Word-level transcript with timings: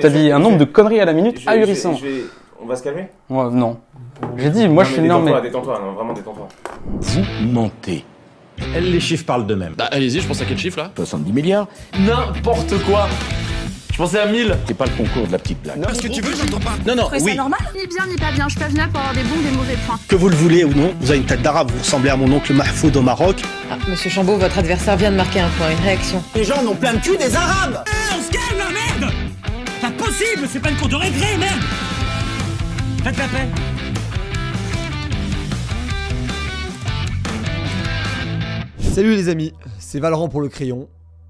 T'as 0.00 0.08
dit 0.08 0.32
un 0.32 0.38
nombre 0.38 0.56
de 0.56 0.64
conneries 0.64 1.00
à 1.00 1.04
la 1.04 1.12
minute 1.12 1.38
Je 1.38 1.44
vais- 1.44 1.50
ahurissant. 1.50 1.94
je 1.96 2.02
vais- 2.02 2.10
je 2.12 2.16
vais- 2.16 2.22
On 2.62 2.66
va 2.66 2.76
se 2.76 2.82
calmer 2.82 3.08
Ouais, 3.28 3.50
non. 3.52 3.78
J'ai 4.38 4.48
dit, 4.48 4.66
moi 4.66 4.84
Non, 4.84 4.88
je 4.88 4.94
suis 4.94 5.02
non 5.02 5.18
mais. 5.20 5.32
Détends-toi, 5.32 5.40
détends-toi, 5.42 5.80
non, 5.84 5.92
vraiment 5.92 6.12
détends-toi. 6.14 6.48
Vous 6.98 7.22
mentez. 7.52 8.04
Les 8.80 9.00
chiffres 9.00 9.26
parlent 9.26 9.46
d'eux-mêmes. 9.46 9.74
Bah 9.76 9.88
allez-y, 9.92 10.20
je 10.20 10.26
pense 10.26 10.40
à 10.40 10.46
quel 10.46 10.56
chiffre 10.56 10.78
là? 10.78 10.90
70 10.96 11.32
milliards, 11.34 11.66
N'importe 11.98 12.82
quoi 12.84 13.06
Je 13.92 13.98
pensais 13.98 14.18
à 14.20 14.26
1000 14.26 14.56
c'est 14.66 14.72
pas 14.74 14.86
le 14.86 14.92
concours 14.92 15.26
de 15.26 15.32
la 15.32 15.38
petite 15.38 15.60
blague. 15.62 15.82
Parce 15.82 16.00
que 16.00 16.08
tu 16.08 16.22
veux, 16.22 16.34
j'entends 16.34 16.60
pas 16.60 16.70
Non, 16.86 16.94
non, 16.94 17.02
trouvez 17.08 17.20
oui 17.22 17.36
normal? 17.36 17.58
Ni 17.76 17.86
bien 17.86 18.06
ni 18.08 18.16
pas 18.16 18.32
bien, 18.32 18.46
je 18.48 18.52
suis 18.52 18.60
pas 18.60 18.68
venue 18.68 18.78
là 18.78 18.86
pour 18.90 19.00
avoir 19.00 19.12
des 19.14 19.22
bons 19.24 19.36
ou 19.38 19.42
des 19.50 19.54
mauvais 19.56 19.76
points. 19.86 19.98
Que 20.08 20.16
vous 20.16 20.30
le 20.30 20.36
voulez 20.36 20.64
ou 20.64 20.72
non, 20.72 20.94
vous 21.00 21.10
avez 21.10 21.18
une 21.18 21.26
tête 21.26 21.42
d'arabe, 21.42 21.70
vous 21.70 21.78
ressemblez 21.80 22.08
à 22.08 22.16
mon 22.16 22.32
oncle 22.32 22.54
Mahfoud 22.54 22.96
au 22.96 23.02
Maroc. 23.02 23.42
Ah, 23.70 23.76
Monsieur 23.90 24.08
Chambaud, 24.08 24.36
votre 24.38 24.56
adversaire 24.58 24.96
vient 24.96 25.10
de 25.10 25.16
marquer 25.16 25.40
un 25.40 25.48
point, 25.58 25.70
une 25.70 25.84
réaction. 25.84 26.22
Les 26.34 26.44
gens 26.44 26.62
n'ont 26.62 26.74
plein 26.76 26.94
de 26.94 27.00
cul 27.00 27.18
des 27.18 27.36
arabes 27.36 27.84
On 28.16 28.22
se 28.22 28.30
calme 28.30 28.61
C'est 30.48 30.60
pas 30.60 30.70
une 30.70 30.76
cour 30.76 30.88
de 30.88 30.96
merde 30.96 31.62
Faites 33.02 33.16
Salut 38.92 39.14
les 39.14 39.28
amis, 39.30 39.54
c'est 39.78 40.00
Valorant 40.00 40.28
pour 40.28 40.42
le 40.42 40.48
crayon. 40.48 40.88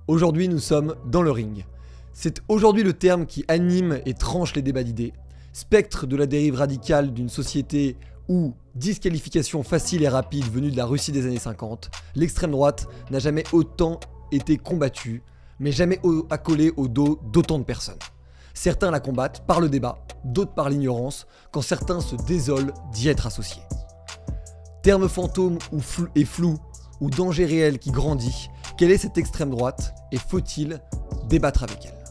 Aujourd'hui 0.08 0.48
nous 0.48 0.58
sommes 0.58 0.96
dans 1.06 1.22
le 1.22 1.30
ring. 1.30 1.64
C'est 2.12 2.42
aujourd'hui 2.48 2.82
le 2.82 2.92
terme 2.92 3.26
qui 3.26 3.44
anime 3.46 4.00
et 4.04 4.14
tranche 4.14 4.54
les 4.56 4.62
débats 4.62 4.82
d'idées. 4.82 5.12
Spectre 5.52 6.08
de 6.08 6.16
la 6.16 6.26
dérive 6.26 6.56
radicale 6.56 7.12
d'une 7.12 7.28
société 7.28 7.96
où 8.28 8.54
disqualification 8.74 9.62
facile 9.62 10.02
et 10.02 10.08
rapide 10.08 10.50
venue 10.52 10.72
de 10.72 10.76
la 10.76 10.86
Russie 10.86 11.12
des 11.12 11.26
années 11.26 11.38
50, 11.38 11.90
l'extrême 12.16 12.50
droite 12.50 12.88
n'a 13.12 13.20
jamais 13.20 13.44
autant 13.52 14.00
été 14.32 14.56
combattue, 14.56 15.22
mais 15.60 15.70
jamais 15.70 16.00
accolée 16.30 16.72
au 16.76 16.88
dos 16.88 17.20
d'autant 17.30 17.60
de 17.60 17.64
personnes. 17.64 17.98
Certains 18.54 18.90
la 18.90 19.00
combattent 19.00 19.46
par 19.46 19.60
le 19.60 19.68
débat, 19.68 20.04
d'autres 20.24 20.54
par 20.54 20.70
l'ignorance, 20.70 21.26
quand 21.50 21.62
certains 21.62 22.00
se 22.00 22.16
désolent 22.16 22.72
d'y 22.92 23.08
être 23.08 23.26
associés. 23.26 23.62
Terme 24.82 25.08
fantôme 25.08 25.58
ou 25.72 25.80
flou, 25.80 26.08
et 26.14 26.24
flou, 26.24 26.58
ou 27.00 27.10
danger 27.10 27.46
réel 27.46 27.78
qui 27.78 27.90
grandit, 27.90 28.48
quelle 28.76 28.90
est 28.90 28.98
cette 28.98 29.18
extrême 29.18 29.50
droite 29.50 29.94
et 30.12 30.18
faut-il 30.18 30.80
débattre 31.28 31.62
avec 31.62 31.86
elle? 31.86 32.04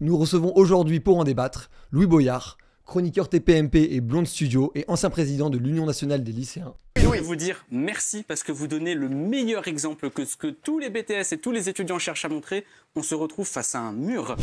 Nous 0.00 0.16
recevons 0.16 0.52
aujourd'hui 0.56 1.00
pour 1.00 1.18
en 1.18 1.24
débattre 1.24 1.70
Louis 1.90 2.06
Boyard, 2.06 2.56
chroniqueur 2.86 3.28
TPMP 3.28 3.76
et 3.92 4.00
Blonde 4.00 4.26
Studio 4.26 4.72
et 4.74 4.84
ancien 4.88 5.10
président 5.10 5.50
de 5.50 5.58
l'Union 5.58 5.86
nationale 5.86 6.24
des 6.24 6.32
lycéens. 6.32 6.74
Je 6.96 7.06
voulais 7.06 7.20
vous 7.20 7.36
dire 7.36 7.64
merci 7.70 8.22
parce 8.22 8.42
que 8.42 8.52
vous 8.52 8.66
donnez 8.66 8.94
le 8.94 9.08
meilleur 9.08 9.68
exemple 9.68 10.10
que 10.10 10.24
ce 10.24 10.36
que 10.36 10.48
tous 10.48 10.78
les 10.78 10.90
BTS 10.90 11.32
et 11.32 11.38
tous 11.38 11.52
les 11.52 11.68
étudiants 11.68 11.98
cherchent 11.98 12.24
à 12.24 12.28
montrer. 12.28 12.64
On 12.96 13.02
se 13.02 13.14
retrouve 13.14 13.46
face 13.46 13.74
à 13.74 13.80
un 13.80 13.92
mur. 13.92 14.36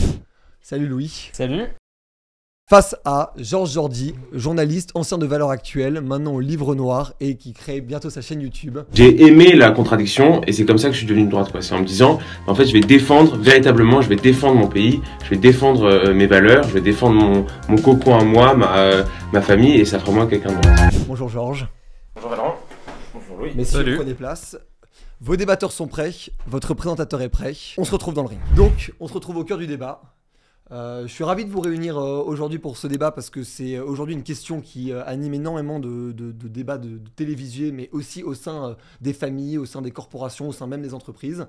Salut 0.69 0.89
Louis. 0.89 1.29
Salut. 1.31 1.63
Face 2.69 2.93
à 3.05 3.31
Georges 3.37 3.71
Jordi, 3.71 4.13
journaliste 4.33 4.91
ancien 4.95 5.17
de 5.17 5.25
Valeurs 5.25 5.49
Actuelles, 5.49 6.01
maintenant 6.01 6.33
au 6.33 6.41
Livre 6.41 6.75
Noir 6.75 7.13
et 7.21 7.37
qui 7.37 7.53
crée 7.53 7.79
bientôt 7.79 8.09
sa 8.09 8.19
chaîne 8.19 8.41
YouTube. 8.41 8.77
J'ai 8.91 9.25
aimé 9.25 9.55
la 9.55 9.71
contradiction 9.71 10.41
et 10.45 10.51
c'est 10.51 10.65
comme 10.65 10.77
ça 10.77 10.89
que 10.89 10.93
je 10.93 10.97
suis 10.97 11.07
devenu 11.07 11.23
de 11.23 11.31
droite. 11.31 11.53
quoi. 11.53 11.61
C'est 11.61 11.73
en 11.73 11.79
me 11.79 11.85
disant, 11.85 12.19
en 12.47 12.53
fait, 12.53 12.65
je 12.65 12.73
vais 12.73 12.81
défendre 12.81 13.37
véritablement, 13.37 14.01
je 14.01 14.09
vais 14.09 14.17
défendre 14.17 14.59
mon 14.59 14.67
pays, 14.67 14.99
je 15.23 15.29
vais 15.29 15.37
défendre 15.37 15.85
euh, 15.85 16.13
mes 16.13 16.27
valeurs, 16.27 16.63
je 16.63 16.73
vais 16.73 16.81
défendre 16.81 17.15
mon, 17.15 17.45
mon 17.69 17.81
cocon 17.81 18.19
à 18.19 18.25
moi, 18.25 18.53
ma, 18.53 18.77
euh, 18.77 19.03
ma 19.31 19.41
famille 19.41 19.75
et 19.75 19.85
ça 19.85 19.99
fera 19.99 20.11
moi 20.11 20.27
quelqu'un 20.27 20.51
de 20.53 20.59
droite. 20.59 20.93
Bonjour 21.07 21.29
Georges. 21.29 21.65
Bonjour 22.13 22.29
Valorant. 22.29 22.55
Bonjour 23.13 23.37
Louis. 23.37 23.51
Messieurs, 23.55 23.77
Salut. 23.77 23.95
prenez 23.95 24.15
place. 24.15 24.57
Vos 25.21 25.37
débatteurs 25.37 25.71
sont 25.71 25.87
prêts, 25.87 26.11
votre 26.45 26.73
présentateur 26.73 27.21
est 27.21 27.29
prêt. 27.29 27.53
On 27.77 27.85
se 27.85 27.91
retrouve 27.93 28.15
dans 28.15 28.23
le 28.23 28.27
ring. 28.27 28.39
Donc, 28.57 28.91
on 28.99 29.07
se 29.07 29.13
retrouve 29.13 29.37
au 29.37 29.45
cœur 29.45 29.57
du 29.59 29.65
débat. 29.65 30.01
Euh, 30.71 31.03
je 31.07 31.13
suis 31.13 31.23
ravi 31.23 31.45
de 31.45 31.49
vous 31.49 31.61
réunir 31.61 31.97
euh, 31.97 32.21
aujourd'hui 32.21 32.59
pour 32.59 32.75
ce 32.75 32.87
débat 32.87 33.11
parce 33.11 33.29
que 33.29 33.43
c'est 33.43 33.75
euh, 33.75 33.85
aujourd'hui 33.85 34.15
une 34.15 34.23
question 34.23 34.59
qui 34.59 34.91
anime 34.91 35.33
énormément 35.33 35.79
de, 35.79 36.11
débats 36.11 36.77
de, 36.77 36.97
de 36.97 37.71
mais 37.71 37.89
aussi 37.93 38.21
au 38.23 38.33
sein 38.33 38.75
des 38.99 39.13
familles, 39.13 39.57
au 39.57 39.65
sein 39.65 39.81
des 39.81 39.91
corporations, 39.91 40.49
au 40.49 40.51
sein 40.51 40.67
même 40.67 40.81
des 40.81 40.93
entreprises. 40.93 41.47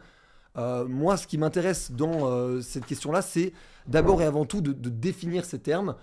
Moi, 0.57 1.17
ce 1.17 1.29
qui 1.29 1.39
m'intéresse 1.39 1.93
dans 1.93 2.61
cette 2.63 2.85
question-là, 2.85 3.23
c'est 3.23 3.53
d'abord 3.87 4.23
et 4.23 4.25
avant 4.25 4.45
tout 4.45 4.61
de, 4.61 4.73
définir 4.73 5.45
ces 5.45 5.61
termes. 5.61 5.95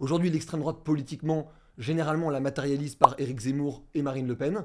Aujourd'hui, 0.00 0.30
l'extrême 0.30 0.60
droite, 0.60 0.78
politiquement, 0.82 1.48
généralement, 1.76 2.28
la 2.28 2.40
matérialise 2.40 2.96
par 2.96 3.14
Éric 3.18 3.38
Zemmour 3.38 3.84
et 3.94 4.02
Marine 4.02 4.26
Le 4.26 4.34
Pen. 4.34 4.64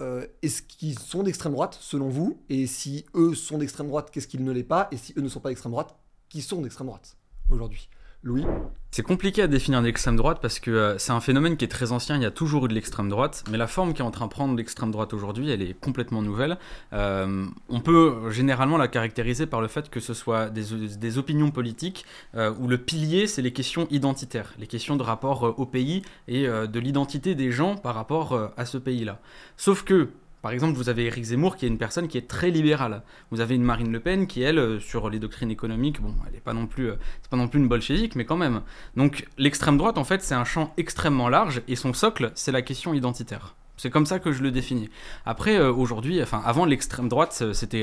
Euh, 0.00 0.26
Est-ce 0.42 0.62
qu'ils 0.62 0.98
sont 0.98 1.22
d'extrême 1.22 1.52
droite, 1.52 1.78
selon 1.80 2.08
vous? 2.08 2.42
Et 2.48 2.66
si 2.66 3.06
eux 3.14 3.34
sont 3.34 3.58
d'extrême 3.58 3.88
droite, 3.88 4.10
qu'est-ce 4.10 4.28
qu'ils 4.28 4.44
ne 4.44 4.52
l'est 4.52 4.62
pas? 4.62 4.88
Et 4.90 4.96
si 4.96 5.14
eux 5.16 5.22
ne 5.22 5.28
sont 5.28 5.40
pas 5.40 5.48
d'extrême 5.48 5.72
droite, 5.72 5.96
qui 6.28 6.42
sont 6.42 6.60
d'extrême 6.60 6.86
droite 6.88 7.16
aujourd'hui? 7.50 7.88
Louis 8.22 8.44
C'est 8.90 9.02
compliqué 9.02 9.42
à 9.42 9.46
définir 9.46 9.80
l'extrême 9.82 10.16
droite 10.16 10.38
parce 10.42 10.58
que 10.58 10.70
euh, 10.70 10.98
c'est 10.98 11.12
un 11.12 11.20
phénomène 11.20 11.56
qui 11.56 11.64
est 11.64 11.68
très 11.68 11.92
ancien, 11.92 12.16
il 12.16 12.22
y 12.22 12.26
a 12.26 12.30
toujours 12.30 12.64
eu 12.64 12.68
de 12.68 12.74
l'extrême 12.74 13.08
droite, 13.08 13.44
mais 13.50 13.58
la 13.58 13.66
forme 13.66 13.94
qui 13.94 14.02
est 14.02 14.04
en 14.04 14.10
train 14.10 14.26
de 14.26 14.30
prendre 14.30 14.56
l'extrême 14.56 14.90
droite 14.90 15.14
aujourd'hui, 15.14 15.50
elle 15.50 15.62
est 15.62 15.78
complètement 15.78 16.22
nouvelle. 16.22 16.58
Euh, 16.92 17.46
on 17.68 17.80
peut 17.80 18.30
généralement 18.30 18.78
la 18.78 18.88
caractériser 18.88 19.46
par 19.46 19.60
le 19.60 19.68
fait 19.68 19.90
que 19.90 20.00
ce 20.00 20.14
soit 20.14 20.50
des, 20.50 21.18
opinions 21.18 21.50
politiques 21.50 22.04
euh, 22.34 22.52
où 22.58 22.68
le 22.68 22.78
pilier, 22.78 23.26
c'est 23.26 23.42
les 23.42 23.52
questions 23.52 23.86
identitaires, 23.90 24.52
les 24.58 24.66
questions 24.66 24.96
de 24.96 25.02
rapport 25.02 25.54
au 25.58 25.66
pays 25.66 26.02
et 26.26 26.46
de 26.46 26.80
l'identité 26.80 27.34
des 27.34 27.52
gens 27.52 27.76
par 27.76 27.94
rapport 27.94 28.52
à 28.56 28.66
ce 28.66 28.78
pays-là. 28.78 29.20
Sauf 29.56 29.84
que, 29.84 30.08
par 30.46 30.52
exemple, 30.52 30.74
vous 30.74 30.88
avez 30.88 31.06
Éric 31.06 31.24
Zemmour 31.24 31.56
qui 31.56 31.64
est 31.64 31.68
une 31.68 31.76
personne 31.76 32.06
qui 32.06 32.18
est 32.18 32.28
très 32.28 32.52
libérale. 32.52 33.02
Vous 33.32 33.40
avez 33.40 33.56
une 33.56 33.64
Marine 33.64 33.90
Le 33.90 33.98
Pen 33.98 34.28
qui, 34.28 34.42
elle, 34.42 34.60
euh, 34.60 34.78
sur 34.78 35.10
les 35.10 35.18
doctrines 35.18 35.50
économiques, 35.50 36.00
bon, 36.00 36.14
elle 36.24 36.34
n'est 36.34 36.38
pas 36.38 36.52
non 36.52 36.68
plus, 36.68 36.90
euh, 36.90 36.94
pas 37.28 37.36
non 37.36 37.48
plus 37.48 37.58
une 37.58 37.66
bolchevique, 37.66 38.14
mais 38.14 38.24
quand 38.24 38.36
même. 38.36 38.60
Donc 38.94 39.26
l'extrême 39.38 39.76
droite, 39.76 39.98
en 39.98 40.04
fait, 40.04 40.22
c'est 40.22 40.36
un 40.36 40.44
champ 40.44 40.72
extrêmement 40.76 41.28
large 41.28 41.62
et 41.66 41.74
son 41.74 41.92
socle, 41.92 42.30
c'est 42.36 42.52
la 42.52 42.62
question 42.62 42.94
identitaire. 42.94 43.56
C'est 43.76 43.90
comme 43.90 44.06
ça 44.06 44.20
que 44.20 44.30
je 44.30 44.40
le 44.40 44.52
définis. 44.52 44.88
Après, 45.24 45.56
euh, 45.56 45.72
aujourd'hui, 45.72 46.22
enfin, 46.22 46.40
avant 46.46 46.64
l'extrême 46.64 47.08
droite, 47.08 47.32
c'était 47.52 47.82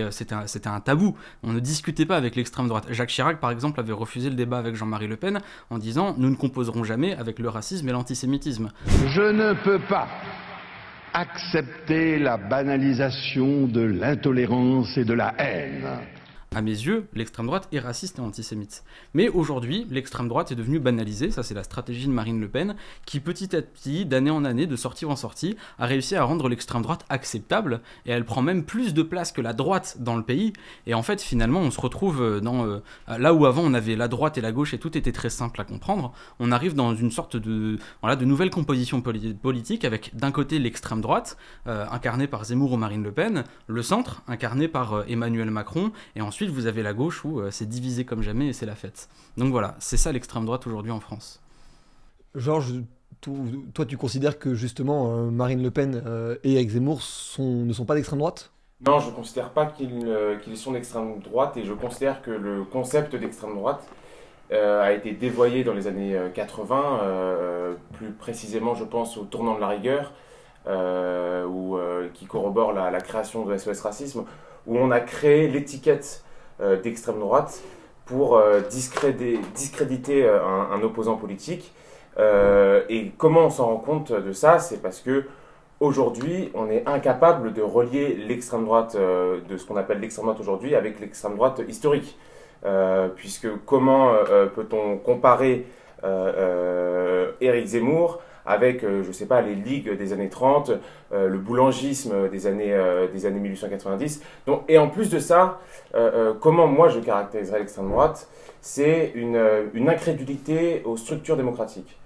un 0.65 0.79
tabou. 0.79 1.17
On 1.43 1.51
ne 1.51 1.59
discutait 1.59 2.05
pas 2.05 2.15
avec 2.15 2.37
l'extrême 2.37 2.69
droite. 2.69 2.85
Jacques 2.91 3.09
Chirac, 3.09 3.41
par 3.41 3.51
exemple, 3.51 3.81
avait 3.81 3.91
refusé 3.91 4.29
le 4.29 4.37
débat 4.37 4.57
avec 4.57 4.75
Jean-Marie 4.75 5.07
Le 5.07 5.17
Pen 5.17 5.41
en 5.69 5.79
disant 5.79 6.15
Nous 6.17 6.29
ne 6.29 6.35
composerons 6.37 6.85
jamais 6.85 7.13
avec 7.13 7.39
le 7.39 7.49
racisme 7.49 7.89
et 7.89 7.91
l'antisémitisme. 7.91 8.71
Je 9.05 9.33
ne 9.33 9.51
peux 9.65 9.79
pas 9.79 10.07
accepter 11.13 12.19
la 12.19 12.37
banalisation 12.37 13.67
de 13.67 13.81
l'intolérance 13.81 14.97
et 14.97 15.05
de 15.05 15.13
la 15.13 15.33
haine. 15.37 15.87
À 16.55 16.61
mes 16.61 16.71
yeux, 16.71 17.07
l'extrême 17.13 17.47
droite 17.47 17.67
est 17.71 17.79
raciste 17.79 18.19
et 18.19 18.21
antisémite. 18.21 18.83
Mais 19.13 19.27
aujourd'hui, 19.27 19.87
l'extrême 19.89 20.27
droite 20.27 20.51
est 20.51 20.55
devenue 20.55 20.79
banalisée, 20.79 21.31
ça 21.31 21.41
c'est 21.41 21.53
la 21.53 21.63
stratégie 21.63 22.05
de 22.05 22.11
Marine 22.11 22.39
Le 22.39 22.47
Pen, 22.47 22.75
qui 23.05 23.19
petit 23.19 23.55
à 23.55 23.61
petit, 23.61 24.05
d'année 24.05 24.29
en 24.29 24.45
année, 24.45 24.67
de 24.67 24.75
sortie 24.75 25.05
en 25.05 25.15
sortie, 25.15 25.55
a 25.79 25.87
réussi 25.87 26.15
à 26.15 26.23
rendre 26.23 26.47
l'extrême 26.49 26.83
droite 26.83 27.05
acceptable, 27.09 27.81
et 28.05 28.11
elle 28.11 28.25
prend 28.25 28.43
même 28.43 28.63
plus 28.65 28.93
de 28.93 29.01
place 29.01 29.31
que 29.31 29.41
la 29.41 29.53
droite 29.53 29.97
dans 29.99 30.15
le 30.15 30.23
pays, 30.23 30.53
et 30.85 30.93
en 30.93 31.01
fait 31.01 31.21
finalement 31.21 31.59
on 31.59 31.71
se 31.71 31.81
retrouve 31.81 32.21
euh, 32.21 32.39
dans... 32.39 32.65
euh, 32.67 32.81
là 33.17 33.33
où 33.33 33.45
avant 33.45 33.63
on 33.63 33.73
avait 33.73 33.95
la 33.95 34.07
droite 34.07 34.37
et 34.37 34.41
la 34.41 34.51
gauche 34.51 34.73
et 34.73 34.77
tout 34.77 34.95
était 34.97 35.11
très 35.11 35.31
simple 35.31 35.59
à 35.59 35.63
comprendre, 35.63 36.13
on 36.39 36.51
arrive 36.51 36.75
dans 36.75 36.93
une 36.93 37.11
sorte 37.11 37.35
de, 37.35 37.79
voilà, 38.01 38.15
de 38.15 38.25
nouvelle 38.25 38.51
composition 38.51 39.01
poli- 39.01 39.33
politique 39.33 39.85
avec 39.85 40.15
d'un 40.15 40.31
côté 40.31 40.59
l'extrême 40.59 41.01
droite, 41.01 41.37
euh, 41.67 41.85
incarnée 41.89 42.27
par 42.27 42.45
Zemmour 42.45 42.73
ou 42.73 42.77
Marine 42.77 43.03
Le 43.03 43.11
Pen, 43.11 43.43
le 43.67 43.81
centre, 43.81 44.21
incarné 44.27 44.67
par 44.67 45.03
Emmanuel 45.07 45.49
Macron, 45.49 45.91
et 46.15 46.21
ensuite 46.21 46.42
vous 46.49 46.67
avez 46.67 46.83
la 46.83 46.93
gauche 46.93 47.25
où 47.25 47.39
euh, 47.39 47.51
c'est 47.51 47.67
divisé 47.67 48.05
comme 48.05 48.21
jamais 48.21 48.47
et 48.47 48.53
c'est 48.53 48.65
la 48.65 48.75
fête. 48.75 49.09
Donc 49.37 49.51
voilà, 49.51 49.75
c'est 49.79 49.97
ça 49.97 50.11
l'extrême 50.11 50.45
droite 50.45 50.67
aujourd'hui 50.67 50.91
en 50.91 50.99
France. 50.99 51.41
Georges, 52.35 52.73
toi 53.73 53.85
tu 53.85 53.97
considères 53.97 54.39
que 54.39 54.53
justement 54.53 55.15
euh, 55.15 55.29
Marine 55.29 55.61
Le 55.61 55.71
Pen 55.71 56.01
euh, 56.05 56.35
et 56.43 56.53
Éric 56.53 56.71
Zemmour 56.71 57.01
sont, 57.01 57.63
ne 57.65 57.73
sont 57.73 57.85
pas 57.85 57.95
d'extrême 57.95 58.19
droite? 58.19 58.51
Non, 58.85 58.99
je 58.99 59.09
ne 59.09 59.15
considère 59.15 59.51
pas 59.51 59.67
qu'ils 59.67 60.07
euh, 60.07 60.55
sont 60.55 60.73
d'extrême 60.73 61.19
droite 61.19 61.55
et 61.55 61.63
je 61.63 61.73
considère 61.73 62.21
que 62.21 62.31
le 62.31 62.63
concept 62.65 63.15
d'extrême 63.15 63.55
droite 63.55 63.87
euh, 64.51 64.81
a 64.81 64.91
été 64.91 65.13
dévoyé 65.13 65.63
dans 65.63 65.73
les 65.73 65.87
années 65.87 66.17
euh, 66.17 66.29
80, 66.29 66.99
euh, 67.01 67.75
plus 67.93 68.11
précisément 68.11 68.75
je 68.75 68.83
pense 68.83 69.17
au 69.17 69.23
tournant 69.23 69.55
de 69.55 69.61
la 69.61 69.69
rigueur, 69.69 70.11
euh, 70.67 71.45
où, 71.45 71.77
euh, 71.77 72.09
qui 72.13 72.25
corrobore 72.25 72.73
la, 72.73 72.91
la 72.91 72.99
création 72.99 73.45
de 73.45 73.55
SOS 73.57 73.79
Racisme, 73.81 74.25
où 74.67 74.77
on 74.77 74.91
a 74.91 74.99
créé 74.99 75.47
l'étiquette 75.47 76.22
d'extrême 76.59 77.19
droite 77.19 77.61
pour 78.05 78.37
euh, 78.37 78.61
discréditer, 78.69 80.25
euh, 80.25 80.39
un, 80.71 80.81
opposant 80.81 81.15
politique. 81.15 81.73
Euh, 82.19 82.83
et 82.89 83.11
comment 83.17 83.45
on 83.45 83.49
s'en 83.49 83.65
rend 83.67 83.77
compte 83.77 84.11
de 84.11 84.31
ça? 84.33 84.59
C'est 84.59 84.81
parce 84.81 84.99
que 84.99 85.25
aujourd'hui, 85.79 86.51
on 86.53 86.69
est 86.69 86.87
incapable 86.87 87.53
de 87.53 87.61
relier 87.61 88.15
l'extrême 88.15 88.65
droite, 88.65 88.95
euh, 88.95 89.39
de 89.49 89.57
ce 89.57 89.65
qu'on 89.65 89.77
appelle 89.77 89.99
l'extrême 89.99 90.25
droite 90.25 90.39
aujourd'hui, 90.39 90.75
avec 90.75 90.99
l'extrême 90.99 91.35
droite 91.35 91.61
historique. 91.67 92.17
Euh, 92.65 93.09
puisque 93.09 93.47
comment 93.65 94.13
euh, 94.13 94.45
peut-on 94.45 94.97
comparer 94.97 95.65
euh, 96.05 96.33
euh, 96.37 97.31
Éric 97.41 97.65
Zemmour 97.65 98.21
avec, 98.45 98.81
je 98.81 99.11
sais 99.11 99.25
pas, 99.25 99.41
les 99.41 99.55
ligues 99.55 99.91
des 99.97 100.13
années 100.13 100.29
30, 100.29 100.71
le 101.11 101.37
boulangisme 101.37 102.29
des 102.29 102.47
années, 102.47 102.77
des 103.13 103.25
années 103.25 103.39
1890. 103.39 104.21
Donc, 104.47 104.63
et 104.67 104.77
en 104.77 104.89
plus 104.89 105.09
de 105.09 105.19
ça, 105.19 105.59
comment 106.41 106.67
moi 106.67 106.89
je 106.89 106.99
caractériserais 106.99 107.59
l'extrême 107.59 107.89
droite 107.89 108.27
C'est 108.61 109.11
une, 109.15 109.41
une 109.73 109.89
incrédulité 109.89 110.81
aux 110.85 110.97
structures 110.97 111.37
démocratiques. 111.37 111.97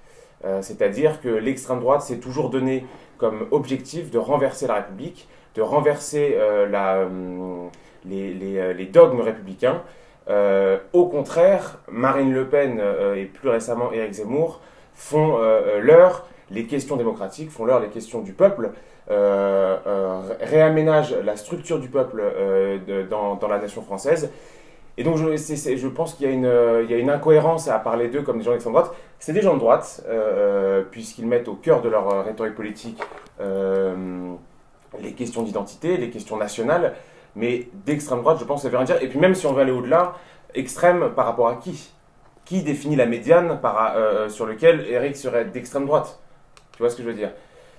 C'est-à-dire 0.61 1.21
que 1.21 1.29
l'extrême 1.29 1.79
droite 1.79 2.01
s'est 2.01 2.19
toujours 2.19 2.49
donné 2.49 2.85
comme 3.17 3.47
objectif 3.49 4.11
de 4.11 4.19
renverser 4.19 4.67
la 4.67 4.75
République, 4.75 5.27
de 5.55 5.61
renverser 5.63 6.37
la, 6.69 6.99
hum, 6.99 7.71
les, 8.05 8.73
les, 8.73 8.85
dogmes 8.85 9.21
républicains. 9.21 9.81
Euh, 10.29 10.77
au 10.93 11.07
contraire, 11.07 11.79
Marine 11.89 12.33
Le 12.33 12.47
Pen 12.47 12.79
euh, 12.79 13.15
et 13.15 13.25
plus 13.25 13.49
récemment 13.49 13.91
Éric 13.91 14.13
Zemmour 14.13 14.61
font 14.97 15.37
euh, 15.39 15.79
leur 15.79 16.25
les 16.49 16.65
questions 16.65 16.95
démocratiques, 16.95 17.51
font 17.51 17.65
leur 17.65 17.79
les 17.79 17.89
questions 17.89 18.21
du 18.21 18.33
peuple, 18.33 18.71
réaménagent 20.41 21.15
la 21.23 21.37
structure 21.37 21.79
du 21.79 21.87
peuple 21.89 22.23
dans, 23.09 23.35
dans, 23.35 23.47
la 23.47 23.59
nation 23.59 23.81
française. 23.81 24.31
Et 24.97 25.03
donc 25.03 25.17
je, 25.17 25.35
je 25.35 25.87
pense 25.87 26.13
qu'il 26.13 26.29
y, 26.29 26.41
y, 26.41 26.93
a 26.93 26.97
une 26.97 27.09
incohérence 27.09 27.67
à 27.67 27.79
parler 27.79 28.07
d'eux 28.07 28.21
comme 28.21 28.37
des 28.37 28.45
gens 28.45 28.51
d'extrême 28.51 28.73
droite. 28.73 28.91
C'est 29.19 29.33
des 29.33 29.41
gens 29.41 29.55
de 29.55 29.59
droite, 29.59 30.05
puisqu'ils 30.91 31.27
mettent 31.27 31.49
au 31.49 31.55
cœur 31.55 31.81
de 31.81 31.89
leur 31.89 32.25
rhétorique 32.25 32.55
politique 32.55 33.01
les 35.01 35.13
questions 35.13 35.43
d'identité, 35.43 35.97
les 35.97 36.09
questions 36.09 36.37
nationales. 36.37 36.93
Mais 37.35 37.69
d'extrême 37.85 38.21
droite, 38.21 38.37
je 38.39 38.45
pense, 38.45 38.63
ça 38.63 38.69
veut 38.69 38.77
rien 38.77 38.85
dire. 38.85 39.01
Et 39.01 39.07
puis 39.07 39.19
même 39.19 39.35
si 39.35 39.45
on 39.45 39.53
veut 39.53 39.61
aller 39.61 39.71
au-delà, 39.71 40.15
extrême 40.55 41.11
par 41.15 41.25
rapport 41.25 41.47
à 41.47 41.55
qui? 41.55 41.91
Qui 42.47 42.63
définit 42.63 42.95
la 42.95 43.05
médiane 43.05 43.59
par, 43.61 43.93
euh, 43.97 44.29
sur 44.29 44.45
lequel 44.45 44.85
Eric 44.89 45.17
serait 45.17 45.45
d'extrême 45.45 45.85
droite 45.85 46.19
Tu 46.71 46.79
vois 46.79 46.89
ce 46.89 46.95
que 46.95 47.03
je 47.03 47.09
veux 47.09 47.13
dire? 47.13 47.31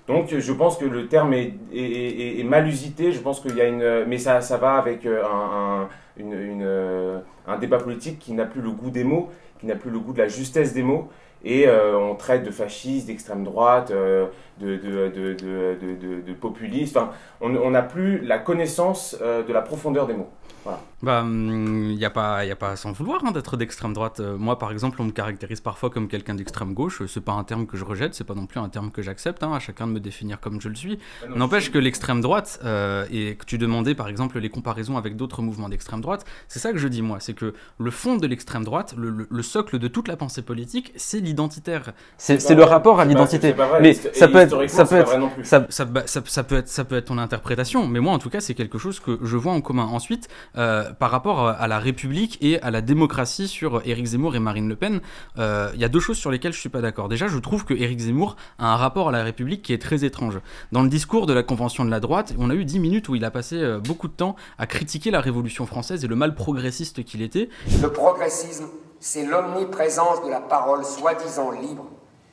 Donc 0.07 0.29
je 0.29 0.53
pense 0.53 0.77
que 0.77 0.85
le 0.85 1.07
terme 1.07 1.33
est, 1.33 1.55
est, 1.73 2.45
mal 2.45 2.67
usité, 2.67 3.13
je 3.13 3.21
pense 3.21 3.41
qu'il 3.41 3.57
y 3.57 3.61
a 3.61 3.67
une... 3.67 4.05
Mais 4.07 4.19
ça, 4.19 4.41
ça 4.41 4.57
va 4.57 4.75
avec 4.75 5.05
euh, 5.05 5.23
un, 5.25 5.89
un, 6.19 6.61
euh, 6.63 7.21
débat 7.61 7.79
politique 7.79 8.19
qui 8.19 8.33
n'a 8.33 8.45
plus 8.45 8.63
le 8.63 8.71
goût 8.71 8.91
des 8.91 9.05
mots, 9.05 9.31
qui 9.61 9.67
n'a 9.67 9.75
plus 9.75 9.91
le 9.91 9.99
goût 9.99 10.13
de 10.13 10.19
la 10.19 10.29
justesse 10.29 10.73
des 10.73 10.83
mots, 10.83 11.09
et 11.45 11.69
euh, 11.69 11.99
on 11.99 12.15
traite 12.15 12.43
de 12.45 12.51
fascistes, 12.51 13.07
d'extrême 13.07 13.45
droite, 13.45 13.91
euh, 13.91 14.27
de, 14.61 14.77
de, 14.77 15.09
de, 15.09 16.23
de, 16.27 16.33
populistes. 16.33 16.97
Enfin, 16.97 17.11
on 17.41 17.71
n'a 17.71 17.83
plus 17.83 18.21
la 18.21 18.39
connaissance 18.39 19.17
euh, 19.23 19.43
de 19.45 19.53
la 19.53 19.63
profondeur 19.63 20.07
des 20.07 20.15
mots. 20.15 20.31
Voilà. 20.65 20.81
Bah, 21.01 21.21
il 21.23 21.29
hum, 21.29 21.95
n'y 21.95 22.05
a, 22.05 22.11
pas, 22.11 22.45
y 22.45 22.51
a 22.51 22.57
pas 22.57 22.71
à 22.71 22.77
s'en 22.77 22.91
vouloir 22.91 23.25
hein, 23.25 23.31
d'être 23.31 23.57
d'extrême 23.57 23.93
droite. 23.93 24.19
Euh, 24.19 24.37
moi, 24.37 24.59
par 24.59 24.73
exemple, 24.73 25.01
on 25.01 25.05
me 25.05 25.13
caractérise 25.13 25.61
parfois 25.61 25.91
comme 25.91 26.09
quelqu'un 26.09 26.35
d'extrême 26.35 26.75
gauche. 26.75 27.03
C'est 27.07 27.21
pas 27.21 27.33
un 27.33 27.45
terme 27.45 27.67
que 27.67 27.77
je 27.77 27.85
rejette, 27.85 28.15
c'est 28.15 28.25
pas 28.25 28.35
non 28.35 28.47
plus 28.47 28.59
un 28.59 28.69
terme 28.69 28.91
que 28.91 29.01
j'accepte. 29.01 29.43
Hein, 29.45 29.53
à 29.53 29.61
chacun 29.61 29.87
de 29.87 29.93
me 29.93 30.01
définir 30.01 30.41
comme 30.41 30.61
je 30.61 30.69
le 30.69 30.75
suis. 30.75 30.99
Ah 31.23 31.27
N'empêche 31.37 31.71
que 31.71 31.79
l'extrême 31.79 32.21
droite, 32.21 32.59
euh, 32.65 33.07
et 33.13 33.37
que 33.37 33.45
tu 33.45 33.59
demandais 33.59 33.95
par 33.95 34.09
exemple 34.09 34.41
les 34.41 34.51
comparaisons 34.51 34.97
avec 34.97 35.15
d'autres 35.15 35.41
mouvements 35.41 35.69
d'extrême 35.69 36.01
droite, 36.01 36.25
c'est 36.49 36.59
ça 36.59 36.73
que 36.73 36.79
je 36.79 36.89
dis 36.89 37.03
moi. 37.03 37.19
C'est 37.21 37.35
que 37.35 37.55
le 37.79 37.91
fond 37.93 38.17
de 38.17 38.27
l'extrême 38.27 38.65
droite, 38.65 38.95
le, 38.99 39.11
le, 39.11 39.29
le, 39.31 39.43
socle 39.43 39.79
de 39.79 39.87
toute 39.87 40.09
la 40.09 40.17
pensée 40.17 40.43
politique, 40.43 40.93
c'est 40.97 41.21
l'identitaire. 41.21 41.93
C'est 42.17 42.55
le 42.55 42.65
rapport 42.65 42.99
à 42.99 43.05
l'identité. 43.05 43.55
Mais 43.81 43.95
ça 43.95 44.27
peut 44.27 44.39
être. 44.39 44.69
Ça 44.69 44.85
peut 44.85 44.97
être 44.97 45.17
ça, 45.45 45.67
ça, 45.71 45.87
ça, 46.07 46.23
ça, 46.25 46.43
peut 46.45 46.57
être, 46.57 46.69
ça 46.69 46.85
peut 46.85 46.97
être 46.97 47.07
ton 47.07 47.19
interprétation, 47.19 47.87
mais 47.87 48.01
moi 48.01 48.13
en 48.13 48.19
tout 48.19 48.31
cas, 48.31 48.41
c'est 48.41 48.55
quelque 48.55 48.79
chose 48.79 48.99
que 48.99 49.19
je 49.23 49.37
vois 49.37 49.53
en 49.53 49.61
commun. 49.61 49.85
Ensuite, 49.85 50.29
euh, 50.57 50.88
par 50.99 51.11
rapport 51.11 51.49
à 51.49 51.69
la 51.69 51.79
République 51.79 52.39
et 52.41 52.61
à 52.63 52.71
la 52.71 52.81
démocratie 52.81 53.49
sur 53.49 53.83
Éric 53.87 54.07
Zemmour 54.07 54.37
et 54.37 54.39
Marine 54.39 54.69
Le 54.69 54.77
Pen, 54.77 55.01
il 55.37 55.43
euh, 55.43 55.71
y 55.77 55.85
a 55.85 55.89
deux 55.89 56.01
choses 56.01 56.19
sur 56.19 56.31
lesquelles 56.31 56.53
je 56.53 56.61
suis 56.61 56.69
pas 56.69 56.81
d'accord. 56.81 57.09
Déjà, 57.09 57.29
je 57.29 57.39
trouve 57.39 57.65
que 57.65 57.75
Éric 57.75 58.01
Zemmour 58.01 58.37
a 58.59 58.73
un 58.73 58.77
rapport 58.77 59.09
à 59.09 59.13
la 59.13 59.23
République 59.23 59.63
qui 59.63 59.73
est 59.73 59.83
très 59.83 60.05
étrange. 60.05 60.41
Dans 60.73 60.83
le 60.83 60.89
discours 60.89 61.27
de 61.27 61.33
la 61.33 61.43
Convention 61.43 61.85
de 61.85 61.91
la 61.91 62.01
droite, 62.01 62.35
on 62.39 62.51
a 62.51 62.55
eu 62.55 62.65
dix 62.65 62.79
minutes 62.79 63.09
où 63.09 63.15
il 63.15 63.25
a 63.25 63.31
passé 63.31 63.57
euh, 63.57 63.79
beaucoup 63.79 64.09
de 64.09 64.13
temps 64.13 64.37
à 64.59 64.67
critiquer 64.67 65.11
la 65.11 65.21
Révolution 65.21 65.67
française 65.67 66.05
et 66.05 66.09
le 66.09 66.17
mal 66.17 66.35
progressiste 66.35 67.05
qu'il 67.05 67.23
était. 67.23 67.49
Le 67.83 67.93
progressisme, 67.93 68.67
c'est 69.01 69.25
l'omniprésence 69.25 70.25
de 70.25 70.31
la 70.31 70.41
parole 70.41 70.85
soi-disant 70.85 71.51
libre, 71.51 71.87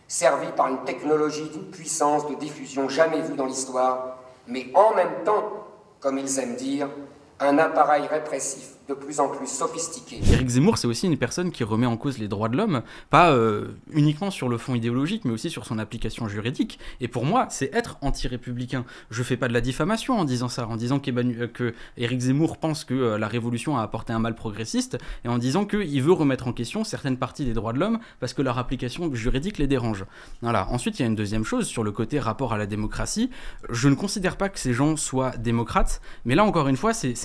servie 0.07 0.51
par 0.55 0.67
une 0.67 0.83
technologie 0.85 1.49
d'une 1.49 1.69
puissance 1.69 2.27
de 2.29 2.35
diffusion 2.35 2.89
jamais 2.89 3.21
vue 3.21 3.35
dans 3.35 3.45
l'histoire, 3.45 4.19
mais 4.47 4.67
en 4.73 4.95
même 4.95 5.23
temps, 5.23 5.67
comme 5.99 6.17
ils 6.17 6.39
aiment 6.39 6.55
dire, 6.55 6.87
un 7.39 7.57
appareil 7.57 8.07
répressif 8.07 8.74
de 8.87 8.93
plus 8.93 9.19
en 9.19 9.29
plus 9.29 9.47
sophistiqué. 9.47 10.19
Éric 10.31 10.47
Zemmour, 10.47 10.77
c'est 10.77 10.87
aussi 10.87 11.07
une 11.07 11.17
personne 11.17 11.51
qui 11.51 11.63
remet 11.63 11.87
en 11.87 11.97
cause 11.97 12.19
les 12.19 12.27
droits 12.27 12.49
de 12.49 12.57
l'homme, 12.57 12.83
pas 13.09 13.31
euh, 13.31 13.69
uniquement 13.91 14.29
sur 14.29 14.47
le 14.47 14.57
fond 14.57 14.75
idéologique, 14.75 15.25
mais 15.25 15.31
aussi 15.31 15.49
sur 15.49 15.65
son 15.65 15.79
application 15.79 16.27
juridique. 16.27 16.77
Et 17.01 17.07
pour 17.07 17.25
moi, 17.25 17.47
c'est 17.49 17.73
être 17.73 17.97
anti-républicain. 18.01 18.85
Je 19.09 19.23
fais 19.23 19.37
pas 19.37 19.47
de 19.47 19.53
la 19.53 19.61
diffamation 19.61 20.19
en 20.19 20.23
disant 20.23 20.49
ça, 20.49 20.67
en 20.67 20.75
disant 20.75 21.01
euh, 21.07 21.47
que 21.47 21.73
Éric 21.97 22.19
Zemmour 22.19 22.57
pense 22.57 22.83
que 22.83 22.93
euh, 22.93 23.17
la 23.17 23.27
révolution 23.27 23.77
a 23.77 23.81
apporté 23.81 24.13
un 24.13 24.19
mal 24.19 24.35
progressiste, 24.35 24.97
et 25.23 25.29
en 25.29 25.39
disant 25.39 25.65
qu'il 25.65 26.01
veut 26.03 26.13
remettre 26.13 26.47
en 26.47 26.53
question 26.53 26.83
certaines 26.83 27.17
parties 27.17 27.45
des 27.45 27.53
droits 27.53 27.73
de 27.73 27.79
l'homme 27.79 27.99
parce 28.19 28.33
que 28.33 28.43
leur 28.43 28.59
application 28.59 29.13
juridique 29.15 29.57
les 29.57 29.67
dérange. 29.67 30.05
Voilà. 30.41 30.69
Ensuite, 30.69 30.99
il 30.99 31.01
y 31.01 31.05
a 31.05 31.07
une 31.07 31.15
deuxième 31.15 31.43
chose 31.43 31.65
sur 31.65 31.83
le 31.83 31.91
côté 31.91 32.19
rapport 32.19 32.53
à 32.53 32.57
la 32.57 32.67
démocratie. 32.67 33.31
Je 33.69 33.89
ne 33.89 33.95
considère 33.95 34.37
pas 34.37 34.49
que 34.49 34.59
ces 34.59 34.73
gens 34.73 34.95
soient 34.95 35.31
démocrates, 35.37 36.01
mais 36.23 36.35
là 36.35 36.43
encore 36.43 36.67
une 36.67 36.77
fois, 36.77 36.93
c'est, 36.93 37.15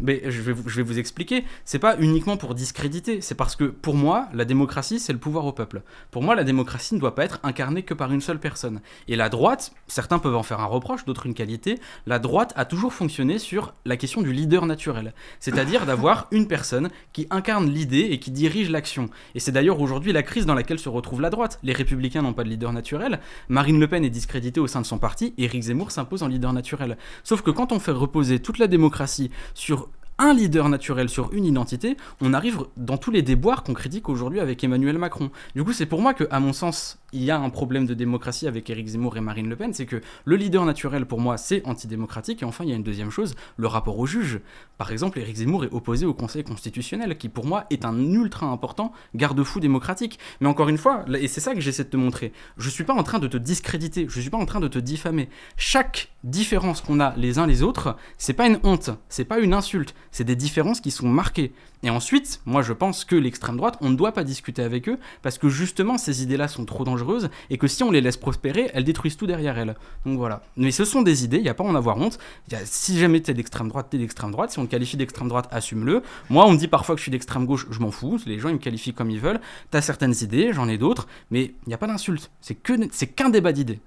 mais 0.00 0.22
je 0.30 0.40
vais 0.40 0.53
je 0.66 0.76
vais 0.76 0.82
vous 0.82 0.98
expliquer, 0.98 1.44
c'est 1.64 1.78
pas 1.78 1.96
uniquement 1.98 2.36
pour 2.36 2.54
discréditer, 2.54 3.20
c'est 3.20 3.34
parce 3.34 3.56
que 3.56 3.64
pour 3.64 3.94
moi, 3.94 4.28
la 4.32 4.44
démocratie, 4.44 4.98
c'est 4.98 5.12
le 5.12 5.18
pouvoir 5.18 5.46
au 5.46 5.52
peuple. 5.52 5.82
Pour 6.10 6.22
moi, 6.22 6.34
la 6.34 6.44
démocratie 6.44 6.94
ne 6.94 7.00
doit 7.00 7.14
pas 7.14 7.24
être 7.24 7.40
incarnée 7.42 7.82
que 7.82 7.94
par 7.94 8.12
une 8.12 8.20
seule 8.20 8.38
personne. 8.38 8.80
Et 9.08 9.16
la 9.16 9.28
droite, 9.28 9.72
certains 9.86 10.18
peuvent 10.18 10.36
en 10.36 10.42
faire 10.42 10.60
un 10.60 10.66
reproche, 10.66 11.04
d'autres 11.04 11.26
une 11.26 11.34
qualité, 11.34 11.78
la 12.06 12.18
droite 12.18 12.52
a 12.56 12.64
toujours 12.64 12.92
fonctionné 12.92 13.38
sur 13.38 13.74
la 13.84 13.96
question 13.96 14.22
du 14.22 14.32
leader 14.32 14.66
naturel, 14.66 15.14
c'est-à-dire 15.40 15.86
d'avoir 15.86 16.28
une 16.30 16.46
personne 16.46 16.90
qui 17.12 17.26
incarne 17.30 17.70
l'idée 17.70 18.08
et 18.10 18.18
qui 18.18 18.30
dirige 18.30 18.70
l'action. 18.70 19.08
Et 19.34 19.40
c'est 19.40 19.52
d'ailleurs 19.52 19.80
aujourd'hui 19.80 20.12
la 20.12 20.22
crise 20.22 20.46
dans 20.46 20.54
laquelle 20.54 20.78
se 20.78 20.88
retrouve 20.88 21.20
la 21.20 21.30
droite. 21.30 21.58
Les 21.62 21.72
républicains 21.72 22.22
n'ont 22.22 22.32
pas 22.32 22.44
de 22.44 22.48
leader 22.48 22.72
naturel, 22.72 23.20
Marine 23.48 23.80
Le 23.80 23.88
Pen 23.88 24.04
est 24.04 24.10
discréditée 24.10 24.60
au 24.60 24.66
sein 24.66 24.80
de 24.80 24.86
son 24.86 24.98
parti, 24.98 25.34
et 25.38 25.44
Éric 25.44 25.62
Zemmour 25.62 25.90
s'impose 25.90 26.22
en 26.22 26.28
leader 26.28 26.52
naturel. 26.52 26.96
Sauf 27.22 27.42
que 27.42 27.50
quand 27.50 27.72
on 27.72 27.78
fait 27.78 27.92
reposer 27.92 28.40
toute 28.40 28.58
la 28.58 28.66
démocratie 28.66 29.30
sur 29.54 29.88
un 30.18 30.32
leader 30.32 30.68
naturel 30.68 31.08
sur 31.08 31.32
une 31.32 31.44
identité, 31.44 31.96
on 32.20 32.34
arrive 32.34 32.60
dans 32.76 32.96
tous 32.96 33.10
les 33.10 33.22
déboires 33.22 33.62
qu'on 33.62 33.74
critique 33.74 34.08
aujourd'hui 34.08 34.40
avec 34.40 34.62
Emmanuel 34.62 34.98
Macron. 34.98 35.30
Du 35.54 35.64
coup, 35.64 35.72
c'est 35.72 35.86
pour 35.86 36.00
moi 36.00 36.14
que, 36.14 36.24
à 36.30 36.40
mon 36.40 36.52
sens, 36.52 36.98
il 37.14 37.22
y 37.22 37.30
a 37.30 37.38
un 37.38 37.48
problème 37.48 37.86
de 37.86 37.94
démocratie 37.94 38.48
avec 38.48 38.68
Éric 38.68 38.88
Zemmour 38.88 39.16
et 39.16 39.20
Marine 39.20 39.48
Le 39.48 39.54
Pen, 39.54 39.72
c'est 39.72 39.86
que 39.86 40.00
le 40.24 40.36
leader 40.36 40.64
naturel 40.64 41.06
pour 41.06 41.20
moi 41.20 41.36
c'est 41.36 41.64
antidémocratique 41.64 42.42
et 42.42 42.44
enfin 42.44 42.64
il 42.64 42.70
y 42.70 42.72
a 42.72 42.76
une 42.76 42.82
deuxième 42.82 43.10
chose, 43.10 43.36
le 43.56 43.68
rapport 43.68 43.98
au 43.98 44.06
juge. 44.06 44.40
Par 44.78 44.90
exemple, 44.90 45.20
Éric 45.20 45.36
Zemmour 45.36 45.64
est 45.64 45.72
opposé 45.72 46.06
au 46.06 46.12
Conseil 46.12 46.42
constitutionnel 46.42 47.16
qui 47.16 47.28
pour 47.28 47.46
moi 47.46 47.66
est 47.70 47.84
un 47.84 47.96
ultra 48.12 48.46
important 48.46 48.92
garde-fou 49.14 49.60
démocratique. 49.60 50.18
Mais 50.40 50.48
encore 50.48 50.68
une 50.68 50.78
fois, 50.78 51.04
et 51.16 51.28
c'est 51.28 51.40
ça 51.40 51.54
que 51.54 51.60
j'essaie 51.60 51.84
de 51.84 51.90
te 51.90 51.96
montrer, 51.96 52.32
je 52.56 52.68
suis 52.68 52.82
pas 52.82 52.94
en 52.94 53.04
train 53.04 53.20
de 53.20 53.28
te 53.28 53.36
discréditer, 53.36 54.06
je 54.08 54.20
suis 54.20 54.30
pas 54.30 54.38
en 54.38 54.46
train 54.46 54.60
de 54.60 54.68
te 54.68 54.80
diffamer. 54.80 55.28
Chaque 55.56 56.10
différence 56.24 56.80
qu'on 56.80 56.98
a 56.98 57.14
les 57.16 57.38
uns 57.38 57.46
les 57.46 57.62
autres, 57.62 57.96
c'est 58.18 58.32
pas 58.32 58.48
une 58.48 58.58
honte, 58.64 58.90
c'est 59.08 59.24
pas 59.24 59.38
une 59.38 59.54
insulte, 59.54 59.94
c'est 60.14 60.22
des 60.24 60.36
différences 60.36 60.80
qui 60.80 60.92
sont 60.92 61.08
marquées. 61.08 61.52
Et 61.82 61.90
ensuite, 61.90 62.40
moi 62.46 62.62
je 62.62 62.72
pense 62.72 63.04
que 63.04 63.16
l'extrême 63.16 63.56
droite, 63.56 63.76
on 63.80 63.90
ne 63.90 63.96
doit 63.96 64.12
pas 64.12 64.22
discuter 64.22 64.62
avec 64.62 64.88
eux 64.88 64.98
parce 65.22 65.38
que 65.38 65.48
justement 65.48 65.98
ces 65.98 66.22
idées-là 66.22 66.46
sont 66.46 66.64
trop 66.64 66.84
dangereuses 66.84 67.30
et 67.50 67.58
que 67.58 67.66
si 67.66 67.82
on 67.82 67.90
les 67.90 68.00
laisse 68.00 68.16
prospérer, 68.16 68.70
elles 68.72 68.84
détruisent 68.84 69.16
tout 69.16 69.26
derrière 69.26 69.58
elles. 69.58 69.74
Donc 70.06 70.16
voilà. 70.16 70.42
Mais 70.56 70.70
ce 70.70 70.84
sont 70.84 71.02
des 71.02 71.24
idées, 71.24 71.38
il 71.38 71.42
n'y 71.42 71.48
a 71.48 71.54
pas 71.54 71.64
à 71.64 71.66
en 71.66 71.74
avoir 71.74 71.98
honte. 71.98 72.18
Si 72.64 72.96
jamais 72.96 73.20
t'es 73.20 73.34
d'extrême 73.34 73.68
droite, 73.68 73.88
t'es 73.90 73.98
d'extrême 73.98 74.30
droite. 74.30 74.52
Si 74.52 74.60
on 74.60 74.66
te 74.66 74.70
qualifie 74.70 74.96
d'extrême 74.96 75.28
droite, 75.28 75.48
assume-le. 75.50 76.04
Moi, 76.30 76.46
on 76.46 76.52
me 76.52 76.58
dit 76.58 76.68
parfois 76.68 76.94
que 76.94 77.00
je 77.00 77.02
suis 77.02 77.10
d'extrême 77.10 77.44
gauche, 77.44 77.66
je 77.68 77.80
m'en 77.80 77.90
fous. 77.90 78.20
Les 78.24 78.38
gens 78.38 78.50
ils 78.50 78.54
me 78.54 78.58
qualifient 78.58 78.94
comme 78.94 79.10
ils 79.10 79.20
veulent. 79.20 79.40
T'as 79.72 79.82
certaines 79.82 80.14
idées, 80.22 80.52
j'en 80.52 80.68
ai 80.68 80.78
d'autres, 80.78 81.08
mais 81.32 81.54
il 81.66 81.68
n'y 81.68 81.74
a 81.74 81.78
pas 81.78 81.88
d'insulte. 81.88 82.30
C'est 82.40 82.54
qu'un 82.54 83.30
débat 83.30 83.52
d'idées. 83.52 83.80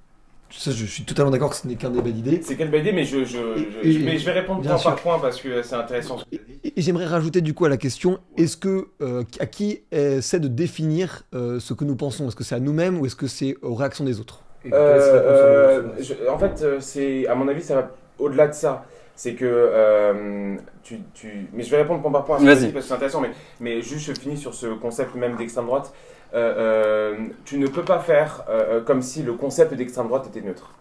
Ça, 0.49 0.71
je 0.71 0.85
suis 0.85 1.03
totalement 1.03 1.29
d'accord 1.31 1.49
que 1.49 1.55
ce 1.57 1.67
n'est 1.67 1.75
qu'un 1.75 1.89
débat 1.89 2.09
d'idées. 2.09 2.39
C'est 2.41 2.55
qu'un 2.55 2.65
débat 2.65 2.77
d'idées, 2.79 2.93
mais 2.93 3.03
je, 3.03 3.25
je, 3.25 3.37
je, 3.83 3.91
je, 3.91 3.99
mais 3.99 4.17
je 4.17 4.25
vais 4.25 4.31
répondre 4.31 4.61
point 4.61 4.77
sûr. 4.77 4.91
par 4.91 4.99
point 5.01 5.19
parce 5.19 5.41
que 5.41 5.61
c'est 5.61 5.75
intéressant. 5.75 6.19
Et, 6.31 6.39
et 6.75 6.81
j'aimerais 6.81 7.05
rajouter 7.05 7.41
du 7.41 7.53
coup 7.53 7.65
à 7.65 7.69
la 7.69 7.77
question 7.77 8.19
est-ce 8.37 8.55
que 8.57 8.87
euh, 9.01 9.23
à 9.39 9.45
qui 9.45 9.81
c'est 10.21 10.39
de 10.39 10.47
définir 10.47 11.23
euh, 11.33 11.59
ce 11.59 11.73
que 11.73 11.83
nous 11.83 11.95
pensons? 11.95 12.27
Est-ce 12.27 12.35
que 12.35 12.43
c'est 12.43 12.55
à 12.55 12.59
nous-mêmes 12.59 12.99
ou 12.99 13.05
est-ce 13.05 13.15
que 13.15 13.27
c'est 13.27 13.55
aux 13.61 13.75
réactions 13.75 14.05
des 14.05 14.19
autres? 14.19 14.43
Euh, 14.73 15.83
En 16.29 16.37
fait, 16.37 16.65
c'est 16.79 17.27
à 17.27 17.35
mon 17.35 17.47
avis, 17.47 17.61
ça 17.61 17.75
va 17.75 17.91
au-delà 18.17 18.47
de 18.47 18.53
ça. 18.53 18.85
C'est 19.15 19.33
que 19.33 20.57
tu, 20.83 20.99
tu, 21.13 21.47
mais 21.53 21.63
je 21.63 21.71
vais 21.71 21.77
répondre 21.77 22.01
point 22.01 22.11
par 22.11 22.23
point 22.23 22.37
parce 22.43 22.65
que 22.65 22.81
c'est 22.81 22.93
intéressant. 22.93 23.19
Mais, 23.21 23.31
mais 23.59 23.81
juste, 23.81 24.05
je 24.05 24.13
finis 24.13 24.37
sur 24.37 24.53
ce 24.53 24.67
concept 24.67 25.15
même 25.15 25.35
d'extrême 25.35 25.65
droite. 25.65 25.91
Euh, 26.33 27.15
euh, 27.15 27.27
tu 27.45 27.57
ne 27.57 27.67
peux 27.67 27.83
pas 27.83 27.99
faire 27.99 28.43
euh, 28.49 28.81
comme 28.83 29.01
si 29.01 29.23
le 29.23 29.33
concept 29.33 29.73
d'extrême 29.73 30.07
droite 30.07 30.27
était 30.27 30.41
neutre. 30.41 30.71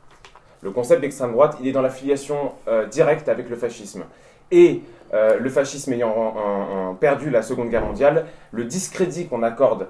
Le 0.62 0.70
concept 0.70 1.00
d'extrême 1.00 1.32
droite, 1.32 1.56
il 1.60 1.68
est 1.68 1.72
dans 1.72 1.82
la 1.82 1.90
filiation 1.90 2.52
directe 2.90 3.28
avec 3.28 3.48
le 3.48 3.56
fascisme. 3.56 4.04
Et 4.50 4.80
le 5.12 5.48
fascisme 5.48 5.92
ayant 5.92 6.96
perdu 6.98 7.30
la 7.30 7.42
Seconde 7.42 7.68
Guerre 7.68 7.84
mondiale, 7.84 8.26
le 8.50 8.64
discrédit 8.64 9.28
qu'on 9.28 9.42
accorde 9.42 9.86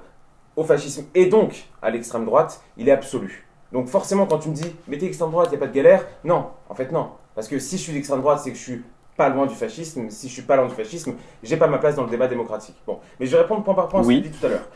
au 0.55 0.63
fascisme 0.63 1.05
et 1.15 1.27
donc 1.27 1.67
à 1.81 1.89
l'extrême 1.89 2.25
droite, 2.25 2.61
il 2.75 2.89
est 2.89 2.91
absolu. 2.91 3.47
Donc 3.71 3.87
forcément, 3.87 4.27
quand 4.27 4.39
tu 4.39 4.49
me 4.49 4.53
dis, 4.53 4.75
mais 4.87 4.97
t'es 4.97 5.07
extrême 5.07 5.31
droite, 5.31 5.47
il 5.51 5.57
n'y 5.57 5.57
a 5.57 5.59
pas 5.61 5.67
de 5.67 5.73
galère, 5.73 6.05
non, 6.23 6.47
en 6.69 6.75
fait 6.75 6.91
non. 6.91 7.11
Parce 7.33 7.47
que 7.47 7.57
si 7.57 7.77
je 7.77 7.83
suis 7.83 7.93
d'extrême 7.93 8.19
droite, 8.19 8.41
c'est 8.43 8.51
que 8.51 8.57
je 8.57 8.63
suis 8.63 8.83
pas 9.17 9.29
loin 9.29 9.47
du 9.47 9.55
fascisme. 9.55 10.09
Si 10.09 10.29
je 10.29 10.33
suis 10.33 10.43
pas 10.43 10.55
loin 10.55 10.67
du 10.67 10.75
fascisme, 10.75 11.15
j'ai 11.43 11.57
pas 11.57 11.67
ma 11.67 11.79
place 11.79 11.95
dans 11.95 12.03
le 12.03 12.09
débat 12.09 12.27
démocratique. 12.27 12.75
Bon, 12.85 12.99
mais 13.19 13.25
je 13.25 13.31
vais 13.31 13.41
répondre 13.41 13.63
point 13.63 13.73
par 13.73 13.87
point 13.89 14.01
à 14.01 14.03
ce 14.03 14.09
que 14.09 14.13
tu 14.13 14.21
dis 14.21 14.37
tout 14.37 14.45
à 14.45 14.49
l'heure. 14.49 14.67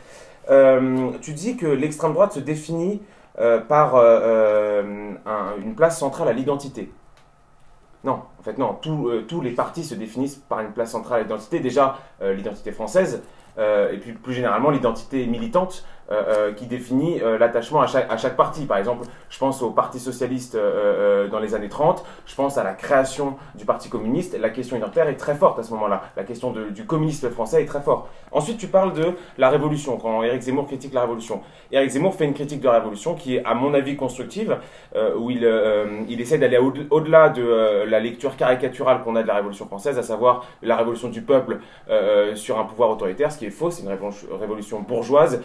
Euh, 0.50 1.10
tu 1.20 1.32
dis 1.32 1.56
que 1.56 1.66
l'extrême 1.66 2.12
droite 2.12 2.32
se 2.32 2.40
définit 2.40 3.00
euh, 3.38 3.60
par 3.60 3.94
euh, 3.94 4.82
une 5.62 5.74
place 5.74 5.98
centrale 5.98 6.28
à 6.28 6.32
l'identité. 6.32 6.92
Non, 8.04 8.22
en 8.38 8.42
fait 8.42 8.58
non, 8.58 8.76
tous 8.82 9.40
les 9.40 9.52
partis 9.52 9.84
se 9.84 9.94
définissent 9.94 10.36
par 10.36 10.60
une 10.60 10.72
place 10.72 10.90
centrale 10.90 11.20
à 11.20 11.22
l'identité. 11.22 11.60
Déjà, 11.60 11.98
l'identité 12.20 12.72
française, 12.72 13.22
et 13.56 13.96
puis 13.98 14.12
plus 14.14 14.32
généralement 14.34 14.70
l'identité 14.70 15.24
militante 15.28 15.84
euh, 16.12 16.22
euh, 16.28 16.52
qui 16.52 16.66
définit 16.66 17.22
euh, 17.22 17.38
l'attachement 17.38 17.80
à 17.80 17.86
chaque, 17.86 18.12
à 18.12 18.18
chaque 18.18 18.36
parti. 18.36 18.66
Par 18.66 18.76
exemple, 18.76 19.06
je 19.30 19.38
pense 19.38 19.62
au 19.62 19.70
Parti 19.70 19.98
socialiste 19.98 20.58
dans 21.30 21.38
les 21.38 21.54
années 21.54 21.70
30, 21.70 22.04
je 22.26 22.34
pense 22.34 22.58
à 22.58 22.64
la 22.64 22.74
création 22.74 23.36
du 23.54 23.64
Parti 23.64 23.88
communiste. 23.88 24.38
La 24.38 24.50
question 24.50 24.76
identitaire 24.76 25.08
est 25.08 25.16
très 25.16 25.34
forte 25.34 25.58
à 25.58 25.62
ce 25.62 25.70
moment-là. 25.72 26.02
La 26.16 26.24
question 26.24 26.52
du 26.52 26.84
communiste 26.84 27.30
français 27.30 27.62
est 27.62 27.66
très 27.66 27.80
forte. 27.80 28.08
Ensuite, 28.30 28.58
tu 28.58 28.66
parles 28.66 28.92
de 28.92 29.12
la 29.38 29.48
révolution, 29.48 29.96
quand 29.96 30.22
Éric 30.22 30.42
Zemmour 30.42 30.66
critique 30.66 30.92
la 30.92 31.02
révolution. 31.02 31.40
Éric 31.70 31.90
Zemmour 31.90 32.14
fait 32.14 32.24
une 32.24 32.34
critique 32.34 32.60
de 32.60 32.66
la 32.66 32.74
révolution 32.74 33.14
qui 33.14 33.36
est, 33.36 33.44
à 33.44 33.54
mon 33.54 33.72
avis, 33.72 33.96
constructive, 33.96 34.58
où 35.18 35.30
il, 35.30 35.48
il 36.08 36.20
essaie 36.20 36.38
d'aller 36.38 36.58
au-delà 36.58 37.30
de 37.30 37.84
la 37.88 38.00
lecture 38.00 38.36
caricaturale 38.36 39.02
qu'on 39.02 39.16
a 39.16 39.22
de 39.22 39.28
la 39.28 39.36
révolution 39.36 39.66
française, 39.66 39.98
à 39.98 40.02
savoir 40.02 40.44
la 40.62 40.76
révolution 40.76 41.08
du 41.08 41.22
peuple 41.22 41.58
sur 42.34 42.58
un 42.58 42.64
pouvoir 42.64 42.90
autoritaire, 42.90 43.32
ce 43.32 43.38
qui 43.38 43.46
est 43.46 43.50
faux, 43.50 43.70
c'est 43.70 43.82
une 43.82 43.96
révolution 44.38 44.80
bourgeoise. 44.80 45.42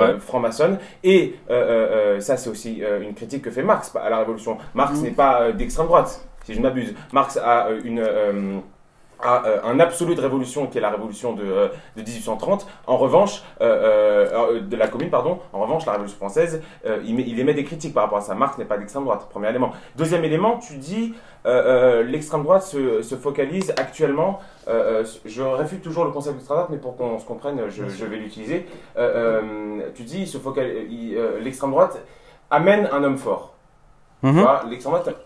Euh, 0.00 0.18
franc-maçonne. 0.18 0.78
Et 1.04 1.36
euh, 1.50 2.16
euh, 2.16 2.20
ça, 2.20 2.36
c'est 2.36 2.50
aussi 2.50 2.82
une 3.02 3.14
critique 3.14 3.42
que 3.42 3.50
fait 3.50 3.62
Marx 3.62 3.94
à 3.96 4.08
la 4.10 4.18
Révolution. 4.18 4.58
Marx 4.74 4.98
mmh. 4.98 5.02
n'est 5.02 5.10
pas 5.10 5.52
d'extrême 5.52 5.86
droite, 5.86 6.26
si 6.44 6.54
je 6.54 6.58
ne 6.58 6.62
m'abuse. 6.62 6.94
Marx 7.12 7.36
a 7.36 7.68
une 7.84 8.02
un 9.22 9.80
absolu 9.80 10.14
de 10.14 10.20
révolution 10.20 10.66
qui 10.66 10.78
est 10.78 10.80
la 10.80 10.90
révolution 10.90 11.32
de, 11.32 11.70
de 11.96 12.02
1830. 12.02 12.66
En 12.86 12.96
revanche, 12.96 13.42
de 13.60 14.76
la 14.76 14.88
commune, 14.88 15.10
pardon, 15.10 15.38
en 15.52 15.60
revanche, 15.60 15.86
la 15.86 15.92
révolution 15.92 16.18
française, 16.18 16.62
il, 16.84 17.20
il, 17.20 17.40
émet 17.40 17.54
des 17.54 17.64
critiques 17.64 17.94
par 17.94 18.04
rapport 18.04 18.18
à 18.18 18.22
ça. 18.22 18.34
Marx 18.34 18.58
n'est 18.58 18.64
pas 18.64 18.76
d'extrême 18.76 19.04
droite, 19.04 19.26
premier 19.30 19.48
élément. 19.48 19.72
Deuxième 19.96 20.24
élément, 20.24 20.58
tu 20.58 20.76
dis 20.76 21.14
euh, 21.46 22.00
euh, 22.00 22.02
l'extrême 22.02 22.42
droite 22.42 22.62
se, 22.62 23.14
focalise 23.14 23.70
actuellement, 23.76 24.40
euh, 24.66 25.04
je 25.24 25.42
réfute 25.42 25.80
toujours 25.80 26.04
le 26.04 26.10
concept 26.10 26.34
d'extrême 26.34 26.56
droite, 26.56 26.70
mais 26.70 26.78
pour 26.78 26.96
qu'on 26.96 27.18
se 27.20 27.24
comprenne, 27.24 27.60
je, 27.68 28.04
vais 28.04 28.16
l'utiliser. 28.16 28.66
tu 29.94 30.02
dis, 30.02 30.30
l'extrême 31.40 31.70
droite 31.70 32.02
amène 32.50 32.88
un 32.92 33.04
homme 33.04 33.18
fort. 33.18 33.54
Mhm. 34.22 34.44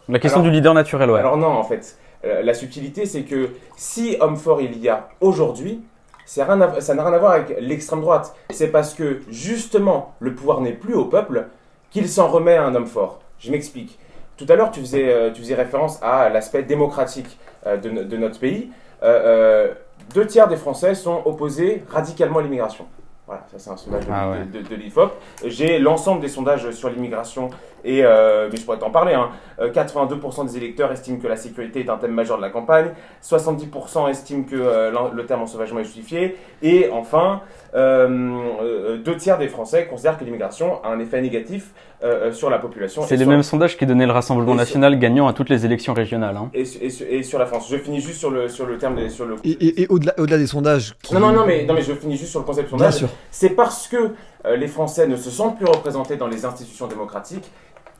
La 0.09 0.19
question 0.19 0.43
du 0.43 0.51
leader 0.51 0.75
naturel, 0.75 1.11
ouais. 1.11 1.21
Alors 1.21 1.37
non, 1.37 1.49
en 1.49 1.65
fait. 1.65 1.97
La 2.23 2.53
subtilité, 2.53 3.07
c'est 3.07 3.23
que 3.23 3.51
si 3.77 4.17
homme 4.21 4.37
fort 4.37 4.61
il 4.61 4.79
y 4.79 4.89
a 4.89 5.09
aujourd'hui, 5.21 5.83
ça 6.27 6.45
n'a 6.47 6.55
rien 6.55 7.13
à 7.13 7.19
voir 7.19 7.33
avec 7.33 7.57
l'extrême 7.61 8.03
droite. 8.03 8.35
C'est 8.51 8.69
parce 8.69 8.95
que 8.95 9.21
justement 9.31 10.15
le 10.21 10.35
pouvoir 10.35 10.61
n'est 10.61 10.73
plus 10.73 10.95
au 10.95 11.07
peuple 11.07 11.47
qu'il 11.91 12.09
s'en 12.09 12.29
remet 12.29 12.55
à 12.55 12.65
un 12.65 12.75
homme 12.75 12.87
fort. 12.87 13.21
Je 13.39 13.51
m'explique. 13.51 13.99
Tout 14.37 14.47
à 14.49 14.55
l'heure, 14.55 14.71
tu 14.71 14.81
faisais, 14.81 15.13
euh, 15.13 15.31
tu 15.33 15.43
faisais 15.43 15.55
référence 15.55 15.99
à 16.03 16.29
l'aspect 16.29 16.63
démocratique 16.63 17.39
euh, 17.67 17.77
de, 17.77 18.17
notre 18.17 18.39
pays. 18.39 18.71
Euh, 19.03 19.75
deux 20.15 20.27
tiers 20.27 20.49
des 20.49 20.57
Français 20.57 20.95
sont 20.95 21.21
opposés 21.25 21.85
radicalement 21.91 22.39
à 22.39 22.43
l'immigration. 22.43 22.87
Voilà, 23.27 23.45
ça 23.51 23.59
c'est 23.59 23.71
un 23.71 23.77
sondage 23.77 24.07
de, 24.07 24.13
ah 24.13 24.35
l'IFOP. 24.77 25.13
J'ai 25.45 25.79
l'ensemble 25.79 26.21
des 26.21 26.29
sondages 26.29 26.71
sur 26.71 26.89
l'immigration 26.91 27.51
et 27.85 28.03
mais 28.03 28.57
je 28.57 28.65
pourrais 28.65 28.79
t'en 28.79 28.91
parler. 28.91 29.17
82% 29.61 30.41
hein. 30.41 30.45
des 30.45 30.57
électeurs 30.57 30.91
estiment 30.93 31.19
que 31.19 31.29
la 31.29 31.37
sécurité 31.37 31.81
est 31.81 31.91
un 31.91 31.97
thème 31.97 32.13
majeur 32.13 32.37
de 32.37 32.43
la 32.43 32.51
campagne. 32.51 32.91
70% 33.23 34.11
estiment 34.11 34.45
que 34.45 34.91
le 35.15 35.27
terme 35.27 35.43
ensauvagement 35.43 35.81
est 35.81 35.85
justifié. 35.85 36.37
Et 36.63 36.89
enfin, 36.93 37.43
deux 37.75 39.17
tiers 39.17 39.39
des 39.39 39.49
Français 39.49 39.87
considèrent 39.89 40.19
que 40.19 40.25
l'immigration 40.25 40.83
a 40.85 40.89
un 40.89 40.99
effet 40.99 41.21
négatif 41.21 41.73
euh, 42.03 42.29
euh, 42.29 42.33
sur 42.33 42.49
la 42.49 42.59
population. 42.59 43.03
C'est 43.07 43.17
les 43.17 43.27
mêmes 43.27 43.43
sondages 43.43 43.77
qui 43.77 43.85
donnaient 43.85 44.07
le 44.07 44.13
Rassemblement 44.13 44.55
national 44.55 44.99
gagnant 44.99 45.29
à 45.29 45.35
toutes 45.35 45.51
les 45.51 45.67
élections 45.67 45.93
régionales. 45.93 46.35
Hein. 46.35 46.51
Et, 46.55 46.63
et, 46.63 47.23
sur 47.23 47.39
la 47.39 47.45
France. 47.45 47.69
Je 47.71 47.77
finis 47.77 48.01
juste 48.01 48.19
sur 48.19 48.31
le, 48.31 48.49
sur 48.49 48.65
le 48.65 48.79
terme. 48.79 48.97
Des, 48.97 49.11
sur 49.11 49.27
le... 49.27 49.37
Et, 49.45 49.87
au-delà 49.91 50.15
au 50.17 50.25
des 50.25 50.47
sondages. 50.47 50.95
Non, 51.13 51.21
non, 51.21 51.33
non 51.33 51.45
mais, 51.47 51.67
non, 51.67 51.75
mais 51.75 51.83
je 51.83 51.93
finis 51.93 52.17
juste 52.17 52.31
sur 52.31 52.41
le 52.41 52.47
concept 52.47 52.71
sondage. 52.71 53.05
C'est 53.31 53.51
parce 53.51 53.87
que 53.87 54.13
euh, 54.47 54.57
les 54.57 54.67
Français 54.67 55.07
ne 55.07 55.17
se 55.17 55.29
sentent 55.29 55.59
plus 55.59 55.67
représentés 55.67 56.17
dans 56.17 56.27
les 56.27 56.47
institutions 56.47 56.87
démocratiques 56.87 57.51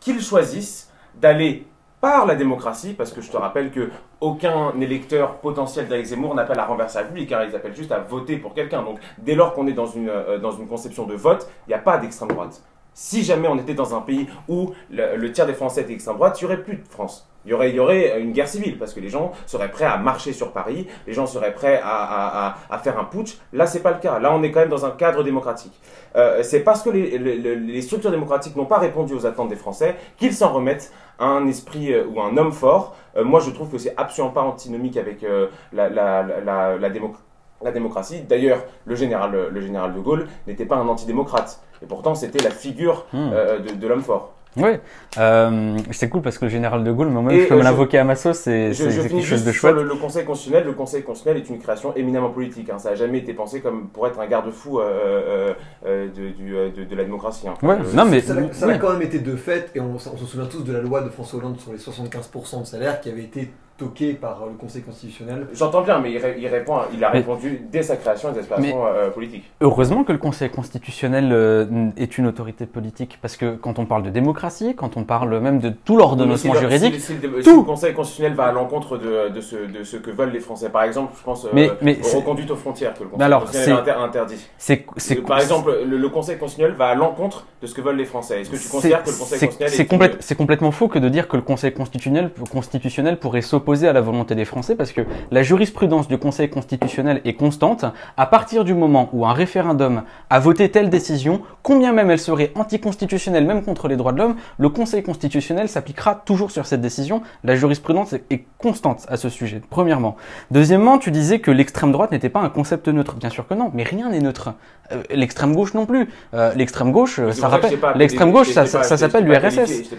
qu'ils 0.01 0.21
choisissent 0.21 0.91
d'aller 1.15 1.67
par 2.01 2.25
la 2.27 2.35
démocratie, 2.35 2.95
parce 2.95 3.13
que 3.13 3.21
je 3.21 3.31
te 3.31 3.37
rappelle 3.37 3.71
que 3.71 3.91
aucun 4.21 4.73
électeur 4.81 5.37
potentiel 5.37 5.87
d'Alex 5.87 6.11
Zemmour 6.11 6.35
n'appelle 6.35 6.59
à 6.59 6.65
renverser 6.65 6.99
la 6.99 7.03
République, 7.03 7.31
hein, 7.33 7.45
ils 7.47 7.55
appellent 7.55 7.77
juste 7.77 7.93
à 7.93 7.99
voter 7.99 8.39
pour 8.39 8.55
quelqu'un. 8.55 8.83
Donc 8.83 8.99
dès 9.19 9.35
lors 9.35 9.53
qu'on 9.53 9.67
est 9.67 9.75
dans 9.75 9.87
une, 9.87 10.11
une 10.11 10.69
conception 10.69 11.07
de 11.07 11.15
vote, 11.15 11.51
il 11.67 11.71
n'y 11.71 11.75
a 11.75 11.79
pas 11.79 11.99
d'extrême 11.99 12.29
droite. 12.29 12.63
Si 12.95 13.23
jamais 13.23 13.49
on 13.49 13.57
était 13.57 13.75
dans 13.75 13.95
un 13.95 14.01
pays 14.01 14.27
où 14.49 14.73
le, 14.91 15.31
tiers 15.33 15.47
des 15.47 15.55
Français 15.55 15.83
étaient 15.83 15.93
extrême 15.93 16.17
droite, 16.17 16.41
il 16.41 16.47
n'y 16.47 16.53
aurait 16.53 16.63
plus 16.63 16.77
de 16.77 16.89
France. 16.89 17.30
Il 17.47 17.51
y, 17.51 17.55
aurait, 17.55 17.71
il 17.71 17.77
y 17.77 17.81
aurait 17.81 18.21
une 18.21 18.33
guerre 18.33 18.49
civile 18.49 18.79
parce 18.79 18.93
que 18.93 19.01
les 19.01 19.09
gens 19.09 19.33
seraient 19.47 19.71
prêts 19.71 19.87
à 19.87 19.97
marcher 19.97 20.33
sur 20.33 20.53
Paris, 20.53 20.87
les 21.07 21.13
gens 21.13 21.27
seraient 21.27 21.55
prêts 21.55 21.81
à, 21.83 22.55
faire 22.83 22.99
un 22.99 23.05
putsch. 23.05 23.39
Là, 23.53 23.67
c'est 23.67 23.81
pas 23.81 23.93
le 23.93 23.99
cas. 23.99 24.19
Là, 24.19 24.33
on 24.35 24.43
est 24.43 24.51
quand 24.51 24.61
même 24.61 24.69
dans 24.69 24.85
un 24.85 24.91
cadre 24.91 25.23
démocratique. 25.23 25.73
Euh, 26.17 26.43
c'est 26.43 26.61
parce 26.61 26.83
que 26.83 26.91
les, 26.91 27.83
structures 27.83 28.11
démocratiques 28.11 28.57
n'ont 28.57 28.67
pas 28.67 28.79
répondu 28.79 29.15
aux 29.15 29.27
attentes 29.27 29.49
des 29.49 29.57
Français 29.57 29.97
qu'ils 30.19 30.35
s'en 30.35 30.53
remettent 30.53 30.93
à 31.19 31.27
un 31.27 31.47
esprit 31.47 31.93
euh, 31.93 32.05
ou 32.07 32.21
un 32.21 32.37
homme 32.37 32.53
fort. 32.53 32.95
Euh, 33.17 33.25
moi, 33.25 33.41
je 33.41 33.51
trouve 33.51 33.71
que 33.71 33.79
c'est 33.79 33.95
absolument 33.97 34.33
pas 34.33 34.43
antinomique 34.43 34.97
avec 34.97 35.25
la, 35.73 35.89
la 35.89 36.91
démocratie 36.91 37.25
la 37.63 37.73
démocratie. 37.73 38.23
D'ailleurs, 38.23 38.65
le 38.85 38.95
général, 38.95 39.49
le 39.51 39.61
général 39.61 39.95
de 39.95 40.01
Gaulle 40.01 40.27
n'était 40.47 40.65
pas 40.65 40.77
un 40.77 40.89
antidémocrate. 40.89 41.61
Et 41.83 41.87
pourtant, 41.87 42.15
c'était 42.15 42.43
la 42.43 42.51
figure 42.51 43.07
hmm. 43.13 43.31
euh, 43.33 43.59
de, 43.59 43.87
l'homme 43.87 44.03
fort. 44.03 44.33
Oui, 44.57 44.71
euh, 45.19 45.79
c'est 45.93 46.09
cool 46.09 46.23
parce 46.23 46.37
que 46.37 46.47
le 46.47 46.51
général 46.51 46.83
de 46.83 46.91
Gaulle, 46.91 47.09
moi-même, 47.09 47.47
comme 47.47 47.61
euh, 47.61 47.63
l'avocat 47.63 48.01
à 48.01 48.05
ma 48.05 48.17
sauce, 48.17 48.39
c'est 48.39 48.73
quelque 48.75 49.21
chose 49.21 49.45
de 49.45 49.53
chouette. 49.53 49.75
le, 49.75 49.85
le, 49.85 49.95
Conseil 49.95 50.25
constitutionnel, 50.25 50.67
le 50.67 50.73
Conseil 50.73 51.03
constitutionnel 51.03 51.43
est 51.43 51.49
une 51.49 51.61
création 51.61 51.95
éminemment 51.95 52.31
politique. 52.31 52.69
Hein. 52.69 52.79
Ça 52.79 52.91
n'a 52.91 52.97
jamais 52.97 53.19
été 53.19 53.33
pensé 53.33 53.61
comme 53.61 53.89
pour 53.89 54.09
être 54.09 54.19
un 54.19 54.27
garde-fou 54.27 54.81
euh, 54.81 55.55
de, 55.85 56.85
de, 56.85 56.97
la 56.97 57.05
démocratie. 57.05 57.47
Hein. 57.47 57.55
Ouais, 57.63 57.77
non, 57.95 58.05
mais 58.07 58.21
ça, 58.21 58.35
a 58.67 58.79
quand 58.79 58.93
même 58.93 59.03
été 59.03 59.21
de 59.21 59.37
fait, 59.37 59.71
et 59.75 59.81
on, 59.81 59.95
on 59.95 59.99
se 59.99 60.27
souvient 60.27 60.47
tous 60.47 60.65
de 60.65 60.73
la 60.73 60.81
loi 60.81 61.03
de 61.03 61.11
François 61.11 61.39
Hollande 61.39 61.59
sur 61.61 61.73
les 61.73 61.79
75% 61.79 62.63
de 62.63 62.67
salaire 62.67 63.01
qui 63.01 63.09
avait 63.09 63.23
été 63.23 63.51
toqué 63.81 64.13
par 64.13 64.45
le 64.47 64.53
Conseil 64.59 64.83
constitutionnel. 64.83 65.47
J'entends 65.55 65.81
bien, 65.81 65.99
mais 66.01 66.13
il, 66.13 66.47
répond, 66.49 66.81
il 66.93 67.03
a 67.03 67.09
répondu 67.09 67.63
dès 67.73 67.83
sa 67.83 67.97
création 67.97 68.29
à 68.29 68.33
des 68.33 68.41
aspirations 68.41 68.85
euh, 68.87 69.09
politiques. 69.11 69.51
Heureusement 69.63 70.05
que 70.05 70.13
le 70.13 70.19
Conseil 70.19 70.51
constitutionnel 70.51 71.31
euh, 71.33 71.89
est 71.97 72.19
une 72.19 72.27
autorité 72.27 72.67
politique, 72.67 73.19
parce 73.23 73.37
que 73.39 73.57
quand 73.57 73.79
on 73.79 73.87
parle 73.87 74.03
de 74.03 74.11
démocratie, 74.11 74.75
quand 74.77 74.99
on 74.99 75.05
parle 75.05 75.41
même 75.41 75.61
de 75.61 75.71
tout 75.71 75.97
l'ordonnancement 75.97 76.55
juridique, 76.55 77.01
si, 77.01 77.15
le, 77.15 77.63
Conseil 77.63 77.95
constitutionnel 77.95 78.37
va 78.37 78.47
à 78.47 78.53
l'encontre 78.53 78.99
de, 78.99 79.31
de, 79.31 79.41
ce, 79.41 79.57
de, 79.57 79.83
ce, 79.83 79.97
que 79.97 80.11
veulent 80.11 80.33
les 80.33 80.41
Français, 80.41 80.69
par 80.69 80.83
exemple, 80.83 81.15
je 81.19 81.23
pense 81.23 81.47
euh, 81.47 81.49
mais, 81.53 81.71
mais 81.81 81.99
aux 82.05 82.19
reconduites 82.19 82.51
aux 82.51 82.57
frontières 82.57 82.93
que 82.95 83.05
le 83.05 83.09
Conseil 83.09 83.31
constitutionnel 83.31 83.89
a 83.89 84.01
interdit. 84.01 84.47
C'est, 84.59 84.85
par 85.27 85.41
exemple, 85.41 85.73
le, 85.87 86.09
Conseil 86.11 86.37
constitutionnel 86.37 86.77
va 86.77 86.89
à 86.89 86.95
l'encontre 86.95 87.47
de 87.63 87.67
ce 87.67 87.75
que 87.75 87.81
veulent 87.81 87.97
les 87.97 88.05
Français. 88.05 88.43
Est-ce 88.43 88.51
que 88.51 88.57
tu 88.57 88.69
considères 88.69 89.03
que 89.03 89.11
le 89.11 89.17
Conseil 89.17 89.41
constitutionnel 89.41 90.17
c'est 90.21 90.35
complètement 90.35 90.71
faux 90.71 90.89
que 90.89 90.99
de 90.99 91.09
dire 91.09 91.29
que 91.29 91.37
le 91.37 91.43
Conseil 91.43 91.73
constitutionnel, 91.73 92.31
constitutionnel 92.51 93.19
pourrait 93.19 93.43
s'opposer 93.43 93.70
à 93.71 93.93
la 93.93 94.01
volonté 94.01 94.35
des 94.35 94.45
Français 94.45 94.75
parce 94.75 94.93
que 94.93 95.03
la 95.31 95.43
jurisprudence 95.43 96.09
du 96.09 96.19
Conseil 96.19 96.51
constitutionnel 96.51 97.21
est 97.25 97.35
constante. 97.35 97.85
À 98.17 98.27
partir 98.27 98.65
du 98.65 98.75
moment 98.75 99.09
où 99.13 99.27
un 99.27 99.33
référendum 99.33 100.03
a 100.29 100.41
voté 100.41 100.71
telle 100.71 100.91
décision, 100.91 101.43
combien 101.63 101.93
même 101.93 102.11
elle 102.11 102.19
serait 102.19 102.51
anticonstitutionnelle, 102.57 103.47
même 103.47 103.63
contre 103.63 103.87
les 103.87 103.97
droits 103.97 104.13
de 104.13 104.19
l'homme, 104.19 104.37
le 104.59 104.69
Conseil 104.69 105.03
constitutionnel 105.03 105.69
s'appliquera 105.69 106.17
toujours 106.17 106.51
sur 106.51 106.67
cette 106.67 106.81
décision. 106.81 107.23
La 107.45 107.55
jurisprudence 107.55 108.13
est 108.13 108.45
constante 108.59 109.07
à 109.09 109.17
ce 109.17 109.29
sujet, 109.29 109.63
premièrement. 109.71 110.17
Deuxièmement, 110.51 110.99
tu 110.99 111.13
disais 111.13 111.39
que 111.39 111.53
l'extrême 111.53 111.93
droite 111.93 112.11
n'était 112.11 112.29
pas 112.29 112.41
un 112.41 112.51
concept 112.51 112.89
neutre. 112.89 113.15
Bien 113.15 113.31
sûr 113.31 113.47
que 113.47 113.55
non, 113.55 113.71
mais 113.73 113.85
rien 113.85 114.11
n'est 114.11 114.21
neutre. 114.21 114.51
Euh, 114.93 115.03
l'extrême 115.11 115.55
gauche 115.55 115.75
non 115.75 115.87
plus. 115.87 116.09
Euh, 116.35 116.53
l'extrême 116.55 116.93
gauche, 116.93 117.21
ça 117.33 117.49
rappelle. 117.49 117.79
L'extrême 117.97 118.33
gauche, 118.33 118.51
ça, 118.51 118.67
ça, 118.67 118.97
s'appelle 118.97 119.25
l'URSS. 119.25 119.91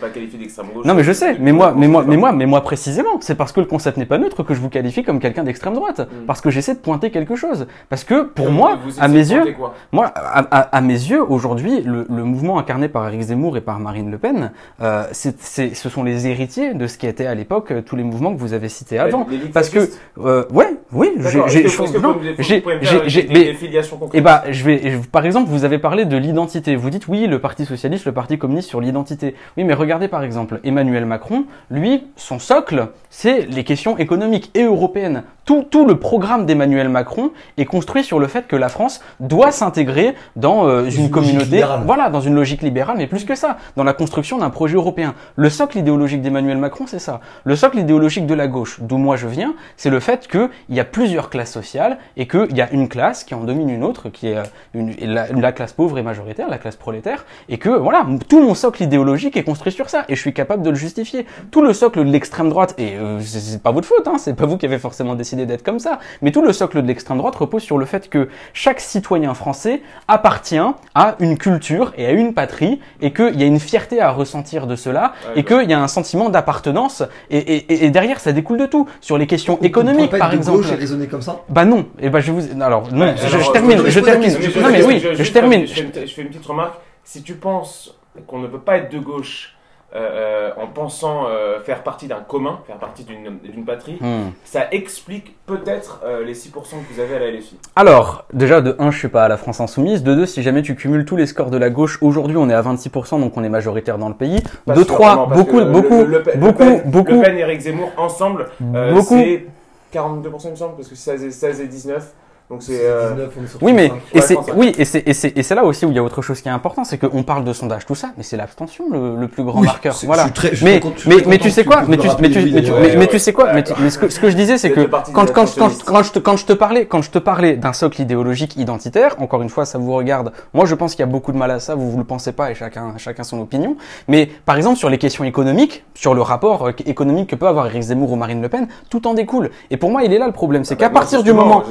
Non, 0.86 0.93
mais 0.93 1.03
je 1.03 1.12
sais. 1.12 1.38
Mais 1.39 1.51
moi, 1.51 1.74
mais 1.75 1.88
moi, 1.88 2.03
mais 2.07 2.17
moi, 2.17 2.31
mais 2.31 2.45
moi 2.45 2.62
précisément, 2.62 3.19
c'est 3.21 3.36
parce 3.36 3.51
que 3.51 3.60
le 3.60 3.65
concept 3.65 3.98
n'est 3.98 4.05
pas 4.05 4.17
neutre 4.17 4.43
que 4.43 4.53
je 4.53 4.60
vous 4.60 4.69
qualifie 4.69 5.03
comme 5.03 5.19
quelqu'un 5.19 5.43
d'extrême 5.43 5.74
droite. 5.74 6.00
Mm. 6.00 6.25
Parce 6.25 6.41
que 6.41 6.50
j'essaie 6.50 6.74
de 6.74 6.79
pointer 6.79 7.12
quelque 7.12 7.36
chose. 7.36 7.67
Parce 7.89 8.03
que 8.03 8.24
pour 8.24 8.51
moi, 8.51 8.79
à 9.00 9.07
mes 9.07 9.31
yeux, 9.31 9.55
moi, 9.91 10.07
à, 10.07 10.81
mes 10.81 10.93
yeux, 10.93 11.24
aujourd'hui 11.24 11.81
le, 11.81 12.05
le 12.10 12.24
mouvement 12.24 12.60
incarné 12.60 12.88
par 12.89 13.07
Éric 13.07 13.21
Zemmour 13.21 13.57
et 13.57 13.62
par 13.62 13.79
Marine 13.79 14.12
Le 14.12 14.17
Pen, 14.17 14.51
euh, 14.81 15.03
c'est, 15.12 15.41
c'est, 15.41 15.74
ce 15.75 15.89
sont 15.89 16.03
les 16.03 16.27
héritiers 16.27 16.74
de 16.74 16.88
ce 16.88 16.98
qui 16.98 17.07
était 17.07 17.25
à 17.25 17.36
l'époque 17.36 17.71
euh, 17.71 17.81
tous 17.81 17.95
les 17.95 18.03
mouvements 18.03 18.33
que 18.33 18.39
vous 18.39 18.53
avez 18.53 18.69
cités 18.69 19.00
avant. 19.00 19.27
Parce 19.53 19.69
que, 19.69 19.89
euh, 20.19 20.45
ouais, 20.51 20.77
oui, 20.91 21.12
j'ai, 21.19 21.41
j'ai, 21.48 21.67
j'ai, 21.67 22.63
j'ai, 23.07 23.27
mais- 23.29 23.55
concrètes? 23.98 24.12
eh 24.13 24.21
bah, 24.21 24.43
je 24.50 24.63
vais, 24.63 24.80
je- 24.89 24.97
par 24.97 25.25
exemple, 25.25 25.50
vous 25.50 25.65
avez 25.65 25.77
parlé 25.77 26.05
de 26.05 26.17
l'identité. 26.17 26.75
Vous 26.75 26.89
dites 26.89 27.07
oui, 27.07 27.27
le 27.27 27.39
Parti 27.39 27.65
socialiste, 27.65 28.05
le 28.05 28.11
Parti 28.11 28.38
communiste 28.38 28.69
sur 28.69 28.81
l'identité. 28.81 29.35
Oui, 29.57 29.63
mais 29.63 29.73
regardez 29.73 30.07
par 30.07 30.23
exemple 30.23 30.59
Emmanuel 30.63 31.05
Macron. 31.05 31.45
Lui, 31.69 32.03
son 32.15 32.39
socle, 32.39 32.88
c'est 33.09 33.45
les 33.50 33.63
questions 33.63 33.97
économiques 33.97 34.51
et 34.55 34.63
européennes. 34.63 35.23
Tout, 35.45 35.65
tout 35.69 35.88
le 35.88 36.00
programme 36.00 36.45
d'Emmanuel 36.45 36.88
Macron 36.88 37.31
est 37.57 37.65
construit 37.65 38.03
sur 38.03 38.19
le 38.19 38.27
fait 38.27 38.47
que 38.47 38.55
la 38.55 38.69
France 38.69 39.01
doit 39.19 39.51
s'intégrer 39.51 40.13
dans 40.35 40.67
euh, 40.67 40.81
une, 40.81 40.85
logique 40.85 41.11
communauté, 41.11 41.63
voilà, 41.85 42.09
dans 42.09 42.21
une 42.21 42.35
logique 42.35 42.61
libérale, 42.61 42.97
mais 42.97 43.07
plus 43.07 43.25
que 43.25 43.33
ça, 43.33 43.57
dans 43.75 43.83
la 43.83 43.93
construction 43.93 44.38
d'un 44.38 44.51
projet 44.51 44.75
européen. 44.75 45.15
Le 45.35 45.50
socle 45.50 45.79
idéologique 45.79 46.21
d'Emmanuel 46.21 46.57
Macron, 46.57 46.85
c'est 46.88 47.00
ça. 47.00 47.21
Le 47.43 47.55
socle 47.55 47.79
idéologique 47.79 48.27
de 48.27 48.35
la 48.35 48.47
gauche, 48.47 48.79
d'où 48.81 48.97
moi 48.97 49.15
je 49.17 49.27
viens, 49.27 49.55
c'est 49.77 49.89
le 49.89 50.00
fait 50.00 50.27
qu'il 50.27 50.50
y 50.69 50.79
a 50.79 50.85
plusieurs 50.85 51.29
classes 51.31 51.51
sociales 51.51 51.97
et 52.17 52.27
qu'il 52.27 52.55
y 52.55 52.61
a 52.61 52.71
une 52.71 52.88
classe 52.88 53.23
qui 53.23 53.33
en 53.33 53.43
domine 53.43 53.69
une 53.69 53.83
autre, 53.83 54.09
qui 54.09 54.27
est 54.27 54.38
une, 54.73 54.93
la, 55.01 55.27
la 55.27 55.51
classe 55.51 55.73
pauvre 55.73 55.97
et 55.97 56.01
majoritaire, 56.03 56.49
la 56.49 56.57
classe 56.57 56.75
prolétaire, 56.75 57.25
et 57.49 57.57
que 57.57 57.69
voilà, 57.69 58.05
tout 58.29 58.41
mon 58.41 58.55
socle 58.55 58.83
idéologique 58.83 59.35
est 59.37 59.43
construit 59.43 59.71
sur 59.73 59.89
ça, 59.89 60.05
et 60.09 60.15
je 60.15 60.21
suis 60.21 60.33
capable 60.33 60.63
de 60.63 60.69
le 60.69 60.75
justifier. 60.75 61.25
Tout 61.51 61.61
le 61.61 61.73
socle 61.73 62.03
de 62.05 62.09
l'extrême 62.11 62.49
droite, 62.49 62.73
et 62.77 62.93
euh, 62.97 63.19
c'est 63.21 63.61
pas 63.61 63.71
votre 63.71 63.87
faute, 63.87 64.07
hein, 64.07 64.15
c'est 64.17 64.35
pas 64.35 64.45
vous 64.45 64.57
qui 64.57 64.65
avez 64.65 64.79
forcément 64.79 65.15
décidé 65.15 65.45
d'être 65.45 65.63
comme 65.63 65.79
ça, 65.79 65.99
mais 66.21 66.31
tout 66.31 66.41
le 66.41 66.53
socle 66.53 66.81
de 66.81 66.87
l'extrême 66.87 67.17
droite 67.17 67.35
repose 67.35 67.63
sur 67.63 67.77
le 67.77 67.85
fait 67.85 68.09
que 68.09 68.29
chaque 68.53 68.79
citoyen 68.79 69.33
français 69.33 69.81
appartient 70.07 70.57
à 70.95 71.15
une 71.19 71.37
culture 71.37 71.93
et 71.97 72.05
à 72.05 72.11
une 72.11 72.33
patrie, 72.33 72.79
et 73.01 73.11
qu'il 73.13 73.39
y 73.39 73.43
a 73.43 73.47
une 73.47 73.59
fierté 73.59 73.99
à 74.01 74.11
ressentir 74.11 74.67
de 74.67 74.75
cela, 74.75 75.13
Ouais, 75.27 75.41
et 75.41 75.43
qu'il 75.43 75.69
y 75.69 75.73
a 75.73 75.81
un 75.81 75.87
sentiment 75.87 76.29
d'appartenance, 76.29 77.03
et, 77.29 77.37
et, 77.37 77.85
et- 77.85 77.89
derrière 77.89 78.19
ça 78.19 78.31
découle 78.31 78.57
de 78.57 78.65
tout, 78.65 78.87
sur 79.01 79.17
les 79.17 79.27
questions 79.27 79.57
économiques 79.61 80.11
par 80.17 80.33
exemple. 80.33 80.59
gauche 80.59 80.71
et 80.71 80.75
raisonner 80.75 81.07
comme 81.07 81.21
ça? 81.21 81.41
Bah 81.49 81.65
non, 81.65 81.85
et 81.99 82.09
bah 82.09 82.19
je 82.21 82.31
vous, 82.31 82.41
alors 82.61 82.91
non, 82.91 83.05
Ouais, 83.05 83.15
je, 83.17 83.25
alors, 83.35 83.41
je 83.47 83.51
termine, 83.51 83.83
je 83.87 83.99
termine. 83.99 84.31
Non 84.62 84.70
mais 84.72 84.84
oui, 84.84 85.00
je, 85.00 85.32
termine. 85.32 85.65
Je 85.68 85.74
fais, 85.74 85.82
une, 85.82 86.08
je 86.08 86.13
fais 86.13 86.22
une 86.22 86.30
petite 86.30 86.46
remarque. 86.46 86.75
Si 87.03 87.24
tu 87.24 87.34
penses 87.36 87.98
qu'on 88.27 88.39
ne 88.39 88.48
peut 88.48 88.60
pas 88.60 88.77
être 88.77 88.91
de 88.91 89.00
gauche 89.00 89.56
euh, 89.94 90.00
euh, 90.00 90.62
en 90.63 90.68
pensant 90.68 91.25
euh, 91.27 91.60
faire 91.60 91.84
partie 91.84 92.08
d'un 92.08 92.22
commun, 92.22 92.60
faire 92.65 92.77
partie 92.77 93.03
d'une 93.03 93.65
patrie, 93.65 93.98
Hmm. 94.00 94.30
ça 94.46 94.68
explique 94.72 95.36
peut-être 95.46 96.00
euh, 96.06 96.24
les 96.24 96.34
6% 96.34 96.50
que 96.53 96.94
vous 96.94 97.00
avez 97.01 97.15
à 97.15 97.20
la 97.20 97.32
LFI. 97.32 97.58
Alors, 97.75 98.24
déjà, 98.32 98.62
de 98.62 98.74
1, 98.80 98.91
je 98.91 98.98
suis 99.00 99.08
pas 99.10 99.25
à 99.25 99.27
la 99.27 99.36
France 99.36 99.60
Insoumise. 99.60 100.01
De 100.03 100.15
2, 100.15 100.25
si 100.25 100.44
jamais 100.44 100.62
tu 100.62 100.75
cumules 100.75 101.03
tous 101.03 101.18
les 101.18 101.25
scores 101.25 101.50
de 101.50 101.58
la 101.58 101.70
gauche, 101.70 101.98
aujourd'hui, 102.01 102.38
on 102.38 102.50
est 102.50 102.53
à 102.53 102.62
26%, 102.62 103.20
donc 103.20 103.36
on 103.36 103.44
est 103.44 103.50
majoritaire 103.50 103.98
dans 103.98 104.08
le 104.08 104.15
pays. 104.15 104.41
Pas 104.65 104.74
De 104.75 104.84
sûr, 104.84 104.94
3, 104.94 105.08
vraiment, 105.08 105.27
parce 105.27 105.39
beaucoup, 105.41 105.60
le- 105.60 105.65
beaucoup, 105.65 105.89
le- 105.89 106.06
le 106.06 106.39
beaucoup, 106.39 106.58
Pen, 106.63 106.82
beaucoup, 106.86 107.12
Le 107.12 107.22
Pen 107.24 107.38
et 107.38 107.41
Eric 107.41 107.60
Zemmour 107.60 107.91
ensemble, 107.98 108.48
Beaucoup. 108.62 109.18
c'est 109.18 109.46
42% 109.94 110.46
il 110.46 110.51
me 110.51 110.56
semble, 110.56 110.75
parce 110.77 110.88
que 110.88 110.96
16 110.96 111.24
et, 111.25 111.32
16 111.32 111.60
et 111.60 111.68
19. 111.68 112.13
Donc 112.51 112.63
c'est. 112.63 112.81
euh, 112.81 113.12
19, 113.13 113.29
on 113.39 113.43
est 113.43 113.48
sur 113.48 113.63
Oui, 113.63 113.72
mais 113.72 113.88
35. 113.88 114.03
et 114.13 114.22
c'est 114.22 114.34
35. 114.34 114.53
oui, 114.58 114.74
et 114.77 114.84
c'est 114.84 115.08
et 115.08 115.13
c'est 115.13 115.38
et 115.38 115.41
c'est 115.41 115.55
là 115.55 115.63
aussi 115.63 115.86
où 115.86 115.89
il 115.89 115.96
y 115.96 116.00
a 116.00 116.03
autre 116.03 116.22
chose 116.22 116.41
qui 116.41 116.50
est 116.50 116.51
important, 116.51 116.84
c'est 116.84 116.98
qu'on 116.98 117.24
parle 117.24 117.46
de 117.46 117.53
sondage 117.53 117.86
tout 117.86 117.96
ça, 117.96 118.10
mais 118.17 118.24
c'est 118.24 118.36
l'abstention 118.36 118.84
le, 118.91 119.15
le 119.15 119.27
plus 119.29 119.46
grand 119.46 119.62
Oui, 119.62 119.67
marqueur. 119.67 119.96
Voilà. 120.03 120.24
je 120.24 120.27
suis 120.27 120.34
très- 120.34 120.50
je 120.50 120.55
suis 120.58 120.65
mais 120.65 120.81
mais 121.08 121.15
mais 121.27 121.38
tu 121.38 121.50
sais 121.50 121.63
quoi 121.63 121.84
Mais 121.88 121.96
tu 121.96 122.10
mais 122.20 122.29
tu 122.29 122.39
mais 122.51 122.62
tu 122.62 122.98
mais, 122.98 123.08
tu 123.08 123.20
sais 123.20 123.31
quoi 123.31 123.53
Mais, 123.53 123.63
tu- 123.63 123.70
D'accord. 123.70 123.84
mais 123.86 123.89
ce 123.89 123.98
que 123.98 124.10
ce 124.10 124.20
que 124.20 124.29
je 124.29 124.36
disais, 124.36 124.58
c'est 124.58 124.72
que 124.72 124.81
quand 124.81 125.31
quand 125.31 125.55
quand 125.55 125.70
quand 125.86 126.03
je 126.03 126.12
te 126.12 126.20
quand 126.20 126.36
je 126.36 126.46
te 126.46 126.51
parlais 126.51 126.86
quand 126.88 127.01
je 127.01 127.10
te 127.10 127.20
parlais 127.20 127.55
d'un 127.55 127.72
socle 127.72 128.01
idéologique 128.01 128.58
identitaire, 128.58 129.15
encore 129.20 129.41
une 129.41 129.50
fois, 129.50 129.63
ça 129.63 129.77
vous 129.77 129.93
regarde. 129.93 130.34
Moi, 130.53 130.65
je 130.65 130.75
pense 130.75 130.91
qu'il 130.91 131.00
y 131.00 131.08
a 131.08 131.12
beaucoup 131.12 131.31
de 131.31 131.38
mal 131.38 131.51
à 131.51 131.62
ça. 131.62 131.75
Vous 131.75 131.89
vous 131.89 131.98
le 132.00 132.03
pensez 132.03 132.34
pas 132.34 132.51
et 132.51 132.55
chacun 132.55 132.96
chacun 132.98 133.24
son 133.24 133.39
opinion. 133.39 133.77
Mais 134.10 134.25
par 134.46 134.58
exemple 134.58 134.75
sur 134.77 134.89
les 134.89 134.98
questions 134.98 135.24
économiques, 135.24 135.86
sur 135.93 136.13
le 136.13 136.22
rapport 136.22 136.67
euh, 136.67 136.72
économique 136.86 137.29
que 137.29 137.38
peut 137.38 137.48
avoir 137.48 137.67
Éric 137.67 137.84
Zemmour 137.84 138.12
ou 138.12 138.17
Marine 138.17 138.41
Le 138.41 138.50
Pen, 138.50 138.67
tout 138.89 139.08
en 139.08 139.13
découle. 139.13 139.51
Et 139.70 139.77
pour 139.77 139.89
moi, 139.89 140.03
il 140.03 140.12
est 140.12 140.17
là 140.20 140.25
le 140.27 140.34
problème, 140.34 140.65
c'est 140.65 140.74
Ah 140.74 140.77
qu'à 140.77 140.89
bah 140.89 140.96
partir 141.00 141.24
du 141.24 141.31
moment 141.31 141.63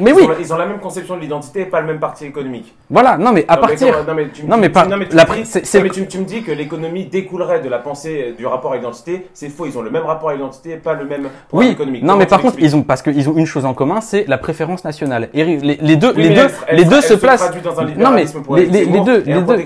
mais 0.00 0.12
oui, 0.12 0.27
ont 0.30 0.34
ils 0.40 0.52
ont 0.52 0.56
la 0.56 0.66
même 0.66 0.78
conception 0.80 1.16
de 1.16 1.20
l'identité 1.20 1.60
et 1.62 1.64
pas 1.66 1.80
le 1.80 1.86
même 1.86 1.98
parti 2.00 2.24
économique. 2.26 2.74
voilà, 2.90 3.16
non 3.18 3.32
mais 3.32 3.44
à 3.48 3.56
Non, 3.56 3.62
mais 3.62 3.68
partir 3.68 3.92
comment- 3.92 4.04
non, 4.08 4.14
mais 4.14 4.28
tu 4.32 4.42
me 4.44 4.48
non, 4.48 4.54
dis- 4.56 4.60
mais 4.62 4.68
pas- 4.68 4.86
non, 4.86 4.96
mais 4.96 5.08
tu 5.08 5.16
la 5.16 5.24
me 5.24 5.28
pr- 5.30 5.34
dis- 5.36 5.46
c'est- 5.46 5.64
c'est- 5.66 5.78
non, 5.78 5.84
mais 5.84 5.90
tu, 5.90 6.06
tu 6.06 6.18
me 6.18 6.24
dis 6.24 6.42
que 6.42 6.52
l'économie 6.52 7.06
découlerait 7.06 7.60
de 7.60 7.68
la 7.68 7.78
pensée 7.78 8.28
euh, 8.30 8.36
du 8.36 8.46
rapport 8.46 8.72
à 8.72 8.76
l'identité. 8.76 9.26
C'est 9.34 9.48
faux. 9.48 9.66
Ils 9.66 9.76
ont 9.78 9.82
le 9.82 9.90
même 9.90 10.04
rapport 10.04 10.30
à 10.30 10.34
l'identité 10.34 10.70
et 10.72 10.76
pas 10.76 10.94
le 10.94 11.04
même 11.04 11.28
Oui, 11.52 11.68
économique. 11.68 12.02
non 12.02 12.16
mais 12.16 12.26
par 12.26 12.40
contre 12.40 12.56
ils 12.58 12.74
ont 12.76 12.82
parce 12.82 13.02
qu'ils 13.02 13.28
ont 13.28 13.36
une 13.36 13.46
chose 13.46 13.64
en 13.64 13.74
commun, 13.74 14.00
c'est 14.00 14.24
la 14.28 14.38
préférence 14.38 14.84
nationale. 14.84 15.28
Et 15.34 15.44
les, 15.44 15.78
les 15.80 15.96
deux, 15.96 16.12
Oui, 16.16 16.22
les 16.22 16.28
mais 16.30 16.34
deux, 16.34 16.40
elle- 16.42 16.50
elle- 16.68 16.76
les 16.76 16.84
deux 16.84 16.96
elle 16.96 17.02
se 17.02 17.14
placent. 17.14 17.40
traduit 17.40 17.62
dans 17.62 17.78
un 17.80 17.84
non 17.84 18.10
mais 18.12 18.24
les, 18.56 18.66
les, 18.66 18.84
les 18.84 19.00
deux, 19.00 19.22
les 19.26 19.40
deux. 19.40 19.56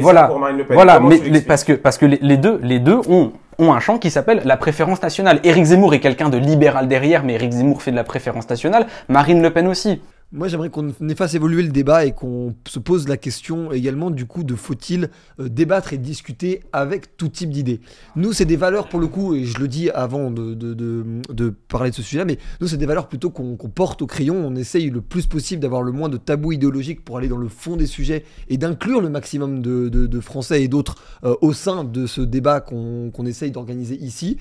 Voilà, 0.00 0.30
voilà, 0.70 1.00
mais 1.00 1.40
parce 1.40 1.64
que 1.64 1.72
parce 1.74 1.98
que 1.98 2.06
les 2.06 2.36
deux, 2.36 2.58
les 2.62 2.78
deux 2.78 2.98
ont 3.08 3.32
ont 3.58 3.72
un 3.72 3.80
champ 3.80 3.98
qui 3.98 4.10
s'appelle 4.10 4.42
la 4.44 4.56
préférence 4.56 5.02
nationale. 5.02 5.40
Éric 5.44 5.64
Zemmour 5.64 5.94
est 5.94 6.00
quelqu'un 6.00 6.28
de 6.28 6.38
libéral 6.38 6.88
derrière, 6.88 7.24
mais 7.24 7.34
Éric 7.34 7.52
Zemmour 7.52 7.82
fait 7.82 7.90
de 7.90 7.96
la 7.96 8.04
préférence 8.04 8.48
nationale. 8.48 8.86
Marine 9.08 9.42
Le 9.42 9.50
Pen 9.50 9.66
aussi. 9.66 10.00
Moi, 10.32 10.48
j'aimerais 10.48 10.70
qu'on 10.70 10.92
fasse 11.16 11.34
évoluer 11.34 11.62
le 11.62 11.68
débat 11.68 12.04
et 12.04 12.10
qu'on 12.10 12.56
se 12.66 12.80
pose 12.80 13.06
la 13.06 13.16
question 13.16 13.70
également 13.70 14.10
du 14.10 14.26
coup 14.26 14.42
de 14.42 14.56
faut-il 14.56 15.08
euh, 15.38 15.48
débattre 15.48 15.92
et 15.92 15.98
discuter 15.98 16.62
avec 16.72 17.16
tout 17.16 17.28
type 17.28 17.50
d'idées? 17.50 17.80
Nous, 18.16 18.32
c'est 18.32 18.44
des 18.44 18.56
valeurs 18.56 18.88
pour 18.88 18.98
le 18.98 19.06
coup, 19.06 19.36
et 19.36 19.44
je 19.44 19.60
le 19.60 19.68
dis 19.68 19.88
avant 19.90 20.32
de, 20.32 21.54
parler 21.68 21.90
de 21.90 21.94
ce 21.94 22.02
sujet-là, 22.02 22.24
mais 22.24 22.38
nous, 22.60 22.66
c'est 22.66 22.76
des 22.76 22.86
valeurs 22.86 23.06
plutôt 23.06 23.30
qu'on 23.30 23.56
porte 23.56 24.02
au 24.02 24.08
crayon. 24.08 24.44
On 24.44 24.56
essaye 24.56 24.90
le 24.90 25.00
plus 25.00 25.26
possible 25.26 25.62
d'avoir 25.62 25.82
le 25.82 25.92
moins 25.92 26.08
de 26.08 26.16
tabous 26.16 26.50
idéologiques 26.50 27.04
pour 27.04 27.18
aller 27.18 27.28
dans 27.28 27.38
le 27.38 27.48
fond 27.48 27.76
des 27.76 27.86
sujets 27.86 28.24
et 28.48 28.58
d'inclure 28.58 29.00
le 29.00 29.10
maximum 29.10 29.62
de, 29.62 30.20
Français 30.20 30.62
et 30.62 30.68
d'autres 30.68 30.96
euh, 31.24 31.36
au 31.40 31.52
sein 31.52 31.84
de 31.84 32.06
ce 32.06 32.20
débat 32.20 32.60
qu'on 32.60 33.10
qu'on 33.12 33.26
essaye 33.26 33.50
d'organiser 33.50 33.96
ici 33.96 34.38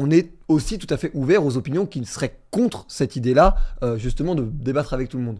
on 0.00 0.10
est 0.10 0.30
aussi 0.46 0.78
tout 0.78 0.86
à 0.94 0.96
fait 0.96 1.10
ouvert 1.14 1.44
aux 1.44 1.56
opinions 1.56 1.84
qui 1.86 2.04
seraient 2.04 2.38
contre 2.50 2.84
cette 2.88 3.16
idée-là, 3.16 3.56
euh, 3.82 3.96
justement, 3.98 4.34
de 4.34 4.44
débattre 4.44 4.94
avec 4.94 5.08
tout 5.08 5.18
le 5.18 5.24
monde. 5.24 5.38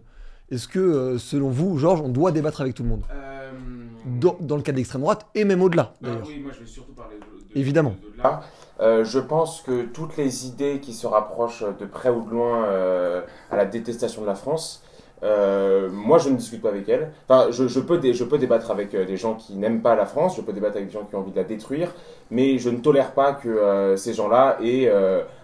Est-ce 0.51 0.67
que, 0.67 0.79
euh, 0.79 1.17
selon 1.17 1.49
vous, 1.49 1.77
Georges, 1.77 2.01
on 2.01 2.09
doit 2.09 2.31
débattre 2.31 2.59
avec 2.61 2.73
tout 2.75 2.83
le 2.83 2.89
monde 2.89 3.03
dans, 4.05 4.35
dans 4.39 4.55
le 4.55 4.61
cas 4.61 4.71
de 4.71 4.77
l'extrême 4.77 5.01
droite 5.01 5.25
et 5.35 5.43
même 5.43 5.61
au-delà, 5.61 5.93
d'ailleurs 6.01 6.23
oui, 6.25 6.39
moi 6.39 6.51
je 6.53 6.61
vais 6.61 6.65
surtout 6.65 6.93
parler 6.93 7.15
de, 7.17 7.53
de- 7.53 7.59
Évidemment. 7.59 7.95
de-. 8.17 8.23
Euh, 8.81 9.03
je 9.03 9.19
pense 9.19 9.61
que 9.61 9.83
toutes 9.83 10.15
les 10.17 10.47
idées 10.47 10.79
qui 10.81 10.93
se 10.93 11.05
rapprochent 11.05 11.63
de 11.79 11.85
près 11.85 12.09
ou 12.09 12.23
de 12.25 12.29
loin 12.29 12.63
euh, 12.65 13.21
à 13.51 13.57
la 13.57 13.65
détestation 13.65 14.21
de 14.21 14.27
la 14.27 14.35
France, 14.35 14.83
euh, 15.21 15.89
moi 15.91 16.17
je 16.17 16.29
ne 16.29 16.37
discute 16.37 16.61
pas 16.61 16.69
avec 16.69 16.87
elles. 16.87 17.11
Enfin, 17.27 17.51
je, 17.51 17.79
peux, 17.79 17.97
débattre 18.37 18.71
avec 18.71 18.93
euh, 18.93 19.05
des 19.05 19.17
gens 19.17 19.35
qui 19.35 19.55
n'aiment 19.55 19.81
pas 19.81 19.95
la 19.95 20.05
France, 20.05 20.37
je 20.37 20.41
peux 20.41 20.53
débattre 20.53 20.77
avec 20.77 20.87
des 20.87 20.93
gens 20.93 21.03
qui 21.03 21.15
ont 21.15 21.19
envie 21.19 21.31
de 21.31 21.37
la 21.37 21.43
détruire, 21.43 21.93
mais 22.31 22.57
je 22.57 22.69
ne 22.69 22.77
tolère 22.77 23.11
pas 23.13 23.33
que 23.33 23.49
euh, 23.49 23.97
ces 23.97 24.13
gens-là 24.13 24.57
aient 24.63 24.89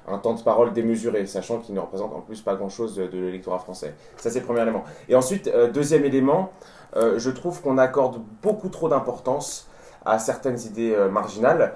un 0.07 0.17
temps 0.17 0.33
de 0.33 0.41
parole 0.41 0.71
démesuré, 0.73 1.25
sachant 1.25 1.59
qu'ils 1.59 1.75
ne 1.75 1.79
représentent 1.79 2.13
en 2.13 2.21
plus 2.21 2.41
pas 2.41 2.55
grand-chose 2.55 2.95
de, 2.95 3.09
l'électorat 3.11 3.59
français. 3.59 3.93
Ça 4.17 4.29
c'est 4.29 4.39
le 4.39 4.45
premier 4.45 4.61
élément. 4.61 4.83
Et 5.09 5.15
ensuite, 5.15 5.51
deuxième 5.73 6.05
élément, 6.05 6.51
je 6.95 7.29
trouve 7.29 7.61
qu'on 7.61 7.77
accorde 7.77 8.21
beaucoup 8.41 8.69
trop 8.69 8.87
d'importance 8.87 9.67
à 10.05 10.19
certaines 10.19 10.59
idées 10.61 10.95
marginales, 11.11 11.73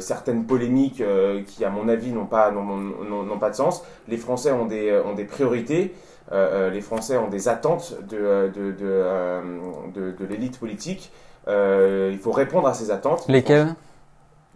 certaines 0.00 0.46
polémiques 0.46 1.02
qui, 1.46 1.64
à 1.64 1.70
mon 1.70 1.88
avis, 1.88 2.12
n'ont 2.12 2.26
pas, 2.26 2.50
de 2.50 3.54
sens. 3.54 3.84
Les 4.08 4.16
Français 4.16 4.50
ont 4.50 4.64
des, 4.66 5.24
priorités, 5.28 5.94
les 6.32 6.80
Français 6.80 7.16
ont 7.16 7.28
des 7.28 7.48
attentes 7.48 7.96
de, 8.08 8.18
euh, 8.18 8.48
de, 8.48 8.72
de, 8.72 8.84
euh, 8.84 10.12
l'élite 10.28 10.58
politique. 10.58 11.10
Euh, 11.46 12.10
il 12.12 12.18
faut 12.18 12.32
répondre 12.32 12.68
à 12.68 12.74
ces 12.74 12.90
attentes. 12.90 13.26
Lesquelles? 13.28 13.74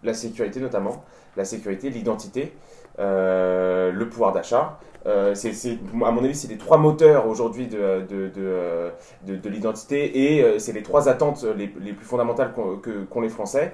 La 0.03 0.13
sécurité 0.13 0.59
notamment, 0.59 1.03
la 1.37 1.45
sécurité, 1.45 1.89
l'identité, 1.89 2.53
euh, 2.99 3.91
le 3.91 4.09
pouvoir 4.09 4.33
d'achat. 4.33 4.79
Euh, 5.05 5.33
c'est, 5.35 5.51
à 6.05 6.11
mon 6.11 6.23
avis, 6.23 6.35
c'est 6.35 6.47
les 6.47 6.57
trois 6.57 6.77
moteurs 6.77 7.27
aujourd'hui 7.27 7.67
de, 7.67 8.05
de, 8.07 8.27
de, 8.29 8.31
euh, 8.37 8.89
de, 9.25 9.35
de 9.35 9.49
l'identité 9.49 10.35
et 10.35 10.43
euh, 10.43 10.59
c'est 10.59 10.71
les 10.73 10.83
trois 10.83 11.09
attentes 11.09 11.43
les, 11.57 11.73
les 11.81 11.93
plus 11.93 12.05
fondamentales 12.05 12.53
qu'ont 13.09 13.21
les 13.21 13.29
Français. 13.29 13.73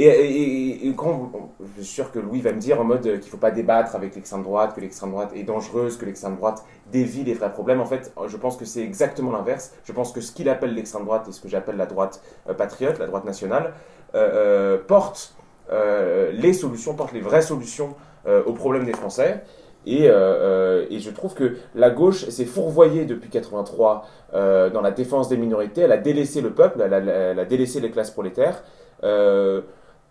Et, 0.00 0.92
quand 0.96 1.32
je 1.76 1.82
suis 1.82 1.92
sûr 1.92 2.12
que 2.12 2.20
Louis 2.20 2.40
va 2.40 2.52
me 2.52 2.60
dire 2.60 2.80
en 2.80 2.84
mode 2.84 3.02
qu'il 3.02 3.14
ne 3.16 3.20
faut 3.20 3.36
pas 3.36 3.50
débattre 3.50 3.96
avec 3.96 4.14
l'extrême 4.14 4.44
droite, 4.44 4.74
que 4.76 4.80
l'extrême 4.80 5.10
droite 5.10 5.32
est 5.34 5.42
dangereuse, 5.42 5.96
que 5.96 6.06
l'extrême 6.06 6.36
droite 6.36 6.64
dévie 6.92 7.24
les 7.24 7.34
vrais 7.34 7.50
problèmes. 7.50 7.80
En 7.80 7.86
fait, 7.86 8.12
je 8.28 8.36
pense 8.36 8.56
que 8.56 8.64
c'est 8.64 8.82
exactement 8.82 9.32
l'inverse. 9.32 9.72
Je 9.84 9.92
pense 9.92 10.12
que 10.12 10.20
ce 10.20 10.30
qu'il 10.30 10.48
appelle 10.48 10.74
l'extrême 10.74 11.04
droite 11.04 11.26
et 11.28 11.32
ce 11.32 11.40
que 11.40 11.48
j'appelle 11.48 11.76
la 11.76 11.86
droite 11.86 12.22
euh, 12.48 12.54
patriote, 12.54 12.98
la 13.00 13.06
droite 13.06 13.24
nationale, 13.24 13.72
euh, 14.14 14.76
euh, 14.76 14.78
porte 14.86 15.34
euh, 15.72 16.30
les 16.32 16.52
solutions, 16.52 16.94
porte 16.94 17.12
les 17.12 17.20
vraies 17.20 17.42
solutions 17.42 17.96
euh, 18.28 18.44
aux 18.44 18.52
problèmes 18.52 18.84
des 18.84 18.92
Français. 18.92 19.42
Et, 19.86 20.08
euh, 20.08 20.84
euh, 20.90 20.98
je 20.98 21.10
trouve 21.10 21.34
que 21.34 21.56
la 21.74 21.90
gauche 21.90 22.28
s'est 22.28 22.44
fourvoyée 22.44 23.04
depuis 23.04 23.30
83 23.30 24.06
euh, 24.34 24.70
dans 24.70 24.80
la 24.80 24.90
défense 24.92 25.28
des 25.28 25.36
minorités. 25.36 25.80
Elle 25.82 25.92
a 25.92 25.96
délaissé 25.98 26.40
le 26.40 26.50
peuple, 26.50 26.82
elle 26.84 26.94
a, 26.94 26.98
elle 26.98 27.38
a 27.38 27.44
délaissé 27.44 27.80
les 27.80 27.90
classes 27.90 28.10
prolétaires. 28.12 28.62
euh, 29.04 29.62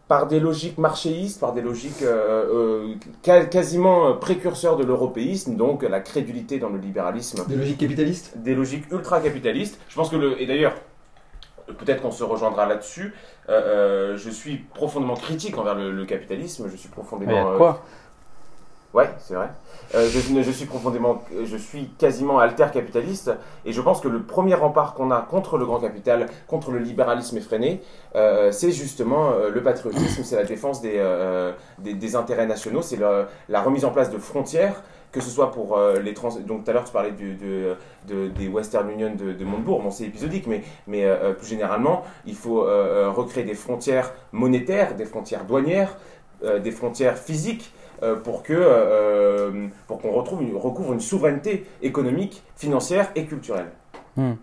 par 0.07 0.27
des 0.27 0.39
logiques 0.39 0.77
marchéistes, 0.77 1.39
par 1.39 1.53
des 1.53 1.61
logiques 1.61 2.01
euh, 2.01 2.93
euh, 3.25 3.43
quasiment 3.45 4.13
précurseurs 4.13 4.77
de 4.77 4.83
l'européisme, 4.83 5.55
donc 5.55 5.83
la 5.83 5.99
crédulité 5.99 6.59
dans 6.59 6.69
le 6.69 6.77
libéralisme. 6.77 7.45
Des 7.47 7.55
logiques 7.55 7.79
capitalistes? 7.79 8.37
Des 8.37 8.55
logiques 8.55 8.89
ultra-capitalistes. 8.91 9.79
Je 9.89 9.95
pense 9.95 10.09
que 10.09 10.15
le. 10.15 10.41
Et 10.41 10.45
d'ailleurs, 10.45 10.75
peut-être 11.73 12.01
qu'on 12.01 12.11
se 12.11 12.23
rejoindra 12.23 12.65
là-dessus. 12.65 13.13
Euh, 13.49 14.13
euh, 14.13 14.17
je 14.17 14.29
suis 14.29 14.57
profondément 14.57 15.15
critique 15.15 15.57
envers 15.57 15.75
le, 15.75 15.91
le 15.91 16.05
capitalisme. 16.05 16.67
Je 16.69 16.77
suis 16.77 16.89
profondément. 16.89 17.31
Mais 17.31 17.55
euh, 17.55 17.57
quoi? 17.57 17.83
Ouais, 18.97 19.11
c'est 19.19 19.35
vrai. 19.35 19.49
Euh, 19.93 20.09
je, 20.09 20.51
suis 20.51 20.65
profondément, 20.65 21.21
je 21.43 21.55
suis 21.55 21.89
quasiment 21.99 22.39
alter-capitaliste, 22.39 23.29
et 23.63 23.71
je 23.71 23.79
pense 23.79 24.01
que 24.01 24.07
le 24.07 24.23
premier 24.23 24.55
rempart 24.55 24.95
qu'on 24.95 25.11
a 25.11 25.21
contre 25.21 25.59
le 25.59 25.67
grand 25.67 25.79
capital, 25.79 26.25
contre 26.47 26.71
le 26.71 26.79
libéralisme 26.79 27.37
effréné, 27.37 27.83
euh, 28.15 28.51
c'est 28.51 28.71
justement 28.71 29.29
euh, 29.29 29.51
le 29.51 29.61
patriotisme, 29.61 30.23
c'est 30.23 30.35
la 30.35 30.45
défense 30.45 30.81
des, 30.81 30.99
des, 31.77 32.15
intérêts 32.15 32.47
nationaux, 32.47 32.81
c'est 32.81 32.97
la 32.97 33.61
remise 33.61 33.85
en 33.85 33.91
place 33.91 34.09
de 34.09 34.17
frontières, 34.17 34.81
que 35.11 35.21
ce 35.21 35.29
soit 35.29 35.51
pour 35.51 35.79
les 36.03 36.15
trans... 36.15 36.29
Donc 36.39 36.63
tout 36.63 36.71
à 36.71 36.73
l'heure 36.73 36.83
tu 36.83 36.91
parlais 36.91 37.11
des 37.11 38.47
Western 38.47 38.89
Union 38.89 39.13
de, 39.13 39.31
de 39.31 39.45
Montebourg, 39.45 39.83
bon 39.83 39.91
c'est 39.91 40.05
épisodique, 40.05 40.47
mais, 40.47 40.63
mais 40.87 41.07
plus 41.37 41.47
généralement, 41.47 42.03
il 42.25 42.35
faut 42.35 42.61
recréer 42.61 43.43
des 43.43 43.53
frontières 43.53 44.11
monétaires, 44.31 44.95
des 44.95 45.05
frontières 45.05 45.45
douanières, 45.45 45.97
des 46.41 46.71
frontières 46.71 47.19
physiques, 47.19 47.71
euh, 48.03 48.15
pour 48.15 48.43
que 48.43 48.53
euh, 48.53 49.67
qu'on 49.87 50.11
retrouve 50.11 50.41
recouvre 50.57 50.93
une 50.93 50.99
souveraineté 50.99 51.65
économique, 51.81 52.43
financière 52.55 53.11
et 53.15 53.25
culturelle. 53.25 53.71
Hmm. 54.15 54.33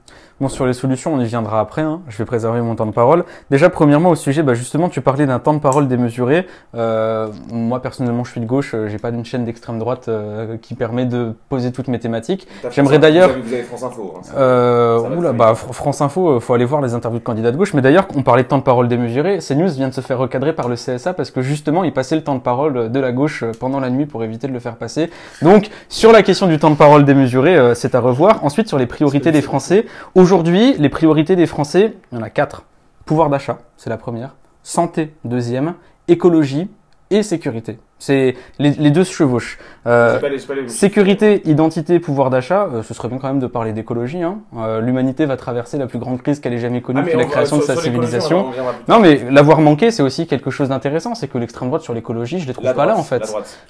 Bon, 0.40 0.48
sur 0.48 0.66
les 0.66 0.72
solutions, 0.72 1.14
on 1.14 1.20
y 1.20 1.24
viendra 1.26 1.60
après. 1.60 1.82
hein. 1.82 2.00
Je 2.08 2.18
vais 2.18 2.24
préserver 2.24 2.60
mon 2.60 2.74
temps 2.74 2.86
de 2.86 2.90
parole. 2.92 3.24
Déjà, 3.50 3.70
premièrement, 3.70 4.10
au 4.10 4.16
sujet, 4.16 4.42
bah, 4.42 4.54
justement, 4.54 4.88
tu 4.88 5.00
parlais 5.00 5.26
d'un 5.26 5.38
temps 5.38 5.54
de 5.54 5.60
parole 5.60 5.86
démesuré. 5.86 6.46
Euh, 6.74 7.28
moi, 7.52 7.80
personnellement, 7.80 8.24
je 8.24 8.32
suis 8.32 8.40
de 8.40 8.46
gauche. 8.46 8.72
euh, 8.74 8.88
J'ai 8.88 8.98
pas 8.98 9.12
d'une 9.12 9.24
chaîne 9.24 9.44
d'extrême 9.44 9.78
droite 9.78 10.06
euh, 10.08 10.56
qui 10.60 10.74
permet 10.74 11.06
de 11.06 11.34
poser 11.48 11.70
toutes 11.70 11.86
mes 11.86 12.00
thématiques. 12.00 12.48
J'aimerais 12.72 12.98
d'ailleurs. 12.98 13.28
Vous 13.28 13.34
avez, 13.34 13.42
vous 13.42 13.54
avez 13.54 13.62
France 13.62 13.82
Info. 13.84 14.14
hein, 14.16 14.20
ça- 14.24 14.34
Euh, 14.36 14.98
ça 15.00 15.08
oula, 15.16 15.32
bah, 15.32 15.52
Fr- 15.52 15.72
France 15.72 16.00
Info, 16.00 16.28
euh, 16.30 16.40
faut 16.40 16.52
aller 16.52 16.64
voir 16.64 16.82
les 16.82 16.94
interviews 16.94 17.20
de 17.20 17.24
candidats 17.24 17.52
de 17.52 17.56
gauche. 17.56 17.72
Mais 17.72 17.80
d'ailleurs, 17.80 18.08
on 18.16 18.22
parlait 18.22 18.42
de 18.42 18.48
temps 18.48 18.58
de 18.58 18.64
parole 18.64 18.88
démesuré. 18.88 19.38
CNews 19.38 19.68
vient 19.70 19.88
de 19.88 19.94
se 19.94 20.00
faire 20.00 20.18
recadrer 20.18 20.52
par 20.52 20.68
le 20.68 20.74
CSA 20.74 21.14
parce 21.14 21.30
que 21.30 21.42
justement, 21.42 21.84
il 21.84 21.92
passait 21.92 22.16
le 22.16 22.24
temps 22.24 22.34
de 22.34 22.40
parole 22.40 22.90
de 22.90 23.00
la 23.00 23.12
gauche 23.12 23.44
pendant 23.60 23.78
la 23.78 23.88
nuit 23.88 24.06
pour 24.06 24.24
éviter 24.24 24.48
de 24.48 24.52
le 24.52 24.58
faire 24.58 24.74
passer. 24.74 25.10
Donc, 25.42 25.70
sur 25.88 26.10
la 26.10 26.24
question 26.24 26.48
du 26.48 26.58
temps 26.58 26.70
de 26.70 26.76
parole 26.76 27.04
démesuré, 27.04 27.72
c'est 27.76 27.94
à 27.94 28.00
revoir. 28.00 28.44
Ensuite, 28.44 28.66
sur 28.66 28.78
les 28.78 28.86
priorités 28.86 29.30
des 29.30 29.40
Français. 29.42 29.86
Aujourd'hui, 30.24 30.72
les 30.78 30.88
priorités 30.88 31.36
des 31.36 31.44
Français, 31.44 31.92
il 32.10 32.16
y 32.16 32.18
en 32.18 32.22
a 32.22 32.30
quatre. 32.30 32.64
Pouvoir 33.04 33.28
d'achat, 33.28 33.58
c'est 33.76 33.90
la 33.90 33.98
première. 33.98 34.36
Santé, 34.62 35.14
deuxième. 35.26 35.74
Écologie 36.08 36.70
et 37.10 37.22
sécurité. 37.22 37.78
C'est 37.98 38.34
les, 38.58 38.70
les 38.70 38.90
deux 38.90 39.04
se 39.04 39.12
chevauchent. 39.12 39.58
Euh, 39.86 40.14
J'ai 40.14 40.20
pas 40.20 40.28
les- 40.28 40.38
j'ai 40.38 40.46
pas 40.46 40.54
les- 40.54 40.68
sécurité, 40.68 41.42
identité, 41.48 42.00
pouvoir 42.00 42.28
d'achat, 42.28 42.68
euh, 42.72 42.82
ce 42.82 42.92
serait 42.92 43.08
bien 43.08 43.18
quand 43.18 43.28
même 43.28 43.38
de 43.38 43.46
parler 43.46 43.72
d'écologie. 43.72 44.22
Hein. 44.22 44.40
Euh, 44.56 44.80
L'humanité 44.80 45.24
va 45.26 45.36
traverser 45.36 45.78
la 45.78 45.86
plus 45.86 45.98
grande 45.98 46.20
crise 46.20 46.40
qu'elle 46.40 46.52
ait 46.52 46.58
jamais 46.58 46.80
connue 46.82 47.00
Ah, 47.02 47.08
la 47.08 47.16
va- 47.16 47.24
création 47.24 47.60
sur- 47.60 47.68
de 47.68 47.74
sa 47.74 47.80
civilisation. 47.80 48.46
Non, 48.88 48.98
mais 49.00 49.20
l'avoir 49.30 49.60
manqué, 49.60 49.90
c'est 49.90 50.02
aussi 50.02 50.26
quelque 50.26 50.50
chose 50.50 50.68
d'intéressant. 50.70 51.14
C'est 51.14 51.28
que 51.28 51.38
l'extrême 51.38 51.68
droite 51.68 51.82
sur 51.82 51.94
l'écologie, 51.94 52.40
je 52.40 52.46
les 52.46 52.52
trouve 52.52 52.66
La 52.66 52.74
pas 52.74 52.84
là 52.86 52.96
en 52.98 53.02
fait. 53.02 53.20
la 53.20 53.26
droite, 53.26 53.60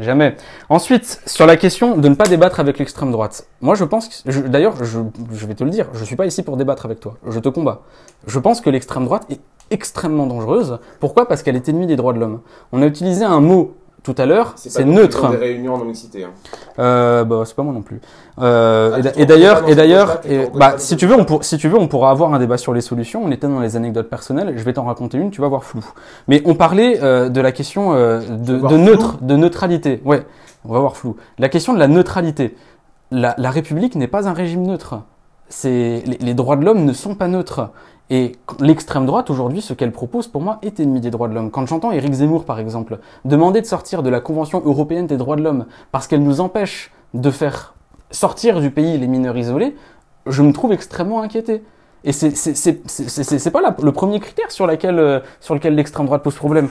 Jamais. 0.00 0.36
Ensuite, 0.68 1.20
sur 1.26 1.46
la 1.46 1.56
question 1.56 1.96
de 1.96 2.08
ne 2.08 2.14
pas 2.14 2.24
débattre 2.26 2.60
avec 2.60 2.78
l'extrême 2.78 3.12
droite. 3.12 3.46
Moi, 3.60 3.74
je 3.74 3.84
pense 3.84 4.24
d'ailleurs, 4.26 4.82
je, 4.84 4.98
je 5.32 5.46
vais 5.46 5.54
te 5.54 5.62
le 5.64 5.70
dire, 5.70 5.86
je 5.92 6.04
suis 6.04 6.16
pas 6.16 6.26
ici 6.26 6.42
pour 6.42 6.56
débattre 6.56 6.84
avec 6.86 7.00
toi. 7.00 7.16
Je 7.28 7.38
te 7.38 7.48
combats. 7.48 7.80
Je 8.26 8.38
pense 8.38 8.60
que 8.60 8.70
l'extrême 8.70 9.04
droite 9.04 9.24
est 9.30 9.40
extrêmement 9.70 10.26
dangereuse. 10.26 10.78
Pourquoi? 11.00 11.26
Parce 11.28 11.42
qu'elle 11.42 11.56
est 11.56 11.68
ennemie 11.68 11.86
des 11.86 11.96
droits 11.96 12.12
de 12.12 12.20
l'homme. 12.20 12.40
On 12.72 12.82
a 12.82 12.86
utilisé 12.86 13.24
un 13.24 13.40
mot 13.40 13.74
tout 14.04 14.14
à 14.16 14.26
l'heure, 14.26 14.52
C'est 14.56 14.70
c'est 14.70 14.84
neutre. 14.84 15.18
faisons 15.18 15.30
des 15.32 15.36
réunions 15.36 15.74
hein. 15.74 16.28
Euh, 16.78 17.24
bah, 17.24 17.42
c'est 17.44 17.54
pas 17.56 17.62
moi 17.62 17.74
non 17.74 17.82
plus. 17.82 18.00
Euh, 18.38 19.02
Ah, 19.04 19.08
et 19.16 19.26
d'ailleurs, 19.26 19.68
et 19.68 19.74
d'ailleurs, 19.74 20.20
bah, 20.54 20.74
si 20.78 20.96
tu 20.96 21.06
veux, 21.06 21.16
on 21.18 21.24
pour, 21.24 21.44
si 21.44 21.58
tu 21.58 21.68
veux, 21.68 21.78
on 21.78 21.88
pourra 21.88 22.10
avoir 22.10 22.32
un 22.32 22.38
débat 22.38 22.56
sur 22.56 22.72
les 22.72 22.80
solutions. 22.80 23.22
On 23.24 23.30
était 23.30 23.48
dans 23.48 23.60
les 23.60 23.76
anecdotes 23.76 24.08
personnelles. 24.08 24.54
Je 24.56 24.62
vais 24.62 24.72
t'en 24.72 24.84
raconter 24.84 25.18
une. 25.18 25.30
Tu 25.30 25.40
vas 25.40 25.48
voir 25.48 25.64
flou. 25.64 25.84
Mais 26.28 26.42
on 26.46 26.54
parlait 26.54 27.02
euh, 27.02 27.28
de 27.28 27.40
la 27.40 27.52
question 27.52 27.92
euh, 27.94 28.20
de, 28.20 28.76
neutre, 28.76 29.18
de 29.20 29.36
neutralité. 29.36 30.00
Ouais, 30.04 30.24
on 30.64 30.72
va 30.72 30.78
voir 30.78 30.96
flou. 30.96 31.16
La 31.38 31.48
question 31.48 31.74
de 31.74 31.78
la 31.78 31.88
neutralité. 31.88 32.56
La, 33.10 33.34
la 33.36 33.50
République 33.50 33.94
n'est 33.96 34.08
pas 34.08 34.28
un 34.28 34.32
régime 34.32 34.62
neutre. 34.62 35.02
C'est 35.48 36.02
les, 36.06 36.18
les 36.20 36.34
droits 36.34 36.56
de 36.56 36.64
l'homme 36.64 36.84
ne 36.84 36.92
sont 36.92 37.14
pas 37.14 37.26
neutres. 37.26 37.70
Et 38.10 38.36
l'extrême 38.60 39.04
droite 39.04 39.28
aujourd'hui, 39.28 39.60
ce 39.60 39.74
qu'elle 39.74 39.92
propose 39.92 40.28
pour 40.28 40.40
moi 40.40 40.58
est 40.62 40.80
ennemi 40.80 41.00
des 41.00 41.10
droits 41.10 41.28
de 41.28 41.34
l'homme. 41.34 41.50
Quand 41.50 41.66
j'entends 41.66 41.92
Éric 41.92 42.12
Zemmour 42.14 42.44
par 42.44 42.58
exemple 42.58 43.00
demander 43.24 43.60
de 43.60 43.66
sortir 43.66 44.02
de 44.02 44.08
la 44.08 44.20
Convention 44.20 44.62
européenne 44.64 45.06
des 45.06 45.18
droits 45.18 45.36
de 45.36 45.42
l'homme 45.42 45.66
parce 45.92 46.06
qu'elle 46.06 46.22
nous 46.22 46.40
empêche 46.40 46.90
de 47.12 47.30
faire 47.30 47.74
sortir 48.10 48.60
du 48.60 48.70
pays 48.70 48.96
les 48.96 49.06
mineurs 49.06 49.36
isolés, 49.36 49.76
je 50.26 50.42
me 50.42 50.52
trouve 50.52 50.72
extrêmement 50.72 51.20
inquiété. 51.20 51.62
Et 52.04 52.12
c'est 52.12 53.50
pas 53.50 53.60
le 53.82 53.92
premier 53.92 54.20
critère 54.20 54.50
sur, 54.50 54.68
euh, 54.68 55.20
sur 55.40 55.54
lequel 55.54 55.74
l'extrême 55.74 56.06
droite 56.06 56.22
pose 56.22 56.36
problème. 56.36 56.68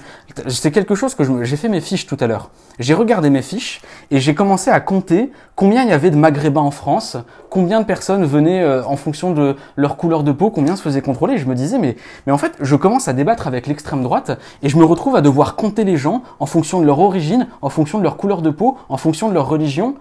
C'est 0.47 0.71
quelque 0.71 0.95
chose 0.95 1.15
que 1.15 1.43
j'ai 1.43 1.57
fait 1.57 1.67
mes 1.67 1.81
fiches 1.81 2.07
tout 2.07 2.17
à 2.21 2.27
l'heure. 2.27 2.49
J'ai 2.79 2.93
regardé 2.93 3.29
mes 3.29 3.41
fiches 3.41 3.81
et 4.09 4.19
j'ai 4.19 4.33
commencé 4.33 4.71
à 4.71 4.79
compter 4.79 5.31
combien 5.55 5.83
il 5.83 5.89
y 5.89 5.93
avait 5.93 6.11
de 6.11 6.15
maghrébins 6.15 6.61
en 6.61 6.71
France, 6.71 7.17
combien 7.49 7.81
de 7.81 7.85
personnes 7.85 8.23
venaient 8.23 8.63
euh, 8.63 8.85
en 8.85 8.95
fonction 8.95 9.33
de 9.33 9.57
leur 9.75 9.97
couleur 9.97 10.23
de 10.23 10.31
peau, 10.31 10.49
combien 10.49 10.77
se 10.77 10.81
faisaient 10.81 11.01
contrôler. 11.01 11.37
Je 11.37 11.45
me 11.45 11.55
disais, 11.55 11.77
mais, 11.77 11.97
mais 12.25 12.31
en 12.31 12.37
fait, 12.37 12.53
je 12.61 12.75
commence 12.77 13.09
à 13.09 13.13
débattre 13.13 13.47
avec 13.47 13.67
l'extrême 13.67 14.03
droite 14.03 14.39
et 14.63 14.69
je 14.69 14.77
me 14.77 14.85
retrouve 14.85 15.17
à 15.17 15.21
devoir 15.21 15.57
compter 15.57 15.83
les 15.83 15.97
gens 15.97 16.23
en 16.39 16.45
fonction 16.45 16.79
de 16.79 16.85
leur 16.85 16.99
origine, 16.99 17.47
en 17.61 17.69
fonction 17.69 17.97
de 17.97 18.03
leur 18.03 18.15
couleur 18.15 18.41
de 18.41 18.49
peau, 18.49 18.77
en 18.87 18.97
fonction 18.97 19.27
de 19.27 19.33
leur 19.33 19.49
religion. 19.49 19.95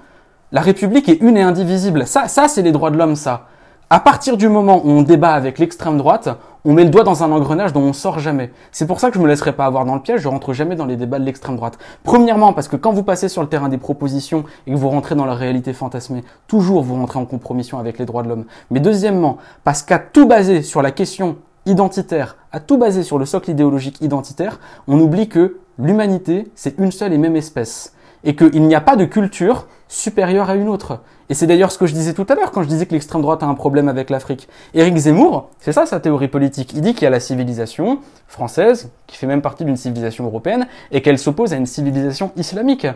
La 0.52 0.60
République 0.60 1.08
est 1.08 1.20
une 1.20 1.36
et 1.36 1.42
indivisible. 1.42 2.06
Ça, 2.06 2.28
ça 2.28 2.46
c'est 2.46 2.62
les 2.62 2.70
droits 2.70 2.92
de 2.92 2.96
l'homme, 2.96 3.16
ça. 3.16 3.48
À 3.88 4.00
partir 4.00 4.36
du 4.36 4.48
moment 4.48 4.82
où 4.84 4.90
on 4.90 5.02
débat 5.02 5.32
avec 5.34 5.60
l'extrême 5.60 5.96
droite, 5.96 6.28
on 6.64 6.72
met 6.72 6.82
le 6.82 6.90
doigt 6.90 7.04
dans 7.04 7.22
un 7.22 7.30
engrenage 7.30 7.72
dont 7.72 7.82
on 7.82 7.92
sort 7.92 8.18
jamais. 8.18 8.50
C'est 8.72 8.88
pour 8.88 8.98
ça 8.98 9.10
que 9.10 9.14
je 9.14 9.20
me 9.20 9.28
laisserai 9.28 9.52
pas 9.52 9.64
avoir 9.64 9.84
dans 9.84 9.94
le 9.94 10.00
piège, 10.00 10.22
je 10.22 10.28
rentre 10.28 10.52
jamais 10.52 10.74
dans 10.74 10.86
les 10.86 10.96
débats 10.96 11.20
de 11.20 11.24
l'extrême 11.24 11.54
droite. 11.54 11.78
Premièrement, 12.02 12.52
parce 12.52 12.66
que 12.66 12.74
quand 12.74 12.90
vous 12.90 13.04
passez 13.04 13.28
sur 13.28 13.42
le 13.42 13.48
terrain 13.48 13.68
des 13.68 13.78
propositions 13.78 14.42
et 14.66 14.72
que 14.72 14.76
vous 14.76 14.88
rentrez 14.88 15.14
dans 15.14 15.24
la 15.24 15.34
réalité 15.34 15.72
fantasmée, 15.72 16.24
toujours 16.48 16.82
vous 16.82 16.96
rentrez 16.96 17.20
en 17.20 17.26
compromission 17.26 17.78
avec 17.78 18.00
les 18.00 18.06
droits 18.06 18.24
de 18.24 18.28
l'homme. 18.28 18.46
Mais 18.72 18.80
deuxièmement, 18.80 19.38
parce 19.62 19.82
qu'à 19.82 20.00
tout 20.00 20.26
baser 20.26 20.62
sur 20.62 20.82
la 20.82 20.90
question 20.90 21.36
identitaire, 21.64 22.38
à 22.50 22.58
tout 22.58 22.78
baser 22.78 23.04
sur 23.04 23.18
le 23.18 23.24
socle 23.24 23.52
idéologique 23.52 24.00
identitaire, 24.00 24.58
on 24.88 24.98
oublie 24.98 25.28
que 25.28 25.58
l'humanité, 25.78 26.50
c'est 26.56 26.76
une 26.78 26.90
seule 26.90 27.12
et 27.12 27.18
même 27.18 27.36
espèce. 27.36 27.92
Et 28.24 28.34
qu'il 28.36 28.62
n'y 28.66 28.74
a 28.74 28.80
pas 28.80 28.96
de 28.96 29.04
culture 29.04 29.66
supérieure 29.88 30.50
à 30.50 30.56
une 30.56 30.68
autre. 30.68 31.00
Et 31.28 31.34
c'est 31.34 31.46
d'ailleurs 31.46 31.70
ce 31.72 31.78
que 31.78 31.86
je 31.86 31.92
disais 31.94 32.12
tout 32.14 32.26
à 32.28 32.34
l'heure 32.34 32.50
quand 32.52 32.62
je 32.62 32.68
disais 32.68 32.86
que 32.86 32.92
l'extrême 32.92 33.22
droite 33.22 33.42
a 33.42 33.46
un 33.46 33.54
problème 33.54 33.88
avec 33.88 34.10
l'Afrique. 34.10 34.48
Éric 34.74 34.96
Zemmour, 34.96 35.50
c'est 35.60 35.72
ça 35.72 35.86
sa 35.86 36.00
théorie 36.00 36.28
politique. 36.28 36.72
Il 36.74 36.80
dit 36.80 36.94
qu'il 36.94 37.02
y 37.02 37.06
a 37.06 37.10
la 37.10 37.20
civilisation 37.20 37.98
française, 38.28 38.90
qui 39.06 39.16
fait 39.16 39.26
même 39.26 39.42
partie 39.42 39.64
d'une 39.64 39.76
civilisation 39.76 40.24
européenne, 40.24 40.66
et 40.92 41.02
qu'elle 41.02 41.18
s'oppose 41.18 41.52
à 41.52 41.56
une 41.56 41.66
civilisation 41.66 42.32
islamique. 42.36 42.86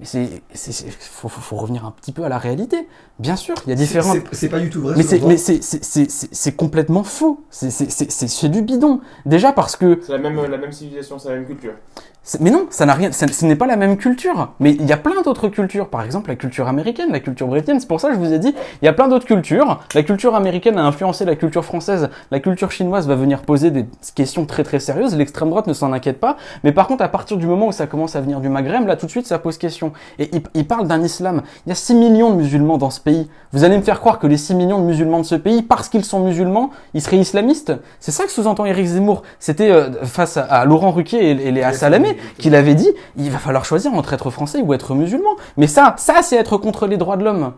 Mais 0.00 0.06
c'est, 0.06 0.42
faut, 0.98 1.28
faut- 1.28 1.40
faut 1.40 1.56
revenir 1.56 1.84
un 1.86 1.92
petit 1.92 2.12
peu 2.12 2.24
à 2.24 2.28
la 2.28 2.38
réalité. 2.38 2.88
Bien 3.18 3.36
sûr, 3.36 3.54
il 3.66 3.70
y 3.70 3.72
a 3.72 3.76
différentes. 3.76 4.16
C'est- 4.32 4.36
c'est 4.36 4.48
pas 4.48 4.58
du 4.58 4.68
tout 4.70 4.80
vrai, 4.80 4.94
Mais 4.96 5.02
ce 5.02 5.08
c'est, 5.60 6.50
mais 6.50 6.56
complètement 6.56 7.04
faux. 7.04 7.42
C'est, 7.50 8.48
du 8.48 8.62
bidon. 8.62 9.00
Déjà 9.26 9.52
parce 9.52 9.76
que 9.76 10.00
C'est 10.04 10.12
la 10.12 10.18
même, 10.18 10.44
la 10.44 10.58
même 10.58 10.72
civilisation, 10.72 11.18
c'est 11.18 11.28
la 11.28 11.36
même 11.36 11.46
culture. 11.46 11.74
Mais 12.38 12.50
non, 12.50 12.66
ça 12.70 12.86
n'a 12.86 12.94
rien. 12.94 13.10
ça- 13.10 13.26
ce 13.26 13.44
n'est 13.44 13.56
pas 13.56 13.66
la 13.66 13.74
même 13.76 13.96
culture. 13.96 14.50
Mais 14.60 14.70
il 14.72 14.86
y 14.86 14.92
a 14.92 14.96
plein 14.96 15.22
d'autres 15.22 15.48
cultures. 15.48 15.88
Par 15.88 16.02
exemple, 16.02 16.30
la 16.30 16.36
culture 16.36 16.68
américaine, 16.68 17.08
la 17.10 17.18
culture 17.18 17.48
brésilienne. 17.48 17.80
C'est 17.80 17.88
pour 17.88 18.00
ça 18.00 18.08
que 18.10 18.14
je 18.14 18.20
vous 18.20 18.32
ai 18.32 18.38
dit, 18.38 18.54
il 18.80 18.84
y 18.84 18.88
a 18.88 18.92
plein 18.92 19.08
d'autres 19.08 19.26
cultures. 19.26 19.80
La 19.94 20.04
culture 20.04 20.36
américaine 20.36 20.78
a 20.78 20.84
influencé 20.84 21.24
la 21.24 21.34
culture 21.34 21.64
française. 21.64 22.10
La 22.30 22.38
culture 22.38 22.70
chinoise 22.70 23.08
va 23.08 23.16
venir 23.16 23.42
poser 23.42 23.72
des 23.72 23.86
questions 24.14 24.46
très 24.46 24.62
très 24.62 24.78
sérieuses. 24.78 25.16
L'extrême 25.16 25.50
droite 25.50 25.66
ne 25.66 25.72
s'en 25.72 25.92
inquiète 25.92 26.20
pas. 26.20 26.36
Mais 26.62 26.70
par 26.70 26.86
contre, 26.86 27.02
à 27.02 27.08
partir 27.08 27.38
du 27.38 27.46
moment 27.48 27.66
où 27.66 27.72
ça 27.72 27.88
commence 27.88 28.14
à 28.14 28.20
venir 28.20 28.38
du 28.40 28.48
Maghreb, 28.48 28.86
là 28.86 28.94
tout 28.94 29.06
de 29.06 29.10
suite, 29.10 29.26
ça 29.26 29.40
pose 29.40 29.58
question. 29.58 29.92
Et 30.20 30.30
il, 30.32 30.42
il 30.54 30.66
parle 30.66 30.86
d'un 30.86 31.02
islam. 31.02 31.42
Il 31.66 31.70
y 31.70 31.72
a 31.72 31.74
6 31.76 31.94
millions 31.96 32.30
de 32.30 32.36
musulmans 32.36 32.78
dans 32.78 32.90
ce 32.90 33.00
pays. 33.00 33.28
Vous 33.52 33.64
allez 33.64 33.76
me 33.76 33.82
faire 33.82 33.98
croire 33.98 34.20
que 34.20 34.28
les 34.28 34.36
6 34.36 34.54
millions 34.54 34.78
de 34.78 34.84
musulmans 34.84 35.18
de 35.18 35.24
ce 35.26 35.34
pays, 35.34 35.62
parce 35.62 35.88
qu'ils 35.88 36.04
sont 36.04 36.20
musulmans, 36.20 36.70
ils 36.94 37.02
seraient 37.02 37.18
islamistes? 37.18 37.72
C'est 37.98 38.12
ça 38.12 38.24
que 38.24 38.30
sous-entend 38.30 38.64
Éric 38.64 38.86
Zemmour. 38.86 39.22
C'était 39.40 39.70
euh, 39.72 39.90
face 40.04 40.36
à, 40.36 40.42
à 40.44 40.64
Laurent 40.64 40.92
Ruquier 40.92 41.32
et, 41.32 41.48
et 41.48 41.50
Léa 41.50 41.72
Salamé 41.72 42.11
qu'il 42.38 42.54
avait 42.54 42.74
dit 42.74 42.90
il 43.16 43.30
va 43.30 43.38
falloir 43.38 43.64
choisir 43.64 43.92
entre 43.94 44.12
être 44.12 44.30
français 44.30 44.60
ou 44.62 44.74
être 44.74 44.94
musulman. 44.94 45.30
Mais 45.56 45.66
ça, 45.66 45.94
ça 45.98 46.22
c'est 46.22 46.36
être 46.36 46.56
contre 46.56 46.86
les 46.86 46.96
droits 46.96 47.16
de 47.16 47.24
l'homme. 47.24 47.52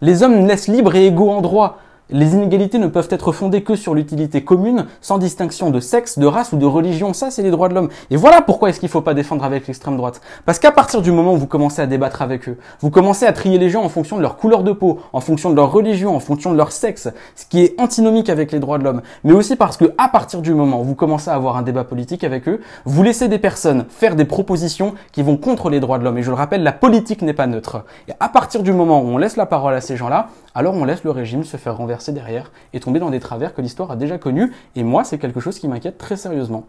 Les 0.00 0.22
hommes 0.22 0.40
naissent 0.40 0.68
libres 0.68 0.94
et 0.94 1.06
égaux 1.06 1.30
en 1.30 1.40
droit. 1.40 1.78
Les 2.08 2.34
inégalités 2.34 2.78
ne 2.78 2.86
peuvent 2.86 3.08
être 3.10 3.32
fondées 3.32 3.64
que 3.64 3.74
sur 3.74 3.92
l'utilité 3.92 4.44
commune, 4.44 4.86
sans 5.00 5.18
distinction 5.18 5.70
de 5.70 5.80
sexe, 5.80 6.20
de 6.20 6.26
race 6.26 6.52
ou 6.52 6.56
de 6.56 6.64
religion. 6.64 7.12
Ça, 7.12 7.32
c'est 7.32 7.42
les 7.42 7.50
droits 7.50 7.68
de 7.68 7.74
l'homme. 7.74 7.88
Et 8.10 8.16
voilà 8.16 8.42
pourquoi 8.42 8.68
est-ce 8.68 8.78
qu'il 8.78 8.86
ne 8.86 8.92
faut 8.92 9.00
pas 9.00 9.12
défendre 9.12 9.42
avec 9.42 9.66
l'extrême 9.66 9.96
droite. 9.96 10.20
Parce 10.44 10.60
qu'à 10.60 10.70
partir 10.70 11.02
du 11.02 11.10
moment 11.10 11.32
où 11.32 11.36
vous 11.36 11.48
commencez 11.48 11.82
à 11.82 11.86
débattre 11.88 12.22
avec 12.22 12.48
eux, 12.48 12.58
vous 12.78 12.90
commencez 12.90 13.26
à 13.26 13.32
trier 13.32 13.58
les 13.58 13.70
gens 13.70 13.82
en 13.82 13.88
fonction 13.88 14.18
de 14.18 14.22
leur 14.22 14.36
couleur 14.36 14.62
de 14.62 14.70
peau, 14.70 15.00
en 15.12 15.20
fonction 15.20 15.50
de 15.50 15.56
leur 15.56 15.72
religion, 15.72 16.14
en 16.14 16.20
fonction 16.20 16.52
de 16.52 16.56
leur 16.56 16.70
sexe, 16.70 17.08
ce 17.34 17.44
qui 17.44 17.64
est 17.64 17.74
antinomique 17.80 18.30
avec 18.30 18.52
les 18.52 18.60
droits 18.60 18.78
de 18.78 18.84
l'homme. 18.84 19.02
Mais 19.24 19.32
aussi 19.32 19.56
parce 19.56 19.76
que 19.76 19.92
à 19.98 20.08
partir 20.08 20.42
du 20.42 20.54
moment 20.54 20.82
où 20.82 20.84
vous 20.84 20.94
commencez 20.94 21.30
à 21.30 21.34
avoir 21.34 21.56
un 21.56 21.62
débat 21.62 21.82
politique 21.82 22.22
avec 22.22 22.48
eux, 22.48 22.60
vous 22.84 23.02
laissez 23.02 23.26
des 23.26 23.40
personnes 23.40 23.84
faire 23.88 24.14
des 24.14 24.26
propositions 24.26 24.94
qui 25.10 25.24
vont 25.24 25.36
contre 25.36 25.70
les 25.70 25.80
droits 25.80 25.98
de 25.98 26.04
l'homme. 26.04 26.18
Et 26.18 26.22
je 26.22 26.30
le 26.30 26.36
rappelle, 26.36 26.62
la 26.62 26.70
politique 26.70 27.22
n'est 27.22 27.32
pas 27.32 27.48
neutre. 27.48 27.84
Et 28.06 28.12
à 28.20 28.28
partir 28.28 28.62
du 28.62 28.72
moment 28.72 29.00
où 29.00 29.06
on 29.06 29.18
laisse 29.18 29.36
la 29.36 29.46
parole 29.46 29.74
à 29.74 29.80
ces 29.80 29.96
gens-là, 29.96 30.28
alors 30.54 30.74
on 30.74 30.84
laisse 30.84 31.02
le 31.02 31.10
régime 31.10 31.42
se 31.42 31.56
faire 31.56 31.76
renverser 31.76 31.95
derrière 32.12 32.52
et 32.72 32.80
tomber 32.80 33.00
dans 33.00 33.10
des 33.10 33.20
travers 33.20 33.54
que 33.54 33.60
l'histoire 33.62 33.90
a 33.90 33.96
déjà 33.96 34.18
connus. 34.18 34.52
Et 34.74 34.82
moi, 34.84 35.04
c'est 35.04 35.18
quelque 35.18 35.40
chose 35.40 35.58
qui 35.58 35.68
m'inquiète 35.68 35.98
très 35.98 36.16
sérieusement. 36.16 36.66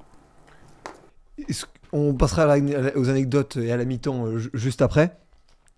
On 1.93 2.13
passera 2.13 2.57
aux 2.95 3.09
anecdotes 3.09 3.57
et 3.57 3.71
à 3.71 3.77
la 3.77 3.85
mi-temps 3.85 4.25
euh, 4.25 4.37
ju- 4.37 4.49
juste 4.53 4.81
après. 4.81 5.17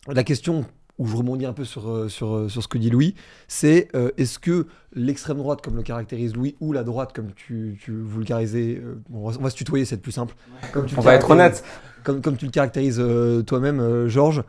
La 0.08 0.24
question 0.24 0.66
où 0.98 1.06
je 1.06 1.16
rebondis 1.16 1.46
un 1.46 1.54
peu 1.54 1.64
sur, 1.66 1.90
euh, 1.90 2.10
sur, 2.10 2.36
euh, 2.36 2.50
sur 2.50 2.64
ce 2.64 2.68
que 2.68 2.78
dit 2.78 2.90
Louis, 2.90 3.16
c'est 3.48 3.88
euh, 3.96 4.10
est-ce 4.18 4.40
que 4.40 4.68
l'extrême 4.94 5.38
droite, 5.38 5.62
comme 5.62 5.76
le 5.76 5.84
caractérise 5.84 6.36
Louis, 6.36 6.56
ou 6.60 6.74
la 6.74 6.84
droite, 6.84 7.14
comme 7.14 7.32
tu, 7.34 7.78
tu 7.82 7.94
vulgarisais, 7.94 8.82
euh, 8.84 9.00
on, 9.14 9.30
va, 9.30 9.38
on 9.40 9.44
va 9.44 9.50
se 9.50 9.56
tutoyer 9.56 9.86
cette 9.86 10.02
plus 10.02 10.12
simple. 10.12 10.36
Comme 10.74 10.88
tu 10.88 10.96
le 10.96 11.00
On 11.00 11.04
va 11.04 11.14
être 11.14 11.30
honnête. 11.30 11.64
Comme, 12.04 12.22
comme 12.22 12.38
tu 12.38 12.46
le 12.46 12.52
caractérises 12.52 13.00
euh, 13.00 13.44
toi-même, 13.44 13.80
euh, 13.80 14.08
Georges, 14.10 14.40
euh, 14.40 14.44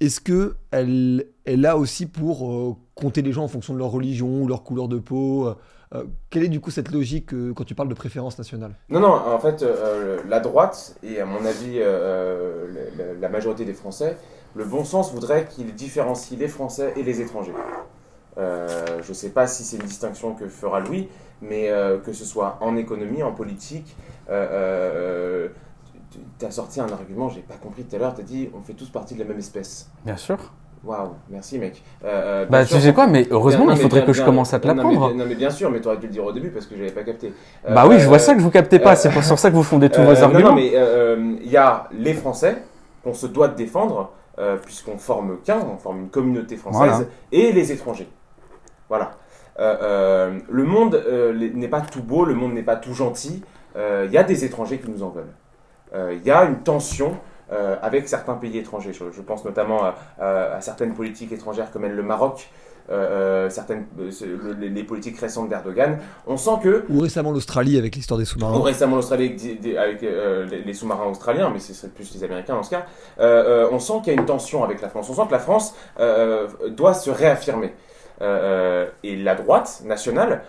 est-ce 0.00 0.20
que 0.20 0.56
elle 0.70 1.26
est 1.46 1.56
là 1.56 1.76
aussi 1.76 2.06
pour 2.06 2.50
euh, 2.52 2.76
compter 2.94 3.22
les 3.22 3.32
gens 3.32 3.44
en 3.44 3.48
fonction 3.48 3.74
de 3.74 3.78
leur 3.78 3.90
religion 3.90 4.42
ou 4.42 4.48
leur 4.48 4.62
couleur 4.64 4.88
de 4.88 4.98
peau 4.98 5.46
euh, 5.48 5.54
euh, 5.94 6.04
Quelle 6.30 6.44
est 6.44 6.48
du 6.48 6.60
coup 6.60 6.70
cette 6.70 6.90
logique 6.90 7.32
euh, 7.34 7.52
quand 7.54 7.64
tu 7.64 7.74
parles 7.74 7.88
de 7.88 7.94
préférence 7.94 8.38
nationale? 8.38 8.76
Non, 8.88 9.00
non, 9.00 9.12
en 9.14 9.38
fait, 9.38 9.62
euh, 9.62 10.18
la 10.28 10.40
droite, 10.40 10.96
et 11.02 11.20
à 11.20 11.24
mon 11.24 11.44
avis, 11.46 11.76
euh, 11.78 12.66
la, 12.96 13.14
la- 13.14 13.28
majorité 13.30 13.64
des 13.64 13.72
Français, 13.72 14.18
le 14.54 14.64
bon 14.66 14.84
sens 14.84 15.12
voudrait 15.12 15.46
qu'il 15.46 15.74
différencie 15.74 16.38
les 16.38 16.48
Français 16.48 16.92
et 16.96 17.02
les 17.02 17.22
étrangers. 17.22 17.54
Euh, 18.38 19.02
je 19.02 19.08
ne 19.10 19.14
sais 19.14 19.30
pas 19.30 19.46
si 19.46 19.64
c'est 19.64 19.76
une 19.78 19.84
distinction 19.84 20.34
que 20.34 20.48
fera 20.48 20.80
Louis, 20.80 21.08
mais 21.42 21.70
euh, 21.70 21.98
que 21.98 22.12
ce 22.12 22.24
soit 22.24 22.58
en 22.60 22.76
économie, 22.76 23.22
en 23.22 23.32
politique, 23.32 23.96
euh, 24.30 24.48
euh, 24.52 25.48
tu 26.38 26.46
as 26.46 26.50
sorti 26.50 26.80
un 26.80 26.88
argument, 26.90 27.28
j'ai 27.28 27.40
pas 27.40 27.54
compris 27.54 27.84
tout 27.84 27.96
à 27.96 27.98
l'heure, 27.98 28.14
tu 28.14 28.20
as 28.20 28.24
dit 28.24 28.50
on 28.56 28.60
fait 28.62 28.72
tous 28.74 28.88
partie 28.90 29.14
de 29.14 29.20
la 29.20 29.26
même 29.26 29.38
espèce. 29.38 29.90
Bien 30.04 30.16
sûr. 30.16 30.38
Waouh, 30.84 31.10
merci 31.30 31.60
mec. 31.60 31.80
Euh, 32.04 32.08
euh, 32.08 32.44
Bah, 32.46 32.58
bien 32.58 32.66
tu 32.66 32.72
sûr, 32.72 32.80
sais 32.82 32.92
quoi, 32.92 33.06
mais 33.06 33.28
heureusement, 33.30 33.66
Non, 33.66 33.72
il 33.72 33.78
faudrait 33.80 34.00
bien- 34.00 34.06
que 34.08 34.12
je 34.12 34.18
bien- 34.18 34.26
commence 34.26 34.52
à 34.52 34.58
te 34.58 34.66
l'apprendre. 34.66 35.08
bien- 35.14 35.16
Non, 35.16 35.26
mais 35.28 35.36
bien 35.36 35.50
sûr, 35.50 35.70
mais 35.70 35.80
tu 35.80 35.86
aurais 35.86 35.98
dû 35.98 36.06
le 36.08 36.12
dire 36.12 36.24
au 36.24 36.32
début 36.32 36.50
parce 36.50 36.66
que 36.66 36.76
j'avais 36.76 36.90
pas 36.90 37.04
capté. 37.04 37.32
Bah 37.68 37.84
oui, 37.88 38.00
je 38.00 38.06
vois 38.08 38.16
Euh, 38.16 38.18
ça 38.18 38.34
que 38.34 38.40
vous 38.40 38.50
captez 38.50 38.80
pas, 38.80 38.96
c'est 38.96 39.10
pour 39.10 39.22
sur 39.22 39.38
ça 39.38 39.50
que 39.50 39.54
vous 39.54 39.62
fondez 39.62 39.88
tous 39.90 40.00
euh, 40.00 40.12
vos 40.12 40.22
arguments. 40.24 40.48
Non, 40.50 40.54
mais 40.56 40.72
euh, 40.74 41.36
il 41.40 41.48
y 41.50 41.56
a 41.56 41.88
les 41.92 42.14
Français 42.14 42.56
qu'on 43.04 43.14
se 43.14 43.28
doit 43.28 43.46
de 43.46 43.54
défendre, 43.54 44.10
euh, 44.40 44.56
puisqu'on 44.56 44.98
forme 44.98 45.38
qu'un, 45.44 45.60
on 45.72 45.76
forme 45.78 46.00
une 46.00 46.08
communauté 46.10 46.56
française, 46.56 46.90
Voilà. 46.90 47.04
et 47.30 47.52
les 47.52 47.70
étrangers. 47.70 48.08
Voilà. 48.88 49.12
Euh, 49.60 49.76
euh, 49.82 50.38
le 50.50 50.64
monde 50.64 50.94
euh, 50.96 51.32
n'est 51.54 51.68
pas 51.68 51.82
tout 51.82 52.02
beau, 52.02 52.24
le 52.24 52.34
monde 52.34 52.54
n'est 52.54 52.62
pas 52.62 52.76
tout 52.76 52.94
gentil. 52.94 53.44
Euh, 53.76 54.04
Il 54.08 54.12
y 54.12 54.18
a 54.18 54.24
des 54.24 54.44
étrangers 54.44 54.78
qui 54.78 54.90
nous 54.90 55.02
en 55.04 55.10
veulent. 55.10 55.32
Euh, 55.94 56.14
Il 56.18 56.26
y 56.26 56.30
a 56.30 56.44
une 56.44 56.62
tension 56.62 57.16
euh, 57.52 57.76
avec 57.82 58.08
certains 58.08 58.34
pays 58.34 58.56
étrangers. 58.58 58.92
Je, 58.92 59.04
je 59.12 59.20
pense 59.22 59.44
notamment 59.44 59.84
à, 59.84 59.94
à- 60.20 60.54
à 60.56 60.60
certaines 60.60 60.94
politiques 60.94 61.32
étrangères 61.32 61.70
comme 61.70 61.82
mène 61.82 61.92
le 61.92 62.02
Maroc, 62.02 62.48
euh, 62.90 63.50
certaines, 63.50 63.84
euh, 64.00 64.10
ce- 64.10 64.24
le- 64.24 64.54
les, 64.58 64.70
les 64.70 64.84
politiques 64.84 65.18
récentes 65.18 65.50
d'Erdogan. 65.50 65.98
On 66.26 66.36
sent 66.38 66.58
que 66.62 66.84
Ou 66.88 67.00
récemment 67.00 67.30
l'Australie 67.30 67.76
avec 67.76 67.94
l'histoire 67.94 68.18
des 68.18 68.24
sous-marins. 68.24 68.56
ou 68.56 68.62
récemment 68.62 68.96
l'Australie 68.96 69.36
avec, 69.78 70.02
euh, 70.02 70.46
les, 70.46 70.62
les 70.62 70.74
sous-marins 70.74 71.06
australiens, 71.06 71.50
mais 71.50 71.58
ce 71.58 71.74
serait 71.74 71.88
plus 71.92 72.14
les 72.14 72.24
Américains 72.24 72.54
dans 72.54 72.62
ce 72.62 72.70
cas, 72.70 72.86
on 73.70 73.78
sent 73.78 73.94
qu'il 74.02 74.14
y 74.14 74.16
a 74.16 74.18
une 74.20 74.26
tension 74.26 74.64
avec 74.64 74.80
la 74.80 74.88
France. 74.88 75.10
On 75.10 75.14
sent 75.14 75.26
que 75.26 75.32
la 75.32 75.38
France 75.38 75.74
doit 76.70 76.94
se 76.94 77.10
réaffirmer. 77.10 77.74
Et 78.22 79.16
la 79.16 79.34
droite 79.34 79.82
nationale 79.84 80.42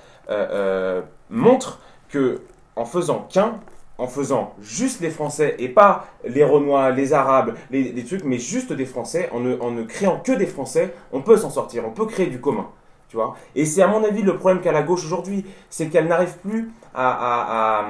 montre 1.29 1.79
que 2.09 2.41
en 2.75 2.85
faisant 2.85 3.27
qu'un, 3.31 3.59
en 3.97 4.07
faisant 4.07 4.53
juste 4.61 5.01
les 5.01 5.09
Français 5.09 5.55
et 5.59 5.69
pas 5.69 6.07
les 6.25 6.43
Renois, 6.43 6.91
les 6.91 7.13
Arabes, 7.13 7.55
les, 7.71 7.91
les 7.91 8.03
trucs, 8.03 8.23
mais 8.23 8.39
juste 8.39 8.73
des 8.73 8.85
Français, 8.85 9.29
en 9.31 9.39
ne, 9.39 9.83
créant 9.83 10.19
que 10.19 10.31
des 10.31 10.47
Français, 10.47 10.93
on 11.11 11.21
peut 11.21 11.37
s'en 11.37 11.49
sortir, 11.49 11.83
on 11.85 11.91
peut 11.91 12.05
créer 12.05 12.27
du 12.27 12.39
commun. 12.39 12.67
Tu 13.09 13.17
vois 13.17 13.35
et 13.55 13.65
c'est 13.65 13.83
à 13.83 13.87
mon 13.87 14.03
avis 14.03 14.23
le 14.23 14.37
problème 14.37 14.59
qu'a 14.61 14.71
la 14.71 14.81
gauche 14.81 15.05
aujourd'hui, 15.05 15.45
c'est 15.69 15.87
qu'elle 15.87 16.07
n'arrive 16.07 16.35
plus 16.39 16.71
à, 16.95 17.85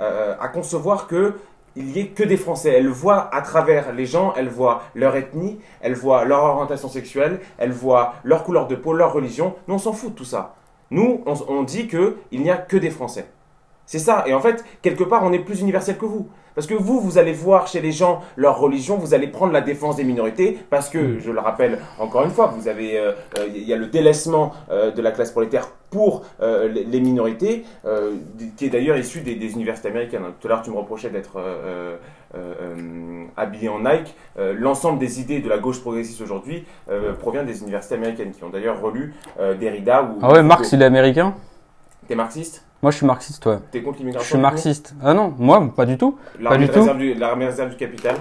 euh, 0.00 0.34
concevoir 0.52 1.08
que 1.08 1.34
il 1.74 1.90
y 1.96 2.00
ait 2.00 2.08
que 2.08 2.22
des 2.22 2.36
Français. 2.36 2.70
Elle 2.70 2.88
voit 2.88 3.34
à 3.34 3.40
travers 3.40 3.92
les 3.92 4.06
gens, 4.06 4.34
elle 4.36 4.48
voit 4.48 4.82
leur 4.94 5.16
ethnie, 5.16 5.58
elle 5.80 5.94
voit 5.94 6.24
leur 6.24 6.44
orientation 6.44 6.88
sexuelle, 6.88 7.40
elle 7.58 7.72
voit 7.72 8.14
leur 8.24 8.44
couleur 8.44 8.68
de 8.68 8.76
peau, 8.76 8.92
leur 8.92 9.12
religion. 9.12 9.56
Nous, 9.66 9.74
on 9.74 9.78
s'en 9.78 9.92
fout 9.92 10.10
de 10.12 10.18
tout 10.18 10.24
ça. 10.24 10.54
Nous, 10.90 11.22
on, 11.26 11.34
on 11.48 11.62
dit 11.62 11.88
que 11.88 12.18
il 12.30 12.42
n'y 12.42 12.50
a 12.50 12.56
que 12.56 12.76
des 12.76 12.90
Français. 12.90 13.26
C'est 13.92 13.98
ça. 13.98 14.24
Et 14.26 14.32
en 14.32 14.40
fait, 14.40 14.64
quelque 14.80 15.04
part, 15.04 15.22
on 15.22 15.34
est 15.34 15.38
plus 15.38 15.60
universel 15.60 15.98
que 15.98 16.06
vous. 16.06 16.26
Parce 16.54 16.66
que 16.66 16.72
vous, 16.72 16.98
vous 16.98 17.18
allez 17.18 17.34
voir 17.34 17.66
chez 17.66 17.82
les 17.82 17.92
gens 17.92 18.22
leur 18.36 18.58
religion, 18.58 18.96
vous 18.96 19.12
allez 19.12 19.26
prendre 19.26 19.52
la 19.52 19.60
défense 19.60 19.96
des 19.96 20.04
minorités, 20.04 20.58
parce 20.70 20.88
que, 20.88 21.18
je 21.18 21.30
le 21.30 21.38
rappelle 21.40 21.78
encore 21.98 22.24
une 22.24 22.30
fois, 22.30 22.46
vous 22.46 22.68
avez, 22.68 22.98
euh, 22.98 23.12
euh, 23.38 23.48
il 23.54 23.64
y 23.64 23.72
a 23.74 23.76
le 23.76 23.88
délaissement 23.88 24.52
euh, 24.70 24.92
de 24.92 25.02
la 25.02 25.10
classe 25.10 25.30
prolétaire 25.30 25.68
pour 25.90 26.22
les, 26.40 27.00
minorités, 27.00 27.66
qui 28.56 28.64
est 28.64 28.70
d'ailleurs 28.70 28.96
issu 28.96 29.20
des, 29.20 29.34
des 29.34 29.52
universités 29.52 29.88
américaines. 29.88 30.22
Tout 30.40 30.48
à 30.48 30.52
l'heure, 30.52 30.62
tu 30.62 30.70
me 30.70 30.76
reprochais 30.76 31.10
d'être 31.10 31.38
habillé 33.36 33.68
en 33.68 33.80
Nike. 33.80 34.16
L'ensemble 34.38 34.98
des 35.00 35.20
idées 35.20 35.40
de 35.40 35.50
la 35.50 35.58
gauche 35.58 35.82
progressiste 35.82 36.22
aujourd'hui 36.22 36.64
provient 37.20 37.42
des 37.42 37.60
universités 37.60 37.96
américaines, 37.96 38.30
qui 38.32 38.42
ont 38.42 38.48
d'ailleurs 38.48 38.80
relu 38.80 39.12
Derrida 39.60 40.04
ou... 40.04 40.18
Ah 40.22 40.32
ouais, 40.32 40.42
Marx, 40.42 40.72
il 40.72 40.80
est 40.80 40.86
américain? 40.86 41.34
T'es 42.08 42.14
marxiste? 42.14 42.64
Moi, 42.82 42.90
je 42.90 42.96
suis 42.96 43.06
marxiste, 43.06 43.46
ouais. 43.46 43.58
T'es 43.70 43.80
contre 43.82 43.98
Je 43.98 44.00
l'immigration 44.00 44.26
suis 44.26 44.34
du 44.34 44.38
coup 44.40 44.42
marxiste. 44.50 44.94
Ah 45.02 45.14
non, 45.14 45.32
moi, 45.38 45.72
pas 45.76 45.86
du 45.86 45.96
tout. 45.96 46.12
Pas 46.36 46.42
L'armée 46.42 46.66
du 46.66 46.68
tout. 46.72 46.80
réserve 46.80 46.98
du, 46.98 47.14
l'armée 47.14 47.44
de 47.44 47.50
réserve 47.50 47.70
du 47.70 47.76
capital. 47.76 48.16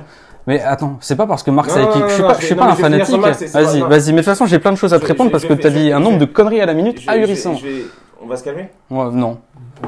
Mais 0.48 0.62
attends, 0.62 0.98
c'est 1.02 1.16
pas 1.16 1.26
parce 1.28 1.42
que 1.44 1.50
Marx 1.52 1.76
Non, 1.76 1.82
a 1.82 1.86
écrit. 1.88 2.00
non, 2.00 2.08
Je 2.08 2.14
suis 2.14 2.22
non, 2.22 2.28
pas, 2.28 2.34
je 2.36 2.42
je 2.42 2.46
suis 2.46 2.56
pas 2.56 2.66
un 2.66 2.76
je 2.76 2.82
fanatique. 2.82 3.16
Vas-y, 3.18 3.82
vas-y. 3.82 3.82
Mais 3.88 4.00
de 4.14 4.18
toute 4.18 4.26
façon, 4.26 4.46
j'ai 4.46 4.60
plein 4.60 4.72
de 4.72 4.76
choses 4.78 4.94
à 4.94 4.98
te 5.00 5.04
Je- 5.04 5.08
répondre 5.08 5.30
je- 5.30 5.32
parce 5.32 5.44
je 5.44 5.48
que 5.50 5.54
t'as 5.54 5.70
je- 5.70 5.78
dit 5.78 5.92
un 5.92 5.98
je- 6.00 6.04
nombre 6.04 6.20
de 6.20 6.26
conneries 6.26 6.62
à 6.62 6.66
la 6.68 6.74
minute 6.76 7.00
Je 7.02 7.10
ahurissant. 7.10 7.56
je 7.56 7.68
je 7.68 7.82
On 8.24 8.28
va 8.28 8.38
se 8.38 8.44
calmer 8.44 8.70
Ouais, 8.92 9.06
non. 9.12 9.40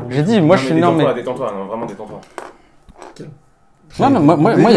J'ai 0.09 0.23
dit, 0.23 0.41
moi, 0.41 0.57
je 0.57 0.65
suis 0.65 0.73
non, 0.75 0.91
mais. 0.93 1.11
Détends-toi, 1.13 1.51
vraiment 1.69 1.85
détends-toi. 1.85 2.19
Non, 3.99 4.09
non, 4.09 4.19
moi, 4.21 4.35
moi, 4.37 4.53
il 4.71 4.75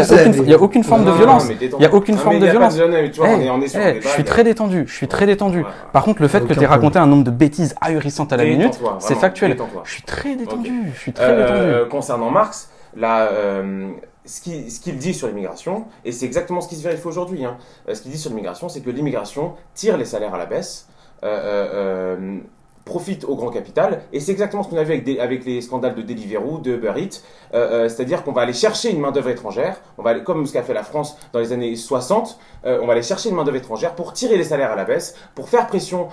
y 0.49 0.55
a 0.55 0.61
aucune, 0.61 0.85
forme 0.85 1.05
Non, 1.05 1.13
de 1.13 1.17
violence. 1.17 1.47
Il 1.51 1.57
détends-toi. 1.59 1.87
y 1.87 1.91
a 1.91 1.95
aucune 1.95 2.15
Non, 2.17 2.21
forme 2.21 2.39
de 2.39 2.47
violence. 2.47 2.75
tu 2.75 2.81
Eh, 2.83 3.93
débat, 3.93 4.01
je 4.01 4.09
suis 4.09 4.23
gars. 4.23 4.31
très 4.31 4.45
détendu. 4.45 4.85
Je 4.87 4.93
suis 4.95 5.09
très 5.09 5.27
détendu. 5.27 5.65
Par 5.93 6.05
contre, 6.05 6.21
le 6.23 6.29
fait 6.29 6.41
que 6.41 6.49
t'aies 6.49 6.55
problème. 6.55 6.71
raconté 6.71 6.99
un 6.99 7.07
nombre 7.07 7.25
de 7.25 7.31
bêtises 7.31 7.75
ahurissantes 7.81 8.33
à 8.33 8.37
la 8.37 8.45
minute, 8.45 8.79
c'est 8.99 9.15
factuel. 9.15 9.57
Je 9.85 9.93
suis 9.93 10.03
très 10.03 10.37
détendu. 10.37 10.71
Je 10.95 10.99
suis 11.01 11.13
très 11.13 11.25
Euh, 11.31 11.69
détendu. 11.77 11.89
concernant 11.91 12.31
Marx, 12.31 12.71
là, 12.95 13.29
euh, 13.33 13.89
ce 14.25 14.41
qu'il 14.41 14.71
ce 14.71 14.91
dit 14.91 15.15
sur 15.15 15.29
l'immigration, 15.29 15.85
et 16.05 16.13
c'est 16.13 16.27
exactement 16.27 16.61
ce 16.61 16.69
qui 16.69 16.77
se 16.77 16.83
vérifie 16.83 17.07
aujourd'hui, 17.07 17.45
hein, 17.45 17.57
euh, 17.89 17.95
ce 17.95 18.03
qu'il 18.03 18.11
dit 18.11 18.19
sur 18.19 18.31
l'immigration, 18.31 18.69
c'est 18.69 18.81
que 18.81 18.91
l'immigration 18.91 19.53
tire 19.75 19.97
les 19.97 20.05
salaires 20.05 20.35
à 20.35 20.39
la 20.39 20.47
baisse, 20.47 20.89
euh, 21.25 21.29
euh, 21.29 22.17
euh, 22.19 22.39
profite 22.87 23.25
au 23.25 23.35
grand 23.37 23.51
capital, 23.51 24.01
et 24.13 24.21
c'est 24.21 24.33
exactement 24.33 24.63
ce 24.63 24.69
qu'on 24.71 24.77
a 24.79 24.85
vu 24.85 24.93
avec, 24.93 25.05
des- 25.05 25.19
avec 25.19 25.45
les 25.45 25.61
scandales 25.61 25.95
de 25.97 26.03
Deliveroo, 26.03 26.59
de 26.59 26.71
Uber 26.77 26.93
Eats, 26.97 27.21
euh, 27.53 27.85
euh, 27.85 27.89
c'est-à-dire 27.89 28.23
qu'on 28.25 28.33
va 28.33 28.43
aller 28.43 28.53
chercher 28.55 28.91
une 28.93 29.01
main-d'œuvre 29.01 29.29
étrangère, 29.29 29.81
on 29.99 30.03
va 30.05 30.11
aller, 30.11 30.23
comme 30.23 30.47
ce 30.47 30.53
qu'a 30.53 30.63
fait 30.63 30.73
la 30.73 30.85
France 30.85 31.19
dans 31.35 31.41
les 31.41 31.53
années 31.53 31.75
60, 31.77 32.39
euh, 32.65 32.79
on 32.83 32.87
va 32.87 32.93
aller 32.93 33.03
chercher 33.03 33.29
une 33.31 33.35
main-d'œuvre 33.35 33.57
étrangère 33.59 33.95
pour 33.97 34.13
tirer 34.15 34.39
les 34.39 34.45
salaires 34.45 34.71
à 34.71 34.77
la 34.77 34.85
baisse, 34.85 35.17
pour 35.35 35.49
faire 35.49 35.67
pression 35.67 36.09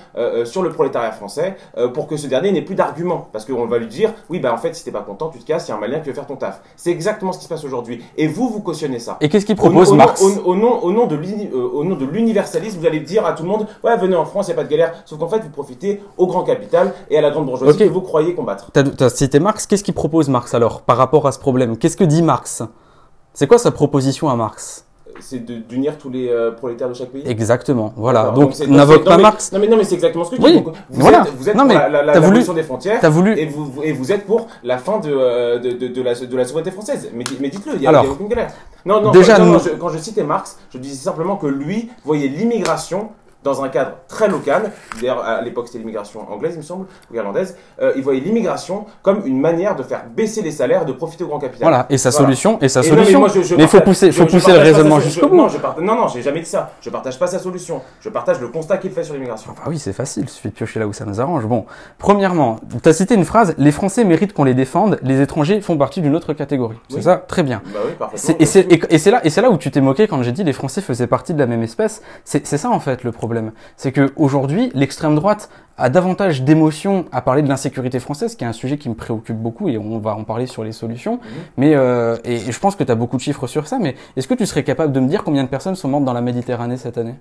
sur 0.45 0.63
le 0.63 0.71
prolétariat 0.71 1.11
français, 1.11 1.55
pour 1.93 2.07
que 2.07 2.17
ce 2.17 2.25
dernier 2.27 2.51
n'ait 2.51 2.61
plus 2.63 2.75
d'arguments, 2.75 3.27
parce 3.31 3.45
qu'on 3.45 3.65
va 3.67 3.77
lui 3.77 3.87
dire, 3.87 4.11
oui, 4.29 4.39
bah 4.39 4.51
en 4.53 4.57
fait, 4.57 4.73
si 4.73 4.83
t'es 4.83 4.91
pas 4.91 5.01
content, 5.01 5.29
tu 5.29 5.39
te 5.39 5.45
casses, 5.45 5.67
il 5.67 5.71
y 5.71 5.73
a 5.73 5.77
un 5.77 5.79
malien 5.79 5.99
qui 5.99 6.09
veut 6.09 6.15
faire 6.15 6.25
ton 6.27 6.35
taf. 6.35 6.61
C'est 6.75 6.91
exactement 6.91 7.31
ce 7.33 7.37
qui 7.37 7.43
se 7.45 7.49
passe 7.49 7.63
aujourd'hui, 7.63 8.03
et 8.17 8.27
vous, 8.27 8.49
vous 8.49 8.61
cautionnez 8.61 8.99
ça. 8.99 9.17
Et 9.21 9.29
qu'est-ce 9.29 9.45
qu'il 9.45 9.55
propose, 9.55 9.91
au 9.91 9.95
Marx 9.95 10.21
au, 10.23 10.29
au 10.51 10.55
nom, 10.55 10.79
au 10.83 10.91
nom 10.91 11.05
de 11.05 12.05
l'universalisme, 12.05 12.79
vous 12.79 12.85
allez 12.87 12.99
dire 12.99 13.25
à 13.25 13.33
tout 13.33 13.43
le 13.43 13.49
monde 13.49 13.67
Ouais, 13.83 13.95
venez 13.97 14.15
en 14.15 14.25
France, 14.25 14.47
il 14.47 14.51
n'y 14.51 14.53
a 14.53 14.57
pas 14.57 14.63
de 14.63 14.69
galère. 14.71 14.93
Sauf 15.05 15.19
qu'en 15.19 15.27
fait, 15.27 15.39
vous 15.39 15.49
profitez 15.49 16.01
au 16.17 16.25
grand 16.27 16.43
capital 16.43 16.62
et 17.09 17.17
à 17.17 17.21
la 17.21 17.31
grande 17.31 17.45
bourgeoisie 17.45 17.77
que 17.77 17.83
vous 17.85 18.01
croyez 18.01 18.33
combattre. 18.35 18.69
T'as 18.73 18.83
as 19.05 19.09
cité 19.09 19.39
Marx. 19.39 19.65
Qu'est-ce 19.67 19.83
qu'il 19.83 19.93
propose, 19.93 20.29
Marx, 20.29 20.53
alors, 20.53 20.81
par 20.81 20.97
rapport 20.97 21.27
à 21.27 21.31
ce 21.31 21.39
problème? 21.39 21.77
Qu'est-ce 21.77 21.97
que 21.97 22.03
dit 22.03 22.21
Marx? 22.21 22.63
C'est 23.33 23.47
quoi 23.47 23.57
sa 23.57 23.71
proposition 23.71 24.29
à 24.29 24.35
Marx? 24.35 24.85
C'est 25.19 25.45
d'unir 25.45 25.97
tous 25.99 26.09
les 26.09 26.27
euh, 26.29 26.51
prolétaires 26.51 26.89
de 26.89 26.95
chaque 26.95 27.09
pays? 27.09 27.21
Exactement. 27.27 27.93
Voilà. 27.95 28.23
D'accord, 28.23 28.39
Donc, 28.39 28.59
n'invoque 28.67 29.03
pas 29.03 29.17
mais- 29.17 29.21
Marx. 29.23 29.51
Non, 29.51 29.59
mais, 29.59 29.67
non, 29.67 29.77
mais 29.77 29.83
c'est 29.83 29.93
exactement 29.93 30.23
ce 30.23 30.31
que 30.31 30.37
je 30.37 30.41
Oui, 30.41 30.53
dis. 30.53 30.61
Donc, 30.63 30.73
vous 30.89 31.01
voilà. 31.01 31.21
êtes, 31.21 31.33
vous 31.37 31.49
êtes 31.49 31.55
Non, 31.55 31.61
pour 31.61 31.67
mais 31.67 31.75
la, 31.75 31.87
la, 31.89 32.03
la 32.03 32.19
voulu- 32.19 32.43
des 32.55 32.63
frontières 32.63 32.99
t'as 32.99 33.09
voulu- 33.09 33.37
et, 33.37 33.45
vous, 33.45 33.71
et 33.83 33.91
vous 33.93 34.11
êtes 34.11 34.25
pour 34.25 34.47
la 34.63 34.79
fin 34.79 34.99
de, 34.99 35.11
euh, 35.13 35.59
de, 35.59 35.71
de, 35.71 35.87
de 35.87 36.01
la, 36.01 36.15
de 36.15 36.35
la 36.37 36.45
souveraineté 36.45 36.71
française. 36.71 37.11
Mais, 37.13 37.23
di- 37.23 37.37
mais 37.39 37.49
dites-le, 37.49 37.73
il 37.75 37.81
n'y 37.81 37.85
a, 37.85 37.89
Alors, 37.89 38.05
a 38.05 38.09
aucune 38.09 38.27
galère. 38.27 38.51
Non, 38.85 39.01
non, 39.01 39.11
déjà, 39.11 39.35
quand, 39.37 39.45
non, 39.45 39.53
nous- 39.53 39.59
je, 39.59 39.69
quand 39.69 39.89
je 39.89 39.99
citais 39.99 40.23
Marx, 40.23 40.57
je 40.71 40.79
disais 40.79 40.95
simplement 40.95 41.35
que 41.37 41.45
lui 41.47 41.91
voyait 42.03 42.27
l'immigration 42.27 43.09
dans 43.43 43.63
un 43.63 43.69
cadre 43.69 43.91
très 44.07 44.27
local, 44.27 44.71
d'ailleurs 44.99 45.23
à 45.23 45.41
l'époque 45.41 45.67
c'était 45.67 45.79
l'immigration 45.79 46.31
anglaise 46.31 46.53
il 46.55 46.59
me 46.59 46.63
semble, 46.63 46.85
ou 47.11 47.15
irlandaise, 47.15 47.57
euh, 47.81 47.93
il 47.95 48.03
voyait 48.03 48.21
l'immigration 48.21 48.85
comme 49.01 49.21
une 49.25 49.39
manière 49.39 49.75
de 49.75 49.83
faire 49.83 50.05
baisser 50.15 50.41
les 50.41 50.51
salaires, 50.51 50.85
de 50.85 50.93
profiter 50.93 51.23
au 51.23 51.27
grand 51.27 51.39
capital. 51.39 51.67
Voilà. 51.67 51.85
Et 51.89 51.97
sa 51.97 52.11
solution, 52.11 52.57
et 52.61 52.69
sa 52.69 52.83
solution. 52.83 53.21
Mais 53.57 53.63
il 53.63 53.67
faut 53.67 53.81
pousser, 53.81 54.11
faut 54.11 54.25
je 54.27 54.31
pousser 54.31 54.51
le 54.51 54.59
raisonnement 54.59 54.99
jusqu'au 54.99 55.27
bout. 55.27 55.35
Non, 55.35 55.47
je 55.49 55.57
non, 55.81 55.95
non, 55.95 56.07
j'ai 56.07 56.21
jamais 56.21 56.39
dit 56.41 56.49
ça. 56.49 56.71
Je 56.81 56.89
partage 56.89 57.17
pas 57.19 57.27
sa 57.27 57.39
solution. 57.39 57.81
Je 58.01 58.09
partage 58.09 58.39
le 58.39 58.47
constat 58.47 58.77
qu'il 58.77 58.91
fait 58.91 59.03
sur 59.03 59.13
l'immigration. 59.13 59.53
Ah 59.63 59.69
oui, 59.69 59.79
c'est 59.79 59.93
facile, 59.93 60.23
il 60.23 60.29
suffit 60.29 60.49
de 60.49 60.53
piocher 60.53 60.79
là 60.79 60.87
où 60.87 60.93
ça 60.93 61.05
nous 61.05 61.19
arrange. 61.19 61.45
Bon, 61.45 61.65
premièrement, 61.97 62.59
tu 62.81 62.89
as 62.89 62.93
cité 62.93 63.15
une 63.15 63.25
phrase, 63.25 63.55
les 63.57 63.71
Français 63.71 64.03
méritent 64.03 64.33
qu'on 64.33 64.43
les 64.43 64.53
défende, 64.53 64.99
les 65.01 65.21
étrangers 65.21 65.61
font 65.61 65.77
partie 65.77 66.01
d'une 66.01 66.15
autre 66.15 66.33
catégorie. 66.33 66.77
C'est 66.89 67.01
ça 67.01 67.17
Très 67.17 67.43
bien. 67.43 67.61
Bah 67.73 67.79
oui, 67.85 67.93
parfaitement. 67.97 68.35
C'est- 68.45 68.63
Et 68.89 68.97
c'est 68.97 69.11
là, 69.11 69.21
et 69.25 69.41
là 69.41 69.49
où 69.49 69.57
tu 69.57 69.71
t'es 69.71 69.81
moqué 69.81 70.07
quand 70.07 70.21
j'ai 70.23 70.31
dit 70.31 70.43
les 70.43 70.53
Français 70.53 70.81
faisaient 70.81 71.07
partie 71.07 71.33
de 71.33 71.39
la 71.39 71.45
même 71.45 71.63
espèce. 71.63 72.01
C'est 72.23 72.45
ça 72.45 72.69
en 72.69 72.79
fait 72.79 73.03
le 73.03 73.11
problème. 73.11 73.32
Problème. 73.33 73.51
C'est 73.77 73.91
que 73.91 74.11
aujourd'hui, 74.15 74.71
l'extrême 74.73 75.15
droite 75.15 75.49
a 75.77 75.89
davantage 75.89 76.43
d'émotions 76.43 77.05
à 77.11 77.21
parler 77.21 77.41
de 77.41 77.49
l'insécurité 77.49 77.99
française, 77.99 78.35
qui 78.35 78.43
est 78.43 78.47
un 78.47 78.53
sujet 78.53 78.77
qui 78.77 78.89
me 78.89 78.93
préoccupe 78.93 79.37
beaucoup 79.37 79.69
et 79.69 79.77
on 79.77 79.97
va 79.99 80.15
en 80.15 80.23
parler 80.23 80.45
sur 80.45 80.63
les 80.63 80.71
solutions. 80.71 81.19
Mais 81.57 81.73
euh, 81.75 82.17
et, 82.23 82.35
et 82.35 82.51
je 82.51 82.59
pense 82.59 82.75
que 82.75 82.83
tu 82.83 82.91
as 82.91 82.95
beaucoup 82.95 83.17
de 83.17 83.21
chiffres 83.21 83.47
sur 83.47 83.65
ça. 83.67 83.79
Mais 83.79 83.95
est-ce 84.15 84.27
que 84.27 84.35
tu 84.35 84.45
serais 84.45 84.63
capable 84.63 84.93
de 84.93 84.99
me 84.99 85.07
dire 85.07 85.23
combien 85.23 85.43
de 85.43 85.49
personnes 85.49 85.75
sont 85.75 85.87
mortes 85.89 86.05
dans 86.05 86.13
la 86.13 86.21
Méditerranée 86.21 86.77
cette 86.77 86.97
année? 86.97 87.15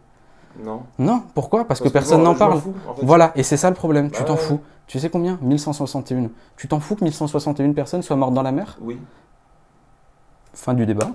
Non. 0.63 0.83
Non, 0.99 1.23
pourquoi? 1.35 1.61
Parce, 1.65 1.81
Parce 1.81 1.89
que 1.89 1.89
personne 1.93 2.23
n'en 2.23 2.35
parle. 2.35 2.61
fous, 2.61 2.75
en 2.87 2.95
fait. 2.95 3.07
Voilà, 3.07 3.33
et 3.37 3.43
c'est 3.43 3.57
ça 3.57 3.71
le 3.71 3.75
problème. 3.75 4.11
tu 4.11 4.19
Bah 4.21 4.27
t'en 4.27 4.35
ouais. 4.35 4.39
fous. 4.39 4.61
Tu 4.87 4.99
sais 4.99 5.09
combien? 5.09 5.39
1161. 5.41 6.29
Tu 6.59 6.69
t'en 6.69 6.79
fous 6.79 6.95
que 6.97 7.05
1161 7.05 7.73
personnes 7.73 8.03
soient 8.03 8.17
mortes 8.17 8.35
dans 8.35 8.43
la 8.43 8.53
mer? 8.53 8.77
Oui. 8.83 8.99
Fin 10.53 10.75
du 10.75 10.85
débat. 10.85 11.09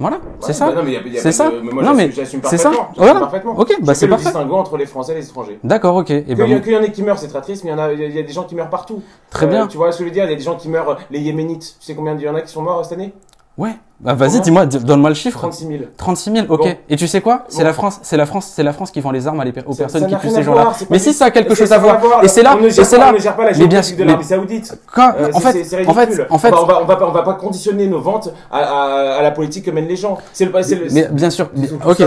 Voilà, 0.00 0.18
c'est 0.40 0.46
Ouais, 0.48 0.52
ça. 0.54 0.66
bah 0.70 0.76
non, 0.76 0.82
mais 0.82 0.92
y 0.92 0.96
a- 0.96 1.00
y 1.02 1.18
a 1.18 1.20
c'est 1.20 1.28
pas 1.28 1.32
ça. 1.32 1.50
de- 1.50 1.60
mais 1.60 1.70
moi, 1.72 1.82
non 1.82 1.90
j'assume- 1.90 1.96
mais 2.08 2.10
j'assume 2.12 2.40
c'est 2.44 2.56
ça. 2.56 2.70
parfaitement, 2.70 2.88
j'assume 2.88 3.04
Voilà. 3.04 3.20
parfaitement. 3.20 3.58
Ok, 3.58 3.76
bah 3.82 3.94
c'est 3.94 4.08
parfait. 4.08 4.24
distinguo 4.24 4.54
entre 4.56 4.76
les 4.78 4.86
Français 4.86 5.12
et 5.12 5.16
les 5.16 5.26
étrangers. 5.28 5.58
D'accord, 5.62 5.94
ok. 5.96 6.10
Et 6.10 6.24
Qu'il 6.24 6.34
ben 6.36 6.46
y, 6.46 6.54
a- 6.54 6.56
y 6.70 6.76
en 6.76 6.82
ait 6.82 6.90
qui 6.90 7.02
meurent, 7.02 7.18
c'est 7.18 7.28
très 7.28 7.42
triste, 7.42 7.64
mais 7.64 7.70
il 7.70 7.74
y, 7.74 7.76
en 7.76 7.78
a, 7.78 7.92
il 7.92 8.00
y 8.14 8.16
a- 8.16 8.20
a 8.20 8.22
des 8.24 8.32
gens 8.32 8.44
qui 8.44 8.54
meurent 8.54 8.70
partout. 8.70 9.02
Très 9.28 9.46
bien. 9.46 9.66
Tu 9.66 9.76
vois 9.76 9.92
ce 9.92 9.98
que 9.98 10.04
je 10.04 10.08
veux 10.08 10.14
dire? 10.14 10.24
Il 10.24 10.30
y 10.30 10.32
a 10.32 10.36
des 10.36 10.42
gens 10.42 10.56
qui 10.56 10.70
meurent, 10.70 10.98
les 11.10 11.20
Yéménites. 11.20 11.76
Tu 11.78 11.84
sais 11.86 11.94
combien 11.94 12.14
il 12.16 12.22
y 12.22 12.28
en 12.30 12.34
a 12.34 12.40
qui 12.40 12.50
sont 12.50 12.62
morts 12.62 12.82
cette 12.82 12.94
année? 12.98 13.12
Ouais. 13.58 13.74
Bah 14.02 14.14
vas-y, 14.14 14.40
dis-moi, 14.40 14.64
donne-moi 14.64 15.10
le 15.10 15.14
chiffre. 15.14 15.38
36 15.40 15.66
000. 15.66 15.78
36 15.98 16.32
000, 16.32 16.46
ok. 16.48 16.58
Bon. 16.62 16.74
Et 16.88 16.96
tu 16.96 17.06
sais 17.06 17.20
quoi? 17.20 17.44
C'est 17.48 17.58
Bon. 17.58 17.64
la 17.64 17.72
France, 17.74 17.98
c'est 18.02 18.16
la 18.16 18.24
France, 18.24 18.50
c'est 18.54 18.62
la 18.62 18.72
France 18.72 18.90
qui 18.90 19.00
vend 19.00 19.10
les 19.10 19.26
armes 19.26 19.40
à 19.40 19.44
les 19.44 19.52
aux 19.66 19.72
Ça- 19.74 19.82
personnes 19.84 20.02
ça 20.02 20.06
qui 20.08 20.16
tuent 20.16 20.30
ces 20.34 20.42
gens-là. 20.42 20.72
Mais 20.88 20.98
si 20.98 21.12
ça 21.12 21.26
a 21.26 21.30
quelque 21.30 21.54
chose 21.54 21.70
à 21.70 21.76
voir. 21.78 21.98
Et 22.22 22.28
c'est 22.28 22.42
là, 22.42 22.54
on 22.58 22.62
ne 22.62 22.68
et 22.68 22.70
gère 22.70 22.86
c'est 22.86 22.96
pas- 22.96 23.04
là. 23.04 23.10
on 23.10 23.14
ne 23.14 23.18
gère 23.18 23.36
pas 23.36 23.44
la 23.44 23.50
Mais 23.50 23.56
bien 23.66 23.82
géopolitique 23.82 23.96
de 23.98 24.04
l'Arabie 24.04 24.24
Saoudite. 24.24 24.78
Euh, 24.98 25.30
en 25.34 25.40
fait, 25.40 25.86
en 25.86 25.92
fait, 25.94 26.26
en 26.30 26.38
fait, 26.38 26.52
on 26.54 26.64
va, 26.64 26.80
on 26.82 26.86
va, 26.86 26.96
pas, 26.96 27.06
on 27.08 27.12
va 27.12 27.22
pas 27.22 27.34
conditionner 27.34 27.86
nos 27.88 28.00
ventes 28.00 28.32
à, 28.50 28.58
à- 28.58 29.18
à 29.18 29.22
la 29.22 29.30
politique 29.32 29.66
que 29.66 29.70
mènent 29.70 29.86
les 29.88 29.96
gens. 29.96 30.16
C'est 30.32 30.46
le, 30.46 30.62
c'est 30.62 30.76
le- 30.76 30.86
mais 30.90 31.08
bien 31.12 31.28
sûr. 31.28 31.50
ok. 31.86 32.00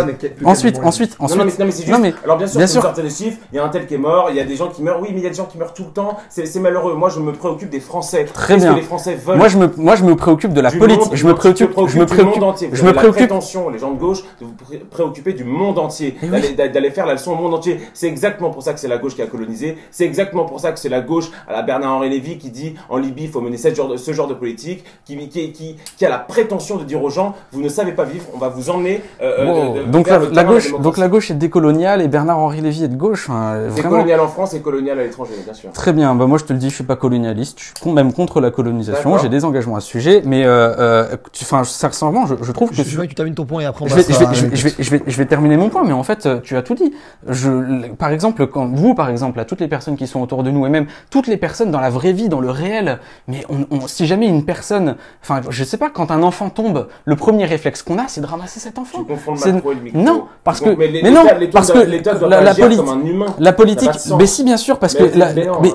Ensuite, 0.46 0.80
ensuite, 0.84 1.20
Non, 1.20 1.26
ensuite. 1.26 1.38
non, 1.40 1.46
mais, 1.46 1.52
non, 1.60 1.66
mais 1.66 1.72
c'est 1.72 1.86
juste. 1.86 2.16
Alors 2.24 2.38
bien 2.38 2.48
sûr, 2.48 2.58
bien 2.58 2.66
vous 2.66 2.72
sûr. 2.72 2.82
sortez 2.82 3.04
des 3.04 3.10
chiffres. 3.12 3.38
Il 3.52 3.58
y 3.58 3.60
a 3.60 3.64
un 3.66 3.70
tel 3.70 3.86
qui 3.86 3.94
est 3.94 3.98
mort. 4.00 4.28
Il 4.32 4.36
y 4.36 4.40
a 4.40 4.46
des 4.46 4.56
gens 4.56 4.70
qui 4.70 4.82
meurent. 4.82 5.00
Oui, 5.00 5.10
mais 5.12 5.20
il 5.20 5.24
y 5.24 5.28
a 5.28 5.30
des 5.30 5.36
gens 5.36 5.46
qui 5.46 5.60
meurent 5.60 5.74
tout 5.76 5.84
le 5.84 5.92
temps. 5.92 6.18
C'est 6.30 6.60
malheureux. 6.60 6.96
Moi, 6.96 7.10
je 7.10 7.20
me 7.20 7.34
préoccupe 7.34 7.70
des 7.70 7.80
Français. 7.80 8.26
Très 8.34 8.58
bien. 8.58 8.74
les 8.76 8.82
Français 8.82 9.14
veulent 9.16 9.38
Moi, 9.38 9.48
je 9.48 9.58
me, 9.60 9.70
moi, 9.78 9.96
je 9.96 10.04
me 10.04 10.16
préoccupe 10.16 10.54
de 10.54 10.62
la 10.62 10.72
politique. 10.72 11.14
Je 11.16 11.28
me 11.28 11.36
préoccupe, 11.36 11.72
te 11.86 11.92
je 11.92 12.00
me 12.00 12.06
du 12.06 12.14
préoccupe, 12.14 12.42
monde 12.42 12.50
entier. 12.50 12.68
Vous 12.68 12.76
je 12.76 12.82
me 12.84 12.88
avez 12.90 12.96
la 12.96 13.02
préoccupe. 13.02 13.28
prétention, 13.28 13.70
les 13.70 13.80
gens 13.80 13.92
de 13.92 14.00
gauche, 14.00 14.24
de 14.42 14.46
vous 14.46 14.54
pré- 14.54 14.78
préoccuper 14.90 15.34
du 15.34 15.44
monde 15.44 15.80
entier, 15.80 16.16
Eh 16.22 16.28
d'aller 16.28 16.50
d'a- 16.54 16.68
d'aller 16.68 16.92
faire 16.92 17.06
la 17.06 17.14
leçon 17.14 17.32
au 17.32 17.36
monde 17.36 17.54
entier. 17.54 17.80
C'est 17.94 18.08
exactement 18.08 18.50
pour 18.50 18.64
ça 18.64 18.74
que 18.74 18.80
c'est 18.80 18.88
la 18.88 18.98
gauche 18.98 19.16
qui 19.16 19.22
a 19.22 19.28
colonisé. 19.28 19.78
C'est 19.92 20.06
exactement 20.06 20.46
pour 20.46 20.60
ça 20.60 20.72
que 20.72 20.80
c'est 20.80 20.90
la 20.90 21.02
gauche 21.02 21.30
à 21.48 21.54
la 21.54 21.62
Bernard-Henri 21.62 22.10
Lévy 22.10 22.38
qui 22.38 22.50
dit 22.50 22.76
en 22.90 22.98
Libye 22.98 23.24
il 23.26 23.30
faut 23.30 23.42
mener 23.42 23.58
ce 23.58 23.74
genre 23.74 23.88
de, 23.90 23.98
ce 23.98 24.12
genre 24.14 24.28
de 24.28 24.34
politique, 24.34 24.84
qui, 25.06 25.18
qui, 25.30 25.52
qui, 25.52 25.78
qui 25.98 26.06
a 26.06 26.10
la 26.10 26.20
prétention 26.20 26.78
de 26.78 26.84
dire 26.84 27.04
aux 27.04 27.10
gens 27.10 27.36
vous 27.52 27.62
ne 27.62 27.70
savez 27.70 27.92
pas 27.94 28.04
vivre, 28.06 28.26
on 28.34 28.38
va 28.38 28.50
vous 28.50 28.70
emmener. 28.70 29.02
euh, 29.22 29.40
euh, 29.40 29.46
Wow. 29.46 29.74
de- 29.74 29.80
de- 29.80 29.84
donc 29.92 30.08
la, 30.08 30.18
gauche, 30.18 30.64
démocratie. 30.66 30.74
donc 30.84 30.98
la 30.98 31.08
gauche 31.08 31.32
est 31.32 31.36
décoloniale 31.36 32.02
et 32.02 32.08
Bernard-Henri 32.08 32.62
Lévy 32.62 32.84
est 32.86 32.88
de 32.88 32.96
gauche. 32.96 33.30
hein, 33.30 33.68
C'est 33.76 33.82
colonial 33.84 34.20
en 34.20 34.28
France 34.28 34.54
et 34.54 34.62
colonial 34.62 35.00
à 35.00 35.04
l'étranger, 35.04 35.34
bien 35.44 35.54
sûr. 35.54 35.72
Très 35.72 35.94
bien, 35.94 36.16
bah 36.16 36.26
moi 36.26 36.38
je 36.38 36.46
te 36.46 36.54
le 36.54 36.60
dis, 36.60 36.70
je 36.70 36.76
suis 36.76 36.84
pas 36.84 36.96
colonialiste, 36.96 37.60
je 37.60 37.82
suis 37.82 37.92
même 37.92 38.14
contre 38.14 38.40
la 38.42 38.52
colonisation, 38.52 39.18
j'ai 39.18 39.30
des 39.30 39.46
engagements 39.46 39.76
à 39.76 39.80
ce 39.82 39.88
sujet, 39.88 40.22
mais 40.26 40.44
euh, 40.46 40.74
euh, 40.80 41.16
enfin 41.42 41.64
sincèrement, 41.74 42.26
je, 42.26 42.36
je 42.42 42.52
trouve 42.52 42.70
que 42.70 42.76
Je 42.76 42.84
que 43.02 43.06
tu 43.06 43.16
termines 43.16 43.36
ton 43.36 43.46
point 43.46 43.62
et 43.62 43.66
après 43.66 43.86
on 43.86 43.88
je 43.88 43.96
vais, 43.96 44.04
je, 44.04 44.08
vais, 44.20 44.26
je, 44.34 44.46
vais, 44.46 44.56
je, 44.56 44.64
vais, 44.68 44.74
je, 44.80 44.90
vais, 44.92 45.02
je 45.06 45.18
vais 45.18 45.26
terminer 45.26 45.58
mon 45.58 45.70
point, 45.70 45.84
mais 45.84 45.94
en 45.94 46.04
fait, 46.04 46.26
euh, 46.26 46.40
tu 46.42 46.56
as 46.58 46.62
tout 46.62 46.76
dit. 46.76 46.94
Je, 47.28 47.88
par 47.94 48.10
exemple, 48.10 48.48
quand 48.48 48.68
vous, 48.68 48.94
par 48.96 49.10
exemple, 49.10 49.40
à 49.40 49.46
toutes 49.46 49.60
les 49.62 49.68
personnes 49.68 49.96
qui 49.98 50.08
sont 50.08 50.22
autour 50.22 50.44
de 50.44 50.52
nous, 50.52 50.66
et 50.66 50.70
même 50.70 50.86
toutes 51.10 51.28
les 51.28 51.38
personnes 51.38 51.72
dans 51.72 51.80
la 51.80 51.90
vraie 51.90 52.14
vie, 52.14 52.30
dans 52.30 52.40
le 52.40 52.50
réel, 52.50 53.00
mais 53.28 53.46
on, 53.50 53.66
on, 53.76 53.88
si 53.88 54.06
jamais 54.06 54.28
une 54.28 54.46
personne, 54.46 54.96
enfin, 55.22 55.42
je 55.50 55.64
sais 55.64 55.78
pas, 55.78 55.90
quand 55.90 56.12
un 56.12 56.24
enfant 56.24 56.50
tombe, 56.50 56.88
le 57.06 57.16
premier 57.16 57.46
réflexe 57.46 57.82
qu'on 57.84 57.98
a, 57.98 58.08
c'est 58.08 58.22
de 58.22 58.26
ramasser 58.28 58.60
cet 58.60 58.78
enfant. 58.80 59.00
Tu 59.00 59.06
confonds 59.06 59.32
le 59.34 59.38
C'est- 59.38 59.52
macro 59.54 59.72
et 59.72 59.76
le 59.76 59.82
micro. 59.82 60.00
Non, 60.00 60.26
parce 60.44 60.60
que, 60.62 60.70
mais 60.70 60.90
mais 61.04 61.12
non, 61.12 61.24
parce 61.52 61.72
que 61.72 61.80
la, 61.80 62.42
la 62.42 62.50
agir 62.52 62.66
politique, 62.66 62.86
comme 62.86 63.02
un 63.02 63.06
humain. 63.06 63.26
la 63.40 63.54
politique, 63.54 63.90
mais 64.18 64.26
si 64.28 64.44
bien 64.44 64.58
sûr, 64.58 64.80
parce 64.80 64.98
Mais 65.00 65.10
que 65.10 65.18
la- 65.18 65.34
mais 65.34 65.72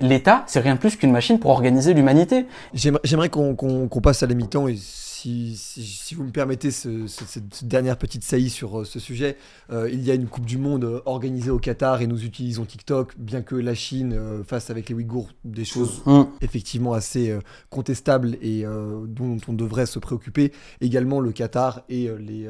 l'État, 0.00 0.42
c'est 0.46 0.60
rien 0.60 0.74
de 0.74 0.78
plus 0.78 0.96
qu'une 0.96 1.12
machine 1.12 1.38
pour 1.38 1.50
organiser 1.50 1.94
l'humanité. 1.94 2.46
J'aimerais 2.74 3.28
qu'on 3.28 3.54
qu'on- 3.54 3.88
qu'on 3.88 4.00
passe 4.06 4.22
à 4.22 4.26
la 4.28 4.34
mi-temps 4.34 4.68
et 4.68 4.76
si, 4.76 5.56
si, 5.56 5.82
si 5.82 6.14
vous 6.14 6.22
me 6.22 6.30
permettez 6.30 6.70
ce- 6.70 7.08
ce- 7.08 7.24
cette 7.26 7.64
dernière 7.66 7.96
petite 7.98 8.22
saillie 8.22 8.50
sur 8.50 8.82
euh, 8.82 8.84
ce 8.84 9.00
sujet, 9.00 9.36
euh, 9.72 9.90
il 9.92 10.00
y 10.04 10.12
a 10.12 10.14
une 10.14 10.28
Coupe 10.28 10.46
du 10.46 10.58
Monde 10.58 10.84
euh, 10.84 11.00
organisée 11.06 11.50
au 11.50 11.58
Qatar 11.58 12.02
et 12.02 12.06
nous 12.06 12.24
utilisons 12.24 12.64
TikTok, 12.64 13.14
bien 13.18 13.42
que 13.42 13.56
la 13.56 13.74
Chine 13.74 14.12
euh, 14.12 14.44
fasse 14.44 14.70
avec 14.70 14.88
les 14.90 14.94
Ouïghours 14.94 15.30
des 15.44 15.64
choses 15.64 16.02
Mm. 16.06 16.22
effectivement 16.40 16.92
assez 16.92 17.36
contestables 17.68 18.36
et 18.42 18.62
dont 19.08 19.38
on 19.48 19.52
devrait 19.52 19.86
se 19.86 19.98
préoccuper. 19.98 20.52
Également 20.80 21.18
le 21.18 21.32
Qatar 21.32 21.82
et 21.88 22.08
les, 22.20 22.48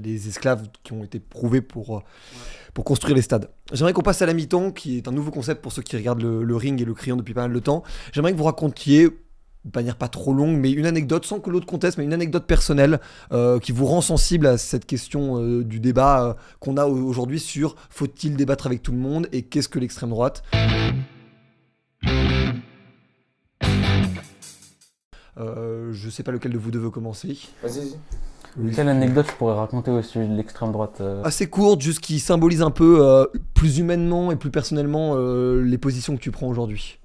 les 0.00 0.28
esclaves 0.28 0.68
qui 0.84 0.92
ont 0.92 1.02
été 1.02 1.18
prouvés 1.18 1.60
pour, 1.60 2.04
pour 2.72 2.84
construire 2.84 3.16
les 3.16 3.22
stades. 3.22 3.50
J'aimerais 3.72 3.92
qu'on 3.94 4.02
passe 4.02 4.22
à 4.22 4.26
la 4.26 4.34
mi-temps, 4.34 4.70
qui 4.70 4.96
est 4.98 5.08
un 5.08 5.12
nouveau 5.12 5.32
concept 5.32 5.60
pour 5.60 5.72
ceux 5.72 5.82
qui 5.82 5.96
regardent 5.96 6.22
le, 6.22 6.44
le 6.44 6.56
ring 6.56 6.80
et 6.80 6.84
le 6.84 6.94
crayon 6.94 7.16
depuis 7.16 7.34
pas 7.34 7.42
mal 7.42 7.52
de 7.52 7.58
temps. 7.58 7.82
J'aimerais 8.12 8.32
que 8.32 8.38
vous 8.38 8.44
racontiez 8.44 9.08
de 9.64 9.70
manière 9.74 9.96
pas 9.96 10.08
trop 10.08 10.34
longue, 10.34 10.56
mais 10.58 10.70
une 10.72 10.84
anecdote, 10.86 11.24
sans 11.24 11.40
que 11.40 11.48
l'autre 11.50 11.66
conteste, 11.66 11.96
mais 11.98 12.04
une 12.04 12.12
anecdote 12.12 12.44
personnelle 12.46 13.00
euh, 13.32 13.58
qui 13.58 13.72
vous 13.72 13.86
rend 13.86 14.00
sensible 14.02 14.46
à 14.46 14.58
cette 14.58 14.84
question 14.84 15.38
euh, 15.40 15.64
du 15.64 15.80
débat 15.80 16.22
euh, 16.24 16.34
qu'on 16.60 16.76
a 16.76 16.84
au- 16.86 17.02
aujourd'hui 17.06 17.40
sur 17.40 17.74
faut-il 17.88 18.36
débattre 18.36 18.66
avec 18.66 18.82
tout 18.82 18.92
le 18.92 18.98
monde 18.98 19.26
et 19.32 19.42
qu'est-ce 19.42 19.68
que 19.70 19.78
l'extrême 19.78 20.10
droite? 20.10 20.42
Euh, 25.38 25.92
Je 25.92 26.10
sais 26.10 26.22
pas 26.22 26.32
lequel 26.32 26.52
de 26.52 26.58
vous 26.58 26.70
deux 26.70 26.78
veut 26.78 26.90
commencer. 26.90 27.38
Vas-y, 27.62 27.78
vas-y. 28.56 28.74
Quelle 28.74 28.88
anecdote 28.88 29.26
je 29.28 29.32
pourrais 29.36 29.54
raconter 29.56 29.90
au 29.90 30.00
sujet 30.02 30.28
de 30.28 30.34
l'extrême 30.36 30.70
droite 30.70 30.98
euh 31.00 31.22
Assez 31.24 31.48
courte, 31.48 31.80
juste 31.80 31.98
qui 32.00 32.20
symbolise 32.20 32.62
un 32.62 32.70
peu 32.70 32.98
euh, 33.04 33.24
plus 33.54 33.78
humainement 33.78 34.30
et 34.30 34.36
plus 34.36 34.50
personnellement 34.50 35.14
euh, 35.16 35.60
les 35.62 35.78
positions 35.78 36.14
que 36.16 36.20
tu 36.20 36.30
prends 36.30 36.46
aujourd'hui. 36.46 37.00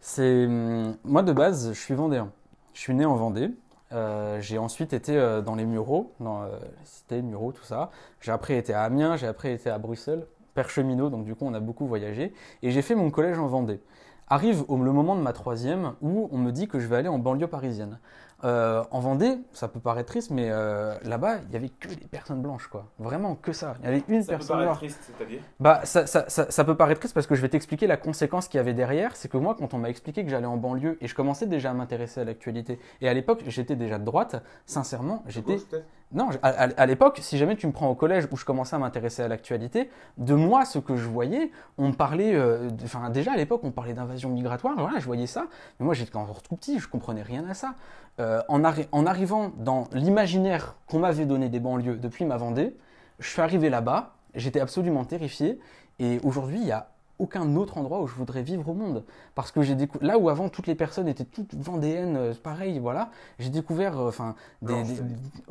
C'est 0.00 0.46
hum, 0.46 0.96
moi 1.04 1.22
de 1.22 1.32
base, 1.32 1.72
je 1.72 1.80
suis 1.80 1.94
vendéen. 1.94 2.30
Je 2.74 2.80
suis 2.80 2.94
né 2.94 3.04
en 3.04 3.16
Vendée. 3.16 3.50
Euh, 3.92 4.40
j'ai 4.40 4.58
ensuite 4.58 4.92
été 4.92 5.16
euh, 5.16 5.40
dans 5.40 5.54
les 5.54 5.64
Mureaux, 5.64 6.12
dans 6.20 6.42
euh, 6.42 6.48
les 6.60 6.86
cités, 6.86 7.22
Mureaux, 7.22 7.52
tout 7.52 7.64
ça. 7.64 7.90
J'ai 8.20 8.32
après 8.32 8.56
été 8.56 8.74
à 8.74 8.82
Amiens, 8.82 9.16
j'ai 9.16 9.26
après 9.26 9.52
été 9.52 9.70
à 9.70 9.78
Bruxelles, 9.78 10.26
père 10.54 10.68
cheminot, 10.68 11.08
donc 11.08 11.24
du 11.24 11.34
coup 11.34 11.46
on 11.46 11.54
a 11.54 11.60
beaucoup 11.60 11.86
voyagé. 11.86 12.34
Et 12.62 12.70
j'ai 12.70 12.82
fait 12.82 12.94
mon 12.94 13.10
collège 13.10 13.38
en 13.38 13.46
Vendée. 13.46 13.80
Arrive 14.28 14.64
au, 14.68 14.76
le 14.76 14.92
moment 14.92 15.16
de 15.16 15.22
ma 15.22 15.32
troisième 15.32 15.94
où 16.02 16.28
on 16.30 16.38
me 16.38 16.52
dit 16.52 16.68
que 16.68 16.78
je 16.78 16.86
vais 16.86 16.96
aller 16.96 17.08
en 17.08 17.18
banlieue 17.18 17.46
parisienne. 17.46 17.98
Euh, 18.44 18.84
en 18.92 19.00
Vendée, 19.00 19.36
ça 19.52 19.66
peut 19.66 19.80
paraître 19.80 20.10
triste, 20.10 20.30
mais 20.30 20.48
euh, 20.48 20.94
là-bas, 21.02 21.38
il 21.48 21.52
y 21.52 21.56
avait 21.56 21.70
que 21.70 21.88
des 21.88 21.96
personnes 22.06 22.40
blanches, 22.40 22.68
quoi. 22.68 22.86
Vraiment 23.00 23.34
que 23.34 23.52
ça. 23.52 23.74
Il 23.80 23.84
y 23.86 23.88
avait 23.88 24.04
une 24.06 24.22
Ça 24.22 24.26
peut 24.28 24.36
personne 24.38 24.48
paraître 24.48 24.64
noire. 24.66 24.76
triste, 24.78 25.00
c'est-à-dire? 25.04 25.40
Bah, 25.58 25.80
ça, 25.82 26.06
ça, 26.06 26.24
ça, 26.28 26.48
ça 26.48 26.64
peut 26.64 26.76
paraître 26.76 27.00
triste 27.00 27.14
parce 27.14 27.26
que 27.26 27.34
je 27.34 27.42
vais 27.42 27.48
t'expliquer 27.48 27.88
la 27.88 27.96
conséquence 27.96 28.46
qu'il 28.46 28.58
y 28.58 28.60
avait 28.60 28.74
derrière. 28.74 29.16
C'est 29.16 29.28
que 29.28 29.38
moi, 29.38 29.56
quand 29.58 29.74
on 29.74 29.78
m'a 29.78 29.90
expliqué 29.90 30.22
que 30.24 30.30
j'allais 30.30 30.46
en 30.46 30.56
banlieue 30.56 30.98
et 31.00 31.08
je 31.08 31.14
commençais 31.16 31.46
déjà 31.46 31.70
à 31.70 31.74
m'intéresser 31.74 32.20
à 32.20 32.24
l'actualité, 32.24 32.78
et 33.00 33.08
à 33.08 33.14
l'époque, 33.14 33.42
j'étais 33.48 33.74
déjà 33.74 33.98
de 33.98 34.04
droite, 34.04 34.40
sincèrement, 34.66 35.24
j'étais. 35.26 35.54
Gauche, 35.54 35.66
peut-être? 35.68 35.86
Non, 36.10 36.30
à, 36.42 36.48
à- 36.48 36.62
à 36.80 36.86
l'époque, 36.86 37.18
si 37.20 37.36
jamais 37.36 37.54
tu 37.54 37.66
me 37.66 37.72
prends 37.72 37.88
au 37.90 37.94
collège 37.94 38.28
où 38.32 38.36
je 38.38 38.44
commençais 38.46 38.74
à 38.74 38.78
m'intéresser 38.78 39.20
à 39.22 39.28
l'actualité, 39.28 39.90
de 40.16 40.32
moi, 40.32 40.64
ce 40.64 40.78
que 40.78 40.96
je 40.96 41.06
voyais, 41.06 41.50
on 41.76 41.88
me 41.88 41.92
parlait. 41.92 42.34
euh, 42.34 42.70
Enfin, 42.82 43.10
déjà 43.10 43.32
à 43.32 43.36
l'époque, 43.36 43.60
on 43.64 43.72
parlait 43.72 43.92
d'invasion 43.92 44.30
migratoire, 44.30 44.74
voilà, 44.78 45.00
je 45.00 45.04
voyais 45.04 45.26
ça. 45.26 45.46
Mais 45.78 45.84
moi, 45.84 45.92
j'étais 45.92 46.16
encore 46.16 46.40
tout 46.40 46.56
petit, 46.56 46.78
je 46.78 46.88
comprenais 46.88 47.20
rien 47.22 47.44
à 47.46 47.52
ça. 47.52 47.74
Euh, 48.20 48.42
en, 48.48 48.62
en 48.64 49.06
arrivant 49.06 49.52
dans 49.58 49.84
l'imaginaire 49.92 50.74
qu'on 50.86 50.98
m'avait 50.98 51.24
donné 51.24 51.48
des 51.48 51.60
banlieues 51.60 51.96
depuis 51.96 52.24
ma 52.24 52.36
Vendée, 52.36 52.76
je 53.20 53.28
suis 53.28 53.40
arrivé 53.40 53.70
là-bas, 53.70 54.16
j'étais 54.34 54.60
absolument 54.60 55.04
terrifié. 55.04 55.60
Et 56.00 56.18
aujourd'hui, 56.24 56.58
il 56.60 56.66
y 56.66 56.72
a 56.72 56.90
aucun 57.18 57.56
autre 57.56 57.78
endroit 57.78 58.00
où 58.00 58.06
je 58.06 58.14
voudrais 58.14 58.42
vivre 58.42 58.68
au 58.68 58.74
monde. 58.74 59.04
Parce 59.34 59.50
que 59.52 59.62
j'ai 59.62 59.74
décou- 59.74 59.98
là 60.00 60.18
où 60.18 60.28
avant 60.28 60.48
toutes 60.48 60.66
les 60.66 60.74
personnes 60.74 61.08
étaient 61.08 61.24
toutes 61.24 61.54
vendéennes, 61.54 62.16
euh, 62.16 62.32
pareil, 62.42 62.78
voilà, 62.78 63.10
j'ai 63.38 63.50
découvert, 63.50 63.98
euh, 63.98 64.08
enfin, 64.08 64.34
des, 64.62 64.82
des- 64.82 65.00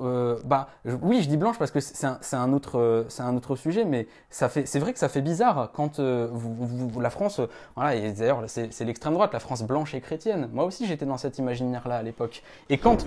euh, 0.01 0.37
bah, 0.45 0.69
je- 0.85 0.95
oui, 1.01 1.21
je 1.21 1.29
dis 1.29 1.37
blanche 1.37 1.57
parce 1.57 1.71
que 1.71 1.79
c'est 1.79 2.05
un, 2.07 2.19
un 2.33 2.53
autre, 2.53 2.77
euh, 2.79 3.03
c'est 3.09 3.23
un 3.23 3.35
autre 3.35 3.55
sujet, 3.55 3.85
mais 3.85 4.07
ça 4.29 4.49
fait, 4.49 4.65
c'est 4.65 4.79
vrai 4.79 4.93
que 4.93 4.99
ça 4.99 5.09
fait 5.09 5.21
bizarre 5.21 5.71
quand 5.73 5.99
vous, 5.99 6.99
la 6.99 7.09
France, 7.09 7.41
voilà, 7.75 7.95
et 7.95 8.11
d'ailleurs 8.11 8.43
c'est 8.47 8.81
l'extrême 8.85 9.13
droite, 9.13 9.33
la 9.33 9.39
France 9.39 9.63
blanche 9.63 9.93
et 9.95 10.01
chrétienne. 10.01 10.49
Moi 10.53 10.65
aussi 10.65 10.85
j'étais 10.85 11.05
dans 11.05 11.17
cet 11.17 11.37
imaginaire-là 11.37 11.97
à 11.97 12.03
l'époque. 12.03 12.43
Et 12.69 12.77
quand, 12.77 13.05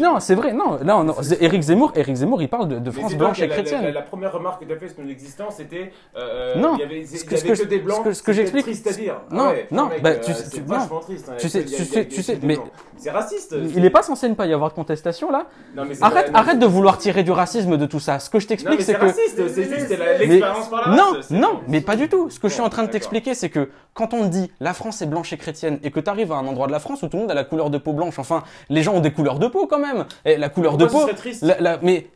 non, 0.00 0.20
c'est 0.20 0.34
vrai, 0.34 0.52
non, 0.52 0.78
là, 0.82 0.98
on, 0.98 1.08
Éric 1.40 1.62
Zemmour, 1.62 1.92
Éric 1.96 2.16
Zemmour, 2.16 2.42
il 2.42 2.48
parle 2.48 2.68
de, 2.68 2.90
France 2.90 3.14
blanche 3.14 3.38
et 3.40 3.46
la- 3.46 3.54
chrétienne. 3.54 3.82
La, 3.84 3.90
la 3.92 4.02
première 4.02 4.32
remarque 4.32 4.60
que 4.60 4.66
tu 4.66 4.72
as 4.72 4.76
faite 4.78 4.94
sur 4.94 5.02
l'existence, 5.02 5.54
c'était. 5.56 5.92
Non, 6.56 6.74
il 6.76 6.80
y 6.80 6.82
avait, 6.82 7.04
que- 7.30 7.36
ce 7.40 7.44
que 7.44 7.62
que 7.62 7.68
des 7.68 7.78
je- 7.78 7.82
blancs. 7.82 8.12
ce 8.12 8.20
que- 8.22 8.26
que 8.26 8.32
j'explique- 8.32 8.64
triste 8.64 8.86
à 8.86 8.92
dire. 8.92 9.20
Non, 9.30 9.44
Ah 9.46 9.50
ouais, 9.50 9.66
non, 9.70 9.86
mec, 9.86 10.02
bah, 10.02 10.10
euh, 10.10 10.14
tu- 10.20 10.32
tu- 10.32 10.62
non. 10.62 11.00
triste. 11.00 11.28
hein. 11.28 11.34
Tu 11.38 11.48
sais- 11.48 11.64
tu 11.64 11.84
sais- 11.84 12.06
tu 12.38 12.46
mais-. 12.46 12.58
C'est 12.96 13.10
raciste. 13.10 13.54
Il 13.74 13.80
n'est 13.80 13.88
pas 13.90 14.02
censé 14.02 14.28
ne 14.28 14.34
pas 14.34 14.44
y 14.46 14.52
avoir 14.52 14.68
de 14.70 14.74
contestation 14.74 15.30
là 15.30 15.46
Non, 15.74 15.84
mais 15.88 15.94
c'est- 15.94 16.04
Arrête, 16.04 16.28
non, 16.28 16.34
arrête 16.38 16.58
de 16.58 16.66
vouloir 16.66 16.98
tirer 16.98 17.22
du 17.22 17.30
racisme 17.30 17.78
de 17.78 17.86
tout 17.86 17.98
ça. 18.00 18.18
Ce 18.18 18.28
que 18.28 18.38
je 18.38 18.46
t'explique, 18.46 18.80
c'est 18.82 18.92
c'est 18.92 18.98
que 18.98 19.06
raciste, 19.06 19.48
c'est 19.54 19.62
juste 19.64 19.86
c'est 19.88 19.96
la- 19.96 20.18
Mais- 20.18 20.26
l'expérience 20.26 20.68
par 20.68 20.90
la 20.90 20.96
non, 20.96 21.12
non, 21.30 21.60
mais 21.66 21.80
pas 21.80 21.96
du 21.96 22.08
tout. 22.10 22.28
Ce 22.28 22.38
que 22.38 22.48
je 22.48 22.52
suis 22.52 22.62
en 22.62 22.68
train 22.68 22.82
de 22.82 22.90
t'expliquer, 22.90 23.34
c'est 23.34 23.48
que 23.48 23.70
quand 23.94 24.12
on 24.12 24.24
te 24.24 24.28
dit 24.28 24.52
la 24.60 24.74
France 24.74 25.00
est 25.00 25.06
blanche 25.06 25.32
et 25.32 25.38
chrétienne 25.38 25.78
et 25.82 25.90
que 25.90 25.98
tu 26.00 26.10
arrives 26.10 26.30
à 26.30 26.36
un 26.36 26.46
endroit 26.46 26.66
de 26.66 26.72
la 26.72 26.78
France 26.78 27.02
où 27.02 27.08
tout 27.08 27.16
le 27.16 27.22
monde 27.22 27.30
a 27.30 27.34
la 27.34 27.44
couleur 27.44 27.70
de 27.70 27.78
peau 27.78 27.94
blanche, 27.94 28.18
enfin, 28.18 28.42
les 28.68 28.82
gens 28.82 28.92
ont 28.94 29.00
des 29.00 29.12
couleurs 29.12 29.38
de 29.38 29.46
peau 29.46 29.66
quand 29.66 29.78
même. 29.78 30.04
Et 30.26 30.36
la 30.36 30.50
couleur 30.50 30.76
de 30.76 30.84
peau. 30.84 31.06
mais 31.82 32.06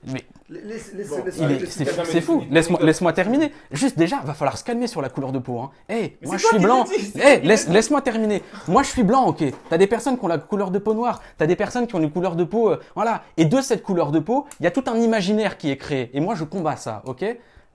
C'est 2.06 2.20
fou. 2.20 2.42
Laisse-moi 2.50 3.12
terminer. 3.12 3.52
Juste 3.70 3.98
déjà, 3.98 4.20
va 4.24 4.34
falloir 4.34 4.56
se 4.58 4.64
calmer 4.64 4.86
sur 4.86 5.02
la 5.02 5.08
couleur 5.08 5.32
de 5.32 5.38
peau. 5.38 5.58
Hein. 5.60 5.70
Hey, 5.88 6.16
moi 6.22 6.36
je 6.36 6.46
suis 6.46 6.58
blanc. 6.58 6.84
Hey, 7.16 7.40
laisse, 7.42 7.66
dis. 7.66 7.72
laisse-moi 7.72 8.02
terminer. 8.02 8.42
Moi 8.68 8.82
je 8.82 8.88
suis 8.88 9.02
blanc, 9.02 9.26
ok. 9.26 9.44
T'as 9.68 9.78
des 9.78 9.86
personnes 9.86 10.18
qui 10.18 10.24
ont 10.24 10.28
la 10.28 10.38
couleur 10.38 10.70
de 10.70 10.78
peau 10.78 10.94
noire. 10.94 11.22
T'as 11.38 11.46
des 11.46 11.56
personnes 11.56 11.86
qui 11.86 11.94
ont 11.94 12.00
une 12.00 12.10
couleur 12.10 12.36
de 12.36 12.44
peau, 12.44 12.70
euh, 12.70 12.80
voilà. 12.94 13.22
Et 13.36 13.44
de 13.44 13.60
cette 13.60 13.82
couleur 13.82 14.10
de 14.12 14.18
peau, 14.18 14.46
il 14.60 14.64
y 14.64 14.66
a 14.66 14.70
tout 14.70 14.84
un 14.86 14.96
imaginaire 14.96 15.56
qui 15.56 15.70
est 15.70 15.76
créé. 15.76 16.10
Et 16.14 16.20
moi 16.20 16.34
je 16.34 16.44
combats 16.44 16.76
ça, 16.76 17.02
ok. 17.06 17.24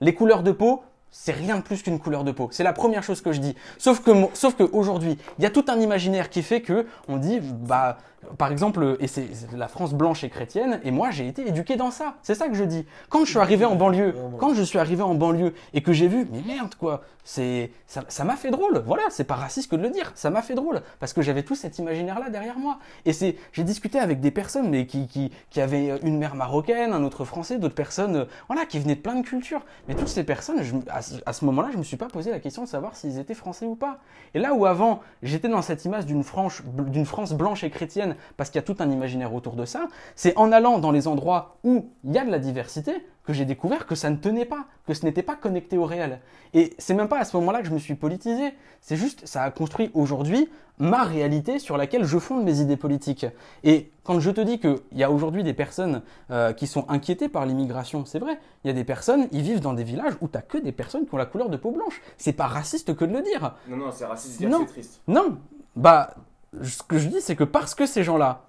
Les 0.00 0.14
couleurs 0.14 0.42
de 0.42 0.52
peau. 0.52 0.82
C'est 1.12 1.32
rien 1.32 1.56
de 1.56 1.62
plus 1.62 1.82
qu'une 1.82 1.98
couleur 1.98 2.22
de 2.22 2.30
peau. 2.30 2.48
C'est 2.52 2.62
la 2.62 2.72
première 2.72 3.02
chose 3.02 3.20
que 3.20 3.32
je 3.32 3.40
dis. 3.40 3.56
Sauf 3.78 4.00
que, 4.00 4.12
sauf 4.32 4.54
que 4.54 4.62
aujourd'hui, 4.62 5.18
il 5.38 5.42
y 5.42 5.46
a 5.46 5.50
tout 5.50 5.64
un 5.66 5.80
imaginaire 5.80 6.30
qui 6.30 6.40
fait 6.40 6.62
que 6.62 6.86
on 7.08 7.16
dit, 7.16 7.40
bah, 7.42 7.98
par 8.38 8.52
exemple, 8.52 8.96
et 9.00 9.06
c'est 9.06 9.28
la 9.56 9.68
France 9.68 9.94
blanche 9.94 10.24
et 10.24 10.28
chrétienne, 10.30 10.80
et 10.84 10.90
moi 10.90 11.10
j'ai 11.10 11.26
été 11.26 11.46
éduqué 11.48 11.76
dans 11.76 11.90
ça. 11.90 12.14
C'est 12.22 12.34
ça 12.34 12.48
que 12.48 12.54
je 12.54 12.64
dis. 12.64 12.84
Quand 13.08 13.24
je 13.24 13.30
suis 13.30 13.38
arrivé 13.38 13.64
en 13.64 13.74
banlieue, 13.76 14.14
quand 14.38 14.54
je 14.54 14.62
suis 14.62 14.78
arrivé 14.78 15.02
en 15.02 15.14
banlieue 15.14 15.54
et 15.74 15.82
que 15.82 15.92
j'ai 15.92 16.06
vu, 16.08 16.26
mais 16.30 16.42
merde 16.46 16.74
quoi, 16.74 17.02
c'est 17.24 17.70
ça 17.86 18.24
m'a 18.24 18.36
fait 18.36 18.50
drôle. 18.50 18.82
Voilà, 18.86 19.02
c'est 19.10 19.24
pas 19.24 19.34
raciste 19.36 19.70
que 19.70 19.76
de 19.76 19.82
le 19.82 19.90
dire, 19.90 20.12
ça 20.14 20.30
m'a 20.30 20.42
fait 20.42 20.54
drôle 20.54 20.82
parce 21.00 21.12
que 21.12 21.22
j'avais 21.22 21.42
tout 21.42 21.54
cet 21.54 21.78
imaginaire 21.78 22.18
là 22.20 22.30
derrière 22.30 22.58
moi. 22.58 22.78
Et 23.04 23.12
c'est, 23.12 23.36
j'ai 23.52 23.64
discuté 23.64 23.98
avec 23.98 24.20
des 24.20 24.30
personnes 24.30 24.68
mais 24.70 24.86
qui, 24.86 25.06
qui 25.06 25.30
qui 25.50 25.60
avaient 25.60 25.98
une 26.02 26.18
mère 26.18 26.34
marocaine, 26.34 26.92
un 26.92 27.02
autre 27.04 27.24
français, 27.24 27.58
d'autres 27.58 27.74
personnes, 27.74 28.16
euh, 28.16 28.24
voilà, 28.48 28.66
qui 28.66 28.78
venaient 28.78 28.94
de 28.96 29.00
plein 29.00 29.14
de 29.16 29.22
cultures. 29.26 29.62
Mais 29.88 29.94
toutes 29.94 30.08
ces 30.08 30.24
personnes, 30.24 30.62
je, 30.62 30.74
à, 30.90 31.02
ce- 31.02 31.14
à 31.26 31.32
ce 31.32 31.44
moment-là, 31.46 31.68
je 31.72 31.78
me 31.78 31.82
suis 31.82 31.96
pas 31.96 32.08
posé 32.08 32.30
la 32.30 32.38
question 32.40 32.62
de 32.64 32.68
savoir 32.68 32.96
s'ils 32.96 33.18
étaient 33.18 33.34
français 33.34 33.66
ou 33.66 33.74
pas. 33.74 33.98
Et 34.34 34.38
là 34.38 34.54
où 34.54 34.66
avant, 34.66 35.00
j'étais 35.22 35.48
dans 35.48 35.62
cette 35.62 35.84
image 35.84 36.06
d'une 36.06 36.22
France, 36.22 36.62
d'une 36.66 37.06
France 37.06 37.32
blanche 37.32 37.64
et 37.64 37.70
chrétienne, 37.70 38.09
parce 38.36 38.50
qu'il 38.50 38.58
y 38.58 38.64
a 38.64 38.66
tout 38.66 38.76
un 38.80 38.90
imaginaire 38.90 39.34
autour 39.34 39.54
de 39.54 39.64
ça, 39.64 39.88
c'est 40.14 40.36
en 40.36 40.52
allant 40.52 40.78
dans 40.78 40.90
les 40.90 41.08
endroits 41.08 41.56
où 41.64 41.90
il 42.04 42.12
y 42.12 42.18
a 42.18 42.24
de 42.24 42.30
la 42.30 42.38
diversité 42.38 42.92
que 43.24 43.32
j'ai 43.32 43.44
découvert 43.44 43.86
que 43.86 43.94
ça 43.94 44.10
ne 44.10 44.16
tenait 44.16 44.44
pas, 44.44 44.64
que 44.86 44.94
ce 44.94 45.04
n'était 45.04 45.22
pas 45.22 45.36
connecté 45.36 45.78
au 45.78 45.84
réel. 45.84 46.20
Et 46.54 46.74
c'est 46.78 46.94
même 46.94 47.08
pas 47.08 47.20
à 47.20 47.24
ce 47.24 47.36
moment-là 47.36 47.60
que 47.60 47.68
je 47.68 47.72
me 47.72 47.78
suis 47.78 47.94
politisé, 47.94 48.54
c'est 48.80 48.96
juste, 48.96 49.26
ça 49.26 49.42
a 49.42 49.50
construit 49.50 49.90
aujourd'hui 49.94 50.48
ma 50.78 51.04
réalité 51.04 51.58
sur 51.58 51.76
laquelle 51.76 52.04
je 52.04 52.18
fonde 52.18 52.42
mes 52.42 52.60
idées 52.60 52.78
politiques. 52.78 53.26
Et 53.62 53.92
quand 54.02 54.18
je 54.18 54.30
te 54.30 54.40
dis 54.40 54.58
qu'il 54.58 54.80
y 54.92 55.04
a 55.04 55.10
aujourd'hui 55.10 55.44
des 55.44 55.52
personnes 55.52 56.02
euh, 56.30 56.52
qui 56.52 56.66
sont 56.66 56.86
inquiétées 56.88 57.28
par 57.28 57.44
l'immigration, 57.44 58.04
c'est 58.06 58.18
vrai, 58.18 58.38
il 58.64 58.68
y 58.68 58.70
a 58.70 58.72
des 58.72 58.84
personnes, 58.84 59.28
ils 59.30 59.42
vivent 59.42 59.60
dans 59.60 59.74
des 59.74 59.84
villages 59.84 60.14
où 60.22 60.28
t'as 60.28 60.40
que 60.40 60.58
des 60.58 60.72
personnes 60.72 61.06
qui 61.06 61.14
ont 61.14 61.18
la 61.18 61.26
couleur 61.26 61.50
de 61.50 61.56
peau 61.58 61.70
blanche. 61.70 62.00
C'est 62.16 62.32
pas 62.32 62.46
raciste 62.46 62.96
que 62.96 63.04
de 63.04 63.12
le 63.12 63.22
dire. 63.22 63.54
Non, 63.68 63.76
non, 63.76 63.92
c'est 63.92 64.06
raciste 64.06 64.40
c'est 64.40 64.66
triste. 64.66 65.02
Non, 65.06 65.36
bah, 65.76 66.14
ce 66.62 66.82
que 66.82 66.98
je 66.98 67.08
dis, 67.08 67.20
c'est 67.20 67.36
que 67.36 67.44
parce 67.44 67.74
que 67.74 67.86
ces 67.86 68.02
gens-là 68.02 68.42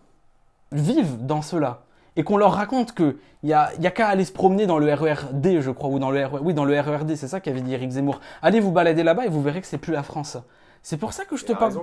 vivent 0.72 1.26
dans 1.26 1.42
cela 1.42 1.82
et 2.16 2.24
qu'on 2.24 2.38
leur 2.38 2.54
raconte 2.54 2.94
que 2.94 3.18
il 3.44 3.50
y 3.50 3.54
a, 3.54 3.72
y 3.80 3.88
a 3.88 3.92
qu'à 3.92 4.08
aller 4.08 4.26
se 4.26 4.32
promener 4.32 4.68
dans 4.68 4.78
le 4.78 4.94
RERD, 4.94 5.62
je 5.62 5.72
crois, 5.72 5.90
ou 5.90 5.98
dans 5.98 6.12
le 6.12 6.24
RER, 6.26 6.40
oui, 6.42 6.54
dans 6.54 6.66
le 6.66 6.80
RERD, 6.80 7.16
c'est 7.16 7.28
ça 7.28 7.40
qu'avait 7.40 7.62
dit 7.62 7.74
Eric 7.74 7.90
Zemmour. 7.90 8.20
Allez 8.42 8.60
vous 8.60 8.72
balader 8.72 9.04
là-bas 9.04 9.26
et 9.26 9.30
vous 9.30 9.42
verrez 9.42 9.62
que 9.62 9.68
c'est 9.68 9.80
plus 9.80 9.94
la 9.94 10.04
France. 10.04 10.38
C'est 10.84 10.98
pour 10.98 11.14
ça 11.14 11.26
que 11.26 11.36
je 11.36 11.46
te 11.46 11.54
parle. 11.54 11.74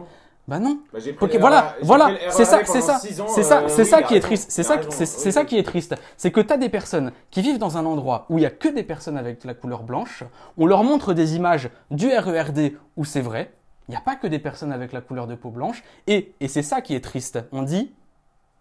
Bah 0.46 0.58
non. 0.58 0.78
Bah, 0.92 0.98
voilà, 1.38 1.74
j'ai 1.78 1.86
voilà, 1.86 2.10
c'est 2.30 2.46
ça, 2.46 2.60
c'est 2.64 2.80
ça, 2.80 2.98
c'est 2.98 3.42
ça, 3.42 3.64
c'est 3.68 3.82
oui, 3.82 3.86
ça 3.86 4.02
qui 4.02 4.14
est 4.14 4.20
triste, 4.20 4.50
c'est 4.50 4.62
ça, 4.62 4.76
c'est 4.88 5.26
oui, 5.26 5.32
ça 5.32 5.44
qui 5.44 5.58
est 5.58 5.62
triste, 5.62 5.94
c'est 6.16 6.30
que 6.30 6.40
tu 6.40 6.50
as 6.50 6.56
des 6.56 6.70
personnes 6.70 7.12
qui 7.30 7.42
vivent 7.42 7.58
dans 7.58 7.76
un 7.76 7.84
endroit 7.84 8.24
où 8.30 8.38
il 8.38 8.42
y 8.42 8.46
a 8.46 8.50
que 8.50 8.68
des 8.68 8.82
personnes 8.82 9.18
avec 9.18 9.44
la 9.44 9.52
couleur 9.52 9.82
blanche, 9.82 10.24
on 10.56 10.64
leur 10.64 10.84
montre 10.84 11.12
des 11.12 11.36
images 11.36 11.68
du 11.90 12.08
RERD 12.08 12.72
où 12.96 13.04
c'est 13.04 13.20
vrai, 13.20 13.52
il 13.88 13.92
n'y 13.92 13.96
a 13.96 14.00
pas 14.00 14.16
que 14.16 14.26
des 14.26 14.38
personnes 14.38 14.72
avec 14.72 14.92
la 14.92 15.00
couleur 15.00 15.26
de 15.26 15.34
peau 15.34 15.50
blanche, 15.50 15.82
et, 16.06 16.32
et 16.40 16.48
c'est 16.48 16.62
ça 16.62 16.80
qui 16.82 16.94
est 16.94 17.00
triste, 17.00 17.38
on 17.52 17.62
dit, 17.62 17.90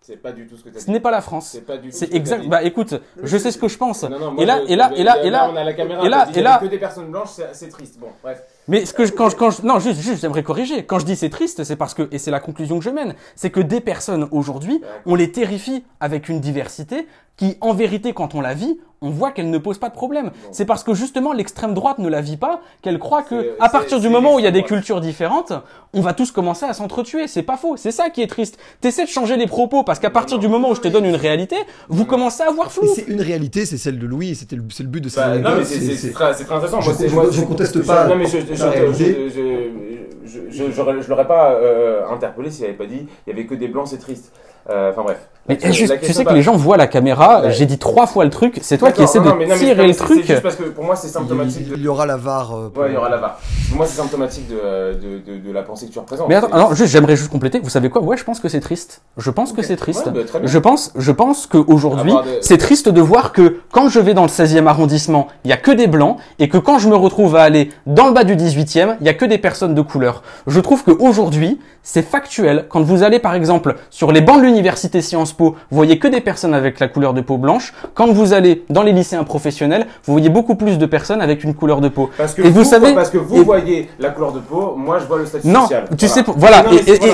C'est 0.01 0.15
pas 0.15 0.31
du 0.31 0.47
tout 0.47 0.55
ce 0.55 0.63
que 0.63 0.69
as 0.69 0.79
ce 0.79 0.89
n'est 0.89 1.01
pas 1.01 1.11
la 1.11 1.19
France. 1.21 1.49
C'est 1.51 1.65
pas 1.65 1.77
du 1.77 1.89
tout 1.89 1.95
C'est 1.97 2.13
exact. 2.13 2.41
dit. 2.43 2.47
Bah 2.47 2.63
écoute, 2.63 2.93
je 3.21 3.37
sais 3.37 3.51
ce 3.51 3.57
que 3.57 3.67
je 3.67 3.77
pense. 3.77 4.03
Non, 4.03 4.17
non, 4.19 4.31
moi, 4.31 4.41
et 4.41 4.45
là, 4.45 4.61
je- 4.65 4.71
et 4.71 4.75
là, 4.77 4.91
et 4.95 5.03
là, 5.03 5.23
et 5.25 5.29
là, 5.29 5.49
on 5.51 5.55
a 5.57 5.63
la 5.65 5.73
caméra, 5.73 6.05
et 6.05 6.07
là, 6.09 6.25
dit, 6.31 6.39
et 6.39 6.41
là, 6.41 6.59
que 6.61 6.67
des 6.67 6.77
personnes 6.79 7.11
blanches, 7.11 7.31
c'est 7.31 7.53
c'est 7.53 7.67
triste. 7.67 7.99
Bon, 7.99 8.07
bref. 8.23 8.41
mais 8.69 8.85
ce 8.85 8.93
que 8.93 9.05
je, 9.05 9.11
quand 9.11 9.29
je, 9.29 9.35
quand 9.35 9.49
je, 9.49 9.63
non, 9.63 9.79
juste, 9.79 9.99
juste, 9.99 10.21
j'aimerais 10.21 10.43
corriger. 10.43 10.85
Quand 10.85 10.99
je 10.99 11.05
dis 11.05 11.17
c'est 11.17 11.29
triste, 11.29 11.65
c'est 11.65 11.75
parce 11.75 11.93
que, 11.93 12.07
et 12.13 12.19
c'est 12.19 12.31
la 12.31 12.39
conclusion 12.39 12.79
que 12.79 12.85
je 12.85 12.89
mène, 12.89 13.15
c'est 13.35 13.49
que 13.49 13.59
des 13.59 13.81
personnes 13.81 14.29
aujourd'hui, 14.31 14.81
on 15.05 15.15
les 15.15 15.31
terrifie 15.33 15.83
avec 15.99 16.29
une 16.29 16.39
diversité 16.39 17.05
qui, 17.37 17.55
en 17.61 17.73
vérité, 17.73 18.13
quand 18.13 18.35
on 18.35 18.41
la 18.41 18.53
vit, 18.53 18.79
on 19.01 19.11
voit 19.11 19.29
qu'elle 19.31 19.51
ne 19.51 19.57
pose 19.59 19.77
pas 19.77 19.89
de 19.89 19.93
problème. 19.93 20.31
C'est 20.51 20.65
parce 20.65 20.83
que 20.83 20.95
justement 20.95 21.31
l'extrême 21.31 21.75
droite 21.75 21.99
ne 21.99 22.09
la 22.09 22.19
vit 22.19 22.35
pas 22.37 22.61
qu'elle 22.81 22.97
croit 22.97 23.21
que, 23.21 23.55
à 23.59 23.69
partir 23.69 23.99
du 23.99 24.09
moment 24.09 24.33
où 24.33 24.39
il 24.39 24.43
y 24.43 24.47
a 24.47 24.51
des 24.51 24.63
cultures 24.63 25.01
différentes, 25.01 25.53
on 25.93 26.01
va 26.01 26.13
tous 26.13 26.31
commencer 26.31 26.65
à 26.65 26.73
s'entretuer. 26.73 27.27
C'est 27.27 27.43
pas 27.43 27.57
faux. 27.57 27.77
C'est 27.77 27.91
ça 27.91 28.09
qui 28.09 28.23
est 28.23 28.27
triste. 28.27 28.57
T'essaies 28.81 29.03
de 29.05 29.09
changer 29.09 29.37
les 29.37 29.45
propos 29.45 29.83
parce 29.83 29.99
qu'à 29.99 30.09
partir 30.09 30.39
du 30.39 30.47
moment 30.47 30.71
où 30.71 30.75
je 30.75 30.81
te 30.81 30.87
donne 30.87 31.05
une 31.05 31.15
réalité, 31.15 31.57
vous 31.89 32.05
commencez 32.05 32.41
à 32.41 32.49
voir 32.49 32.71
flou. 32.71 32.87
C'est 32.95 33.07
une 33.07 33.21
réalité, 33.21 33.67
c'est 33.67 33.77
celle 33.77 33.99
de 33.99 34.07
Louis, 34.07 34.33
c'était 34.33 34.55
le, 34.55 34.63
c'est 34.71 34.81
le 34.81 34.89
but 34.89 35.01
de 35.01 35.09
cette 35.09 35.23
Bah, 35.23 35.37
non, 35.37 35.57
mais 35.59 35.63
c'est- 35.63 36.11
très, 36.11 36.31
intéressant. 36.41 36.81
Je, 36.81 36.89
Moi, 36.89 36.97
je- 37.07 37.13
moi, 37.13 37.25
je 37.29 37.39
c'est- 37.39 37.45
conteste 37.45 37.77
je- 37.77 37.85
pas 37.87 38.07
Non, 38.07 38.15
mais 38.15 38.25
je, 38.25 38.37
je, 40.27 40.71
je 40.71 41.09
l'aurais 41.09 41.27
pas 41.27 41.51
euh, 41.53 42.01
interpellé 42.11 42.51
s'il 42.51 42.65
avait 42.65 42.73
pas 42.73 42.85
dit 42.85 43.07
il 43.25 43.29
y 43.29 43.33
avait 43.33 43.45
que 43.45 43.55
des 43.55 43.67
blancs, 43.67 43.87
c'est 43.87 43.97
triste. 43.99 44.31
Euh, 44.69 44.91
Enfin 44.91 45.03
bref. 45.03 45.17
Mais 45.47 45.57
La- 45.63 45.71
juste, 45.71 45.97
tu 46.01 46.11
sais 46.11 46.25
que 46.25 46.33
les 46.33 46.41
gens 46.41 46.57
voient 46.57 46.75
la 46.75 46.87
caméra, 46.87 47.39
Ouais. 47.41 47.51
j'ai 47.53 47.65
dit 47.65 47.77
trois 47.77 48.05
fois 48.05 48.25
le 48.25 48.29
truc, 48.29 48.59
c'est 48.61 48.77
toi 48.77 48.91
qui 48.91 49.01
essaies 49.01 49.19
non, 49.19 49.27
non, 49.27 49.31
de 49.31 49.45
mais 49.45 49.55
tirer 49.57 49.87
le 49.87 49.95
truc. 49.95 50.19
C'est 50.25 50.27
juste 50.33 50.41
parce 50.43 50.57
que 50.57 50.63
pour 50.63 50.83
moi, 50.83 50.97
c'est 50.97 51.07
symptomatique 51.07 51.69
de. 51.69 51.75
Il 51.75 51.83
y 51.83 51.87
aura 51.87 52.05
la 52.05 52.17
VAR. 52.17 52.53
euh, 52.53 52.69
Ouais, 52.75 52.87
il 52.89 52.93
y 52.95 52.97
aura 52.97 53.07
la 53.07 53.15
VAR. 53.15 53.39
Pour 53.69 53.77
moi, 53.77 53.85
c'est 53.85 53.95
symptomatique 53.95 54.49
de, 54.49 54.93
de, 54.95 55.19
de, 55.19 55.37
de 55.47 55.51
la 55.53 55.63
pensée 55.63 55.87
que 55.87 55.93
tu 55.93 55.99
représentes. 55.99 56.27
Mais 56.27 56.35
attends, 56.35 56.51
alors 56.51 56.75
juste, 56.75 56.91
j'aimerais 56.91 57.15
juste 57.15 57.31
compléter. 57.31 57.59
Vous 57.61 57.69
savez 57.69 57.89
quoi? 57.89 58.01
Ouais, 58.01 58.17
je 58.17 58.25
pense 58.25 58.41
que 58.41 58.49
c'est 58.49 58.59
triste. 58.59 59.01
Je 59.15 59.31
pense 59.31 59.53
que 59.53 59.61
c'est 59.61 59.77
triste. 59.77 60.07
Ouais, 60.07 60.11
bah, 60.11 60.19
très 60.27 60.39
bien. 60.41 60.49
je 60.49 60.59
pense, 60.59 60.91
je 60.97 61.11
pense 61.13 61.47
qu'aujourd'hui, 61.47 62.11
c'est 62.41 62.57
triste 62.57 62.89
de 62.89 62.99
voir 62.99 63.31
que 63.31 63.61
quand 63.71 63.87
je 63.87 64.01
vais 64.01 64.13
dans 64.13 64.23
le 64.23 64.27
16e 64.27 64.67
arrondissement, 64.67 65.27
il 65.45 65.49
y 65.49 65.53
a 65.53 65.57
que 65.57 65.71
des 65.71 65.87
blancs, 65.87 66.17
et 66.39 66.49
que 66.49 66.57
quand 66.57 66.77
je 66.77 66.89
me 66.89 66.95
retrouve 66.97 67.37
à 67.37 67.43
aller 67.43 67.71
dans 67.85 68.07
le 68.07 68.13
bas 68.13 68.25
du 68.25 68.35
18e, 68.35 68.97
il 68.99 69.05
y 69.05 69.09
a 69.09 69.13
que 69.13 69.23
des 69.23 69.37
personnes 69.37 69.75
de 69.75 69.81
couleur. 69.81 70.16
Je 70.47 70.59
trouve 70.59 70.83
qu'aujourd'hui, 70.83 71.59
c'est 71.83 72.01
factuel. 72.01 72.65
Quand 72.69 72.81
vous 72.81 73.03
allez 73.03 73.19
par 73.19 73.33
exemple 73.33 73.75
sur 73.89 74.11
les 74.11 74.21
bancs 74.21 74.39
de 74.41 74.45
l'université 74.45 75.01
Sciences 75.01 75.33
Po, 75.33 75.55
vous 75.71 75.75
voyez 75.77 75.99
que 75.99 76.07
des 76.07 76.21
personnes 76.21 76.53
avec 76.53 76.79
la 76.79 76.87
couleur 76.87 77.13
de 77.13 77.21
peau 77.21 77.37
blanche. 77.37 77.73
Quand 77.93 78.07
vous 78.07 78.33
allez 78.33 78.65
dans 78.69 78.83
les 78.83 78.91
lycéens 78.91 79.23
professionnels, 79.23 79.87
vous 80.05 80.13
voyez 80.13 80.29
beaucoup 80.29 80.55
plus 80.55 80.77
de 80.77 80.85
personnes 80.85 81.21
avec 81.21 81.43
une 81.43 81.53
couleur 81.53 81.81
de 81.81 81.89
peau. 81.89 82.09
Parce 82.17 82.33
que 82.33 82.41
et 82.41 82.49
vous, 82.49 82.63
savez, 82.63 82.93
parce 82.93 83.09
que 83.09 83.17
vous 83.17 83.37
et- 83.37 83.43
voyez 83.43 83.89
la 83.99 84.09
couleur 84.09 84.33
de 84.33 84.39
peau, 84.39 84.75
moi 84.75 84.99
je 84.99 85.05
vois 85.05 85.19
le 85.19 85.25
statut 85.25 85.47
non, 85.47 85.61
social. 85.61 85.85
tu 85.97 86.07
sais, 86.07 86.23
voilà, 86.35 86.63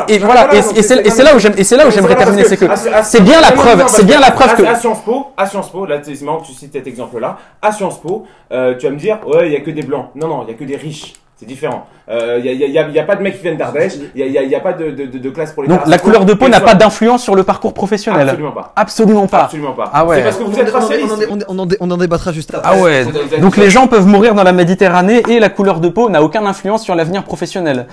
et, 0.07 0.17
voilà, 0.19 0.55
et, 0.55 0.61
c'est 0.61 1.23
là 1.23 1.35
où 1.35 1.39
j'aime, 1.39 1.53
et 1.57 1.63
c'est 1.63 1.77
là 1.77 1.85
où 1.85 1.89
c'est 1.89 1.95
j'aimerais 1.95 2.15
voilà, 2.15 2.25
terminer, 2.25 2.47
c'est 2.47 2.57
que 2.57 2.65
c'est 3.03 3.21
bien 3.21 3.41
la 3.41 3.51
preuve, 3.51 3.83
c'est 3.87 4.05
bien 4.05 4.19
la 4.19 4.31
preuve 4.31 4.55
que 4.55 4.63
À 4.63 4.75
Sciences 4.75 5.01
Po, 5.03 5.27
à 5.37 5.45
Sciences 5.45 5.69
Po, 5.69 5.85
là 5.85 5.99
c'est 6.01 6.19
marrant 6.21 6.39
que 6.39 6.47
tu 6.47 6.53
cites 6.53 6.73
cet 6.73 6.87
exemple-là. 6.87 7.37
À 7.61 7.71
Sciences 7.71 7.99
Po, 8.01 8.25
euh, 8.51 8.75
tu 8.77 8.85
vas 8.85 8.91
me 8.91 8.97
dire, 8.97 9.19
ouais, 9.27 9.47
il 9.47 9.53
y 9.53 9.55
a 9.55 9.61
que 9.61 9.71
des 9.71 9.83
blancs. 9.83 10.07
Non, 10.15 10.27
non, 10.27 10.43
il 10.47 10.51
y 10.51 10.53
a 10.53 10.57
que 10.57 10.63
des 10.63 10.75
riches. 10.75 11.13
C'est 11.35 11.45
différent. 11.47 11.87
Euh, 12.09 12.37
Il 12.39 12.45
y, 12.45 12.49
a, 12.49 12.51
il 12.53 12.59
y, 12.59 12.63
a, 12.63 12.67
y 12.67 12.77
a- 12.77 12.87
il 12.87 12.93
y 12.93 12.99
a 12.99 13.03
pas 13.03 13.15
de 13.15 13.21
mecs 13.23 13.35
qui 13.35 13.41
viennent 13.41 13.57
d'Ardèche. 13.57 13.93
Il 14.15 14.21
y 14.21 14.23
a, 14.23 14.27
y 14.27 14.37
a- 14.37 14.43
il 14.43 14.49
y 14.49 14.55
a 14.55 14.59
pas 14.59 14.73
de, 14.73 14.91
de, 14.91 15.05
de, 15.07 15.17
de 15.17 15.29
classe 15.29 15.51
pour 15.51 15.63
les 15.63 15.69
donc 15.69 15.81
la 15.87 15.97
couleur 15.97 16.25
de 16.25 16.33
peau 16.33 16.47
n'a 16.47 16.61
pas 16.61 16.75
d'influence 16.75 17.23
sur 17.23 17.35
le 17.35 17.43
parcours 17.43 17.73
professionnel. 17.73 18.27
Absolument 18.29 18.51
pas. 18.51 18.71
Absolument 18.75 19.27
pas. 19.27 19.43
Absolument 19.43 19.73
pas. 19.73 19.89
Ah 19.93 20.05
ouais. 20.05 20.17
C'est 20.17 20.23
parce 20.23 20.37
que 20.37 20.43
vous 20.43 20.59
êtes 20.59 20.71
On 20.73 20.77
en- 20.77 20.79
racialiste. 20.79 21.27
on 21.29 21.33
en- 21.33 21.37
on 21.49 21.59
en- 21.59 21.61
on 21.61 21.63
en- 21.63 21.75
on 21.79 21.91
en 21.91 21.97
débattra 21.97 22.31
juste 22.31 22.53
après. 22.53 22.69
Ah 22.71 22.81
ouais. 22.81 23.05
Donc 23.39 23.57
les 23.57 23.69
gens 23.69 23.87
peuvent 23.87 24.05
mourir 24.07 24.35
dans 24.35 24.43
la 24.43 24.53
Méditerranée 24.53 25.23
et 25.27 25.39
la 25.39 25.49
couleur 25.49 25.79
de 25.79 25.89
peau 25.89 26.09
n'a 26.09 26.21
aucune 26.23 26.45
influence 26.45 26.83
sur 26.83 26.95
l'avenir 26.95 27.23
professionnel. 27.23 27.87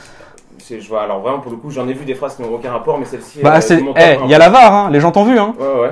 C'est- 0.59 0.81
Je 0.81 0.89
vois, 0.89 1.03
alors 1.03 1.21
vraiment 1.21 1.41
pour 1.41 1.51
le 1.51 1.57
coup, 1.57 1.71
j'en 1.71 1.89
ai 1.89 1.93
vu 1.95 2.05
des 2.05 2.15
phrases 2.15 2.37
qui 2.37 2.43
n'ont 2.43 2.55
aucun 2.55 2.71
rapport, 2.71 2.97
mais 2.99 3.05
celle-ci. 3.07 3.41
Bah 3.43 3.55
euh, 3.57 3.61
c'est, 3.61 3.79
eh, 3.97 4.19
il 4.25 4.31
y 4.31 4.35
a 4.35 4.39
la 4.39 4.51
VAR, 4.51 4.73
hein. 4.73 4.89
Les 4.93 5.01
gens 5.01 5.11
t'ont 5.11 5.25
vu, 5.25 5.37
hein. 5.39 5.55
Ouais, 5.59 5.81
ouais. 5.83 5.91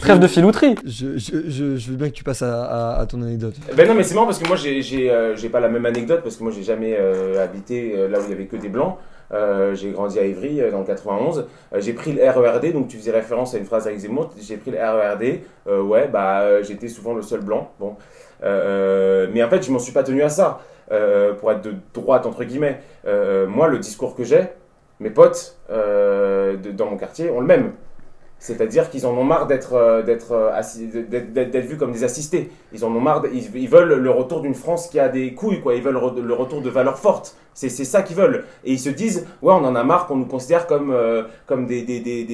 Trêve 0.00 0.18
de 0.18 0.26
filouterie. 0.26 0.74
Je, 0.84 1.16
je, 1.16 1.48
je, 1.48 1.76
je 1.76 1.90
veux 1.90 1.96
bien 1.96 2.08
que 2.08 2.14
tu 2.14 2.24
passes 2.24 2.42
à, 2.42 2.64
à- 2.64 3.00
à 3.00 3.06
ton 3.06 3.20
anecdote. 3.22 3.54
Ben 3.76 3.86
non, 3.88 3.94
mais 3.94 4.02
c'est 4.02 4.14
marrant 4.14 4.26
parce 4.26 4.38
que 4.38 4.46
moi 4.48 4.56
j'ai 4.56 4.82
j'ai 4.82 5.10
euh, 5.10 5.34
j'ai 5.36 5.48
pas 5.48 5.60
la 5.60 5.68
même 5.68 5.86
anecdote 5.86 6.20
parce 6.22 6.36
que 6.36 6.42
moi 6.42 6.52
j'ai 6.54 6.62
jamais 6.62 6.96
euh, 6.98 7.42
habité 7.42 7.94
euh, 7.96 8.08
là 8.08 8.18
où 8.20 8.22
il 8.24 8.30
y 8.30 8.32
avait 8.32 8.46
que 8.46 8.56
des 8.56 8.68
blancs. 8.68 8.96
Euh, 9.32 9.74
j'ai 9.74 9.90
grandi 9.90 10.18
à 10.20 10.24
Ivry 10.24 10.60
euh, 10.60 10.70
dans 10.70 10.78
le 10.80 10.84
91. 10.86 11.46
Euh, 11.74 11.80
j'ai 11.80 11.92
pris 11.94 12.12
le 12.12 12.22
RERD, 12.22 12.72
donc 12.72 12.86
tu 12.88 12.96
faisais 12.96 13.10
référence 13.10 13.54
à 13.54 13.58
une 13.58 13.64
phrase 13.64 13.86
avec 13.88 13.98
Zemmour. 13.98 14.32
J'ai 14.40 14.56
pris 14.56 14.70
le 14.70 14.78
RERD. 14.78 15.40
Euh, 15.66 15.82
ouais, 15.82 16.06
bah 16.08 16.42
euh, 16.42 16.62
j'étais 16.62 16.88
souvent 16.88 17.12
le 17.14 17.22
seul 17.22 17.40
blanc. 17.40 17.72
Bon, 17.80 17.96
Euh, 18.44 19.26
mais 19.32 19.42
en 19.42 19.48
fait 19.48 19.62
je 19.64 19.70
m'en 19.72 19.78
suis 19.78 19.92
pas 19.92 20.02
tenu 20.02 20.22
à 20.22 20.28
ça 20.28 20.60
euh, 20.92 21.32
pour 21.34 21.50
être 21.50 21.62
de 21.62 21.74
droite 21.94 22.26
entre 22.26 22.44
guillemets. 22.44 22.80
Euh, 23.06 23.46
moi 23.46 23.66
le 23.68 23.78
discours 23.78 24.14
que 24.14 24.24
j'ai, 24.24 24.44
mes 25.00 25.10
potes 25.10 25.56
euh, 25.70 26.56
de- 26.56 26.70
dans 26.70 26.86
mon 26.86 26.96
quartier 26.96 27.30
ont 27.30 27.40
le 27.40 27.46
même. 27.46 27.72
C'est-à-dire 28.38 28.90
qu'ils 28.90 29.06
en 29.06 29.16
ont 29.16 29.24
marre 29.24 29.46
d'être 29.46 29.72
euh, 29.72 30.02
d'être 30.02 30.32
euh, 30.32 30.50
d'être 31.10 31.32
d'être- 31.32 31.66
vus 31.66 31.78
comme 31.78 31.92
des 31.92 32.04
assistés. 32.04 32.50
Ils 32.72 32.84
en 32.84 32.88
ont 32.88 33.00
marre. 33.00 33.22
de- 33.22 33.30
ils, 33.32 33.68
veulent 33.68 33.94
le 33.94 34.10
retour 34.10 34.40
d'une 34.42 34.54
France 34.54 34.88
qui 34.88 35.00
a 35.00 35.08
des 35.08 35.32
couilles, 35.32 35.60
quoi. 35.62 35.74
Ils 35.74 35.82
veulent 35.82 35.98
le 36.22 36.34
retour 36.34 36.60
de 36.60 36.68
valeurs 36.70 36.98
fortes. 36.98 37.34
C'est 37.54 37.70
ça 37.70 38.02
qu'ils 38.02 38.16
veulent. 38.16 38.44
Et 38.64 38.72
ils 38.72 38.78
se 38.78 38.90
disent, 38.90 39.26
ouais, 39.40 39.52
on 39.54 39.64
en 39.64 39.74
a 39.74 39.82
marre 39.82 40.06
qu'on 40.06 40.16
nous 40.16 40.26
considère 40.26 40.66
comme 40.66 40.90
euh, 40.90 41.22
comme 41.46 41.66
des 41.66 41.80
des 41.82 42.00
des 42.00 42.24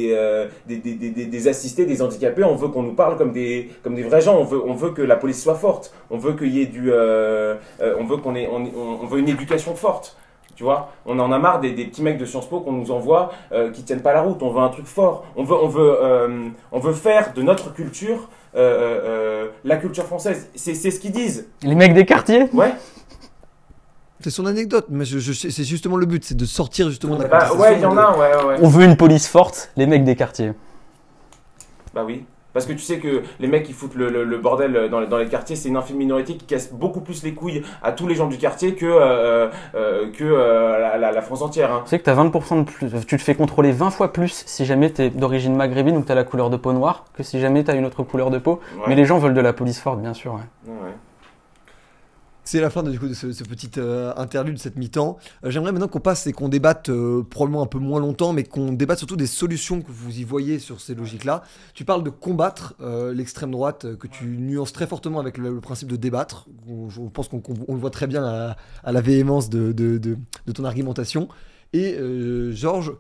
des, 0.67 1.27
des, 1.27 1.49
assistés, 1.49 1.87
des 1.87 2.03
handicapés. 2.03 2.43
On 2.43 2.57
veut 2.57 2.69
qu'on 2.69 2.83
nous 2.83 2.95
parle 2.95 3.17
comme 3.17 3.33
des 3.33 3.71
comme 3.85 3.95
des 3.95 4.03
vrais 4.03 4.21
gens. 4.21 4.37
On 4.37 4.45
veut 4.45 4.61
on 4.65 4.75
veut 4.75 4.91
que 4.91 5.03
la 5.03 5.15
police 5.17 5.41
soit 5.41 5.55
forte. 5.55 5.95
On 6.11 6.19
veut 6.19 6.33
qu'il 6.33 6.49
y 6.49 6.61
ait 6.63 6.67
du 6.67 6.91
on 6.93 8.05
veut 8.05 8.17
qu'on 8.17 8.35
ait 8.35 8.49
on 8.49 9.07
veut 9.07 9.21
une 9.21 9.29
éducation 9.29 9.77
forte. 9.77 10.17
Tu 10.55 10.65
vois, 10.65 10.91
on 11.07 11.19
en 11.19 11.33
a 11.33 11.39
marre 11.39 11.61
des, 11.61 11.73
des 11.73 11.87
petits 11.87 12.03
mecs 12.03 12.19
de 12.19 12.25
Sciences 12.27 12.49
Po 12.49 12.61
qu'on 12.61 12.73
nous 12.73 12.91
envoie 12.91 13.33
euh, 13.53 13.71
qui 13.71 13.83
tiennent 13.83 14.03
pas 14.03 14.13
la 14.13 14.23
route. 14.23 14.43
On 14.43 14.51
veut 14.51 14.61
un 14.61 14.69
truc 14.69 14.87
fort. 14.87 15.25
On 15.37 15.45
veut, 15.45 15.55
on 15.57 15.69
veut, 15.69 15.97
euh, 16.03 16.49
on 16.73 16.79
veut 16.79 16.93
faire 16.93 17.33
de 17.33 17.43
notre 17.43 17.73
culture 17.73 18.29
euh, 18.55 19.49
la 19.65 19.77
culture 19.77 20.05
française. 20.05 20.51
C'est 20.55 20.75
ce 20.75 21.01
qu'ils 21.01 21.13
disent. 21.13 21.49
Les 21.63 21.75
mecs 21.75 21.95
des 21.95 22.05
quartiers? 22.05 22.49
Ouais. 22.53 22.75
C'est 24.21 24.31
son 24.31 24.47
anecdote, 24.47 24.87
mais 24.89 25.05
je, 25.05 25.19
je- 25.19 25.33
c'est 25.33 25.65
justement 25.65 25.97
le 25.97 26.07
but, 26.07 26.23
c'est 26.25 26.37
de 26.37 26.45
sortir 26.45 26.89
justement 26.91 27.17
de 27.17 27.23
la 27.25 27.29
Bah, 27.29 27.53
ouais, 27.55 27.75
il 27.77 27.81
y 27.81 27.87
en 27.87 27.97
a. 27.97 28.17
Ouais, 28.17 28.37
ouais, 28.37 28.45
ouais. 28.45 28.57
On 28.61 28.69
veut 28.69 28.85
une 28.85 28.97
police 28.97 29.27
forte, 29.27 29.73
les 29.77 29.87
mecs 29.87 30.05
des 30.05 30.15
quartiers. 30.15 30.53
Bah 31.93 32.05
oui. 32.07 32.25
Parce 32.53 32.67
que 32.67 32.73
tu 32.73 32.81
sais 32.81 32.99
que 32.99 33.23
les 33.41 33.49
mecs 33.49 33.63
qui 33.65 33.73
foutent 33.73 33.95
le, 33.95 34.09
le- 34.09 34.25
le 34.25 34.39
bordel 34.39 34.89
dans 34.91 35.01
les, 35.01 35.07
dans 35.07 35.19
les 35.19 35.27
quartiers, 35.29 35.57
c'est 35.57 35.69
une 35.69 35.77
infime 35.77 35.97
minorité 35.97 36.37
qui 36.37 36.45
casse 36.47 36.73
beaucoup 36.73 37.01
plus 37.01 37.23
les 37.23 37.35
couilles 37.35 37.63
à 37.83 37.93
tous 37.93 38.07
les 38.07 38.15
gens 38.15 38.27
du 38.27 38.39
quartier 38.39 38.75
que, 38.75 38.87
euh, 38.87 39.49
euh, 39.75 40.11
que 40.13 40.25
euh, 40.25 40.79
la, 40.79 40.99
la- 40.99 41.13
la 41.13 41.23
France 41.23 41.43
entière. 41.43 41.73
hein. 41.73 41.81
Tu 41.85 41.91
sais 41.91 41.99
que 41.99 42.05
t'as 42.05 42.15
20% 42.15 42.59
de 42.59 42.65
plus, 42.71 42.91
tu 43.07 43.17
te 43.17 43.23
fais 43.23 43.35
contrôler 43.35 43.73
20 43.73 43.91
fois 43.91 44.13
plus 44.13 44.43
si 44.47 44.65
jamais 44.65 44.91
t'es 44.91 45.11
d'origine 45.11 45.55
maghrébine 45.57 45.97
ou 45.97 46.03
que 46.03 46.07
t'as 46.09 46.15
la 46.15 46.25
couleur 46.25 46.51
de 46.51 46.57
peau 46.57 46.73
noire 46.73 47.05
que 47.17 47.23
si 47.23 47.41
jamais 47.41 47.65
t'as 47.65 47.75
une 47.75 47.85
autre 47.87 48.03
couleur 48.03 48.31
de 48.31 48.39
peau. 48.39 48.61
Ouais. 48.77 48.83
Mais 48.89 48.95
les 48.97 49.05
gens 49.05 49.19
veulent 49.19 49.35
de 49.35 49.41
la 49.41 49.53
police 49.53 49.81
forte, 49.81 50.01
bien 50.01 50.15
sûr. 50.15 50.35
ouais. 50.35 50.41
Ouais, 50.67 50.75
ouais. 50.85 50.93
C'est 52.45 52.61
la 52.61 52.71
fin 52.71 52.83
de, 52.83 52.91
du 52.91 52.99
coup, 52.99 53.07
de 53.07 53.15
ce, 53.15 53.31
ce 53.33 53.45
petit 53.45 53.71
euh, 53.79 54.13
interlude, 54.17 54.59
cette 54.59 54.77
mi-temps. 54.77 55.17
Euh, 55.45 55.51
J'aimerais 55.51 55.71
maintenant 55.71 55.87
qu'on 55.87 56.01
passe 56.01 56.27
et 56.27 56.33
qu'on 56.33 56.49
débatte 56.49 56.89
euh, 56.89 57.23
probablement 57.23 57.63
un 57.63 57.67
peu 57.67 57.79
moins 57.79 58.01
longtemps, 58.01 58.33
mais 58.33 58.43
qu'on 58.43 58.73
débatte 58.73 58.99
surtout 58.99 59.15
des 59.15 59.29
solutions 59.29 59.81
que 59.81 59.93
vous 59.93 60.19
y 60.19 60.25
voyez 60.25 60.59
sur 60.59 60.81
ces 60.81 60.97
logiques-là. 60.97 61.45
Tu 61.73 61.85
parles 61.85 62.03
de 62.03 62.11
combattre 62.11 62.75
euh, 62.81 63.15
l'extrême 63.15 63.53
droite, 63.53 63.95
que 63.97 64.09
tu 64.09 64.25
nuances 64.27 64.73
très 64.73 64.89
fortement 64.89 65.21
avec 65.21 65.39
le, 65.39 65.55
le 65.55 65.61
principe 65.61 65.89
de 65.89 65.95
débattre. 65.97 66.47
On- 66.69 66.89
je 66.91 67.01
pense 67.03 67.29
qu'on 67.29 67.39
qu'on- 67.41 67.55
on 67.69 67.75
le 67.75 67.81
voit 67.81 67.91
très 67.91 68.09
bien 68.09 68.25
à, 68.25 68.57
à 68.83 68.91
la 68.93 69.01
véhémence 69.01 69.49
de, 69.49 69.71
de- 69.71 69.99
de- 69.99 70.19
de 70.47 70.53
ton 70.53 70.65
argumentation. 70.65 71.29
Et 71.73 71.97
Georges, 72.51 72.93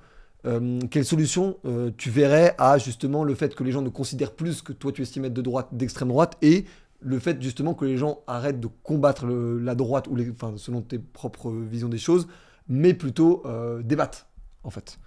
euh, 0.46 0.78
quelle 0.90 1.04
solution 1.04 1.56
euh, 1.66 1.90
tu 1.96 2.10
verrais 2.10 2.54
à 2.58 2.78
justement 2.78 3.24
le 3.24 3.34
fait 3.34 3.54
que 3.56 3.64
les 3.64 3.72
gens 3.72 3.82
ne 3.82 3.88
considèrent 3.88 4.32
plus 4.32 4.62
que 4.62 4.72
toi 4.72 4.92
tu 4.92 5.02
estimes 5.02 5.24
être 5.24 5.34
de 5.34 5.42
droite, 5.42 5.68
d'extrême 5.72 6.08
droite, 6.08 6.36
et 6.42 6.64
le 7.02 7.18
fait 7.18 7.40
justement 7.42 7.74
que 7.74 7.84
les 7.84 7.96
gens 7.96 8.20
arrêtent 8.26 8.60
de 8.60 8.68
combattre 8.82 9.26
la 9.26 9.74
droite, 9.74 10.06
ou 10.08 10.16
les, 10.16 10.30
enfin, 10.30 10.54
selon 10.56 10.82
tes 10.82 10.98
propres 10.98 11.50
visions 11.52 11.88
des 11.88 11.98
choses, 11.98 12.28
mais 12.68 12.94
plutôt 12.94 13.42
euh, 13.46 13.82
débattent, 13.82 14.26
en 14.62 14.70
fait. 14.70 14.98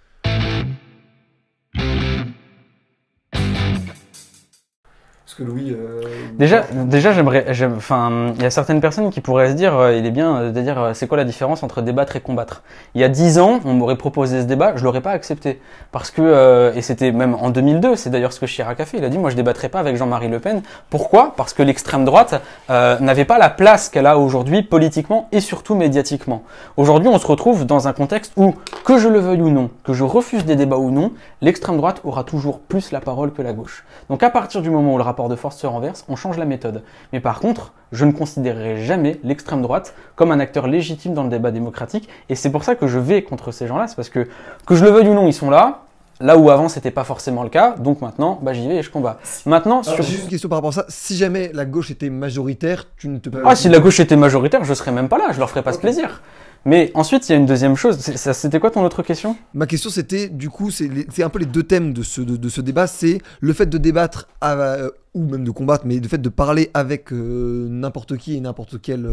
Parce 5.26 5.38
que 5.38 5.42
Louis... 5.42 5.72
euh, 5.72 6.02
Déjà, 6.38 6.62
déjà, 6.72 7.10
j'aimerais, 7.10 7.46
j'aime- 7.50 7.74
enfin, 7.76 8.32
il 8.36 8.42
y 8.42 8.46
a 8.46 8.50
certaines 8.50 8.80
personnes 8.80 9.10
qui 9.10 9.20
pourraient 9.20 9.48
se 9.48 9.54
dire, 9.54 9.76
euh, 9.76 9.96
il 9.96 10.06
est 10.06 10.12
bien 10.12 10.36
euh, 10.36 10.52
de 10.52 10.60
dire, 10.60 10.92
c'est 10.94 11.08
quoi 11.08 11.16
la 11.16 11.24
différence 11.24 11.64
entre 11.64 11.82
débattre 11.82 12.14
et 12.14 12.20
combattre? 12.20 12.62
Il 12.94 13.00
y 13.00 13.04
a 13.04 13.08
dix 13.08 13.40
ans, 13.40 13.58
on 13.64 13.72
m'aurait 13.74 13.96
proposé 13.96 14.42
ce 14.42 14.46
débat, 14.46 14.74
je 14.76 14.84
l'aurais 14.84 15.00
pas 15.00 15.10
accepté, 15.10 15.60
parce 15.90 16.12
que, 16.12 16.72
et 16.76 16.80
c'était 16.80 17.10
même 17.10 17.34
en 17.34 17.50
2002, 17.50 17.96
c'est 17.96 18.08
d'ailleurs 18.08 18.32
ce 18.32 18.38
que 18.38 18.46
Chirac 18.46 18.78
a 18.78 18.84
fait. 18.86 18.98
Il 18.98 19.04
a 19.04 19.08
dit, 19.08 19.18
moi, 19.18 19.30
je 19.30 19.34
débattrai 19.34 19.68
pas 19.68 19.80
avec 19.80 19.96
Jean-Marie 19.96 20.28
Le 20.28 20.38
Pen. 20.38 20.62
Pourquoi? 20.90 21.34
Parce 21.36 21.54
que 21.54 21.64
l'extrême 21.64 22.04
droite 22.04 22.40
n'avait 22.68 23.24
pas 23.24 23.38
la 23.38 23.50
place 23.50 23.88
qu'elle 23.88 24.06
a 24.06 24.18
aujourd'hui 24.18 24.62
politiquement 24.62 25.28
et 25.32 25.40
surtout 25.40 25.74
médiatiquement. 25.74 26.44
Aujourd'hui, 26.76 27.08
on 27.08 27.18
se 27.18 27.26
retrouve 27.26 27.66
dans 27.66 27.88
un 27.88 27.92
contexte 27.92 28.32
où, 28.36 28.54
que 28.84 28.96
je 28.96 29.08
le 29.08 29.18
veuille 29.18 29.42
ou 29.42 29.50
non, 29.50 29.70
que 29.82 29.92
je 29.92 30.04
refuse 30.04 30.44
des 30.44 30.54
débats 30.54 30.76
ou 30.78 30.92
non, 30.92 31.10
l'extrême 31.40 31.78
droite 31.78 32.00
aura 32.04 32.22
toujours 32.22 32.60
plus 32.60 32.92
la 32.92 33.00
parole 33.00 33.32
que 33.32 33.42
la 33.42 33.52
gauche. 33.52 33.84
Donc 34.08 34.22
à 34.22 34.30
partir 34.30 34.62
du 34.62 34.70
moment 34.70 34.94
où 34.94 34.98
le 34.98 35.02
rapport 35.02 35.15
de 35.28 35.36
force 35.36 35.56
se 35.56 35.66
renverse, 35.66 36.04
on 36.08 36.16
change 36.16 36.38
la 36.38 36.44
méthode. 36.44 36.82
Mais 37.12 37.20
par 37.20 37.40
contre, 37.40 37.72
je 37.92 38.04
ne 38.04 38.12
considérerai 38.12 38.84
jamais 38.84 39.18
l'extrême 39.24 39.62
droite 39.62 39.94
comme 40.14 40.30
un 40.30 40.40
acteur 40.40 40.66
légitime 40.66 41.14
dans 41.14 41.24
le 41.24 41.30
débat 41.30 41.50
démocratique, 41.50 42.08
et 42.28 42.34
c'est 42.34 42.50
pour 42.50 42.64
ça 42.64 42.74
que 42.74 42.86
je 42.86 42.98
vais 42.98 43.22
contre 43.22 43.52
ces 43.52 43.66
gens-là, 43.66 43.88
c'est 43.88 43.96
parce 43.96 44.08
que, 44.10 44.28
que 44.66 44.74
je 44.74 44.84
le 44.84 44.90
veuille 44.90 45.08
ou 45.08 45.14
non, 45.14 45.26
ils 45.26 45.32
sont 45.32 45.50
là, 45.50 45.82
là 46.20 46.36
où 46.36 46.50
avant 46.50 46.68
c'était 46.68 46.90
pas 46.90 47.04
forcément 47.04 47.42
le 47.42 47.48
cas, 47.48 47.74
donc 47.78 48.00
maintenant, 48.00 48.38
bah 48.42 48.52
j'y 48.52 48.68
vais 48.68 48.76
et 48.76 48.82
je 48.82 48.90
combats. 48.90 49.18
Maintenant, 49.44 49.80
Alors, 49.80 49.94
sur... 49.94 50.02
Juste 50.04 50.24
une 50.24 50.28
question 50.28 50.48
par 50.48 50.58
rapport 50.58 50.70
à 50.70 50.72
ça. 50.72 50.84
Si 50.88 51.16
jamais 51.16 51.50
la 51.52 51.64
gauche 51.64 51.90
était 51.90 52.10
majoritaire, 52.10 52.84
tu 52.96 53.08
ne 53.08 53.18
te... 53.18 53.28
Ah, 53.44 53.54
si 53.54 53.68
la 53.68 53.78
gauche 53.78 54.00
était 54.00 54.16
majoritaire, 54.16 54.64
je 54.64 54.74
serais 54.74 54.92
même 54.92 55.08
pas 55.08 55.18
là, 55.18 55.32
je 55.32 55.38
leur 55.38 55.50
ferais 55.50 55.62
pas 55.62 55.72
ce 55.72 55.78
plaisir. 55.78 56.22
Mais 56.66 56.90
ensuite, 56.94 57.28
il 57.28 57.32
y 57.32 57.34
a 57.34 57.38
une 57.38 57.46
deuxième 57.46 57.76
chose. 57.76 57.96
C'était 57.98 58.60
quoi 58.60 58.70
ton 58.72 58.84
autre 58.84 59.02
question? 59.02 59.36
Ma 59.54 59.66
question 59.66 59.88
c'était, 59.88 60.28
du 60.28 60.50
coup, 60.50 60.70
c'est 60.70 61.22
un 61.22 61.28
peu 61.30 61.38
les 61.38 61.46
deux 61.46 61.62
thèmes 61.62 61.92
de 61.94 62.02
ce, 62.02 62.20
de, 62.20 62.36
de 62.36 62.48
ce 62.48 62.60
débat, 62.60 62.86
c'est 62.88 63.22
le 63.40 63.52
fait 63.52 63.66
de 63.66 63.78
débattre, 63.78 64.28
à- 64.40 64.54
euh, 64.54 64.90
ou 65.14 65.24
même 65.24 65.44
de 65.44 65.50
combattre, 65.50 65.86
mais 65.86 65.98
le 65.98 66.08
fait 66.08 66.18
de 66.18 66.28
parler 66.28 66.70
avec 66.74 67.10
euh, 67.10 67.68
n'importe 67.70 68.18
qui 68.18 68.36
et 68.36 68.40
n'importe 68.40 68.82
quelle 68.82 69.08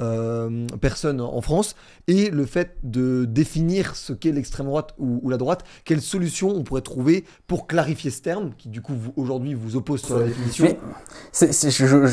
euh, 0.00 0.66
personne 0.80 1.20
en 1.20 1.40
France, 1.42 1.76
et 2.08 2.30
le 2.30 2.44
fait 2.44 2.76
de 2.82 3.24
définir 3.24 3.94
ce 3.94 4.12
qu'est 4.12 4.32
l'extrême 4.32 4.66
droite 4.66 4.94
ou, 4.98 5.20
ou 5.22 5.30
la 5.30 5.36
droite, 5.36 5.62
quelles 5.84 6.00
solutions 6.00 6.48
on 6.48 6.64
pourrait 6.64 6.80
trouver 6.80 7.24
pour 7.46 7.68
clarifier 7.68 8.10
ce 8.10 8.20
terme, 8.20 8.50
qui 8.58 8.68
du 8.68 8.80
coup 8.82 8.94
aujourd'hui 9.16 9.54
vous 9.54 9.76
oppose 9.76 10.02
sur 10.02 10.18
la 10.18 10.26
définition? 10.26 10.64
Mais 10.64 10.78
je, 11.52 12.08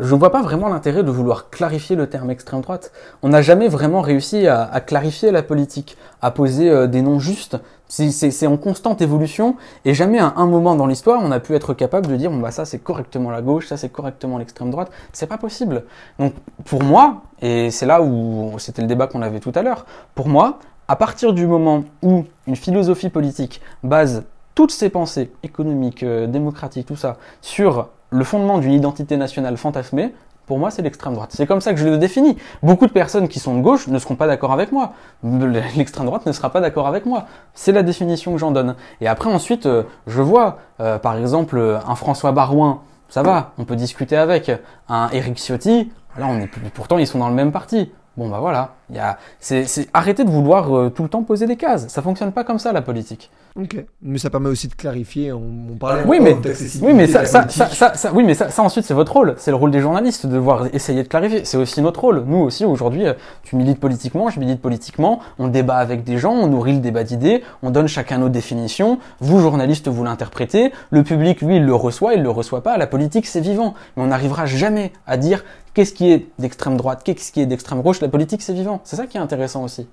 je 0.00 0.14
vois 0.14 0.30
pas 0.32 0.42
vraiment 0.42 0.68
l'intérêt 0.68 1.02
de 1.02 1.10
vouloir 1.10 1.48
clarifier 1.48 1.96
le 1.96 2.06
terme 2.06 2.30
extrême 2.30 2.60
droite. 2.60 2.92
On 3.22 3.30
n'a 3.30 3.40
jamais 3.40 3.59
vraiment 3.68 4.00
réussi 4.00 4.46
à, 4.46 4.80
clarifier 4.80 5.30
la 5.30 5.42
politique, 5.42 5.96
à 6.22 6.30
poser 6.30 6.70
euh, 6.70 6.86
des 6.86 7.02
noms 7.02 7.18
justes. 7.18 7.58
C'est- 7.88 8.46
en 8.46 8.56
constante 8.56 9.02
évolution 9.02 9.56
et 9.84 9.94
jamais 9.94 10.20
à 10.20 10.34
un 10.36 10.46
moment 10.46 10.76
dans 10.76 10.86
l'histoire 10.86 11.20
on 11.24 11.32
a 11.32 11.40
pu 11.40 11.56
être 11.56 11.74
capable 11.74 12.06
de 12.06 12.14
dire 12.14 12.30
bah 12.30 12.52
ça 12.52 12.64
c'est 12.64 12.78
correctement 12.78 13.32
la 13.32 13.42
gauche, 13.42 13.66
ça 13.66 13.76
c'est 13.76 13.88
correctement 13.88 14.38
l'extrême 14.38 14.70
droite. 14.70 14.92
C'est 15.12 15.26
pas 15.26 15.38
possible. 15.38 15.84
Donc 16.20 16.34
pour 16.64 16.84
moi, 16.84 17.22
et 17.42 17.72
c'est 17.72 17.86
là 17.86 18.00
où 18.00 18.54
c'était 18.58 18.82
le 18.82 18.88
débat 18.88 19.08
qu'on 19.08 19.22
avait 19.22 19.40
tout 19.40 19.52
à 19.56 19.62
l'heure, 19.62 19.86
pour 20.14 20.28
moi, 20.28 20.60
à 20.86 20.94
partir 20.94 21.32
du 21.32 21.46
moment 21.46 21.82
où 22.02 22.24
une 22.46 22.56
philosophie 22.56 23.08
politique 23.10 23.60
base 23.82 24.22
toutes 24.54 24.72
ses 24.72 24.90
pensées 24.90 25.32
économiques, 25.42 26.02
euh, 26.02 26.26
démocratiques, 26.26 26.86
tout 26.86 26.96
ça, 26.96 27.16
sur 27.40 27.88
le 28.10 28.24
fondement 28.24 28.58
d'une 28.58 28.72
identité 28.72 29.16
nationale 29.16 29.56
fantasmée, 29.56 30.12
pour 30.50 30.58
moi, 30.58 30.72
c'est 30.72 30.82
l'extrême 30.82 31.14
droite. 31.14 31.30
C'est 31.32 31.46
comme 31.46 31.60
ça 31.60 31.72
que 31.72 31.78
je 31.78 31.86
le 31.86 31.96
définis. 31.96 32.36
Beaucoup 32.60 32.88
de 32.88 32.90
personnes 32.90 33.28
qui 33.28 33.38
sont 33.38 33.54
de 33.56 33.62
gauche 33.62 33.86
ne 33.86 33.96
seront 34.00 34.16
pas 34.16 34.26
d'accord 34.26 34.50
avec 34.50 34.72
moi. 34.72 34.94
L'extrême 35.22 36.06
droite 36.06 36.26
ne 36.26 36.32
sera 36.32 36.50
pas 36.50 36.60
d'accord 36.60 36.88
avec 36.88 37.06
moi. 37.06 37.26
C'est 37.54 37.70
la 37.70 37.84
définition 37.84 38.32
que 38.32 38.38
j'en 38.38 38.50
donne. 38.50 38.74
Et 39.00 39.06
après, 39.06 39.32
ensuite, 39.32 39.66
euh, 39.66 39.84
je 40.08 40.20
vois, 40.20 40.58
euh, 40.80 40.98
par 40.98 41.16
exemple, 41.16 41.78
un 41.86 41.94
François 41.94 42.32
Barouin, 42.32 42.80
ça 43.08 43.22
va, 43.22 43.52
on 43.58 43.64
peut 43.64 43.76
discuter 43.76 44.16
avec. 44.16 44.50
Un 44.88 45.08
Éric 45.12 45.38
Ciotti, 45.38 45.92
là, 46.18 46.26
on 46.28 46.40
est 46.40 46.48
pourtant, 46.74 46.98
ils 46.98 47.06
sont 47.06 47.20
dans 47.20 47.28
le 47.28 47.34
même 47.36 47.52
parti. 47.52 47.92
Bon, 48.16 48.28
bah 48.28 48.40
voilà. 48.40 48.70
Il 48.90 48.96
y 48.96 48.98
a, 48.98 49.18
c'est, 49.38 49.64
c'est 49.66 49.88
arrêter 49.94 50.24
de 50.24 50.30
vouloir 50.30 50.76
euh, 50.76 50.90
tout 50.90 51.02
le 51.04 51.08
temps 51.08 51.22
poser 51.22 51.46
des 51.46 51.56
cases. 51.56 51.88
Ça 51.88 52.02
fonctionne 52.02 52.32
pas 52.32 52.44
comme 52.44 52.58
ça, 52.58 52.72
la 52.72 52.82
politique. 52.82 53.30
Ok, 53.56 53.84
mais 54.02 54.18
ça 54.18 54.30
permet 54.30 54.48
aussi 54.48 54.68
de 54.68 54.74
clarifier. 54.74 55.32
On, 55.32 55.42
on 55.72 55.76
parlait 55.76 56.02
Oui, 56.06 56.18
mais, 56.20 56.36
oui, 56.82 56.92
mais 56.94 57.06
ça, 57.08 57.24
ça, 57.24 57.48
ça- 57.48 58.12
oui, 58.12 58.22
mais 58.24 58.34
ça, 58.34 58.48
ça 58.48 58.62
ensuite 58.62 58.84
c'est 58.84 58.94
votre 58.94 59.12
rôle. 59.12 59.34
C'est 59.38 59.50
le 59.50 59.56
rôle 59.56 59.70
des 59.72 59.80
journalistes 59.80 60.26
de 60.26 60.32
devoir 60.32 60.66
essayer 60.72 61.02
de 61.02 61.08
clarifier. 61.08 61.44
C'est 61.44 61.56
aussi 61.56 61.82
notre 61.82 62.00
rôle. 62.00 62.24
Nous 62.26 62.38
aussi 62.38 62.64
aujourd'hui, 62.64 63.06
euh, 63.06 63.14
tu 63.42 63.56
milites 63.56 63.80
politiquement, 63.80 64.30
je 64.30 64.38
milite 64.38 64.60
politiquement. 64.60 65.20
On 65.38 65.48
débat 65.48 65.76
avec 65.76 66.04
des 66.04 66.18
gens, 66.18 66.32
on 66.32 66.46
nourrit 66.46 66.74
le 66.74 66.78
débat 66.80 67.02
d'idées, 67.04 67.42
on 67.62 67.70
donne 67.70 67.88
chacun 67.88 68.18
nos 68.18 68.28
définitions. 68.28 68.98
Vous 69.20 69.40
journalistes, 69.40 69.88
vous 69.88 70.04
l'interprétez. 70.04 70.72
Le 70.90 71.02
public, 71.02 71.40
lui, 71.42 71.56
il 71.56 71.64
le 71.64 71.74
reçoit, 71.74 72.14
il 72.14 72.22
le 72.22 72.30
reçoit 72.30 72.62
pas. 72.62 72.76
La 72.78 72.86
politique, 72.86 73.26
c'est 73.26 73.40
vivant, 73.40 73.74
mais 73.96 74.02
on 74.04 74.06
n'arrivera 74.08 74.46
jamais 74.46 74.92
à 75.06 75.16
dire 75.16 75.44
qu'est-ce 75.74 75.92
qui 75.92 76.10
est 76.12 76.26
d'extrême 76.38 76.76
droite, 76.76 77.02
qu'est-ce 77.04 77.30
qui 77.32 77.40
est 77.40 77.46
d'extrême 77.46 77.80
gauche. 77.82 78.00
La 78.00 78.08
politique, 78.08 78.42
c'est 78.42 78.52
vivant. 78.52 78.79
C'est 78.84 78.96
ça 78.96 79.06
qui 79.06 79.16
est 79.16 79.20
intéressant 79.20 79.64
aussi. 79.64 79.86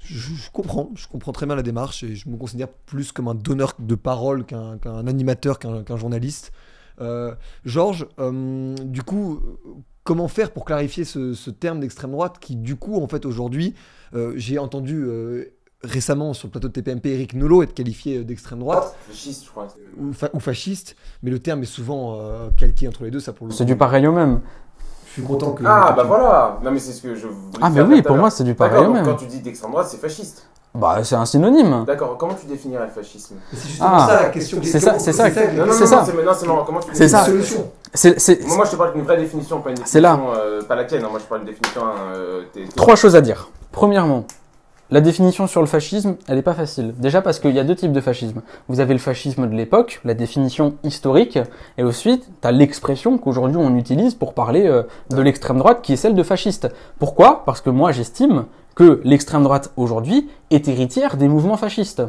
Je, 0.00 0.18
je 0.18 0.50
comprends, 0.50 0.90
je 0.94 1.06
comprends 1.08 1.32
très 1.32 1.46
bien 1.46 1.54
la 1.56 1.62
démarche 1.62 2.02
et 2.02 2.14
je 2.14 2.28
me 2.28 2.36
considère 2.36 2.68
plus 2.68 3.12
comme 3.12 3.28
un 3.28 3.34
donneur 3.34 3.72
de 3.78 3.94
parole 3.94 4.44
qu'un 4.44 4.78
animateur, 5.06 5.58
qu'un 5.58 5.96
journaliste. 5.96 6.52
Euh, 7.00 7.34
Georges, 7.64 8.06
euh, 8.18 8.74
du 8.84 9.02
coup, 9.02 9.40
comment 10.04 10.28
faire 10.28 10.50
pour 10.50 10.64
clarifier 10.66 11.04
ce, 11.04 11.32
ce 11.32 11.50
terme 11.50 11.80
d'extrême 11.80 12.10
droite 12.12 12.36
qui, 12.40 12.56
du 12.56 12.76
coup, 12.76 13.00
en 13.02 13.08
fait, 13.08 13.24
aujourd'hui, 13.24 13.74
euh, 14.14 14.34
j'ai 14.36 14.58
entendu 14.58 15.02
euh, 15.02 15.46
récemment 15.82 16.34
sur 16.34 16.48
le 16.48 16.52
plateau 16.52 16.68
de 16.68 16.72
TPMP 16.74 17.06
Eric 17.06 17.32
Nolot 17.32 17.62
être 17.62 17.72
qualifié 17.72 18.22
d'extrême 18.22 18.58
droite 18.58 18.94
Fasciste, 19.08 19.46
je 19.46 19.50
crois. 19.50 19.68
ou, 19.98 20.12
fa- 20.12 20.28
ou 20.34 20.40
fasciste, 20.40 20.94
mais 21.22 21.30
le 21.30 21.38
terme 21.38 21.62
est 21.62 21.66
souvent 21.66 22.18
euh, 22.20 22.50
calqué 22.50 22.86
entre 22.86 23.04
les 23.04 23.10
deux. 23.10 23.20
Ça 23.20 23.32
pour 23.32 23.46
le 23.46 23.52
C'est 23.54 23.64
du 23.64 23.76
pareil 23.76 24.06
au 24.06 24.12
même. 24.12 24.42
Je 25.10 25.14
suis 25.14 25.22
content 25.22 25.50
que. 25.52 25.64
Ah, 25.66 25.88
que 25.90 25.96
bah 25.96 26.02
tu- 26.02 26.08
voilà 26.08 26.58
Non, 26.62 26.70
mais 26.70 26.78
c'est 26.78 26.92
ce 26.92 27.02
que 27.02 27.14
je 27.16 27.26
voulais 27.26 27.58
Ah, 27.60 27.68
mais 27.70 27.80
oui, 27.82 28.00
pour 28.02 28.16
moi, 28.16 28.30
c'est 28.30 28.44
du 28.44 28.54
pareil 28.54 28.86
même. 28.88 29.04
Quand 29.04 29.16
tu 29.16 29.26
dis 29.26 29.40
d'extrême 29.40 29.72
droite, 29.72 29.88
c'est 29.90 29.96
fasciste. 30.00 30.46
Bah, 30.72 30.98
c'est 31.02 31.16
un 31.16 31.24
synonyme. 31.26 31.84
D'accord, 31.84 32.16
comment 32.16 32.34
tu 32.34 32.46
définirais 32.46 32.86
le 32.86 32.92
fascisme? 32.92 33.34
C'est 33.52 33.68
justement 33.68 33.88
Ah, 33.92 34.06
ça 34.08 34.22
la 34.22 34.28
question. 34.28 34.58
c'est 34.62 34.78
ça, 34.78 35.00
c'est 35.00 35.12
ça. 35.12 35.28
Non, 35.28 35.66
non, 35.66 35.72
C'est 35.72 35.80
non, 35.80 35.86
ça. 35.86 35.96
non, 35.96 36.02
c'est 36.06 36.24
non, 36.24 36.32
c'est 36.38 36.46
marrant. 36.46 36.64
Comment 36.64 36.78
tu 36.78 36.90
C'est 36.92 37.08
ça. 37.08 37.24
fascisme? 37.24 37.62
C'est, 37.92 38.20
c'est, 38.20 38.46
Moi, 38.46 38.54
moi, 38.58 38.64
je 38.66 38.70
te 38.70 38.76
parle 38.76 38.92
d'une 38.92 39.02
vraie 39.02 39.16
définition, 39.16 39.60
pas 39.60 39.70
une 39.70 39.78
C'est 39.84 40.00
là. 40.00 40.12
définition, 40.14 40.40
euh, 40.40 40.62
pas 40.62 40.76
la 40.76 40.84
tienne. 40.84 41.02
hein. 41.04 41.08
Moi, 41.10 41.18
je 41.18 41.24
parle 41.24 41.40
d'une 41.44 41.50
définition. 41.54 41.82
euh, 42.14 42.42
Trois 42.76 42.94
choses 42.94 43.16
à 43.16 43.20
dire. 43.20 43.48
Premièrement, 43.72 44.26
la 44.90 45.00
définition 45.00 45.46
sur 45.46 45.60
le 45.60 45.66
fascisme, 45.66 46.16
elle 46.26 46.36
n'est 46.36 46.42
pas 46.42 46.54
facile. 46.54 46.94
Déjà 46.98 47.22
parce 47.22 47.38
qu'il 47.38 47.54
y 47.54 47.60
a 47.60 47.64
deux 47.64 47.76
types 47.76 47.92
de 47.92 48.00
fascisme. 48.00 48.42
Vous 48.68 48.80
avez 48.80 48.92
le 48.92 48.98
fascisme 48.98 49.46
de 49.48 49.54
l'époque, 49.54 50.00
la 50.04 50.14
définition 50.14 50.74
historique, 50.82 51.38
et 51.78 51.82
ensuite, 51.84 52.28
tu 52.42 52.48
as 52.48 52.50
l'expression 52.50 53.16
qu'aujourd'hui 53.18 53.56
on 53.56 53.76
utilise 53.76 54.14
pour 54.14 54.34
parler 54.34 54.66
euh, 54.66 54.82
de 55.10 55.22
l'extrême 55.22 55.58
droite, 55.58 55.80
qui 55.82 55.92
est 55.92 55.96
celle 55.96 56.14
de 56.14 56.22
fasciste. 56.22 56.68
Pourquoi? 56.98 57.44
Parce 57.44 57.60
que 57.60 57.70
moi 57.70 57.92
j'estime 57.92 58.46
que 58.74 59.00
l'extrême 59.04 59.44
droite 59.44 59.72
aujourd'hui 59.76 60.28
est 60.50 60.66
héritière 60.66 61.16
des 61.16 61.28
mouvements 61.28 61.56
fascistes. 61.56 62.02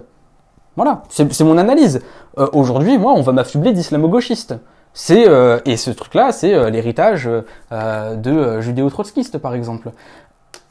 Voilà, 0.75 1.03
c'est 1.09 1.41
mon 1.41 1.57
analyse. 1.57 2.01
Euh, 2.39 2.47
aujourd'hui, 2.53 2.97
moi, 2.97 3.13
on 3.13 3.21
va 3.21 3.33
m'affubler 3.33 3.73
d'islamo-gauchiste. 3.73 4.55
C'est 4.93 5.27
euh, 5.27 5.59
et 5.65 5.77
ce 5.77 5.91
truc-là, 5.91 6.31
c'est 6.31 6.71
l'héritage 6.71 7.29
de 7.71 8.61
judéo-trotskiste, 8.61 9.37
par 9.37 9.53
exemple. 9.53 9.91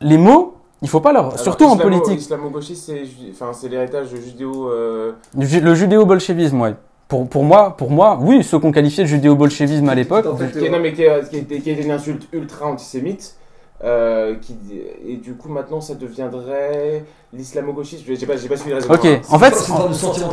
Les 0.00 0.16
mots, 0.16 0.59
il 0.82 0.88
faut 0.88 1.00
pas 1.00 1.12
leur, 1.12 1.26
Alors, 1.26 1.38
surtout 1.38 1.64
en 1.64 1.76
islamo- 1.76 1.82
politique. 1.82 2.20
Islamo-gauchiste, 2.20 2.86
c'est 2.86 3.02
enfin, 3.32 3.52
c'est 3.52 3.68
l'héritage 3.68 4.08
judéo. 4.24 4.68
euh, 4.70 5.12
Le 5.38 5.44
ju- 5.46 5.60
Le 5.60 5.74
judéo-bolchevisme, 5.74 6.60
ouais. 6.60 6.74
Pour, 7.08 7.28
pour 7.28 7.42
moi, 7.44 7.76
pour 7.76 7.90
moi, 7.90 8.18
oui, 8.20 8.44
ceux 8.44 8.58
qu'on 8.60 8.70
qualifiait 8.72 9.04
de 9.04 9.08
judéo-bolchevisme 9.08 9.88
à 9.88 9.94
l'époque. 9.94 10.26
qui, 10.52 10.64
est, 10.64 10.70
non, 10.70 10.78
mais 10.80 10.92
qui, 10.92 11.02
était, 11.02 11.56
qui 11.60 11.70
était 11.70 11.82
une 11.82 11.90
insulte 11.90 12.28
ultra 12.32 12.66
antisémite. 12.66 13.34
euh, 13.82 14.34
qui, 14.42 14.54
et 15.08 15.16
du 15.16 15.32
coup, 15.32 15.48
maintenant, 15.48 15.80
ça 15.80 15.94
deviendrait 15.94 17.02
l'islamo-gauchisme. 17.32 18.04
J'ai 18.06 18.26
pas, 18.26 18.34
pas 18.34 18.38
suivi 18.38 18.68
le 18.68 18.74
raisonnement. 18.74 18.94
Ok, 18.94 19.06
hein. 19.06 19.20
en 19.30 19.38
fait, 19.38 19.54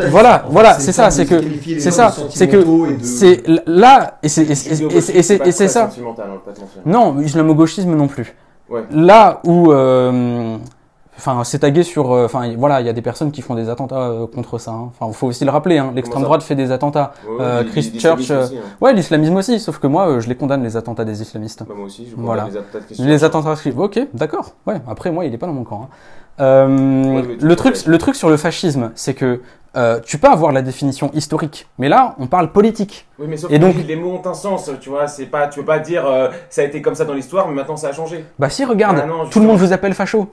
voilà, 0.09 0.45
voilà, 0.49 0.73
c'est 0.79 0.91
ça, 0.91 1.09
c'est 1.11 1.25
que, 1.25 1.41
c'est 1.79 1.91
ça, 1.91 2.13
c'est 2.29 2.47
que, 2.49 2.61
c'est 3.01 3.43
là, 3.65 4.17
et 4.21 4.27
c'est, 4.27 4.43
ça. 5.67 5.89
Mentir. 6.01 6.03
Non, 6.85 7.19
islamo-gauchisme 7.21 7.95
non 7.95 8.07
plus. 8.07 8.35
Ouais. 8.69 8.83
Là 8.91 9.39
où, 9.45 9.71
euh, 9.71 10.57
enfin, 11.17 11.43
c'est 11.43 11.59
tagué 11.59 11.83
sur, 11.83 12.11
euh, 12.11 12.25
enfin, 12.25 12.53
voilà, 12.57 12.81
il 12.81 12.87
y 12.87 12.89
a 12.89 12.93
des 12.93 13.01
personnes 13.01 13.31
qui 13.31 13.41
font 13.41 13.55
des 13.55 13.69
attentats 13.69 14.09
euh, 14.09 14.27
contre 14.27 14.57
ça. 14.57 14.71
hein. 14.71 14.91
Enfin, 14.99 15.11
faut 15.13 15.27
aussi 15.27 15.45
le 15.45 15.51
rappeler. 15.51 15.77
Hein, 15.77 15.91
L'extrême 15.95 16.23
droite 16.23 16.43
fait 16.43 16.55
des 16.55 16.71
attentats. 16.71 17.13
Ouais, 17.39 17.65
Christchurch, 17.71 18.29
hein. 18.31 18.49
ouais, 18.81 18.93
l'islamisme 18.93 19.35
aussi. 19.35 19.59
Sauf 19.59 19.79
que 19.79 19.87
moi, 19.87 20.19
je 20.19 20.27
les 20.27 20.35
condamne 20.35 20.63
les 20.63 20.75
attentats 20.77 21.05
des 21.05 21.21
islamistes. 21.21 21.63
Bah, 21.67 21.73
moi 21.77 21.85
aussi, 21.85 22.07
je 22.09 22.15
voilà. 22.17 22.45
les 22.49 22.57
attentats 22.57 22.79
de 22.79 22.85
Christchurch. 22.85 23.07
Les 23.09 23.23
attentats. 23.23 23.55
de- 23.55 23.79
Ok, 23.79 23.99
d'accord. 24.13 24.51
Ouais. 24.65 24.81
Après, 24.87 25.11
moi, 25.11 25.25
il 25.25 25.33
est 25.33 25.37
pas 25.37 25.47
dans 25.47 25.53
mon 25.53 25.63
camp. 25.63 25.83
hein. 25.83 25.95
Euh, 26.39 27.23
le 27.39 27.55
truc, 27.55 27.85
le 27.87 27.97
truc 27.97 28.15
sur 28.15 28.29
le 28.29 28.37
fascisme, 28.37 28.91
c'est 28.93 29.15
que 29.15 29.41
euh, 29.77 29.99
tu 30.03 30.17
peux 30.17 30.27
avoir 30.27 30.51
la 30.51 30.61
définition 30.61 31.11
historique, 31.13 31.67
mais 31.77 31.87
là, 31.87 32.15
on 32.19 32.27
parle 32.27 32.51
politique. 32.51 33.05
Oui, 33.19 33.27
mais 33.29 33.37
sauf 33.37 33.51
Et 33.51 33.55
que 33.55 33.61
donc, 33.61 33.75
les 33.87 33.95
mots 33.95 34.19
ont 34.23 34.27
un 34.27 34.33
sens, 34.33 34.69
tu 34.81 34.89
vois. 34.89 35.07
C'est 35.07 35.27
pas, 35.27 35.47
tu 35.47 35.59
peux 35.59 35.65
pas 35.65 35.79
dire 35.79 36.05
euh, 36.05 36.29
ça 36.49 36.61
a 36.61 36.65
été 36.65 36.81
comme 36.81 36.95
ça 36.95 37.05
dans 37.05 37.13
l'histoire, 37.13 37.47
mais 37.47 37.53
maintenant 37.53 37.77
ça 37.77 37.89
a 37.89 37.93
changé. 37.93 38.25
bah 38.39 38.49
si, 38.49 38.65
regarde, 38.65 38.99
Ah 39.03 39.05
non, 39.05 39.27
tout 39.29 39.39
le 39.39 39.45
monde 39.47 39.57
vous 39.57 39.71
appelle 39.73 39.93
facho. 39.93 40.27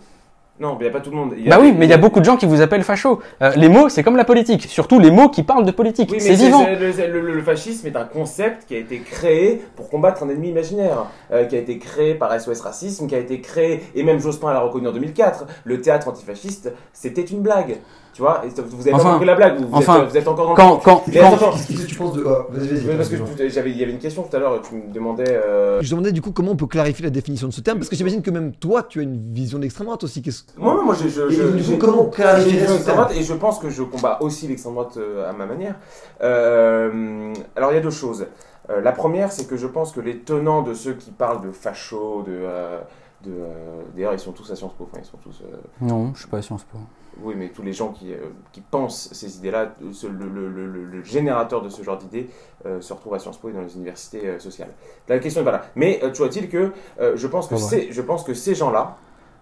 Non, 0.60 0.76
mais 0.78 0.84
y 0.84 0.88
a 0.88 0.92
pas 0.92 1.00
tout 1.00 1.10
le 1.10 1.16
monde. 1.16 1.34
Y 1.36 1.48
a- 1.48 1.50
Bah 1.56 1.58
oui, 1.60 1.74
mais 1.76 1.84
il 1.86 1.90
y 1.90 1.92
a 1.92 1.96
beaucoup 1.98 2.20
de 2.20 2.24
gens 2.24 2.36
qui 2.36 2.46
vous 2.46 2.60
appellent 2.62 2.84
facho. 2.84 3.20
Euh, 3.42 3.50
les 3.56 3.68
mots, 3.68 3.88
c'est 3.88 4.04
comme 4.04 4.16
la 4.16 4.24
politique, 4.24 4.62
surtout 4.62 5.00
les 5.00 5.10
mots 5.10 5.28
qui 5.28 5.42
parlent 5.42 5.64
de 5.64 5.72
politique. 5.72 6.10
Oui, 6.12 6.20
c'est 6.20 6.34
vivant. 6.34 6.64
Le, 6.64 6.76
le- 6.92 7.20
le- 7.20 7.34
le 7.34 7.42
fascisme 7.42 7.88
est 7.88 7.96
un 7.96 8.04
concept 8.04 8.64
qui 8.68 8.76
a 8.76 8.78
été 8.78 9.00
créé 9.00 9.60
pour 9.74 9.90
combattre 9.90 10.22
un 10.22 10.28
ennemi 10.28 10.50
imaginaire, 10.50 11.06
euh, 11.32 11.44
qui 11.46 11.56
a 11.56 11.58
été 11.58 11.78
créé 11.78 12.14
par 12.14 12.32
SOS 12.40 12.60
Racisme, 12.60 13.08
qui 13.08 13.16
a 13.16 13.18
été 13.18 13.40
créé, 13.40 13.82
et 13.96 14.04
même 14.04 14.20
Jospin 14.20 14.52
l'a 14.52 14.60
reconnu 14.60 14.86
en 14.86 14.92
2004, 14.92 15.44
le 15.64 15.80
théâtre 15.80 16.06
antifasciste, 16.06 16.72
c'était 16.92 17.22
une 17.22 17.40
blague. 17.40 17.78
Tu 18.14 18.22
vois, 18.22 18.42
et 18.46 18.48
vous 18.48 18.80
avez 18.80 18.94
Enfin, 18.94 19.02
pas 19.04 19.10
compris 19.10 19.26
la 19.26 19.34
blague, 19.34 19.58
vous, 19.60 19.66
vous 19.66 19.74
enfin, 19.74 20.02
êtes, 20.04 20.08
vous 20.10 20.16
êtes 20.16 20.28
encore 20.28 20.46
dans 20.50 20.54
quand- 20.54 20.74
le 20.76 20.80
quand- 20.84 21.02
quand- 21.12 21.34
attends, 21.34 21.50
Qu'est-ce 21.50 21.82
que 21.82 21.86
tu 21.88 21.96
penses 21.96 22.12
de. 22.14 22.24
ah, 22.24 22.46
vas-y, 22.48 22.68
vas-y. 22.68 22.96
parce 22.96 23.08
que 23.08 23.16
j'avais, 23.48 23.72
il 23.72 23.76
y 23.76 23.82
avait 23.82 23.90
une 23.90 23.98
question 23.98 24.22
tout 24.22 24.36
à 24.36 24.38
l'heure, 24.38 24.62
tu 24.62 24.76
me 24.76 24.92
demandais. 24.92 25.24
euh, 25.28 25.82
Je 25.82 25.90
demandais 25.90 26.12
du 26.12 26.22
coup 26.22 26.30
comment 26.30 26.52
on 26.52 26.56
peut 26.56 26.68
clarifier 26.68 27.02
la 27.04 27.10
définition 27.10 27.48
de 27.48 27.52
ce 27.52 27.60
terme, 27.60 27.78
parce 27.78 27.88
que 27.90 27.96
j'imagine 27.96 28.22
que 28.22 28.30
même 28.30 28.52
toi, 28.52 28.84
tu 28.84 29.00
as 29.00 29.02
une 29.02 29.32
vision 29.34 29.58
de 29.58 29.64
l'extrême 29.64 29.86
droite 29.86 30.04
aussi. 30.04 30.22
Qu'est-ce- 30.22 30.44
Moi, 30.56 30.80
moi, 30.84 30.94
je, 30.94 31.08
je, 31.08 31.22
Et 31.22 31.30
je- 31.34 31.42
du 31.42 31.50
coup, 31.50 31.58
j'ai- 31.72 31.78
comment 31.78 32.04
clarifier 32.04 32.52
une 32.52 32.56
vision 32.58 32.68
ce 32.68 32.72
d'extrême 32.74 32.94
terme 32.94 33.06
droite 33.08 33.18
et 33.20 33.24
je 33.24 33.34
pense 33.34 33.58
que 33.58 33.68
je 33.68 33.82
combats 33.82 34.18
aussi 34.20 34.46
l'extrême 34.46 34.74
droite 34.74 34.96
euh, 34.96 35.28
à 35.28 35.32
ma 35.32 35.46
manière. 35.46 35.74
Euh, 36.22 37.32
alors, 37.56 37.72
il 37.72 37.74
y 37.74 37.78
a 37.78 37.82
deux 37.82 37.90
choses. 37.90 38.26
Euh, 38.70 38.80
la 38.80 38.92
première, 38.92 39.32
c'est 39.32 39.46
que 39.46 39.56
je 39.56 39.66
pense 39.66 39.92
que 39.92 40.00
les 40.00 40.18
tenants 40.18 40.62
de 40.62 40.72
ceux 40.74 40.94
qui 40.94 41.10
parlent 41.10 41.42
de 41.44 41.50
facho, 41.52 42.22
de. 42.26 42.30
euh, 42.32 42.78
de 43.24 43.30
euh, 43.32 43.82
D'ailleurs, 43.94 44.12
ils 44.12 44.18
sont 44.18 44.32
tous 44.32 44.50
à 44.50 44.56
Sciences 44.56 44.72
Po. 44.78 44.88
Enfin, 44.90 45.02
ils 45.02 45.06
sont 45.06 45.16
tous. 45.18 45.42
euh, 45.42 45.56
Non, 45.80 46.12
je 46.14 46.20
suis 46.20 46.28
pas 46.28 46.38
à 46.38 46.42
Sciences 46.42 46.64
Po. 46.64 46.78
Oui, 47.22 47.34
mais 47.36 47.48
tous 47.50 47.62
les 47.62 47.72
gens 47.72 47.88
qui, 47.92 48.12
euh, 48.12 48.18
qui 48.52 48.60
pensent 48.60 49.12
ces 49.12 49.38
idées-là, 49.38 49.74
le, 49.80 50.08
le- 50.28 50.48
le- 50.48 50.66
le- 50.66 50.84
le 50.84 51.02
générateur 51.04 51.62
de 51.62 51.68
ce 51.68 51.82
genre 51.82 51.96
d'idées 51.98 52.28
euh, 52.66 52.80
se 52.80 52.92
retrouve 52.92 53.14
à 53.14 53.18
Sciences 53.18 53.38
Po 53.38 53.48
et 53.48 53.52
dans 53.52 53.60
les 53.62 53.74
universités 53.76 54.26
euh, 54.26 54.38
sociales. 54.38 54.70
La 55.08 55.18
question 55.18 55.42
est 55.42 55.44
pas 55.44 55.52
là. 55.52 55.64
Mais 55.76 56.00
toujours 56.10 56.26
est-il 56.26 56.48
que 56.48 56.72
je 56.98 57.26
pense 57.26 57.48
que, 57.48 57.56
ces, 57.56 57.92
je 57.92 58.02
pense 58.02 58.24
que 58.24 58.34
ces 58.34 58.54
gens-là 58.54 58.96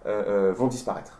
vont 0.05 0.67
disparaître. 0.67 1.19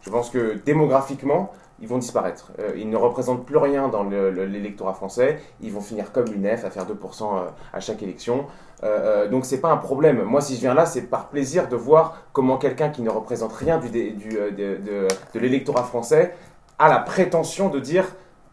Je 0.00 0.08
pense 0.10 0.30
que 0.30 0.54
démographiquement, 0.64 1.52
ils 1.80 1.88
vont 1.88 1.98
disparaître. 1.98 2.52
Euh, 2.58 2.72
ils 2.76 2.88
ne 2.90 2.96
représentent 2.96 3.44
plus 3.46 3.56
rien 3.56 3.88
dans 3.88 4.02
le- 4.02 4.30
le- 4.30 4.44
l'électorat 4.46 4.92
français. 4.94 5.40
Ils 5.60 5.72
vont 5.72 5.80
finir 5.80 6.12
comme 6.12 6.26
l'UNEF 6.26 6.64
à 6.64 6.70
faire 6.70 6.84
2% 6.86 7.38
euh, 7.38 7.40
à 7.72 7.80
chaque 7.80 8.02
élection. 8.02 8.46
Euh, 8.82 9.24
euh, 9.26 9.28
donc 9.28 9.44
c'est 9.46 9.60
pas 9.60 9.70
un 9.70 9.76
problème. 9.76 10.22
Moi, 10.22 10.40
si 10.40 10.56
je 10.56 10.60
viens 10.60 10.74
là, 10.74 10.86
c'est 10.86 11.02
par 11.02 11.28
plaisir 11.28 11.68
de 11.68 11.76
voir 11.76 12.18
comment 12.32 12.58
quelqu'un 12.58 12.90
qui 12.90 13.02
ne 13.02 13.10
représente 13.10 13.52
rien 13.52 13.78
du, 13.78 13.88
de, 13.90 14.50
de- 14.50 15.08
de 15.34 15.38
l'électorat 15.40 15.82
français 15.84 16.34
a 16.78 16.88
la 16.88 16.98
prétention 16.98 17.68
de 17.68 17.78
dire 17.80 18.06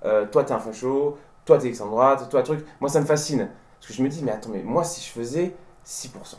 euh, 0.06 0.26
toi 0.26 0.44
t'es 0.44 0.54
un 0.54 0.60
facho, 0.60 1.18
toi 1.46 1.58
t'es 1.58 1.68
extrême 1.68 1.90
droite, 1.90 2.28
toi 2.30 2.44
truc. 2.44 2.66
Moi, 2.82 2.90
ça 2.90 3.00
me 3.02 3.06
fascine 3.06 3.50
parce 3.80 3.88
que 3.88 3.94
je 3.94 4.02
me 4.04 4.10
dis 4.10 4.22
mais 4.24 4.32
attends, 4.32 4.50
mais 4.54 4.64
moi 4.64 4.84
si 4.84 5.02
je 5.06 5.12
faisais 5.12 5.54
6%, 5.86 6.36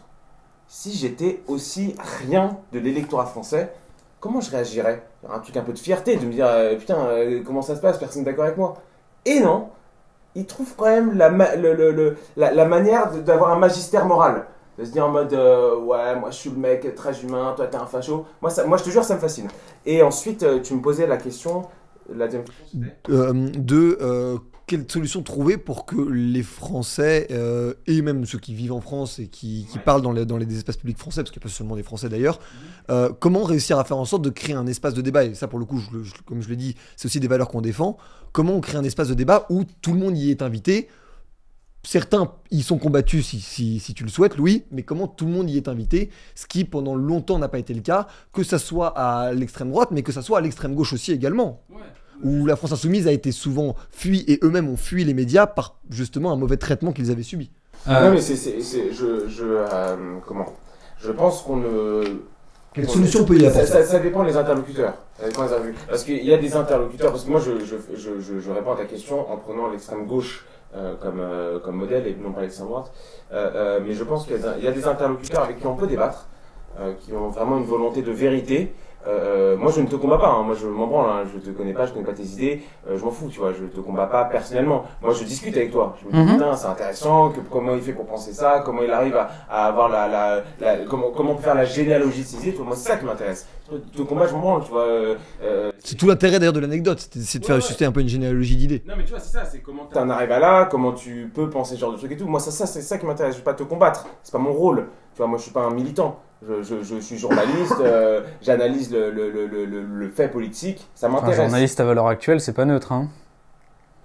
si 0.66 0.92
j'étais 0.92 1.42
aussi 1.48 1.94
rien 2.26 2.58
de 2.72 2.78
l'électorat 2.78 3.26
français, 3.26 3.72
comment 4.20 4.40
je 4.40 4.50
réagirais? 4.50 5.02
Un 5.28 5.38
truc 5.40 5.56
un 5.56 5.62
peu 5.62 5.72
de 5.72 5.78
fierté 5.78 6.16
de 6.16 6.26
me 6.26 6.32
dire 6.32 6.46
euh, 6.46 6.76
putain 6.76 6.98
euh, 6.98 7.42
comment 7.44 7.62
ça 7.62 7.76
se 7.76 7.80
passe, 7.80 7.98
personne 7.98 8.24
d'accord 8.24 8.44
avec 8.44 8.56
moi. 8.56 8.74
Et 9.24 9.40
non, 9.40 9.68
il 10.34 10.46
trouve 10.46 10.74
quand 10.76 10.86
même 10.86 11.16
la, 11.16 11.30
la, 12.36 12.64
manière 12.64 13.12
d'avoir 13.12 13.50
un 13.52 13.58
magistère 13.58 14.06
moral. 14.06 14.46
De 14.78 14.84
se 14.84 14.92
dire 14.92 15.06
en 15.06 15.10
mode 15.10 15.32
euh, 15.32 15.76
ouais, 15.76 16.14
moi 16.16 16.30
je 16.30 16.36
suis 16.36 16.50
le 16.50 16.56
mec 16.56 16.94
très 16.94 17.20
humain, 17.22 17.52
toi 17.56 17.66
t'es 17.66 17.76
un 17.76 17.86
facho. 17.86 18.26
Moi, 18.40 18.50
ça, 18.50 18.64
moi 18.64 18.78
je 18.78 18.84
te 18.84 18.90
jure, 18.90 19.02
ça 19.02 19.14
me 19.16 19.20
fascine. 19.20 19.48
Et 19.84 20.02
ensuite, 20.02 20.62
tu 20.62 20.74
me 20.74 20.80
posais 20.80 21.06
la 21.06 21.16
question. 21.16 21.62
La 22.14 22.26
deuxième 22.26 22.44
question, 22.44 22.80
de 23.08 23.98
quelle 24.68 24.84
solution 24.88 25.22
trouver 25.22 25.56
pour 25.56 25.84
que 25.86 25.96
les 26.00 26.44
Français 26.44 27.26
euh, 27.32 27.74
et 27.88 28.00
même 28.02 28.24
ceux 28.26 28.38
qui 28.38 28.54
vivent 28.54 28.72
en 28.74 28.80
France 28.80 29.18
et 29.18 29.26
qui, 29.26 29.66
qui 29.72 29.78
parlent 29.80 30.02
dans 30.02 30.12
les, 30.12 30.24
dans 30.24 30.36
les 30.36 30.56
espaces 30.56 30.76
publics 30.76 30.98
français, 30.98 31.22
parce 31.22 31.30
qu'il 31.32 31.40
n'y 31.40 31.44
a 31.44 31.48
pas 31.48 31.52
seulement 31.52 31.74
des 31.74 31.82
Français 31.82 32.08
d'ailleurs, 32.08 32.38
euh, 32.90 33.10
comment 33.18 33.42
réussir 33.42 33.78
à 33.78 33.84
faire 33.84 33.96
en 33.96 34.04
sorte 34.04 34.22
de 34.22 34.30
créer 34.30 34.54
un 34.54 34.66
espace 34.68 34.94
de 34.94 35.00
débat? 35.00 35.24
Et 35.24 35.34
ça, 35.34 35.48
pour 35.48 35.58
le 35.58 35.64
coup, 35.64 35.78
je 35.78 35.90
le- 35.96 36.04
je- 36.04 36.12
comme 36.24 36.40
je 36.42 36.48
l'ai 36.48 36.56
dit, 36.56 36.76
c'est 36.96 37.06
aussi 37.06 37.18
des 37.18 37.26
valeurs 37.28 37.48
qu'on 37.48 37.60
défend. 37.62 37.96
Comment 38.32 38.52
on 38.54 38.60
crée 38.60 38.76
un 38.78 38.84
espace 38.84 39.08
de 39.08 39.14
débat 39.14 39.46
où 39.50 39.64
tout 39.82 39.92
le 39.94 39.98
monde 39.98 40.16
y 40.16 40.30
est 40.30 40.42
invité? 40.42 40.88
Certains 41.84 42.32
y 42.50 42.62
sont 42.62 42.76
combattus 42.76 43.24
si, 43.26 43.40
si, 43.40 43.78
si 43.80 43.94
tu 43.94 44.02
le 44.04 44.10
souhaites, 44.10 44.36
Louis, 44.36 44.64
mais 44.72 44.82
comment 44.82 45.06
tout 45.08 45.24
le 45.24 45.30
monde 45.32 45.48
y 45.48 45.56
est 45.56 45.68
invité? 45.68 46.10
Ce 46.34 46.46
qui 46.46 46.64
pendant 46.64 46.94
longtemps 46.94 47.38
n'a 47.38 47.48
pas 47.48 47.58
été 47.58 47.72
le 47.72 47.80
cas, 47.80 48.08
que 48.32 48.42
ça 48.42 48.58
soit 48.58 48.88
à 48.98 49.32
l'extrême 49.32 49.70
droite, 49.70 49.90
mais 49.92 50.02
que 50.02 50.12
ça 50.12 50.20
soit 50.20 50.38
à 50.38 50.40
l'extrême 50.42 50.74
gauche 50.74 50.92
aussi 50.92 51.12
également 51.12 51.62
où 52.24 52.46
la 52.46 52.56
France 52.56 52.72
insoumise 52.72 53.06
a 53.08 53.12
été 53.12 53.32
souvent 53.32 53.74
fui 53.90 54.24
et 54.28 54.38
eux-mêmes 54.42 54.68
ont 54.68 54.76
fui 54.76 55.04
les 55.04 55.14
médias 55.14 55.46
par 55.46 55.76
justement 55.90 56.32
un 56.32 56.36
mauvais 56.36 56.56
traitement 56.56 56.92
qu'ils 56.92 57.10
avaient 57.10 57.22
subi. 57.22 57.50
Non, 57.86 58.10
mais 58.12 58.20
c'est. 58.20 58.36
c'est- 58.36 58.60
c'est- 58.60 58.92
Je. 58.92 59.28
je 59.28 59.44
euh, 59.44 59.96
comment? 60.26 60.46
Je 60.98 61.12
pense 61.12 61.42
qu'on 61.42 61.56
ne. 61.56 62.02
Quelle 62.74 62.84
on- 62.86 62.88
solution 62.92 63.20
on 63.20 63.24
peut 63.24 63.36
y 63.38 63.46
apporter? 63.46 63.66
ça, 63.66 63.82
ça 63.84 63.98
dépend 64.00 64.24
des 64.24 64.36
interlocuteurs. 64.36 64.94
Ça 65.18 65.26
dépend 65.28 65.46
des 65.46 65.52
interlocuteurs. 65.52 65.86
Parce 65.88 66.04
qu'il 66.04 66.24
y 66.24 66.34
a 66.34 66.38
des 66.38 66.54
interlocuteurs. 66.56 67.12
Parce 67.12 67.24
que 67.24 67.30
moi, 67.30 67.40
je, 67.40 67.52
je, 67.64 67.76
je, 68.20 68.40
je, 68.40 68.50
réponds 68.50 68.72
à 68.72 68.76
ta 68.76 68.84
question 68.84 69.30
en 69.30 69.36
prenant 69.36 69.70
l'extrême 69.70 70.06
gauche 70.06 70.44
euh, 70.76 70.94
comme, 71.00 71.20
euh, 71.20 71.58
comme 71.60 71.76
modèle 71.76 72.06
et 72.06 72.16
non 72.22 72.32
pas 72.32 72.42
l'extrême 72.42 72.66
droite. 72.66 72.92
Euh, 73.32 73.50
euh, 73.54 73.80
mais 73.84 73.94
je 73.94 74.04
pense 74.04 74.26
qu'il 74.26 74.36
y, 74.36 74.38
a 74.44 74.52
des- 74.52 74.58
il 74.58 74.64
y 74.64 74.68
a 74.68 74.72
des 74.72 74.86
interlocuteurs 74.86 75.44
avec 75.44 75.60
qui 75.60 75.66
on 75.66 75.76
peut 75.76 75.86
débattre, 75.86 76.28
euh, 76.80 76.92
qui 77.00 77.12
ont 77.14 77.28
vraiment 77.28 77.58
une 77.58 77.64
volonté 77.64 78.02
de 78.02 78.10
vérité. 78.12 78.74
Euh, 79.08 79.54
euh, 79.54 79.56
moi, 79.56 79.72
je 79.74 79.80
ne 79.80 79.86
te 79.86 79.96
combats 79.96 80.18
pas. 80.18 80.28
hein. 80.28 80.42
Moi, 80.42 80.54
je 80.54 80.66
m'en 80.66 80.86
branle. 80.86 81.08
Hein. 81.10 81.24
Je 81.32 81.38
te 81.40 81.50
connais 81.56 81.72
pas. 81.72 81.86
Je 81.86 81.92
connais 81.92 82.04
pas 82.04 82.12
tes 82.12 82.24
idées. 82.24 82.62
Euh, 82.88 82.98
je 82.98 83.04
m'en 83.04 83.10
fous. 83.10 83.28
Tu 83.30 83.38
vois. 83.40 83.52
Je 83.52 83.64
te 83.64 83.80
combats 83.80 84.06
pas 84.06 84.24
personnellement. 84.26 84.84
Moi, 85.02 85.14
je 85.14 85.24
discute 85.24 85.56
avec 85.56 85.70
toi. 85.72 85.96
Je 86.02 86.06
me 86.08 86.12
dis 86.12 86.18
Mhm. 86.18 86.36
putain, 86.38 86.54
c'est 86.56 86.66
intéressant. 86.66 87.30
Que, 87.30 87.40
comment 87.50 87.74
il 87.74 87.80
fait 87.80 87.92
pour 87.92 88.06
penser 88.06 88.32
ça 88.32 88.62
Comment 88.64 88.82
il 88.82 88.90
arrive 88.90 89.16
à, 89.16 89.30
à 89.48 89.66
avoir 89.66 89.88
la, 89.88 90.06
la, 90.08 90.42
la- 90.60 90.84
comment 90.84 91.10
comment 91.10 91.32
on 91.32 91.36
peut 91.36 91.42
faire 91.42 91.54
la 91.54 91.64
généalogie 91.64 92.22
de 92.22 92.26
ses 92.26 92.48
idées 92.48 92.58
Moi, 92.58 92.76
c'est 92.76 92.88
ça 92.90 92.96
qui 92.96 93.06
m'intéresse. 93.06 93.46
Te 93.94 94.02
combat, 94.02 94.26
je 94.26 94.32
m'en 94.34 94.40
branle. 94.40 94.64
Tu 94.64 94.70
vois. 94.70 94.82
euh, 94.82 95.16
C'est 95.78 95.96
tout 95.96 96.06
l'intérêt 96.06 96.38
d'ailleurs 96.38 96.52
de 96.54 96.60
l'anecdote, 96.60 96.98
c'est 97.00 97.38
de 97.38 97.44
faire 97.46 97.56
Ouais, 97.56 97.86
un 97.86 97.92
peu 97.92 98.00
une 98.00 98.08
généalogie 98.08 98.56
d'idées. 98.56 98.82
non 98.86 98.94
mais 98.96 99.04
tu 99.04 99.10
vois 99.10 99.20
c'est 99.20 99.32
ça, 99.38 99.44
c'est 99.44 99.60
comment 99.60 99.84
t'en 99.86 100.08
arrives 100.10 100.32
à 100.32 100.38
là, 100.38 100.64
comment 100.70 100.92
tu 100.92 101.30
peux 101.34 101.48
penser 101.50 101.74
ce 101.76 101.80
genre 101.80 101.92
de 101.92 101.96
truc 101.98 102.12
et 102.12 102.16
tout. 102.16 102.26
Moi 102.26 102.40
ça, 102.40 102.50
ça 102.50 102.66
c'est 102.66 102.80
ça 102.82 102.98
qui 102.98 103.06
m'intéresse, 103.06 103.34
je 103.34 103.38
vais 103.38 103.44
pas 103.44 103.54
te 103.54 103.62
combattre, 103.62 104.06
c'est 104.22 104.32
pas 104.32 104.38
mon 104.38 104.52
rôle. 104.52 104.86
Tu 105.14 105.18
vois 105.18 105.26
moi 105.26 105.38
je 105.38 105.44
suis 105.44 105.52
pas 105.52 105.60
un 105.62 105.70
militant, 105.70 106.18
je, 106.46 106.62
je, 106.62 106.82
je 106.82 106.98
suis 107.00 107.18
journaliste, 107.18 107.74
euh, 107.80 108.22
j'analyse 108.42 108.92
le, 108.92 109.10
le, 109.10 109.30
le, 109.30 109.46
le, 109.46 109.64
le- 109.64 109.82
le 109.82 110.08
fait 110.10 110.28
politique, 110.28 110.88
ça 110.94 111.06
Un 111.06 111.10
m'intéresse. 111.10 111.36
journaliste 111.36 111.80
à 111.80 111.84
valeur 111.84 112.06
actuelle, 112.06 112.40
c'est 112.40 112.52
pas 112.52 112.64
neutre. 112.64 112.92
Hein. 112.92 113.08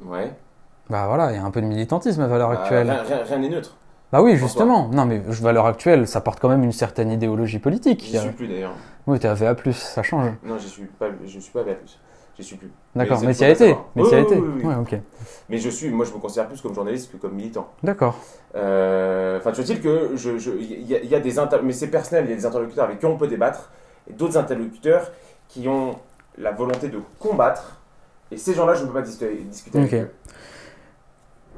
Ouais. 0.03 0.31
Bah 0.89 1.05
voilà, 1.07 1.31
il 1.31 1.35
y 1.35 1.39
a 1.39 1.43
un 1.43 1.51
peu 1.51 1.61
de 1.61 1.65
militantisme 1.67 2.21
à 2.21 2.27
valeur 2.27 2.49
Bah, 2.49 2.59
actuelle. 2.61 2.91
rien- 3.29 3.37
n'est 3.39 3.49
neutre. 3.49 3.75
Bah 4.11 4.21
oui, 4.21 4.35
justement. 4.37 4.89
Non, 4.89 5.05
mais 5.05 5.21
à 5.45 5.51
l'heure 5.51 5.65
actuelle, 5.65 6.07
ça 6.07 6.21
porte 6.21 6.39
quand 6.39 6.49
même 6.49 6.63
une 6.63 6.71
certaine 6.71 7.09
idéologie 7.11 7.57
politique. 7.59 8.03
J'y 8.03 8.19
suis 8.19 8.29
plus 8.31 8.47
d'ailleurs. 8.47 8.73
Oui, 9.07 9.17
t'es 9.19 9.27
à 9.27 9.33
VA+, 9.33 9.55
ça 9.73 10.03
change. 10.03 10.31
Non, 10.43 10.57
je 10.59 10.67
suis 10.67 10.83
pas, 10.85 11.07
je 11.25 11.39
suis 11.39 11.51
pas 11.51 11.63
VA+. 11.63 11.71
J'y 12.37 12.43
suis 12.43 12.55
plus. 12.55 12.71
D'accord, 12.95 13.19
mais 13.21 13.27
le 13.27 13.35
t'y 13.35 13.45
as 13.45 13.49
été. 13.49 13.75
Mais 13.95 14.01
Oui, 14.01 14.13
as 14.13 14.17
oui, 14.17 14.21
été. 14.23 14.35
oui. 14.37 14.63
Ouais, 14.65 14.75
ok. 14.75 14.95
Mais 15.49 15.57
je 15.59 15.69
suis, 15.69 15.89
moi 15.91 16.03
je 16.05 16.11
me 16.13 16.17
considère 16.17 16.47
plus 16.47 16.59
comme 16.61 16.73
journaliste 16.73 17.11
que 17.11 17.17
comme 17.17 17.33
militant. 17.33 17.67
D'accord. 17.83 18.17
Euh, 18.55 19.37
Enfin, 19.37 19.51
tu 19.51 19.57
veux 19.61 19.65
dire 19.67 19.81
que 19.81 20.11
je, 20.15 20.37
je, 20.39 20.51
il 20.51 20.81
y, 20.89 20.95
a- 20.95 20.99
il 20.99 21.09
y 21.09 21.15
a 21.15 21.19
des 21.19 21.37
inter- 21.37 21.59
mais 21.63 21.73
c'est 21.73 21.87
personnel, 21.87 22.25
il 22.25 22.29
y 22.31 22.33
a 22.33 22.35
des 22.37 22.45
interlocuteurs 22.45 22.85
avec 22.85 22.99
qui 22.99 23.05
on 23.05 23.17
peut 23.17 23.27
débattre, 23.27 23.69
et 24.09 24.13
d'autres 24.13 24.37
interlocuteurs 24.37 25.11
qui 25.47 25.67
ont 25.67 25.95
la 26.37 26.51
volonté 26.51 26.87
de 26.89 26.99
combattre, 27.19 27.77
et 28.31 28.37
ces 28.37 28.53
gens-là, 28.55 28.73
je 28.73 28.81
ne 28.83 28.87
peux 28.87 28.93
pas 28.93 29.01
discuter, 29.01 29.35
discuter 29.49 29.77
avec 29.79 29.93
eux. 29.93 30.09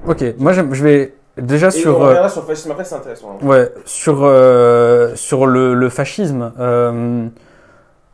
Ok, 0.07 0.23
moi 0.37 0.51
je 0.53 0.61
vais 0.83 1.15
déjà 1.37 1.67
Et 1.67 1.71
sur. 1.71 1.97
on 1.97 2.01
euh, 2.03 2.07
reviendra 2.07 2.29
sur 2.29 2.41
le 2.41 2.47
fascisme 2.47 2.71
après, 2.71 2.83
c'est 2.83 2.95
intéressant. 2.95 3.37
hein. 3.41 3.45
Ouais, 3.45 3.71
sur, 3.85 4.23
euh, 4.23 5.15
sur 5.15 5.45
le, 5.47 5.73
le 5.73 5.89
fascisme, 5.89 6.53
euh, 6.59 7.27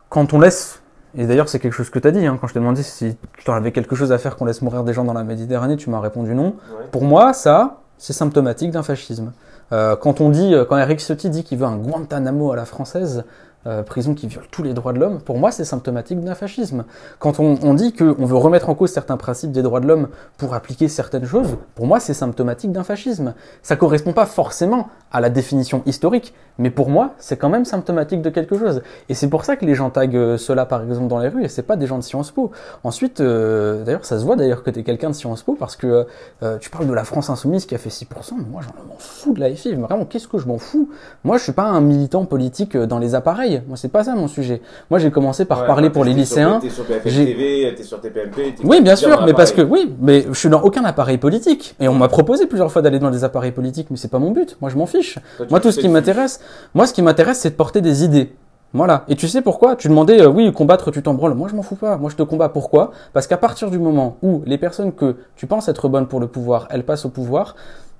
quand 0.08 0.32
on 0.32 0.40
laisse, 0.40 0.81
et 1.16 1.26
d'ailleurs 1.26 1.48
c'est 1.48 1.58
quelque 1.58 1.74
chose 1.74 1.90
que 1.90 1.98
tu 1.98 2.08
as 2.08 2.10
dit, 2.10 2.24
hein, 2.26 2.38
quand 2.40 2.46
je 2.46 2.54
t'ai 2.54 2.60
demandé 2.60 2.82
si 2.82 3.16
tu 3.38 3.50
en 3.50 3.54
avais 3.54 3.72
quelque 3.72 3.94
chose 3.94 4.12
à 4.12 4.18
faire 4.18 4.36
qu'on 4.36 4.44
laisse 4.44 4.62
mourir 4.62 4.84
des 4.84 4.92
gens 4.92 5.04
dans 5.04 5.12
la 5.12 5.24
Méditerranée, 5.24 5.76
tu 5.76 5.90
m'as 5.90 6.00
répondu 6.00 6.34
non. 6.34 6.46
Ouais. 6.46 6.86
Pour 6.90 7.04
moi, 7.04 7.32
ça, 7.32 7.80
c'est 7.98 8.12
symptomatique 8.12 8.70
d'un 8.70 8.82
fascisme. 8.82 9.32
Euh, 9.72 9.96
quand 9.96 10.20
on 10.20 10.30
dit, 10.30 10.54
euh, 10.54 10.64
quand 10.64 10.76
Eric 10.76 11.00
Ciotti 11.00 11.30
dit 11.30 11.44
qu'il 11.44 11.58
veut 11.58 11.66
un 11.66 11.76
Guantanamo 11.76 12.52
à 12.52 12.56
la 12.56 12.64
française, 12.64 13.24
euh, 13.64 13.84
prison 13.84 14.14
qui 14.14 14.26
viole 14.26 14.46
tous 14.50 14.64
les 14.64 14.74
droits 14.74 14.92
de 14.92 14.98
l'homme, 14.98 15.20
pour 15.20 15.38
moi 15.38 15.52
c'est 15.52 15.64
symptomatique 15.64 16.20
d'un 16.20 16.34
fascisme. 16.34 16.84
Quand 17.20 17.38
on, 17.38 17.56
on 17.62 17.74
dit 17.74 17.92
qu'on 17.92 18.26
veut 18.26 18.36
remettre 18.36 18.68
en 18.68 18.74
cause 18.74 18.90
certains 18.90 19.16
principes 19.16 19.52
des 19.52 19.62
droits 19.62 19.78
de 19.78 19.86
l'homme 19.86 20.08
pour 20.36 20.54
appliquer 20.54 20.88
certaines 20.88 21.26
choses, 21.26 21.56
pour 21.76 21.86
moi 21.86 22.00
c'est 22.00 22.12
symptomatique 22.12 22.72
d'un 22.72 22.82
fascisme. 22.82 23.34
Ça 23.62 23.76
correspond 23.76 24.12
pas 24.12 24.26
forcément 24.26 24.88
à 25.12 25.20
la 25.20 25.30
définition 25.30 25.82
historique, 25.86 26.34
mais 26.58 26.70
pour 26.70 26.88
moi 26.88 27.10
c'est 27.18 27.36
quand 27.36 27.48
même 27.48 27.64
symptomatique 27.64 28.22
de 28.22 28.30
quelque 28.30 28.58
chose. 28.58 28.82
Et 29.08 29.14
c'est 29.14 29.28
pour 29.28 29.44
ça 29.44 29.56
que 29.56 29.64
les 29.64 29.74
gens 29.74 29.90
taguent 29.90 30.16
euh, 30.16 30.36
cela 30.36 30.66
par 30.66 30.82
exemple 30.82 31.08
dans 31.08 31.18
les 31.18 31.28
rues, 31.28 31.44
et 31.44 31.48
c'est 31.48 31.62
pas 31.62 31.76
des 31.76 31.86
gens 31.86 31.98
de 31.98 32.02
Sciences 32.02 32.30
Po. 32.30 32.50
Ensuite, 32.84 33.20
euh, 33.20 33.84
d'ailleurs 33.84 34.04
ça 34.04 34.18
se 34.18 34.24
voit 34.24 34.36
d'ailleurs 34.36 34.62
que 34.62 34.70
tu 34.70 34.80
es 34.80 34.82
quelqu'un 34.82 35.10
de 35.10 35.14
Sciences 35.14 35.42
Po, 35.42 35.56
parce 35.58 35.76
que 35.76 36.06
euh, 36.42 36.58
tu 36.58 36.70
parles 36.70 36.86
de 36.86 36.94
la 36.94 37.04
France 37.04 37.30
insoumise 37.30 37.66
qui 37.66 37.74
a 37.74 37.78
fait 37.78 37.90
6%, 37.90 38.06
mais 38.38 38.44
moi 38.50 38.60
j'en 38.62 38.72
m'en 38.88 38.96
fous 38.98 39.34
de 39.34 39.40
la 39.40 39.54
FI, 39.54 39.76
mais 39.76 39.82
vraiment 39.82 40.04
qu'est-ce 40.04 40.28
que 40.28 40.38
je 40.38 40.46
m'en 40.46 40.58
fous? 40.58 40.88
Moi 41.24 41.36
je 41.38 41.44
suis 41.44 41.52
pas 41.52 41.64
un 41.64 41.80
militant 41.80 42.24
politique 42.24 42.76
dans 42.76 42.98
les 42.98 43.14
appareils, 43.14 43.62
moi 43.68 43.76
c'est 43.76 43.88
pas 43.92 44.04
ça 44.04 44.14
mon 44.14 44.28
sujet. 44.28 44.62
Moi 44.90 44.98
j'ai 44.98 45.10
commencé 45.10 45.44
par 45.44 45.60
Ouais, 45.62 45.66
parler 45.66 45.90
pour 45.90 46.04
les 46.04 46.12
t'es 46.12 46.18
lycéens. 46.20 46.58
T'es 46.60 46.70
sur 46.70 46.84
BFM 46.84 47.74
t'es 47.76 47.82
sur 47.82 48.00
TPMP. 48.00 48.54
t'es 48.56 48.64
oui, 48.64 48.80
bien 48.80 48.96
sûr, 48.96 49.22
mais 49.24 49.34
parce 49.34 49.52
que 49.52 49.62
oui, 49.62 49.94
mais 50.00 50.24
je 50.28 50.38
suis 50.38 50.48
dans 50.48 50.62
aucun 50.62 50.84
appareil 50.84 51.18
politique 51.18 51.74
et 51.80 51.88
on 51.88 51.94
m'a 51.94 52.08
proposé 52.08 52.46
plusieurs 52.46 52.70
fois 52.72 52.82
d'aller 52.82 52.98
dans 52.98 53.10
des 53.10 53.24
appareils 53.24 53.52
politiques, 53.52 53.88
mais 53.90 53.96
c'est 53.96 54.10
pas 54.10 54.18
mon 54.18 54.30
but. 54.30 54.56
Moi, 54.60 54.70
je 54.70 54.76
m'en 54.76 54.86
fiche. 54.86 55.01
Toi, 55.36 55.46
Moi, 55.50 55.60
tout 55.60 55.70
ce 55.70 55.80
qui 55.80 55.88
m'intéresse, 55.88 56.40
moi, 56.74 56.86
ce 56.86 56.92
qui 56.92 57.02
m'intéresse, 57.02 57.40
c'est 57.40 57.50
de 57.50 57.54
porter 57.54 57.80
des 57.80 58.04
idées. 58.04 58.34
Voilà. 58.74 59.04
Et 59.08 59.16
tu 59.16 59.28
sais 59.28 59.42
pourquoi? 59.42 59.76
Tu 59.76 59.88
demandais, 59.88 60.22
euh, 60.22 60.28
oui, 60.28 60.50
combattre, 60.52 60.90
tu 60.90 61.02
t'en. 61.02 61.12
Moi, 61.14 61.48
je 61.50 61.54
m'en 61.54 61.62
fous 61.62 61.76
pas. 61.76 61.98
Moi, 61.98 62.10
je 62.10 62.16
te 62.16 62.22
combats. 62.22 62.48
Pourquoi? 62.48 62.92
Parce 63.12 63.26
qu'à 63.26 63.36
partir 63.36 63.70
du 63.70 63.78
moment 63.78 64.16
où 64.22 64.42
les 64.46 64.56
personnes 64.58 64.92
que 64.92 65.16
tu 65.36 65.46
penses 65.46 65.68
être 65.68 65.88
bonnes 65.88 66.06
pour 66.06 66.20
le 66.20 66.26
pouvoir, 66.26 66.68
elles 66.70 66.84
passent 66.84 67.04
au 67.04 67.10
pouvoir, 67.10 67.54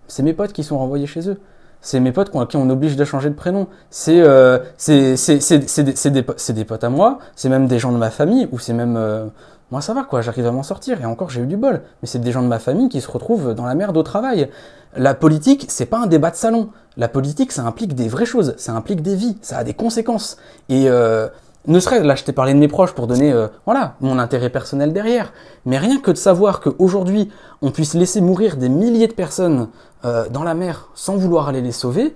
c'est 0.06 0.22
mes 0.22 0.32
potes 0.32 0.52
qui 0.52 0.64
sont 0.64 0.78
renvoyés 0.78 1.06
chez 1.06 1.28
eux. 1.28 1.38
C'est 1.84 1.98
mes 1.98 2.12
potes 2.12 2.30
à 2.34 2.46
qui 2.46 2.56
on 2.56 2.70
oblige 2.70 2.96
de 2.96 3.04
changer 3.04 3.28
de 3.28 3.34
prénom. 3.34 3.66
C'est 3.90 4.20
euh, 4.20 4.58
c'est 4.76 5.16
des, 5.18 6.22
des 6.52 6.64
potes 6.64 6.84
à 6.84 6.88
moi. 6.88 7.18
C'est 7.34 7.48
même 7.48 7.66
des 7.66 7.80
gens 7.80 7.90
de 7.90 7.96
ma 7.98 8.10
famille 8.10 8.48
ou 8.52 8.60
c'est 8.60 8.72
même 8.72 8.96
euh, 8.96 9.26
moi 9.72 9.80
ça 9.80 9.92
va 9.92 10.04
quoi. 10.04 10.20
J'arrive 10.20 10.46
à 10.46 10.52
m'en 10.52 10.62
sortir 10.62 11.00
et 11.00 11.04
encore 11.04 11.30
j'ai 11.30 11.40
eu 11.40 11.46
du 11.46 11.56
bol. 11.56 11.82
Mais 12.00 12.06
c'est 12.06 12.20
des 12.20 12.30
gens 12.30 12.42
de 12.42 12.46
ma 12.46 12.60
famille 12.60 12.88
qui 12.88 13.00
se 13.00 13.10
retrouvent 13.10 13.52
dans 13.52 13.66
la 13.66 13.74
merde 13.74 13.96
au 13.96 14.04
travail. 14.04 14.48
La 14.96 15.14
politique 15.14 15.66
c'est 15.68 15.86
pas 15.86 15.98
un 15.98 16.06
débat 16.06 16.30
de 16.30 16.36
salon. 16.36 16.68
La 16.96 17.08
politique 17.08 17.52
ça 17.52 17.62
implique 17.62 17.94
des 17.94 18.08
vraies 18.08 18.26
choses. 18.26 18.54
Ça 18.58 18.72
implique 18.72 19.02
des 19.02 19.14
vies. 19.14 19.36
Ça 19.42 19.58
a 19.58 19.64
des 19.64 19.74
conséquences. 19.74 20.36
Et 20.68 20.88
euh, 20.88 21.28
ne 21.66 21.80
serait 21.80 22.02
là, 22.02 22.14
je 22.14 22.24
t'ai 22.24 22.32
parlé 22.32 22.54
de 22.54 22.58
mes 22.58 22.68
proches 22.68 22.92
pour 22.92 23.06
donner, 23.06 23.32
euh, 23.32 23.48
voilà, 23.64 23.94
mon 24.00 24.18
intérêt 24.18 24.50
personnel 24.50 24.92
derrière. 24.92 25.32
Mais 25.64 25.78
rien 25.78 26.00
que 26.00 26.10
de 26.10 26.16
savoir 26.16 26.60
qu'aujourd'hui, 26.60 27.30
on 27.62 27.70
puisse 27.70 27.94
laisser 27.94 28.20
mourir 28.20 28.56
des 28.56 28.68
milliers 28.68 29.08
de 29.08 29.12
personnes 29.12 29.68
euh, 30.04 30.28
dans 30.28 30.42
la 30.42 30.54
mer 30.54 30.88
sans 30.94 31.16
vouloir 31.16 31.48
aller 31.48 31.62
les 31.62 31.72
sauver, 31.72 32.14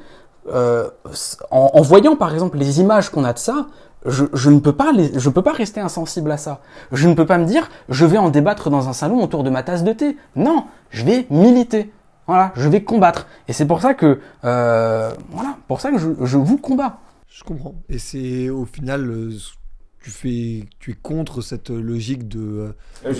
en, 1.51 1.83
voyant 1.83 2.15
par 2.15 2.33
exemple 2.33 2.57
les 2.57 2.79
images 2.79 3.11
qu'on 3.11 3.25
a 3.25 3.33
de 3.33 3.39
ça, 3.39 3.67
je, 4.07 4.51
ne 4.51 4.61
peux 4.61 4.73
pas 4.73 4.93
peux 5.35 5.43
pas 5.43 5.53
rester 5.53 5.81
insensible 5.81 6.31
à 6.31 6.37
ça. 6.37 6.61
Je 6.93 7.09
ne 7.09 7.15
peux 7.15 7.27
pas 7.27 7.39
me 7.39 7.45
dire, 7.45 7.69
je 7.89 8.07
vais 8.07 8.19
en 8.19 8.31
débattre 8.31 8.71
dans 8.71 8.89
un 8.89 8.93
salon 8.93 9.23
autour 9.23 9.43
de 9.43 9.51
ma 9.51 9.63
tasse 9.63 9.83
de 9.83 9.93
thé. 9.93 10.17
Non, 10.37 10.65
je 10.91 11.05
vais 11.05 11.27
militer. 11.31 11.93
Voilà, 12.27 12.53
je 12.57 12.69
vais 12.69 12.83
combattre. 12.83 13.27
Et 13.49 13.53
c'est 13.53 13.67
pour 13.67 13.81
ça 13.81 13.95
que, 13.95 14.21
euh, 14.45 15.11
voilà, 15.31 15.57
pour 15.69 15.81
ça 15.81 15.91
que 15.91 15.99
je, 15.99 16.09
je 16.23 16.37
vous 16.37 16.57
combats. 16.59 16.99
Je 17.29 17.45
comprends. 17.45 17.75
Et 17.89 17.99
c'est 17.99 18.49
au 18.49 18.65
final, 18.65 19.09
euh, 19.09 19.31
tu 20.07 20.13
fais, 20.13 20.65
tu 20.79 20.93
es 20.93 20.95
contre 21.03 21.41
cette 21.41 21.71
logique 21.71 22.29
de 22.29 22.39
euh, 22.39 22.69
Euh, 23.05 23.13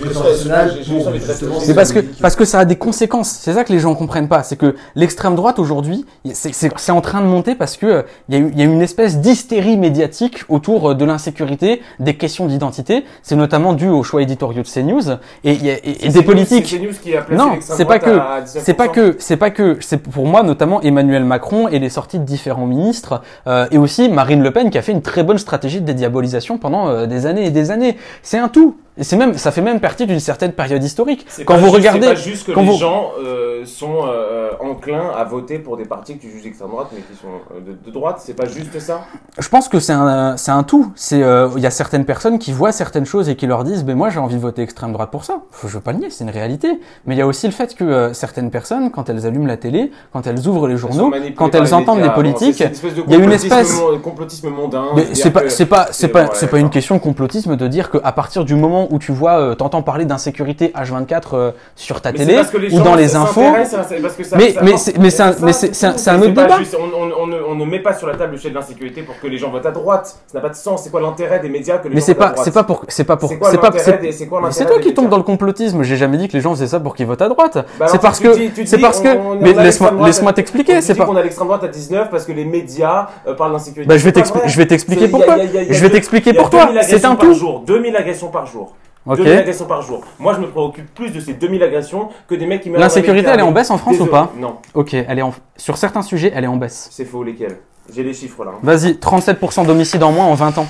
C'est 1.59 1.73
parce 1.75 1.91
que 1.91 1.99
parce 2.21 2.35
que 2.37 2.45
ça 2.45 2.59
a 2.59 2.65
des 2.65 2.77
conséquences. 2.77 3.29
C'est 3.29 3.51
ça 3.53 3.65
que 3.65 3.73
les 3.73 3.79
gens 3.79 3.93
comprennent 3.93 4.29
pas. 4.29 4.41
C'est 4.43 4.55
que 4.55 4.73
l'extrême 4.95 5.35
droite 5.35 5.59
aujourd'hui, 5.59 6.05
c'est 6.33 6.53
c'est- 6.53 6.71
c'est 6.77 6.91
en 6.93 7.01
train 7.01 7.19
de 7.21 7.25
monter 7.27 7.55
parce 7.55 7.75
que 7.75 7.85
euh, 7.85 8.01
il 8.29 8.35
y 8.35 8.37
a 8.37 8.41
eu 8.41 8.51
il 8.53 8.59
y 8.59 8.61
a 8.61 8.65
une 8.65 8.81
espèce 8.81 9.17
d'hystérie 9.19 9.75
médiatique 9.75 10.45
autour 10.47 10.91
euh, 10.91 10.95
de 10.95 11.03
l'insécurité, 11.03 11.81
des 11.99 12.15
questions 12.15 12.45
d'identité. 12.47 13.03
C'est 13.21 13.35
notamment 13.35 13.73
dû 13.73 13.89
aux 13.89 14.03
choix 14.03 14.21
éditoriaux 14.21 14.63
de 14.63 14.67
CNews 14.67 15.17
et, 15.43 15.53
y 15.55 15.69
a- 15.69 15.77
et- 15.83 16.07
des 16.09 16.23
politiques. 16.23 16.67
c'est 16.67 16.77
CNews 16.79 16.93
qui 17.03 17.15
a 17.17 17.21
placé 17.21 17.43
Non, 17.43 17.57
c'est 17.59 17.83
pas 17.85 17.99
que 17.99 18.09
à 18.11 18.41
19%. 18.41 18.61
c'est 18.63 18.73
pas 18.73 18.87
que 18.87 19.15
c'est 19.19 19.37
pas 19.37 19.49
que 19.51 19.77
c'est 19.81 19.97
pour 19.97 20.25
moi 20.25 20.41
notamment 20.43 20.81
Emmanuel 20.81 21.25
Macron 21.25 21.67
et 21.67 21.79
les 21.79 21.89
sorties 21.89 22.19
de 22.19 22.23
différents 22.25 22.65
ministres 22.65 23.21
euh, 23.45 23.67
et 23.71 23.77
aussi 23.77 24.07
Marine 24.07 24.41
Le 24.41 24.51
Pen 24.51 24.69
qui 24.69 24.77
a 24.77 24.81
fait 24.81 24.93
une 24.93 25.01
très 25.01 25.23
bonne 25.23 25.37
stratégie 25.37 25.81
de 25.81 25.85
dédiabolisation 25.85 26.57
pendant 26.57 26.76
euh, 26.85 27.05
des 27.07 27.25
années 27.25 27.45
et 27.47 27.51
des 27.51 27.71
années. 27.71 27.97
C'est 28.21 28.37
un 28.37 28.49
tout. 28.49 28.77
Et 28.97 29.03
c'est 29.03 29.15
même 29.17 29.37
ça 29.37 29.51
fait 29.51 29.61
même 29.61 29.79
partie 29.79 30.05
d'une 30.07 30.19
certaine 30.19 30.51
période 30.53 30.83
historique. 30.83 31.25
Quand 31.45 31.55
vous 31.57 31.65
juste- 31.65 31.75
regardez 31.75 32.01
C'est 32.07 32.13
pas 32.13 32.15
juste 32.15 32.47
que 32.47 32.51
quand 32.51 32.61
les 32.61 32.67
vous- 32.67 32.77
gens 32.77 33.11
euh, 33.19 33.63
sont 33.65 34.05
euh, 34.07 34.49
enclins 34.59 35.11
à 35.15 35.23
voter 35.23 35.59
pour 35.59 35.77
des 35.77 35.85
partis 35.85 36.17
que 36.17 36.21
tu 36.21 36.29
juges 36.31 36.43
d'extrême 36.43 36.69
droite, 36.69 36.87
mais 36.93 37.01
qui 37.01 37.13
sont 37.19 37.27
euh, 37.55 37.59
de, 37.73 37.77
de 37.85 37.91
droite. 37.91 38.17
C'est 38.19 38.33
pas 38.33 38.45
juste 38.47 38.79
ça? 38.79 39.01
Je 39.37 39.49
pense 39.49 39.67
que 39.69 39.79
c'est 39.79 39.93
un, 39.93 40.35
c'est 40.37 40.51
un 40.51 40.63
tout. 40.63 40.91
C'est, 40.95 41.21
euh, 41.21 41.49
il 41.55 41.61
y 41.61 41.65
a 41.67 41.71
certaines 41.71 42.05
personnes 42.05 42.39
qui 42.39 42.51
voient 42.51 42.71
certaines 42.71 43.05
choses 43.05 43.29
et 43.29 43.35
qui 43.35 43.45
leur 43.47 43.63
disent, 43.63 43.83
ben 43.83 43.95
moi 43.95 44.09
j'ai 44.09 44.19
envie 44.19 44.35
de 44.35 44.41
voter 44.41 44.61
extrême 44.63 44.93
droite 44.93 45.11
pour 45.11 45.23
ça. 45.25 45.41
Faut- 45.51 45.67
Je 45.67 45.73
veux 45.75 45.81
pas 45.81 45.91
le 45.91 45.99
nier, 45.99 46.09
c'est 46.09 46.23
une 46.23 46.29
réalité. 46.29 46.79
Mais 47.05 47.15
il 47.15 47.17
y 47.17 47.21
a 47.21 47.27
aussi 47.27 47.45
le 47.45 47.53
fait 47.53 47.75
que 47.75 48.13
certaines 48.13 48.49
personnes, 48.51 48.89
quand 48.91 49.09
elles 49.09 49.25
allument 49.25 49.45
la 49.47 49.57
télé, 49.57 49.91
quand 50.13 50.25
elles 50.27 50.47
ouvrent 50.47 50.67
les 50.67 50.77
journaux, 50.77 51.11
quand 51.35 51.53
elles 51.53 51.63
les 51.63 51.73
entendent 51.73 52.01
les 52.01 52.09
politiques, 52.09 52.59
de 52.63 52.69
il 53.07 53.11
y 53.13 53.15
a 53.15 53.19
une 53.23 53.31
espèce. 53.31 53.79
mon- 53.79 53.99
complotisme 53.99 54.49
mondain. 54.49 54.85
C'est 55.13 55.31
pas, 55.31 55.49
c'est 55.49 55.65
pas, 55.65 55.87
c'est 55.91 56.07
pas, 56.07 56.29
c'est 56.33 56.47
pas 56.47 56.59
une 56.59 56.69
question 56.69 56.95
de 56.95 57.01
complotisme 57.01 57.55
de 57.55 57.67
dire 57.67 57.91
qu'à 57.91 58.11
partir 58.11 58.45
du 58.45 58.55
moment 58.55 58.86
où 58.91 58.99
tu 58.99 59.11
vois, 59.11 59.39
euh, 59.39 59.55
t'entends 59.55 59.81
parler 59.81 60.05
d'insécurité 60.05 60.71
H24 60.75 61.21
euh, 61.33 61.51
sur 61.75 62.01
ta 62.01 62.11
Mais 62.11 62.19
télé 62.19 62.35
parce 62.35 62.49
que 62.49 62.57
les 62.57 62.73
ou 62.73 62.77
gens 62.77 62.83
dans 62.83 62.95
les 62.95 63.15
infos. 63.15 63.41
à- 63.41 63.63
c'est 63.65 64.01
parce 64.01 64.15
que 64.15 64.23
ça- 64.23 64.37
mais 64.37 64.51
ça 64.53 64.61
mais 64.63 64.77
c'est 64.77 64.97
mais 64.97 65.09
c'est 65.09 65.23
un 65.23 65.31
ça, 65.33 65.45
mais 65.45 65.53
c'est 65.53 65.73
c'est 65.75 65.85
un, 65.87 65.91
tout. 65.93 65.97
c'est 65.99 66.09
un 66.09 66.13
C'est 66.19 66.25
autre 66.25 66.33
débat. 66.33 66.57
juste- 66.59 66.77
on, 66.79 66.83
on- 67.03 67.23
on 67.23 67.27
ne, 67.27 67.37
on 67.41 67.55
ne 67.55 67.65
met 67.65 67.79
pas 67.79 67.93
sur 67.93 68.07
la 68.07 68.15
table 68.15 68.31
le 68.33 68.37
sujet 68.37 68.49
de 68.49 68.55
l'insécurité 68.55 69.01
pour 69.03 69.19
que 69.19 69.27
les 69.27 69.37
gens 69.37 69.49
votent 69.51 69.65
à 69.65 69.71
droite. 69.71 70.17
Ça 70.27 70.37
n'a 70.37 70.41
pas 70.41 70.49
de 70.49 70.55
sens. 70.55 70.83
C'est 70.83 70.89
quoi 70.91 71.01
l'intérêt 71.01 71.39
des 71.39 71.49
médias 71.49 71.77
que 71.77 71.87
les 71.87 71.95
Mais 71.95 71.99
gens 72.01 72.05
c'est 72.07 72.13
votent 72.13 72.21
à 72.23 72.25
pas, 72.27 72.31
droite 72.33 72.45
c'est 72.45 72.53
pas 72.53 72.63
pour, 72.63 72.85
c'est 72.87 73.03
pas 73.03 73.17
pour, 73.17 73.29
C'est 73.29 73.37
quoi 73.37 73.51
pas, 73.51 73.61
l'intérêt 73.69 73.83
c'est 73.83 73.97
des- 74.01 74.11
c'est 74.11 74.27
quoi 74.27 74.41
mais 74.41 74.51
c'est 74.51 74.61
l'intérêt 74.63 74.81
toi 74.81 74.89
qui 74.89 74.93
tombes 74.93 75.09
dans 75.09 75.17
le 75.17 75.23
complotisme. 75.23 75.83
J'ai 75.83 75.97
jamais 75.97 76.17
dit 76.17 76.27
que 76.27 76.33
les 76.33 76.41
gens 76.41 76.51
faisaient 76.53 76.67
ça 76.67 76.79
pour 76.79 76.95
qu'ils 76.95 77.05
votent 77.05 77.21
à 77.21 77.29
droite. 77.29 77.65
Bah 77.79 77.87
c'est 77.87 78.01
parce 78.01 78.19
que, 78.19 78.29
c'est 78.65 78.77
parce 78.79 78.99
que, 79.01 79.09
mais 79.41 79.53
laisse-moi, 79.53 80.33
t'expliquer. 80.33 80.81
C'est 80.81 80.95
pas. 80.95 81.05
qu'on 81.05 81.15
a 81.15 81.21
l'extrême 81.23 81.47
droite 81.47 81.63
à 81.63 81.67
19 81.67 82.09
parce 82.09 82.25
que 82.25 82.31
les 82.31 82.45
médias 82.45 83.07
euh, 83.27 83.33
parlent 83.35 83.51
d'insécurité. 83.53 83.87
Bah, 83.87 83.97
je 83.97 84.03
vais 84.03 84.09
C'est 84.09 84.13
pas 84.13 84.19
t'expli- 84.21 84.39
vrai. 84.39 84.49
je 84.49 84.57
vais 84.57 84.65
t'expliquer 84.67 85.07
pourquoi. 85.07 85.35
Je 85.69 85.81
vais 85.81 85.89
t'expliquer 85.89 86.33
pour 86.33 86.49
toi. 86.49 86.65
2000 86.67 86.83
C'est 86.83 87.05
un 87.05 87.15
tout. 87.15 87.27
par 87.27 87.33
jour. 87.35 87.63
2000 87.65 87.95
agressions 87.95 88.29
par 88.29 88.45
jour. 88.45 88.73
Ok. 89.13 89.17
2000 89.17 89.37
agressions 89.39 89.65
par 89.65 89.81
jour. 89.81 90.03
Moi, 90.19 90.33
je 90.35 90.39
me 90.39 90.47
préoccupe 90.47 90.93
plus 90.93 91.09
de 91.11 91.19
ces 91.19 91.33
2000 91.33 91.63
agressions 91.63 92.09
que 92.27 92.35
des 92.35 92.45
mecs 92.45 92.61
qui 92.61 92.69
meurent. 92.69 92.79
L'insécurité, 92.81 93.29
elle 93.33 93.39
est 93.39 93.43
en 93.43 93.51
baisse 93.51 93.69
en 93.71 93.77
France 93.77 93.99
ou 93.99 94.05
pas 94.07 94.31
Non, 94.37 94.57
Ok, 94.73 94.93
elle 94.93 95.19
est 95.19 95.21
en, 95.21 95.33
sur 95.55 95.77
certains 95.77 96.01
sujets, 96.01 96.31
elle 96.35 96.43
est 96.43 96.47
en 96.47 96.57
baisse. 96.57 96.87
c'est 96.91 97.05
faux. 97.05 97.23
Lesquels? 97.23 97.57
J'ai 97.93 98.03
les 98.03 98.13
chiffres 98.13 98.43
là. 98.43 98.51
hein. 98.53 98.59
Vas-y, 98.63 98.91
37% 98.93 99.65
d'homicides 99.65 100.03
en 100.03 100.11
moins 100.11 100.25
en 100.25 100.33
20 100.33 100.57
ans. 100.57 100.67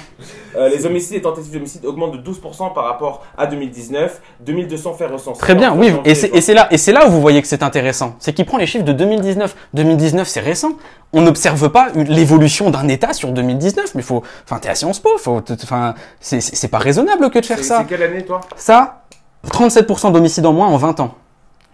Euh, 0.58 0.70
les 0.70 0.86
homicides 0.86 1.16
et 1.18 1.22
tentatives 1.22 1.53
d'homicide 1.53 1.86
augmentent 1.86 2.14
de 2.20 2.32
12% 2.32 2.74
par 2.74 2.86
rapport 2.86 3.24
à 3.38 3.45
2019. 3.47 4.22
2200 4.39 4.93
faits 4.93 5.12
recensés. 5.12 5.39
Très 5.39 5.55
bien, 5.55 5.76
oui, 5.76 5.93
et 6.05 6.16
c'est, 6.16 6.53
là, 6.53 6.68
et 6.72 6.78
c'est 6.78 6.91
là 6.91 7.08
où 7.08 7.12
vous 7.12 7.22
voyez 7.22 7.41
que 7.41 7.47
c'est 7.47 7.64
intéressant. 7.64 8.16
C'est 8.20 8.34
qu'il 8.34 8.45
prend 8.45 8.58
les 8.58 8.66
chiffres 8.66 8.86
de 8.86 8.93
2019. 8.93 9.55
2019, 9.74 10.28
c'est 10.28 10.39
récent. 10.39 10.72
On 11.14 11.22
n'observe 11.22 11.70
pas 11.70 11.89
l'évolution 11.95 12.70
d'un 12.72 12.88
État 12.88 13.14
sur 13.14 13.32
2019, 13.32 13.95
mais 13.95 14.01
faut, 14.01 14.24
enfin, 14.45 14.60
t'es 14.60 14.70
à 14.70 14.76
Sciences 14.76 14.99
Po, 14.99 15.10
faut, 15.18 15.41
t- 15.41 15.53
enfin, 15.64 15.93
c'est, 16.20 16.68
pas 16.70 16.80
raisonnable 16.80 17.30
que 17.30 17.39
de 17.39 17.45
faire 17.45 17.64
ça. 17.64 17.80
c'est 17.80 17.86
quelle 17.88 18.03
année 18.03 18.26
toi? 18.26 18.41
Ça, 18.55 19.03
37% 19.49 20.12
d'homicides 20.12 20.45
en 20.45 20.53
moins 20.53 20.68
en 20.68 20.78
20 20.78 20.99
ans. 20.99 21.16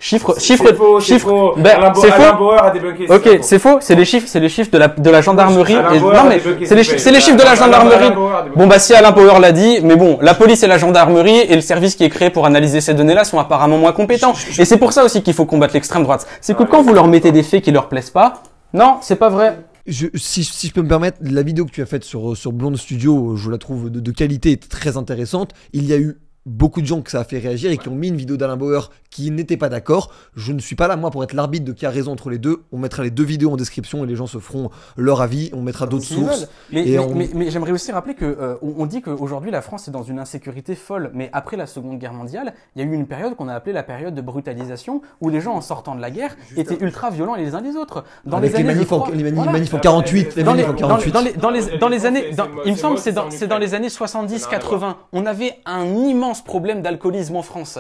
Chiffre, 0.04 0.34
C'est 0.38 0.42
chiffre, 0.44 0.74
faux, 0.76 1.00
c'est 1.00 1.14
chiffre. 1.14 1.30
faux. 1.30 1.54
Ben, 1.56 1.78
Alain 1.78 1.92
Bo-. 1.92 2.38
Bauer 2.38 2.62
a 2.62 2.74
Ok, 3.16 3.24
faux. 3.24 3.38
c'est 3.42 3.58
faux. 3.60 3.78
C'est 3.80 3.96
les 3.96 4.04
chiffres, 4.04 4.28
c'est 4.30 4.42
les 4.42 4.50
chiffres 4.50 4.70
de 4.70 4.78
la 4.78 4.90
de 4.90 5.10
la 5.10 5.22
gendarmerie. 5.22 5.78
Et- 5.96 6.00
Bauer 6.00 6.14
non 6.14 6.24
mais 6.28 6.42
c'est 6.66 6.76
les, 6.76 6.84
c'est 6.84 7.22
chiffres 7.22 7.38
de 7.38 7.44
la 7.44 7.56
gendarmerie. 7.56 8.12
Bauer. 8.14 8.46
Bon 8.56 8.68
bah 8.68 8.80
si 8.80 8.94
Alain 8.94 9.14
Power 9.14 9.40
l'a 9.40 9.54
dit, 9.54 9.80
mais 9.82 9.96
bon, 9.96 10.20
la 10.22 10.34
police 10.34 10.62
et 10.64 10.68
la 10.68 10.78
gendarmerie 10.78 11.38
et 11.40 11.56
le 11.56 11.62
service 11.62 11.96
qui 11.96 12.04
est 12.04 12.10
créé 12.10 12.30
pour 12.30 12.46
analyser 12.46 12.82
ces 12.82 12.94
données-là 12.94 13.24
sont 13.24 13.40
apparemment 13.40 13.78
moins 13.78 13.94
compétents. 13.94 14.34
Et 14.60 14.66
c'est 14.66 14.78
pour 14.78 14.92
ça 14.92 15.06
aussi 15.06 15.24
qu'il 15.24 15.34
faut 15.34 15.46
combattre 15.46 15.74
l'extrême 15.74 16.04
droite. 16.04 16.28
C'est 16.42 16.56
que 16.58 16.64
quand 16.64 16.82
vous 16.82 16.94
leur 16.94 17.08
mettez 17.08 17.32
des 17.32 17.42
faits 17.44 17.64
qui 17.64 17.72
leur 17.72 17.88
plaisent 17.88 18.10
pas, 18.10 18.44
Non, 18.74 18.98
c'est 19.02 19.16
pas 19.16 19.30
vrai. 19.30 19.58
Je, 19.86 20.08
si, 20.16 20.44
si 20.44 20.68
je 20.68 20.74
peux 20.74 20.82
me 20.82 20.88
permettre, 20.88 21.18
la 21.22 21.44
vidéo 21.44 21.66
que 21.66 21.72
tu 21.72 21.82
as 21.82 21.86
faite 21.86 22.04
sur, 22.04 22.36
sur 22.38 22.52
Blonde 22.54 22.78
Studio, 22.78 23.36
je 23.36 23.50
la 23.52 23.58
trouve 23.58 23.90
de, 23.92 24.00
de 24.00 24.12
qualité 24.12 24.58
très 24.58 24.96
intéressante. 24.98 25.52
Il 25.74 25.86
y 25.86 25.94
a 25.94 25.98
eu 25.98 26.18
beaucoup 26.46 26.82
de 26.82 26.86
gens 26.86 27.02
que 27.02 27.10
ça 27.12 27.20
a 27.22 27.24
fait 27.24 27.40
réagir 27.40 27.72
et 27.72 27.78
qui 27.78 27.88
ont 27.90 27.96
mis 27.96 28.10
une 28.10 28.16
vidéo 28.18 28.36
d'Alain 28.38 28.58
Bauer 28.58 28.92
qui 29.10 29.30
n'était 29.32 29.58
pas 29.58 29.70
d'accord. 29.70 30.12
Je 30.36 30.52
ne 30.52 30.60
suis 30.60 30.76
pas 30.76 30.88
là, 30.88 30.96
moi, 30.96 31.12
pour 31.12 31.24
être 31.24 31.34
l'arbitre 31.34 31.66
de 31.66 31.72
qui 31.72 31.86
a 31.86 31.90
raison 31.90 32.12
entre 32.12 32.30
les 32.30 32.38
deux. 32.40 32.64
On 32.72 32.78
mettra 32.80 33.04
les 33.04 33.12
deux 33.12 33.24
vidéos 33.24 33.52
en 33.52 33.56
description 33.58 34.04
et 34.04 34.08
les 34.08 34.16
gens 34.16 34.28
se 34.28 34.40
feront 34.40 34.70
leur 34.98 35.22
avis. 35.22 35.52
On 35.54 35.62
mettra 35.62 35.86
d'autres 35.88 36.04
S'ils 36.06 36.18
sources. 36.18 36.48
Mais, 36.72 36.84
mais- 36.86 37.00
on- 37.00 37.14
mais- 37.16 37.30
mais 37.34 37.52
j'aimerais 37.52 37.72
aussi 37.72 37.92
rappeler 37.92 38.16
que 38.16 38.26
euh, 38.26 38.56
on 38.62 38.86
dit 38.86 39.02
qu'aujourd'hui 39.02 39.52
la 39.52 39.62
France 39.62 39.88
est 39.88 39.92
dans 39.92 40.04
une 40.04 40.20
insécurité 40.20 40.76
folle. 40.76 41.12
Mais 41.14 41.30
après 41.32 41.56
la 41.58 41.68
Seconde 41.68 42.00
Guerre 42.00 42.14
mondiale, 42.14 42.54
il 42.76 42.82
y 42.82 42.86
a 42.86 42.88
eu 42.88 42.94
une 42.94 43.06
période 43.08 43.36
qu'on 43.36 43.48
a 43.48 43.54
appelée 43.54 43.74
la 43.74 43.84
période 43.84 44.16
de 44.16 44.22
brutalisation 44.22 45.02
où 45.22 45.30
les 45.30 45.42
gens 45.42 45.54
en 45.54 45.62
sortant 45.62 45.96
de 45.96 46.02
la 46.02 46.10
guerre 46.12 46.36
étaient 46.58 46.78
ultra 46.84 47.10
violents 47.12 47.36
les 47.36 47.56
uns 47.56 47.62
les 47.62 47.76
autres. 47.76 48.04
Dans 48.26 48.38
Avec 48.38 48.52
les 48.52 48.56
années 48.58 48.66
manifs 48.74 48.92
en- 48.92 48.98
23, 49.00 49.16
les 49.16 49.24
manifs- 49.24 49.36
voilà. 49.36 49.52
manifs 49.52 49.74
en 49.76 49.80
48, 49.80 50.36
les 50.36 50.44
Dans 50.44 50.54
les, 50.54 50.64
manifs 50.64 50.70
en 50.84 50.88
dans- 50.88 50.88
48. 50.98 51.12
dans 51.12 51.22
les- 51.22 51.34
dans 51.34 51.50
les- 51.52 51.78
dans 51.78 51.88
les 51.90 52.06
années, 52.06 52.32
dans- 52.32 52.48
il 52.66 52.72
me 52.74 52.78
semble 52.78 52.96
que 52.96 53.02
c'est 53.02 53.48
dans 53.48 53.58
les 53.60 53.74
années 53.76 53.90
70-80. 53.90 54.98
On 55.14 55.26
avait 55.26 55.54
un 55.66 55.86
immense 55.86 56.33
problème 56.42 56.82
d'alcoolisme 56.82 57.36
en 57.36 57.44
France. 57.44 57.80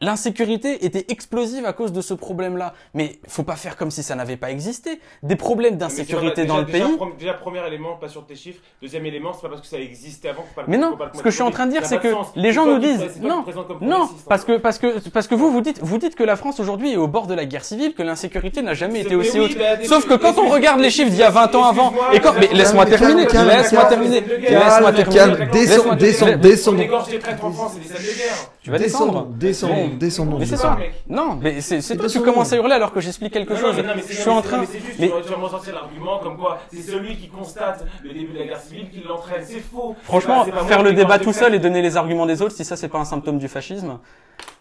L'insécurité 0.00 0.84
était 0.84 1.04
explosive 1.08 1.64
à 1.64 1.72
cause 1.72 1.92
de 1.92 2.00
ce 2.00 2.14
problème-là. 2.14 2.74
Mais 2.94 3.20
faut 3.28 3.44
pas 3.44 3.54
faire 3.54 3.76
comme 3.76 3.92
si 3.92 4.02
ça 4.02 4.16
n'avait 4.16 4.36
pas 4.36 4.50
existé. 4.50 5.00
Des 5.22 5.36
problèmes 5.36 5.76
d'insécurité 5.76 6.42
déjà- 6.42 6.48
dans 6.48 6.58
le 6.58 6.64
déjà, 6.64 6.84
pays. 6.84 6.96
Déjà, 7.18 7.34
premier 7.34 7.64
élément, 7.64 7.94
pas 7.94 8.08
sur 8.08 8.26
tes 8.26 8.34
chiffres. 8.34 8.60
Deuxième 8.82 9.06
élément, 9.06 9.32
c'est 9.32 9.42
pas 9.42 9.48
parce 9.48 9.60
que 9.60 9.68
ça 9.68 9.78
existait 9.78 10.30
avant 10.30 10.42
faut 10.42 10.60
pas 10.60 10.64
Mais 10.66 10.78
non, 10.78 10.90
faut 10.90 10.96
pas 10.96 11.10
le 11.12 11.18
ce 11.18 11.22
que 11.22 11.30
je 11.30 11.34
suis 11.36 11.44
en 11.44 11.52
train 11.52 11.66
de 11.66 11.70
dire, 11.70 11.86
c'est 11.86 12.00
que 12.00 12.12
les 12.34 12.52
gens 12.52 12.66
nous 12.66 12.78
disent 12.78 13.20
non, 13.20 13.44
non, 13.80 14.08
parce 14.28 14.44
que 14.44 14.56
parce 14.56 14.78
que 14.78 15.08
parce 15.10 15.28
que 15.28 15.36
vous 15.36 15.50
vous 15.52 15.60
dites 15.60 15.78
vous 15.80 15.98
dites 15.98 16.16
que 16.16 16.24
la 16.24 16.34
France 16.34 16.58
aujourd'hui 16.58 16.92
est 16.92 16.96
au 16.96 17.06
bord 17.06 17.28
de 17.28 17.34
la 17.34 17.44
guerre 17.44 17.64
civile, 17.64 17.94
que 17.94 18.02
l'insécurité 18.02 18.62
n'a 18.62 18.74
jamais 18.74 19.00
été 19.02 19.14
aussi 19.14 19.38
haute. 19.38 19.56
Sauf 19.84 20.06
que 20.08 20.14
quand 20.14 20.38
on 20.38 20.48
regarde 20.48 20.80
les 20.80 20.90
chiffres 20.90 21.10
d'il 21.10 21.20
y 21.20 21.22
a 21.22 21.30
20 21.30 21.54
ans 21.54 21.64
avant, 21.66 21.92
et 22.12 22.18
quand 22.18 22.34
mais 22.40 22.48
laisse-moi 22.52 22.84
terminer, 22.86 23.26
laisse-moi 23.26 23.84
terminer, 23.84 24.20
laisse-moi 24.22 24.92
terminer, 24.92 25.46
descends, 25.52 25.94
descends, 25.94 26.36
descends. 26.36 26.74
On 26.74 26.78
égorge 26.78 27.08
des 27.10 27.18
prêtres 27.18 27.44
en 27.44 27.52
France, 27.52 27.72
c'est 27.74 27.88
des 27.88 27.94
salles 27.94 28.02
de 28.02 28.18
guerre. 28.18 28.50
Tu 28.62 28.70
vas 28.70 28.78
descendre. 28.78 29.26
Descendons, 29.30 29.74
Bon. 29.88 29.96
descendons. 29.96 30.38
Mais 30.38 30.44
c'est 30.44 30.56
ça. 30.56 30.76
mec. 30.76 30.92
Non, 31.08 31.38
mais 31.40 31.62
c'est 31.62 31.80
c'est 31.80 31.96
toi 31.96 32.06
qui 32.06 32.12
descendons. 32.12 32.32
commences 32.32 32.52
à 32.52 32.56
hurler 32.56 32.74
alors 32.74 32.92
que 32.92 33.00
j'explique 33.00 33.32
quelque 33.32 33.54
Non, 33.54 33.58
chose. 33.58 33.76
Je 33.76 34.12
suis 34.12 34.28
en 34.28 34.34
non, 34.34 34.42
mais 34.42 34.48
train. 34.48 34.64
c'est 34.70 34.80
juste, 34.80 34.98
Mais 34.98 35.06
tu 35.08 35.14
vas- 35.14 35.20
tu 35.44 35.50
sortir 35.50 35.74
l'argument 35.74 36.18
comme 36.18 36.36
quoi 36.36 36.58
c'est 36.70 36.82
celui 36.82 37.16
qui 37.16 37.28
constate 37.28 37.86
le 38.04 38.12
début 38.12 38.34
de 38.34 38.38
la 38.38 38.44
guerre 38.46 38.60
civile 38.60 38.90
qui 38.90 39.00
l'entraîne. 39.00 39.42
C'est 39.46 39.60
faux. 39.60 39.96
Franchement, 40.02 40.44
faire 40.44 40.82
le 40.82 40.92
débat 40.92 41.18
tout 41.18 41.32
seul 41.32 41.54
et 41.54 41.58
donner 41.58 41.80
les 41.80 41.96
arguments 41.96 42.26
des 42.26 42.42
autres, 42.42 42.54
si 42.54 42.64
ça 42.64 42.76
c'est 42.76 42.88
pas 42.88 42.98
un 42.98 43.04
symptôme 43.06 43.38
du 43.38 43.48
fascisme. 43.48 43.98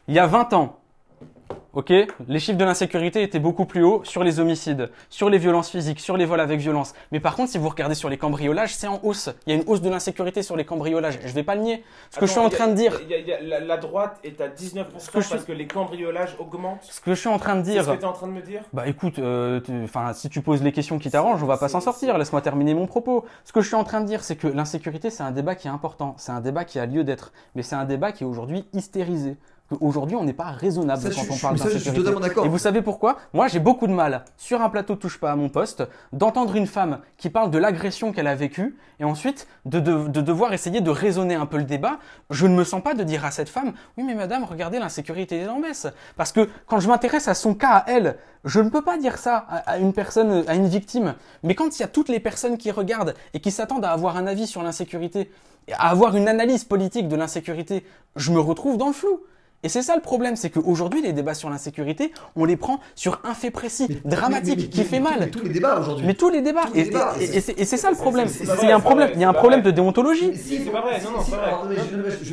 Il 0.07 0.15
y 0.15 0.19
a 0.19 0.27
20 0.27 0.53
ans, 0.53 0.77
ok, 1.73 1.93
les 2.27 2.39
chiffres 2.39 2.57
de 2.57 2.65
l'insécurité 2.65 3.21
étaient 3.21 3.39
beaucoup 3.39 3.65
plus 3.65 3.83
hauts 3.83 4.01
sur 4.03 4.23
les 4.23 4.39
homicides, 4.39 4.89
sur 5.09 5.29
les 5.29 5.37
violences 5.37 5.69
physiques, 5.69 5.99
sur 5.99 6.17
les 6.17 6.25
vols 6.25 6.39
avec 6.39 6.59
violence. 6.59 6.93
Mais 7.11 7.19
par 7.19 7.35
contre, 7.35 7.51
si 7.51 7.57
vous 7.57 7.69
regardez 7.69 7.95
sur 7.95 8.09
les 8.09 8.17
cambriolages, 8.17 8.73
c'est 8.75 8.87
en 8.87 8.99
hausse. 9.03 9.29
Il 9.45 9.53
y 9.53 9.57
a 9.57 9.61
une 9.61 9.67
hausse 9.69 9.81
de 9.81 9.89
l'insécurité 9.89 10.41
sur 10.43 10.55
les 10.55 10.65
cambriolages. 10.65 11.19
Je 11.23 11.33
vais 11.33 11.43
pas 11.43 11.55
le 11.55 11.61
nier. 11.61 11.83
Ce 12.09 12.19
que 12.19 12.25
je 12.25 12.31
suis 12.31 12.39
en 12.39 12.49
train 12.49 12.67
de 12.67 12.73
dire, 12.73 12.99
il 13.03 13.09
y 13.09 13.13
a- 13.13 13.17
il 13.19 13.27
y 13.27 13.33
a- 13.33 13.41
la, 13.41 13.59
la 13.59 13.77
droite 13.77 14.19
est 14.23 14.41
à 14.41 14.47
19% 14.47 15.11
que 15.11 15.19
je 15.21 15.25
suis- 15.25 15.35
parce 15.35 15.45
que 15.45 15.51
les 15.51 15.67
cambriolages 15.67 16.35
augmentent. 16.39 16.83
ce 16.83 17.01
que 17.01 17.13
je 17.13 17.19
suis 17.19 17.29
en 17.29 17.37
train 17.39 17.55
de 17.55 17.61
dire. 17.61 17.83
ce 17.83 17.89
que 17.91 17.95
tu 17.95 18.01
es 18.01 18.05
en 18.05 18.13
train 18.13 18.27
de 18.27 18.33
me 18.33 18.41
dire? 18.41 18.61
Bah 18.73 18.87
écoute, 18.87 19.19
euh, 19.19 19.59
enfin 19.83 20.13
si 20.13 20.29
tu 20.29 20.41
poses 20.41 20.63
les 20.63 20.71
questions 20.71 20.97
qui 20.99 21.09
t'arrangent, 21.11 21.43
on 21.43 21.47
va 21.47 21.57
pas 21.57 21.69
s'en 21.69 21.81
sortir. 21.81 22.17
Laisse-moi 22.17 22.41
terminer 22.41 22.73
mon 22.73 22.87
propos. 22.87 23.25
Ce 23.45 23.53
que 23.53 23.61
je 23.61 23.67
suis 23.67 23.75
en 23.75 23.83
train 23.83 24.01
de 24.01 24.05
dire, 24.07 24.23
c'est 24.23 24.35
que 24.35 24.47
l'insécurité, 24.47 25.09
c'est 25.09 25.23
un 25.23 25.31
débat 25.31 25.55
qui 25.55 25.67
est 25.67 25.71
important, 25.71 26.15
c'est 26.17 26.31
un 26.31 26.41
débat 26.41 26.63
qui 26.65 26.79
a 26.79 26.85
lieu 26.85 27.03
d'être, 27.03 27.31
mais 27.55 27.61
c'est 27.61 27.75
un 27.75 27.85
débat 27.85 28.11
qui 28.11 28.23
est 28.23 28.27
aujourd'hui 28.27 28.65
hystérisé. 28.73 29.37
Aujourd'hui, 29.81 30.15
on 30.15 30.23
n'est 30.23 30.33
pas 30.33 30.45
raisonnable 30.51 31.01
Ça, 31.01 31.09
quand 31.09 31.21
je- 31.23 31.31
on 31.31 31.37
parle 31.37 31.57
ça, 31.57 31.65
je 31.65 31.69
suis 31.69 31.77
d'insécurité. 31.77 31.99
totalement 32.01 32.19
d'accord. 32.19 32.45
Et 32.45 32.49
vous 32.49 32.57
savez 32.57 32.81
pourquoi? 32.81 33.17
Moi, 33.33 33.47
j'ai 33.47 33.59
beaucoup 33.59 33.85
de 33.85 33.93
mal 33.93 34.25
sur 34.35 34.61
un 34.61 34.69
plateau 34.69 34.95
touche 34.95 35.19
pas 35.19 35.31
à 35.31 35.35
mon 35.35 35.47
poste 35.49 35.83
d'entendre 36.11 36.55
une 36.55 36.65
femme 36.65 36.99
qui 37.17 37.29
parle 37.29 37.51
de 37.51 37.57
l'agression 37.59 38.11
qu'elle 38.11 38.25
a 38.27 38.33
vécue 38.35 38.77
et 38.99 39.03
ensuite 39.03 39.47
de, 39.65 39.79
de- 39.79 40.07
de 40.07 40.21
devoir 40.21 40.53
essayer 40.53 40.81
de 40.81 40.89
raisonner 40.89 41.35
un 41.35 41.45
peu 41.45 41.57
le 41.57 41.65
débat. 41.65 41.99
Je 42.31 42.47
ne 42.47 42.55
me 42.55 42.63
sens 42.63 42.81
pas 42.81 42.95
de 42.95 43.03
dire 43.03 43.25
à 43.25 43.31
cette 43.31 43.49
femme 43.49 43.73
oui 43.97 44.03
mais 44.03 44.15
madame 44.15 44.43
regardez 44.43 44.79
l'insécurité 44.79 45.41
est 45.41 45.47
en 45.47 45.59
baisse 45.59 45.85
parce 46.17 46.31
que 46.31 46.49
quand 46.65 46.79
je 46.79 46.87
m'intéresse 46.87 47.27
à 47.27 47.35
son 47.35 47.53
cas 47.53 47.69
à 47.69 47.83
elle, 47.87 48.17
je 48.45 48.59
ne 48.61 48.69
peux 48.69 48.81
pas 48.81 48.97
dire 48.97 49.17
ça 49.19 49.37
à, 49.49 49.57
à 49.73 49.77
une 49.77 49.93
personne 49.93 50.43
à 50.47 50.55
une 50.55 50.67
victime. 50.67 51.13
Mais 51.43 51.53
quand 51.53 51.77
il 51.77 51.81
y 51.81 51.85
a 51.85 51.87
toutes 51.87 52.09
les 52.09 52.19
personnes 52.19 52.57
qui 52.57 52.71
regardent 52.71 53.13
et 53.35 53.39
qui 53.39 53.51
s'attendent 53.51 53.85
à 53.85 53.91
avoir 53.91 54.17
un 54.17 54.25
avis 54.25 54.47
sur 54.47 54.63
l'insécurité, 54.63 55.29
à 55.73 55.89
avoir 55.91 56.15
une 56.15 56.27
analyse 56.27 56.63
politique 56.63 57.07
de 57.07 57.15
l'insécurité, 57.15 57.85
je 58.15 58.31
me 58.31 58.39
retrouve 58.39 58.77
dans 58.77 58.87
le 58.87 58.93
flou. 58.93 59.19
Et 59.61 59.67
c'est 59.69 59.81
ça 59.81 59.95
le 59.95 60.01
problème, 60.01 60.37
c'est 60.37 60.49
qu'aujourd'hui, 60.49 61.01
les 61.01 61.11
débats 61.11 61.33
sur 61.33 61.49
l'insécurité, 61.49 62.13
on 62.37 62.45
les 62.45 62.55
prend 62.55 62.79
sur 62.95 63.19
un 63.25 63.33
fait 63.33 63.51
précis, 63.51 63.87
dramatique, 64.05 64.55
mais- 64.57 64.63
mais- 64.63 64.69
qui 64.69 64.77
mais- 64.79 64.83
fait 64.85 64.99
mais- 64.99 65.09
mal. 65.09 65.19
mais 65.19 65.29
tous 65.31 65.43
les 65.43 65.49
débats 65.49 65.79
aujourd'hui. 65.81 66.05
Mais 66.07 66.13
tous 66.13 66.29
les 66.29 66.41
débats. 66.41 66.65
Tous 66.67 66.73
les 66.75 66.79
Et, 66.81 66.83
débats, 66.85 67.13
et- 67.19 67.25
c'est- 67.25 67.35
et 67.37 67.41
c'est 67.41 67.59
et 67.59 67.65
c'est 67.65 67.77
ça 67.77 67.89
le 67.91 67.97
problème. 67.97 68.29
il 68.61 68.67
y 68.69 68.71
a 68.71 68.75
un 68.75 68.79
problème, 68.79 69.11
il 69.15 69.19
y 69.21 69.23
a 69.25 69.29
un 69.29 69.33
problème 69.33 69.61
de 69.61 69.71
déontologie. 69.71 70.35
Si, 70.37 70.63
c'est 70.63 70.69
pas 70.71 70.81
vrai, 70.81 71.01
non, 71.03 71.11
non, 71.11 71.17
c'est 71.23 71.31
pas 71.31 71.65
vrai. 71.65 71.77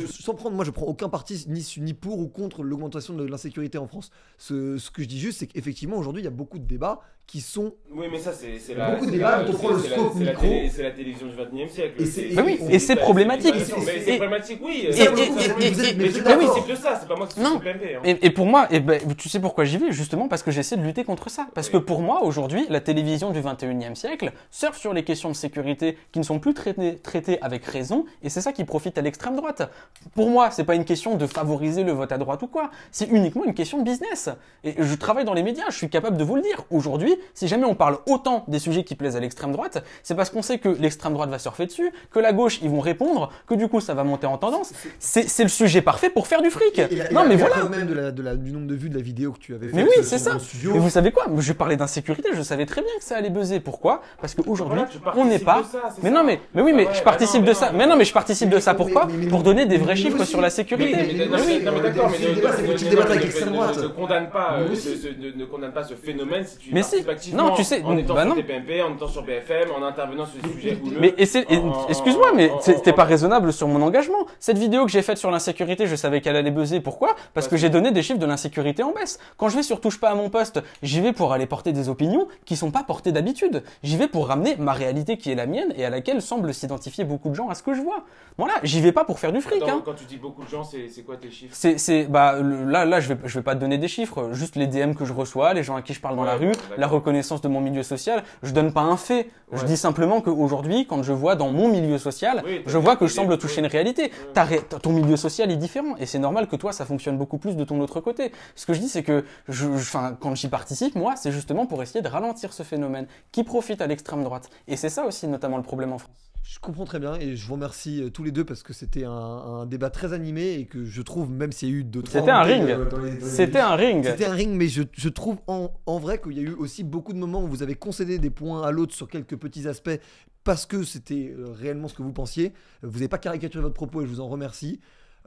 sans 0.09 0.33
prendre, 0.35 0.55
moi 0.55 0.63
je 0.63 0.71
prends 0.71 0.85
aucun 0.85 1.09
parti 1.09 1.43
ni, 1.49 1.65
ni 1.79 1.93
pour 1.93 2.19
ou 2.19 2.27
contre 2.27 2.63
l'augmentation 2.63 3.13
de 3.13 3.25
l'insécurité 3.25 3.77
en 3.77 3.87
France. 3.87 4.09
Ce, 4.37 4.77
ce 4.77 4.89
que 4.89 5.01
je 5.01 5.07
dis 5.07 5.19
juste, 5.19 5.39
c'est 5.39 5.47
qu'effectivement 5.47 5.97
aujourd'hui 5.97 6.21
il 6.21 6.25
y 6.25 6.29
a 6.29 6.31
beaucoup 6.31 6.59
de 6.59 6.65
débats 6.65 7.01
qui 7.27 7.41
sont. 7.41 7.73
Oui, 7.93 8.05
mais 8.09 8.19
ça, 8.19 8.31
c'est 8.31 8.73
la. 8.73 8.91
beaucoup 8.91 9.05
de 9.07 9.11
débats, 9.11 9.43
on 9.45 9.51
prend 9.51 9.69
le 9.71 9.79
c'est 9.79 9.89
la- 9.89 9.95
scope 9.97 10.13
c'est 10.17 10.23
la 10.23 10.31
micro. 10.31 10.47
C'est 10.71 10.83
la 10.83 10.91
télévision 10.91 11.27
du 11.27 11.33
21 11.35 11.65
e 11.65 11.67
siècle. 11.67 12.01
Et 12.01 12.05
c'est- 12.05 12.29
Mais 12.33 12.41
oui, 12.41 12.59
et 12.69 12.79
c'est 12.79 12.95
problématique. 12.95 13.53
Mais 13.53 13.65
c'est 13.65 14.15
problématique, 14.15 14.59
oui. 14.63 14.85
et- 14.87 14.93
Ça, 14.93 15.03
et- 15.03 15.05
ça, 15.05 15.11
et- 15.11 15.25
ça, 15.25 15.31
et- 15.59 15.73
ça, 15.73 15.89
et- 15.89 15.95
mais 15.97 16.05
et- 16.05 16.11
c'est 16.11 16.65
que 16.65 16.75
ça, 16.77 16.97
c'est 16.99 17.07
pas 17.07 17.17
moi 17.17 17.27
qui 17.27 17.33
suis 17.41 17.59
PMP. 17.59 17.95
hein. 17.97 18.01
Et, 18.21 18.29
pour 18.29 18.45
moi, 18.45 18.67
et 18.71 18.79
ben, 18.79 19.01
tu 19.17 19.27
sais 19.27 19.41
pourquoi 19.41 19.65
j'y 19.65 19.77
vais 19.77 19.91
Justement? 19.91 20.29
Parce 20.29 20.41
que 20.41 20.51
j'essaie 20.51 20.77
de 20.77 20.83
lutter 20.83 21.03
contre 21.03 21.29
ça. 21.29 21.47
Parce 21.53 21.69
que 21.69 21.75
pour 21.75 21.99
moi, 22.01 22.23
aujourd'hui, 22.23 22.65
la 22.69 22.79
télévision 22.79 23.31
du 23.31 23.41
21e 23.41 23.95
siècle 23.95 24.31
surfe 24.49 24.77
sur 24.77 24.93
les 24.93 25.03
questions 25.03 25.29
de 25.29 25.35
sécurité 25.35 25.97
qui 26.13 26.19
ne 26.19 26.23
sont 26.23 26.39
plus 26.39 26.53
traitées, 26.53 26.95
traitées 26.97 27.41
avec 27.41 27.65
raison, 27.65 28.05
et 28.23 28.29
c'est 28.29 28.41
ça 28.41 28.53
qui 28.53 28.63
profite 28.63 28.97
à 28.97 29.01
l'extrême 29.01 29.35
droite. 29.35 29.69
Pour 30.15 30.29
moi, 30.29 30.49
c'est 30.51 30.63
pas 30.63 30.75
une 30.75 30.85
question 30.85 31.15
de 31.15 31.27
favoriser 31.27 31.83
le 31.83 31.91
vote 31.91 32.11
à 32.13 32.17
droite 32.17 32.41
ou 32.43 32.47
quoi. 32.47 32.71
C'est 32.91 33.09
uniquement 33.09 33.43
une 33.43 33.53
question 33.53 33.79
de 33.79 33.83
business. 33.83 34.29
Et 34.63 34.75
je 34.79 34.95
travaille 34.95 35.25
dans 35.25 35.33
les 35.33 35.43
médias, 35.43 35.65
je 35.69 35.75
suis 35.75 35.89
capable 35.89 36.15
de 36.15 36.23
vous 36.23 36.35
le 36.37 36.41
dire. 36.41 36.63
Aujourd'hui, 36.71 37.15
si 37.33 37.47
jamais 37.47 37.65
on 37.65 37.75
parle 37.75 37.97
autant 38.07 38.43
des 38.47 38.59
sujets 38.59 38.83
qui 38.83 38.95
plaisent 38.95 39.15
à 39.15 39.19
l'extrême 39.19 39.51
droite, 39.51 39.83
c'est 40.03 40.15
parce 40.15 40.29
qu'on 40.29 40.41
sait 40.41 40.57
que 40.59 40.69
l'extrême 40.69 41.13
droite 41.13 41.29
va 41.29 41.39
surfer 41.39 41.65
dessus, 41.65 41.91
que 42.11 42.19
la 42.19 42.33
gauche, 42.33 42.59
ils 42.61 42.69
vont 42.69 42.79
répondre, 42.79 43.31
que 43.47 43.53
du 43.55 43.67
coup, 43.67 43.79
ça 43.81 43.93
va 43.93 44.03
monter 44.03 44.27
en 44.27 44.37
tendance. 44.37 44.73
C'est 44.99 45.27
c'est 45.29 45.43
le 45.43 45.49
sujet 45.49 45.81
parfait 45.81 46.09
pour 46.09 46.27
faire 46.27 46.41
du 46.41 46.49
fric. 46.49 46.79
Et 46.79 46.95
la- 46.95 47.11
et 47.11 47.13
non, 47.13 47.25
mais 47.27 47.35
voilà. 47.35 47.63
même 47.69 47.87
de 47.87 47.93
la- 47.93 48.11
de 48.11 48.21
la- 48.21 48.35
du 48.35 48.51
nombre 48.51 48.67
de 48.67 48.75
vues 48.75 48.89
de 48.89 48.95
la 48.95 49.01
vidéo 49.01 49.31
que 49.33 49.39
tu 49.39 49.53
avais 49.53 49.67
fait. 49.67 49.75
Mais 49.75 49.83
oui, 49.83 50.03
c'est 50.03 50.17
ça. 50.17 50.37
Studio. 50.39 50.75
Et 50.75 50.79
vous 50.79 50.89
savez 50.89 51.11
quoi 51.11 51.25
Je 51.37 51.53
parlais 51.53 51.75
d'insécurité, 51.77 52.29
je 52.33 52.41
savais 52.41 52.65
très 52.65 52.81
bien 52.81 52.91
que 52.97 53.03
ça 53.03 53.17
allait 53.17 53.29
buzzer. 53.29 53.59
Pourquoi 53.59 54.01
Parce 54.21 54.33
qu'aujourd'hui, 54.35 54.81
Voilà, 55.03 55.17
on 55.19 55.25
n'est 55.25 55.39
pas. 55.39 55.63
ça, 55.71 55.81
mais 56.01 56.09
ça. 56.09 56.15
non, 56.15 56.23
mais, 56.23 56.39
mais 56.53 56.61
oui, 56.61 56.73
mais 56.73 56.83
Ah 56.85 56.89
ouais, 56.89 56.93
je 56.93 56.99
bah 56.99 57.03
participe 57.05 57.41
non, 57.41 57.45
de 57.45 57.49
mais 57.49 57.53
ça. 57.55 57.71
non. 57.71 57.77
Mais 57.77 57.87
non, 57.87 57.95
mais 57.95 58.05
je 58.05 58.13
participe 58.13 58.49
de 58.49 58.59
ça. 58.59 58.73
Pourquoi 58.73 59.07
Pour 59.29 59.43
donner 59.43 59.65
des 59.65 59.77
vrais 59.77 59.95
chiffres 59.95 60.23
sur 60.23 60.41
la 60.41 60.49
sécurité. 60.49 60.97
oui, 61.09 61.15
d'accord, 61.63 62.09
mais 62.11 62.19
ne- 62.19 63.87
condamne 63.87 64.29
pas, 64.29 64.57
euh, 64.59 64.75
ce- 64.75 64.95
ce- 64.95 65.07
ne 65.07 65.31
ne 65.37 65.45
condamne 65.45 65.71
pas 65.73 65.83
ce 65.83 65.93
phénomène 65.95 66.45
si 66.45 66.57
tu 66.57 66.69
Mais 66.73 66.83
si. 66.83 67.03
Non, 67.33 67.53
tu 67.55 67.63
sais, 67.63 67.83
en 67.83 67.97
étant 67.97 68.13
bah 68.13 68.23
sur 68.23 68.29
non. 68.29 68.35
TPMP, 68.35 68.81
en 68.81 68.95
étant 68.95 69.07
sur 69.07 69.23
BFM, 69.23 69.71
en 69.77 69.83
intervenant 69.83 70.25
sur 70.25 70.41
des 70.41 70.49
sujets 70.49 70.77
houleux. 70.83 70.97
Mais 70.99 71.13
excuse-moi, 71.17 72.31
mais 72.35 72.51
t'es 72.83 72.93
pas 72.93 73.03
raisonnable 73.03 73.53
sur 73.53 73.67
mon 73.67 73.81
engagement. 73.81 74.25
Cette 74.39 74.57
vidéo 74.57 74.85
que 74.85 74.91
j'ai 74.91 75.01
faite 75.01 75.17
sur 75.17 75.31
l'insécurité, 75.31 75.87
je 75.87 75.95
savais 75.95 76.21
qu'elle 76.21 76.35
allait 76.35 76.51
buzzer. 76.51 76.79
Pourquoi? 76.79 77.15
Parce 77.33 77.47
que 77.47 77.57
j'ai 77.57 77.69
donné 77.69 77.91
des 77.91 78.03
chiffres 78.03 78.19
de 78.19 78.25
l'insécurité 78.25 78.83
en 78.83 78.91
baisse. 78.91 79.19
Quand 79.37 79.49
je 79.49 79.55
vais 79.55 79.63
sur 79.63 79.81
touche 79.81 79.99
pas 79.99 80.09
à 80.09 80.15
mon 80.15 80.29
poste, 80.29 80.61
j'y 80.83 81.01
vais 81.01 81.13
pour 81.13 81.33
aller 81.33 81.45
porter 81.45 81.73
des 81.73 81.89
opinions 81.89 82.27
qui 82.45 82.55
sont 82.55 82.71
pas 82.71 82.83
portées 82.83 83.11
d'habitude. 83.11 83.63
J'y 83.83 83.97
vais 83.97 84.07
pour 84.07 84.27
ramener 84.27 84.55
ma 84.57 84.73
réalité 84.73 85.17
qui 85.17 85.31
est 85.31 85.35
la 85.35 85.45
mienne 85.45 85.73
et 85.75 85.85
à 85.85 85.89
laquelle 85.89 86.21
semblent 86.21 86.53
s'identifier 86.53 87.03
beaucoup 87.03 87.29
de 87.29 87.35
gens 87.35 87.49
à 87.49 87.55
ce 87.55 87.63
que 87.63 87.73
je 87.73 87.81
vois. 87.81 88.03
Voilà, 88.37 88.53
j'y 88.63 88.81
vais 88.81 88.91
pas 88.91 89.03
pour 89.03 89.19
faire 89.19 89.31
du 89.31 89.41
fric. 89.41 89.61
Attends, 89.61 89.77
hein. 89.77 89.81
Quand 89.83 89.93
tu 89.93 90.05
dis 90.05 90.17
beaucoup 90.17 90.43
de 90.43 90.49
gens, 90.49 90.63
c'est 90.63 91.01
quoi 91.03 91.17
tes 91.17 91.31
chiffres? 91.31 91.55
C'est, 91.55 92.05
bah, 92.05 92.35
là, 92.41 92.85
là, 92.85 92.99
je 92.99 93.13
vais, 93.13 93.17
je 93.25 93.39
vais 93.39 93.43
pas 93.43 93.55
te 93.55 93.59
donner 93.59 93.77
des 93.77 93.87
chiffres, 93.87 94.29
juste 94.33 94.55
les 94.55 94.67
DM 94.67 94.93
que 94.93 95.05
je 95.05 95.13
reçois, 95.13 95.53
les 95.53 95.63
gens 95.63 95.75
à 95.75 95.81
qui 95.81 95.93
je 95.93 96.01
parle 96.01 96.15
dans 96.15 96.23
la 96.23 96.35
rue, 96.35 96.51
la 96.77 96.87
reconnaissance 96.97 97.41
de 97.41 97.47
mon 97.47 97.61
milieu 97.61 97.83
social. 97.83 98.23
Je 98.43 98.51
donne 98.51 98.71
pas 98.73 98.81
un 98.81 98.97
fait. 98.97 99.29
Je 99.53 99.63
dis 99.65 99.77
simplement 99.77 100.19
qu'aujourd'hui, 100.21 100.85
quand 100.87 101.01
je 101.03 101.13
vois 101.13 101.35
dans 101.35 101.51
mon 101.51 101.69
milieu 101.69 101.97
social, 101.97 102.43
Oui, 102.45 102.61
je 102.65 102.77
vois 102.77 102.95
que 102.97 103.07
je 103.07 103.13
semble 103.13 103.37
toucher 103.37 103.61
une 103.61 103.67
réalité. 103.67 104.11
Ta 104.33 104.43
ré- 104.43 104.61
ton 104.81 104.91
milieu 104.91 105.15
social 105.15 105.49
est 105.51 105.55
différent 105.55 105.95
et 105.97 106.05
c'est 106.05 106.19
normal 106.19 106.47
que 106.47 106.55
toi, 106.57 106.71
ça 106.73 106.85
fonctionne 106.85 107.17
beaucoup 107.17 107.37
plus 107.37 107.55
de 107.55 107.63
ton 107.63 107.79
autre 107.79 108.01
côté. 108.01 108.31
Ce 108.55 108.65
que 108.65 108.73
je 108.73 108.79
dis, 108.79 108.89
c'est 108.89 109.03
que 109.03 109.23
je- 109.47 109.67
enfin, 109.69 110.17
quand 110.19 110.35
j'y 110.35 110.49
participe, 110.49 110.95
moi, 110.95 111.15
c'est 111.15 111.31
justement 111.31 111.65
pour 111.65 111.81
essayer 111.81 112.01
de 112.01 112.09
ralentir 112.09 112.51
ce 112.51 112.63
phénomène 112.63 113.07
qui 113.31 113.43
profite 113.43 113.81
à 113.81 113.87
l'extrême 113.87 114.23
droite. 114.23 114.49
Et 114.67 114.75
c'est 114.75 114.89
ça 114.89 115.05
aussi, 115.05 115.27
notamment, 115.27 115.57
le 115.57 115.63
problème 115.63 115.93
en 115.93 115.97
France. 115.97 116.26
Je 116.49 116.59
comprends 116.59 116.85
très 116.85 116.99
bien 116.99 117.15
et 117.15 117.35
je 117.35 117.45
vous 117.45 117.53
remercie 117.55 118.01
euh, 118.01 118.09
tous 118.09 118.23
les 118.23 118.31
deux 118.31 118.45
parce 118.45 118.63
que 118.63 118.71
c'était 118.71 119.03
un, 119.03 119.11
un 119.11 119.65
débat 119.65 119.89
très 119.89 120.13
animé 120.13 120.53
et 120.53 120.65
que 120.65 120.85
je 120.85 121.01
trouve, 121.01 121.29
même 121.29 121.51
s'il 121.51 121.69
y 121.69 121.71
a 121.73 121.75
eu 121.75 121.83
deux 121.83 122.01
trois 122.01 122.21
C'était 122.21 122.31
un 122.31 122.41
ring. 122.41 122.69
euh, 122.69 123.19
C'était 123.21 123.59
un 123.59 123.75
ring. 123.75 124.05
C'était 124.05 124.25
un 124.25 124.33
ring, 124.33 124.51
mais 124.55 124.67
je, 124.69 124.83
je 124.93 125.09
trouve 125.09 125.37
en, 125.47 125.71
en 125.85 125.99
vrai 125.99 126.21
qu'il 126.21 126.33
y 126.33 126.39
a 126.39 126.43
eu 126.43 126.53
aussi 126.53 126.83
beaucoup 126.85 127.11
de 127.11 127.17
moments 127.19 127.43
où 127.43 127.47
vous 127.47 127.63
avez 127.63 127.75
concédé 127.75 128.17
des 128.17 128.29
points 128.29 128.63
à 128.65 128.71
l'autre 128.71 128.95
sur 128.95 129.09
quelques 129.09 129.35
petits 129.35 129.67
aspects 129.67 129.99
parce 130.45 130.65
que 130.65 130.83
c'était 130.83 131.35
euh, 131.37 131.47
réellement 131.51 131.89
ce 131.89 131.95
que 131.95 132.01
vous 132.01 132.13
pensiez. 132.13 132.53
Vous 132.81 132.93
n'avez 132.93 133.09
pas 133.09 133.17
caricaturé 133.17 133.61
votre 133.61 133.75
propos 133.75 134.01
et 134.01 134.05
je 134.05 134.09
vous 134.09 134.21
en 134.21 134.29
remercie. 134.29 134.79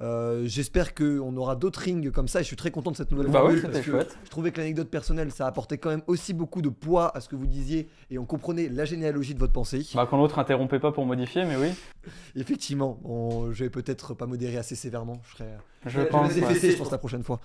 Euh, 0.02 0.44
J'espère 0.46 0.94
qu'on 0.94 1.36
aura 1.36 1.56
d'autres 1.56 1.80
rings 1.80 2.10
comme 2.10 2.26
ça 2.28 2.40
et 2.40 2.42
je 2.42 2.46
suis 2.46 2.56
très 2.56 2.70
content 2.70 2.90
de 2.90 2.96
cette 2.96 3.10
nouvelle 3.10 3.26
Bah 3.26 3.40
formule 3.40 3.56
oui, 3.56 3.60
c'était 3.60 3.72
parce 3.72 3.84
que 3.84 3.90
chouette. 3.90 4.18
je 4.24 4.30
trouvais 4.30 4.50
que 4.50 4.58
l'anecdote 4.58 4.88
personnelle 4.88 5.30
ça 5.30 5.46
apportait 5.46 5.76
quand 5.76 5.90
même 5.90 6.02
aussi 6.06 6.32
beaucoup 6.32 6.62
de 6.62 6.70
poids 6.70 7.14
à 7.14 7.20
ce 7.20 7.28
que 7.28 7.36
vous 7.36 7.46
disiez 7.46 7.88
et 8.10 8.18
on 8.18 8.24
comprenait 8.24 8.68
la 8.70 8.86
généalogie 8.86 9.34
de 9.34 9.38
votre 9.38 9.52
pensée. 9.52 9.86
Bah, 9.94 10.06
quand 10.08 10.16
l'autre 10.16 10.38
interrompait 10.38 10.78
pas 10.80 10.90
pour 10.92 11.04
modifier, 11.04 11.44
mais 11.44 11.56
oui. 11.56 11.68
Effectivement, 12.34 12.98
je 13.52 13.64
vais 13.64 13.70
peut-être 13.70 14.14
pas 14.14 14.26
modérer 14.26 14.56
assez 14.56 14.74
sévèrement. 14.74 15.20
Je 15.28 15.36
serai. 15.36 15.48
Je 15.86 16.00
vais 16.00 16.06
pense, 16.06 16.30
ouais. 16.32 16.38
effacer, 16.38 16.70
je 16.72 16.76
pense, 16.78 16.90
la 16.90 16.98
prochaine 16.98 17.22
fois. 17.22 17.40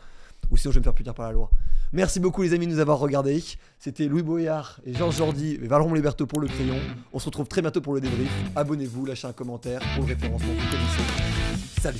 Ou 0.51 0.57
sinon, 0.57 0.71
je 0.71 0.75
vais 0.75 0.79
me 0.81 0.83
faire 0.83 0.93
punir 0.93 1.13
par 1.13 1.25
la 1.25 1.31
loi. 1.33 1.49
Merci 1.91 2.19
beaucoup, 2.19 2.41
les 2.43 2.53
amis, 2.53 2.67
de 2.67 2.71
nous 2.73 2.79
avoir 2.79 2.99
regardés. 2.99 3.41
C'était 3.79 4.07
Louis 4.07 4.21
Boyard 4.21 4.79
et 4.85 4.93
Georges 4.93 5.17
Jordi 5.17 5.55
et 5.61 5.67
Valeron 5.67 5.93
Liberto 5.93 6.25
pour 6.25 6.39
le 6.39 6.47
crayon. 6.47 6.75
On 7.13 7.19
se 7.19 7.25
retrouve 7.25 7.47
très 7.47 7.61
bientôt 7.61 7.81
pour 7.81 7.93
le 7.93 8.01
débrief. 8.01 8.29
Abonnez-vous, 8.55 9.05
lâchez 9.05 9.27
un 9.27 9.33
commentaire 9.33 9.81
pour 9.95 10.03
le 10.05 10.13
référencement, 10.13 10.53
vous 10.53 10.69
connaissez. 10.69 11.81
Salut 11.81 11.99